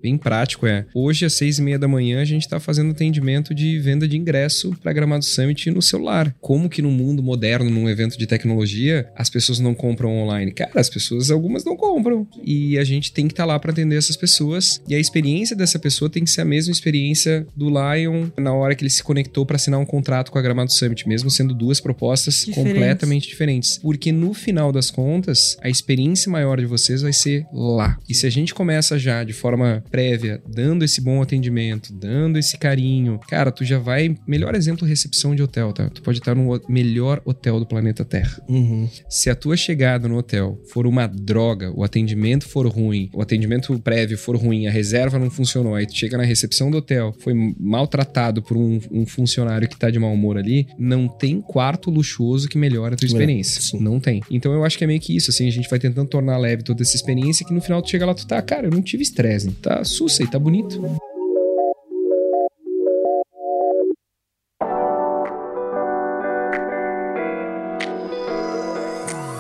bem 0.02 0.18
prático 0.18 0.66
é 0.66 0.86
hoje 0.94 1.26
às 1.26 1.34
seis 1.34 1.58
e 1.58 1.62
meia 1.62 1.80
da 1.80 1.88
manhã 1.88 2.22
a 2.22 2.26
gente 2.26 2.44
está 2.44 2.60
fazendo 2.60 2.92
atendimento 2.92 3.54
de 3.54 3.80
venda 3.80 4.08
de 4.08 4.18
ingresso 4.18 4.76
para 4.82 4.94
Gramado 4.94 5.26
Summit 5.26 5.70
no 5.72 5.82
celular. 5.82 6.36
Como 6.40 6.70
que 6.70 6.82
no 6.82 6.92
mundo 6.92 7.22
moderno, 7.24 7.70
num 7.70 7.90
evento 7.90 8.18
de 8.18 8.28
tecnologia, 8.28 9.10
as 9.16 9.30
pessoas 9.30 9.60
não 9.60 9.74
compram 9.74 10.18
online? 10.18 10.52
Cara, 10.52 10.72
as 10.76 10.90
pessoas 10.90 11.32
algumas 11.32 11.64
não 11.64 11.76
compram 11.76 12.28
e 12.44 12.78
a 12.78 12.84
gente 12.84 13.12
tem 13.12 13.28
que 13.28 13.34
estar 13.34 13.46
lá 13.46 13.60
para 13.60 13.72
atender 13.72 13.98
essas 13.98 14.16
pessoas 14.16 14.82
e 14.88 14.96
a 14.96 15.00
experiência 15.00 15.56
dessa 15.56 15.80
pessoa 15.80 16.10
tem 16.10 16.24
que 16.24 16.30
ser 16.30 16.42
a 16.42 16.46
mesma 16.46 16.72
experiência 16.72 17.46
do 17.56 17.70
Lion 17.70 18.28
na 18.38 18.54
hora 18.54 18.76
que 18.76 18.84
ele 18.84 18.90
se 18.90 19.04
conectou 19.04 19.46
para 19.46 19.56
assinar 19.56 19.80
um 19.80 19.86
contrato 19.86 20.32
com 20.32 20.38
a 20.38 20.42
Gramado 20.42 20.72
Summit, 20.72 21.08
mesmo 21.08 21.30
sendo 21.30 21.54
duas 21.54 21.80
propostas 21.80 22.46
Diferentes. 22.46 22.74
completamente 22.74 23.28
diferentes. 23.28 23.78
Porque 23.78 24.12
no 24.12 24.34
final 24.34 24.72
das 24.72 24.90
contas, 24.90 25.58
a 25.62 25.70
experiência 25.70 26.32
maior 26.32 26.60
de 26.60 26.66
vocês 26.66 27.02
vai 27.02 27.14
ser 27.14 27.46
lá. 27.54 27.98
E 28.08 28.14
se 28.14 28.26
a 28.26 28.30
gente 28.30 28.54
começa 28.54 28.98
já 28.98 29.24
de 29.24 29.34
forma 29.34 29.84
prévia, 29.98 30.40
dando 30.48 30.86
esse 30.86 31.02
bom 31.02 31.24
atendimento, 31.24 31.92
dando 31.92 32.38
esse 32.38 32.56
carinho, 32.56 33.20
cara, 33.28 33.52
tu 33.52 33.66
já 33.66 33.80
vai. 33.80 34.16
Melhor 34.28 34.54
exemplo, 34.54 34.88
recepção 34.88 35.34
de 35.36 35.42
hotel, 35.42 35.74
tá? 35.74 35.90
Tu 35.90 36.04
pode 36.04 36.20
estar 36.20 36.36
no 36.36 36.54
ho- 36.54 36.62
melhor 36.70 37.20
hotel 37.26 37.60
do 37.60 37.66
planeta 37.66 38.06
Terra. 38.06 38.40
Uhum. 38.48 38.88
Se 39.10 39.28
a 39.32 39.34
tua 39.36 39.58
chegada 39.58 40.08
no 40.08 40.16
hotel 40.16 40.62
for 40.72 40.86
uma 40.86 41.08
droga, 41.08 41.72
o 41.76 41.84
atendimento 41.84 42.48
for 42.48 42.68
ruim, 42.68 43.10
o 43.12 43.24
atendimento 43.24 43.78
prévio 43.80 44.20
for 44.20 44.36
ruim, 44.38 44.68
a 44.68 44.72
reserva 44.72 45.18
não 45.18 45.32
funcionou, 45.32 45.74
aí 45.74 45.88
tu 45.88 45.96
chega 45.98 46.16
na 46.16 46.24
recepção 46.24 46.70
do 46.70 46.78
hotel, 46.78 47.12
foi 47.24 47.34
maltratado 47.60 48.44
por 48.44 48.56
um, 48.56 48.80
um 48.92 49.04
funcionário 49.08 49.68
que 49.68 49.78
tá 49.78 49.90
de 49.90 49.98
mau 49.98 50.14
humor 50.14 50.38
ali, 50.38 50.68
não 50.78 51.08
tem 51.08 51.42
quarto 51.42 51.90
luxuoso 51.90 52.48
que 52.48 52.58
melhore 52.58 52.94
a 52.94 52.98
tua 52.98 53.08
experiência. 53.08 53.62
sim. 53.62 53.80
não 53.80 54.00
tem. 54.00 54.22
Então 54.30 54.54
eu 54.54 54.64
acho 54.64 54.78
que 54.78 54.84
é 54.84 54.88
meio 54.88 55.00
que 55.00 55.16
isso, 55.16 55.32
assim, 55.32 55.48
a 55.48 55.52
gente 55.52 55.68
vai 55.68 55.80
tentando 55.80 56.08
tornar 56.08 56.38
leve 56.38 56.62
toda 56.62 56.84
essa 56.84 56.96
experiência 56.96 57.44
que 57.46 57.52
no 57.54 57.62
final 57.62 57.82
tu 57.82 57.90
chega 57.90 58.06
lá, 58.06 58.14
tu 58.14 58.28
tá, 58.28 58.40
cara, 58.44 58.68
eu 58.68 58.72
não 58.72 58.82
tive 58.84 59.02
estresse, 59.02 59.48
né? 59.48 59.54
Tá 59.78 59.84
sussa 59.84 60.24
e 60.24 60.28
tá 60.28 60.40
bonito. 60.40 60.82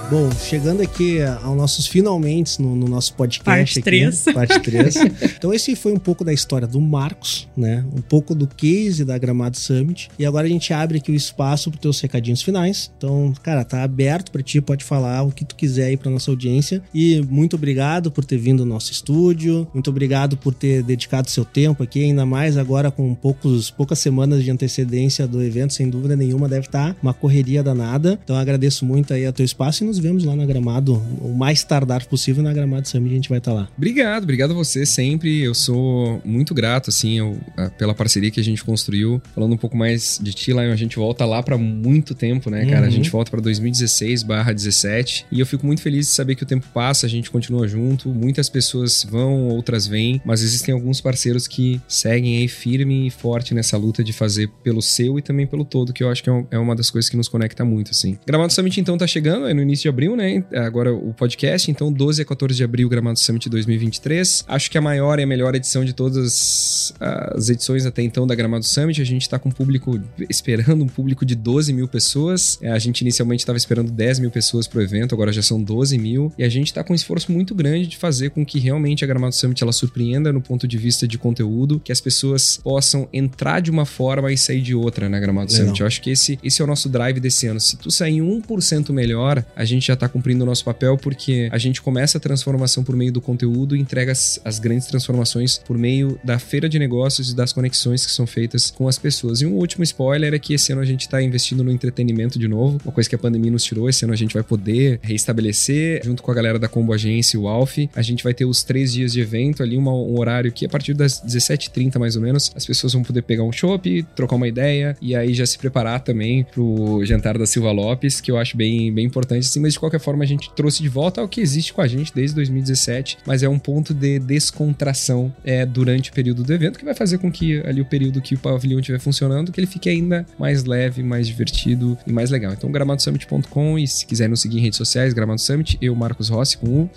Bom, 0.10 0.32
chegando 0.32 0.82
aqui 0.82 1.22
aos 1.22 1.58
nossos 1.58 1.86
finalmente 1.86 2.62
no, 2.62 2.74
no 2.78 2.88
nosso 2.88 3.14
podcast. 3.14 3.44
Parte 3.44 3.72
aqui, 3.74 3.82
três. 3.82 4.24
Parte 4.24 4.60
3. 4.62 4.96
então, 5.36 5.54
esse 5.54 5.76
foi 5.76 5.92
um 5.92 6.00
pouco 6.00 6.24
da 6.24 6.32
história 6.32 6.66
do 6.66 6.80
Marcos, 6.80 7.46
né? 7.58 7.84
Um 7.94 8.02
pouco 8.02 8.34
do 8.34 8.48
case 8.48 9.04
da 9.04 9.18
Gramado 9.18 9.58
Summit. 9.58 10.10
E 10.18 10.26
agora 10.26 10.48
a 10.48 10.50
gente 10.50 10.72
abre 10.72 11.00
aqui 11.00 11.12
o 11.12 11.16
espaço 11.16 11.70
para 11.70 11.82
teus 11.82 12.00
recadinhos 12.00 12.42
finais. 12.42 12.90
Então, 12.98 13.34
cara, 13.44 13.66
tá 13.66 13.84
aberto 13.84 14.32
para 14.32 14.42
ti, 14.42 14.62
pode 14.62 14.86
falar 14.86 15.24
o 15.24 15.32
que 15.32 15.44
tu 15.44 15.58
quiser 15.58 15.88
aí 15.88 15.98
para 15.98 16.10
nossa 16.10 16.32
audiência. 16.32 16.82
E 16.94 17.22
muito 17.30 17.58
obrigado 17.58 18.10
por 18.10 18.24
ter 18.24 18.38
vindo 18.38 18.64
ao 18.64 18.68
nosso 18.68 18.94
estúdio. 18.94 19.68
Muito 19.74 19.90
obrigado 19.90 20.38
por 20.38 20.54
ter 20.54 20.84
dedicado 20.84 21.30
seu 21.30 21.44
tempo 21.44 21.84
aqui, 21.84 22.06
ainda 22.06 22.26
mais 22.26 22.56
agora 22.56 22.90
com 22.90 23.14
poucos, 23.14 23.70
poucas 23.70 24.00
semanas 24.00 24.42
de 24.42 24.52
antecedência 24.52 25.28
do 25.28 25.44
evento, 25.44 25.74
sem 25.74 25.90
dúvida 25.90 26.16
nenhuma, 26.16 26.48
deve 26.48 26.68
estar 26.68 26.96
uma 27.04 27.14
correria 27.14 27.62
danada. 27.62 28.18
Então, 28.24 28.38
agradeço 28.38 28.86
muito 28.86 29.14
aí 29.14 29.26
a 29.26 29.34
teu 29.34 29.44
espaço 29.44 29.84
e 29.84 29.88
nos 29.88 29.97
vemos 29.98 30.24
lá 30.24 30.36
na 30.36 30.46
Gramado, 30.46 30.96
o 31.22 31.34
mais 31.36 31.64
tardar 31.64 32.06
possível 32.06 32.44
na 32.44 32.54
Gramado 32.54 32.88
Summit, 32.88 33.12
a 33.12 33.16
gente 33.16 33.30
vai 33.30 33.38
estar 33.40 33.54
lá. 33.54 33.68
Obrigado, 33.78 34.24
obrigado 34.24 34.52
a 34.52 34.54
você 34.54 34.86
sempre. 34.86 35.42
Eu 35.44 35.54
sou 35.54 36.22
muito 36.26 36.54
grato, 36.54 36.90
assim, 36.90 37.18
eu- 37.20 37.38
pela 37.78 37.94
parceria 37.94 38.32
que 38.32 38.40
a 38.40 38.44
gente 38.44 38.64
construiu. 38.64 39.22
Falando 39.34 39.54
um 39.54 39.58
pouco 39.58 39.76
mais 39.78 40.20
de 40.22 40.34
ti, 40.34 40.52
Lion, 40.52 40.72
a 40.72 40.76
gente 40.76 40.96
volta 40.98 41.26
lá 41.26 41.42
pra 41.44 41.58
muito 41.58 42.14
tempo, 42.16 42.50
né, 42.50 42.66
cara? 42.66 42.82
Uhum. 42.82 42.88
A 42.88 42.90
gente 42.90 43.10
volta 43.10 43.30
pra 43.32 43.40
2016/17 43.42 45.26
e 45.32 45.40
eu 45.40 45.46
fico 45.46 45.66
muito 45.66 45.82
feliz 45.82 46.08
de 46.08 46.12
saber 46.14 46.36
que 46.36 46.44
o 46.44 46.46
tempo 46.46 46.66
passa, 46.74 47.06
a 47.06 47.10
gente 47.10 47.30
continua 47.30 47.68
junto. 47.68 48.10
Muitas 48.10 48.50
pessoas 48.50 49.06
vão, 49.10 49.48
outras 49.50 49.88
vêm, 49.88 50.22
mas 50.26 50.42
existem 50.42 50.74
alguns 50.74 51.02
parceiros 51.02 51.48
que 51.48 51.82
seguem 51.88 52.38
aí 52.38 52.48
firme 52.48 53.08
e 53.08 53.10
forte 53.10 53.54
nessa 53.54 53.78
luta 53.78 54.04
de 54.04 54.14
fazer 54.14 54.50
pelo 54.64 54.82
seu 54.82 55.18
e 55.18 55.22
também 55.22 55.46
pelo 55.48 55.66
todo, 55.66 55.94
que 55.94 56.04
eu 56.04 56.10
acho 56.10 56.24
que 56.24 56.30
é 56.30 56.38
é 56.52 56.58
uma 56.58 56.76
das 56.76 56.90
coisas 56.90 57.10
que 57.10 57.18
nos 57.18 57.28
conecta 57.28 57.66
muito, 57.66 57.92
assim. 57.92 58.18
Gramado 58.26 58.54
Summit, 58.54 58.80
então, 58.80 58.98
tá 58.98 59.08
chegando, 59.08 59.48
é 59.48 59.54
no 59.54 59.62
início 59.62 59.87
de 59.88 59.90
abril, 59.90 60.16
né? 60.16 60.44
Agora 60.54 60.94
o 60.94 61.14
podcast, 61.14 61.72
então 61.72 61.92
12 61.92 62.22
a 62.22 62.26
14 62.26 62.56
de 62.56 62.64
abril, 62.64 62.90
Gramado 62.90 63.18
Summit 63.18 63.50
2023. 63.50 64.44
Acho 64.48 64.70
que 64.70 64.78
a 64.78 64.82
maior 64.82 65.18
e 65.20 65.24
a 65.24 65.28
melhor 65.28 65.56
edição 65.56 65.86
de 65.86 65.94
todas 65.94 66.94
as 67.00 67.50
edições 67.50 67.86
até 67.86 68.02
então 68.02 68.28
da 68.28 68.36
Gramado 68.36 68.66
Summit. 68.66 69.02
A 69.02 69.06
gente 69.06 69.30
tá 69.30 69.40
com 69.40 69.50
um 69.50 69.52
público, 69.52 70.00
esperando 70.30 70.84
um 70.84 70.88
público 70.88 71.26
de 71.26 71.36
12 71.36 71.72
mil 71.72 71.88
pessoas. 71.88 72.60
É, 72.62 72.72
A 72.72 72.80
gente 72.80 73.02
inicialmente 73.02 73.42
estava 73.44 73.58
esperando 73.58 73.92
10 73.92 74.20
mil 74.20 74.32
pessoas 74.32 74.68
pro 74.68 74.82
evento, 74.82 75.16
agora 75.16 75.32
já 75.32 75.42
são 75.42 75.62
12 75.62 75.98
mil. 75.98 76.32
E 76.38 76.44
a 76.44 76.50
gente 76.50 76.74
tá 76.74 76.84
com 76.84 76.92
um 76.94 76.96
esforço 76.96 77.32
muito 77.32 77.56
grande 77.56 77.88
de 77.88 77.98
fazer 77.98 78.32
com 78.32 78.46
que 78.46 78.60
realmente 78.60 79.04
a 79.04 79.08
Gramado 79.08 79.36
Summit 79.36 79.64
ela 79.64 79.72
surpreenda 79.72 80.34
no 80.34 80.42
ponto 80.42 80.68
de 80.68 80.78
vista 80.78 81.08
de 81.08 81.18
conteúdo, 81.18 81.80
que 81.80 81.92
as 81.92 82.02
pessoas 82.02 82.58
possam 82.58 83.08
entrar 83.14 83.62
de 83.62 83.72
uma 83.72 83.86
forma 83.86 84.32
e 84.32 84.38
sair 84.38 84.62
de 84.62 84.76
outra 84.76 85.08
na 85.08 85.20
Gramado 85.20 85.52
Legal. 85.52 85.66
Summit. 85.66 85.82
Eu 85.82 85.88
acho 85.88 86.02
que 86.02 86.10
esse, 86.10 86.38
esse 86.44 86.62
é 86.62 86.66
o 86.66 86.68
nosso 86.68 86.90
drive 86.90 87.20
desse 87.20 87.48
ano. 87.48 87.60
Se 87.60 87.78
tu 87.78 87.90
sair 87.90 88.20
1% 88.20 88.92
melhor, 88.92 89.46
a 89.56 89.66
gente 89.66 89.77
já 89.86 89.96
tá 89.96 90.10
cumprindo 90.10 90.44
o 90.44 90.46
nosso 90.46 90.64
papel, 90.66 90.98
porque 90.98 91.48
a 91.52 91.58
gente 91.58 91.82
começa 91.82 92.18
a 92.18 92.22
transformação 92.22 92.84
por 92.84 92.96
meio 92.96 93.12
do 93.12 93.22
conteúdo 93.22 93.76
e 93.76 93.80
entrega 93.80 94.12
as, 94.12 94.40
as 94.44 94.60
grandes 94.60 94.88
transformações 94.88 95.58
por 95.60 95.78
meio 95.78 96.20
da 96.24 96.40
feira 96.40 96.68
de 96.68 96.80
negócios 96.80 97.32
e 97.32 97.36
das 97.36 97.54
conexões 97.54 98.06
que 98.06 98.12
são 98.12 98.26
feitas 98.26 98.72
com 98.72 98.88
as 98.88 98.98
pessoas. 98.98 99.42
E 99.42 99.46
um 99.46 99.54
último 99.54 99.84
spoiler 99.84 100.34
é 100.34 100.40
que 100.40 100.54
esse 100.54 100.72
ano 100.72 100.82
a 100.82 100.86
gente 100.86 101.08
tá 101.08 101.22
investindo 101.22 101.64
no 101.64 101.72
entretenimento 101.72 102.40
de 102.40 102.48
novo, 102.48 102.80
uma 102.84 102.92
coisa 102.92 103.10
que 103.10 103.16
a 103.16 103.20
pandemia 103.20 103.52
nos 103.52 103.64
tirou. 103.64 103.90
Esse 103.90 104.04
ano 104.06 104.14
a 104.14 104.18
gente 104.18 104.34
vai 104.34 104.44
poder 104.44 105.00
reestabelecer, 105.02 106.02
junto 106.04 106.24
com 106.24 106.32
a 106.32 106.34
galera 106.34 106.58
da 106.58 106.68
Combo 106.68 106.94
Agência 106.94 107.38
e 107.38 107.40
o 107.40 107.48
Alf, 107.48 107.78
a 107.96 108.02
gente 108.02 108.24
vai 108.24 108.34
ter 108.34 108.46
os 108.46 108.64
três 108.64 108.94
dias 108.94 109.12
de 109.14 109.20
evento 109.22 109.62
ali, 109.62 109.78
uma- 109.78 109.94
um 109.94 110.18
horário 110.20 110.52
que 110.52 110.66
a 110.66 110.70
partir 110.70 110.94
das 110.94 111.20
17h30 111.22 112.00
mais 112.00 112.16
ou 112.16 112.22
menos, 112.22 112.52
as 112.56 112.66
pessoas 112.66 112.94
vão 112.94 113.04
poder 113.04 113.22
pegar 113.24 113.44
um 113.44 113.52
chopp, 113.52 114.04
trocar 114.16 114.36
uma 114.36 114.48
ideia 114.48 114.96
e 115.02 115.16
aí 115.16 115.34
já 115.34 115.46
se 115.46 115.58
preparar 115.58 116.00
também 116.02 116.44
pro 116.52 117.04
jantar 117.06 117.38
da 117.38 117.46
Silva 117.46 117.72
Lopes, 117.72 118.22
que 118.22 118.32
eu 118.32 118.38
acho 118.38 118.56
bem, 118.58 118.92
bem 118.94 119.06
importante, 119.06 119.46
assim, 119.48 119.60
mas 119.68 119.74
de 119.74 119.80
qualquer 119.82 120.00
forma 120.00 120.24
a 120.24 120.28
gente 120.28 120.50
trouxe 120.54 120.82
de 120.82 120.88
volta 120.88 121.20
ao 121.20 121.28
que 121.28 121.42
existe 121.42 121.74
com 121.74 121.82
a 121.82 121.88
gente 121.88 122.14
desde 122.16 122.34
2017, 122.36 123.18
mas 123.26 123.44
é 123.44 123.50
um 123.50 123.60
ponto 123.60 123.94
de 123.94 124.18
descontração 124.18 125.34
é, 125.44 125.66
durante 125.66 126.10
o 126.10 126.14
período 126.14 126.42
do 126.42 126.54
evento 126.54 126.80
que 126.80 126.86
vai 126.86 126.94
fazer 126.94 127.18
com 127.18 127.30
que 127.30 127.60
ali 127.66 127.82
o 127.82 127.86
período 127.86 128.22
que 128.22 128.36
o 128.36 128.38
pavilhão 128.38 128.80
estiver 128.80 129.00
funcionando, 129.00 129.52
que 129.52 129.60
ele 129.60 129.68
fique 129.68 129.90
ainda 129.90 130.26
mais 130.40 130.64
leve, 130.64 131.04
mais 131.04 131.28
divertido 131.28 131.98
e 132.08 132.14
mais 132.14 132.30
legal. 132.30 132.54
Então, 132.54 132.72
gramadosummit.com 132.72 133.78
e 133.78 133.86
se 133.86 134.06
quiser 134.06 134.30
nos 134.30 134.40
seguir 134.40 134.60
em 134.60 134.62
redes 134.62 134.78
sociais, 134.78 135.14
Gramado 135.14 135.42
Summit, 135.42 135.78
eu, 135.82 135.94
Marcos 135.94 136.30
Rossi, 136.30 136.58
com 136.58 136.84
U. 136.84 136.90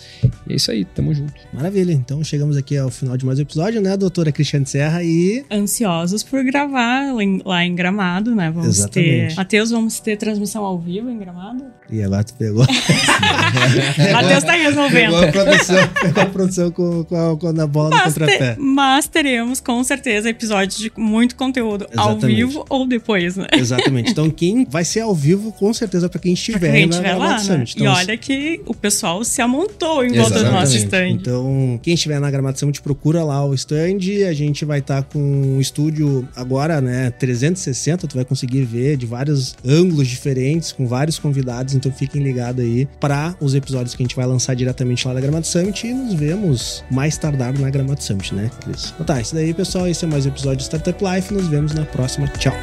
E 0.46 0.52
é 0.52 0.56
isso 0.56 0.70
aí, 0.70 0.84
tamo 0.84 1.12
junto. 1.12 1.34
Maravilha. 1.52 1.92
Então 1.92 2.22
chegamos 2.22 2.56
aqui 2.56 2.76
ao 2.76 2.88
final 2.88 3.16
de 3.16 3.26
mais 3.26 3.40
um 3.40 3.42
episódio, 3.42 3.80
né, 3.80 3.96
doutora 3.96 4.30
Cristiane 4.30 4.66
Serra 4.66 5.02
e... 5.02 5.44
Ansiosos 5.50 6.22
por 6.22 6.44
gravar 6.44 7.12
lá 7.44 7.64
em 7.64 7.74
Gramado, 7.74 8.32
né? 8.32 8.48
Vamos 8.48 8.78
Exatamente. 8.78 9.30
ter... 9.30 9.36
Matheus, 9.36 9.70
vamos 9.70 9.98
ter 9.98 10.16
transmissão 10.16 10.64
ao 10.64 10.78
vivo 10.78 11.10
em 11.10 11.18
Gramado? 11.18 11.64
E 11.90 12.00
agora 12.02 12.22
tu 12.22 12.34
pegou. 12.34 12.59
Matheus 14.12 14.44
tá 14.44 14.52
resolvendo. 14.52 15.20
Pegou 15.20 15.24
a 15.24 15.32
produção, 15.32 15.88
pegou 16.00 16.22
a 16.22 16.26
produção 16.26 16.70
com, 16.70 17.04
com, 17.04 17.16
a, 17.16 17.36
com 17.36 17.48
a 17.48 17.66
bola 17.66 17.90
mas 17.90 18.14
no 18.14 18.20
contrapé. 18.20 18.54
Te, 18.54 18.60
mas 18.60 19.08
teremos, 19.08 19.60
com 19.60 19.82
certeza, 19.84 20.28
episódios 20.28 20.78
de 20.78 20.92
muito 20.96 21.36
conteúdo 21.36 21.86
Exatamente. 21.90 22.24
ao 22.24 22.30
vivo 22.30 22.66
ou 22.68 22.86
depois, 22.86 23.36
né? 23.36 23.46
Exatamente. 23.52 24.10
Então, 24.10 24.30
quem 24.30 24.64
vai 24.64 24.84
ser 24.84 25.00
ao 25.00 25.14
vivo, 25.14 25.52
com 25.52 25.72
certeza, 25.72 26.08
para 26.08 26.20
quem 26.20 26.32
estiver, 26.32 26.58
pra 26.58 26.72
quem 26.72 26.88
estiver 26.88 27.14
lá. 27.14 27.42
Né? 27.42 27.64
Então, 27.68 27.86
e 27.86 27.88
olha 27.88 28.16
que 28.16 28.60
o 28.66 28.74
pessoal 28.74 29.22
se 29.24 29.40
amontou 29.40 30.04
em 30.04 30.12
volta 30.14 30.42
do 30.42 30.50
nosso 30.50 30.76
stand. 30.76 31.10
Então, 31.10 31.78
quem 31.82 31.94
estiver 31.94 32.20
na 32.20 32.30
Gramado 32.30 32.58
Summit, 32.58 32.80
procura 32.82 33.22
lá 33.24 33.44
o 33.44 33.54
stand. 33.54 33.98
A 34.28 34.32
gente 34.32 34.64
vai 34.64 34.78
estar 34.80 35.02
tá 35.02 35.08
com 35.12 35.18
um 35.18 35.60
estúdio 35.60 36.28
agora, 36.34 36.80
né, 36.80 37.10
360. 37.18 38.06
Tu 38.06 38.14
vai 38.14 38.24
conseguir 38.24 38.62
ver 38.62 38.96
de 38.96 39.06
vários 39.06 39.54
ângulos 39.64 40.08
diferentes, 40.08 40.72
com 40.72 40.86
vários 40.86 41.18
convidados. 41.18 41.74
Então, 41.74 41.92
fiquem 41.92 42.22
ligados 42.22 42.49
aí 42.58 42.88
para 42.98 43.34
os 43.40 43.54
episódios 43.54 43.94
que 43.94 44.02
a 44.02 44.04
gente 44.04 44.16
vai 44.16 44.26
lançar 44.26 44.54
diretamente 44.54 45.06
lá 45.06 45.14
da 45.14 45.20
Gramado 45.20 45.46
Summit. 45.46 45.86
E 45.86 45.94
nos 45.94 46.14
vemos 46.14 46.84
mais 46.90 47.16
tardado 47.18 47.60
na 47.60 47.70
Gramado 47.70 48.02
Summit, 48.02 48.34
né, 48.34 48.50
Cris? 48.64 48.92
Então 48.94 49.06
tá, 49.06 49.20
isso 49.20 49.34
daí, 49.34 49.52
pessoal. 49.54 49.86
Esse 49.86 50.04
é 50.04 50.08
mais 50.08 50.26
um 50.26 50.28
episódio 50.28 50.58
de 50.58 50.64
Startup 50.64 51.04
Life. 51.04 51.32
Nos 51.32 51.46
vemos 51.48 51.74
na 51.74 51.84
próxima. 51.84 52.26
Tchau. 52.38 52.54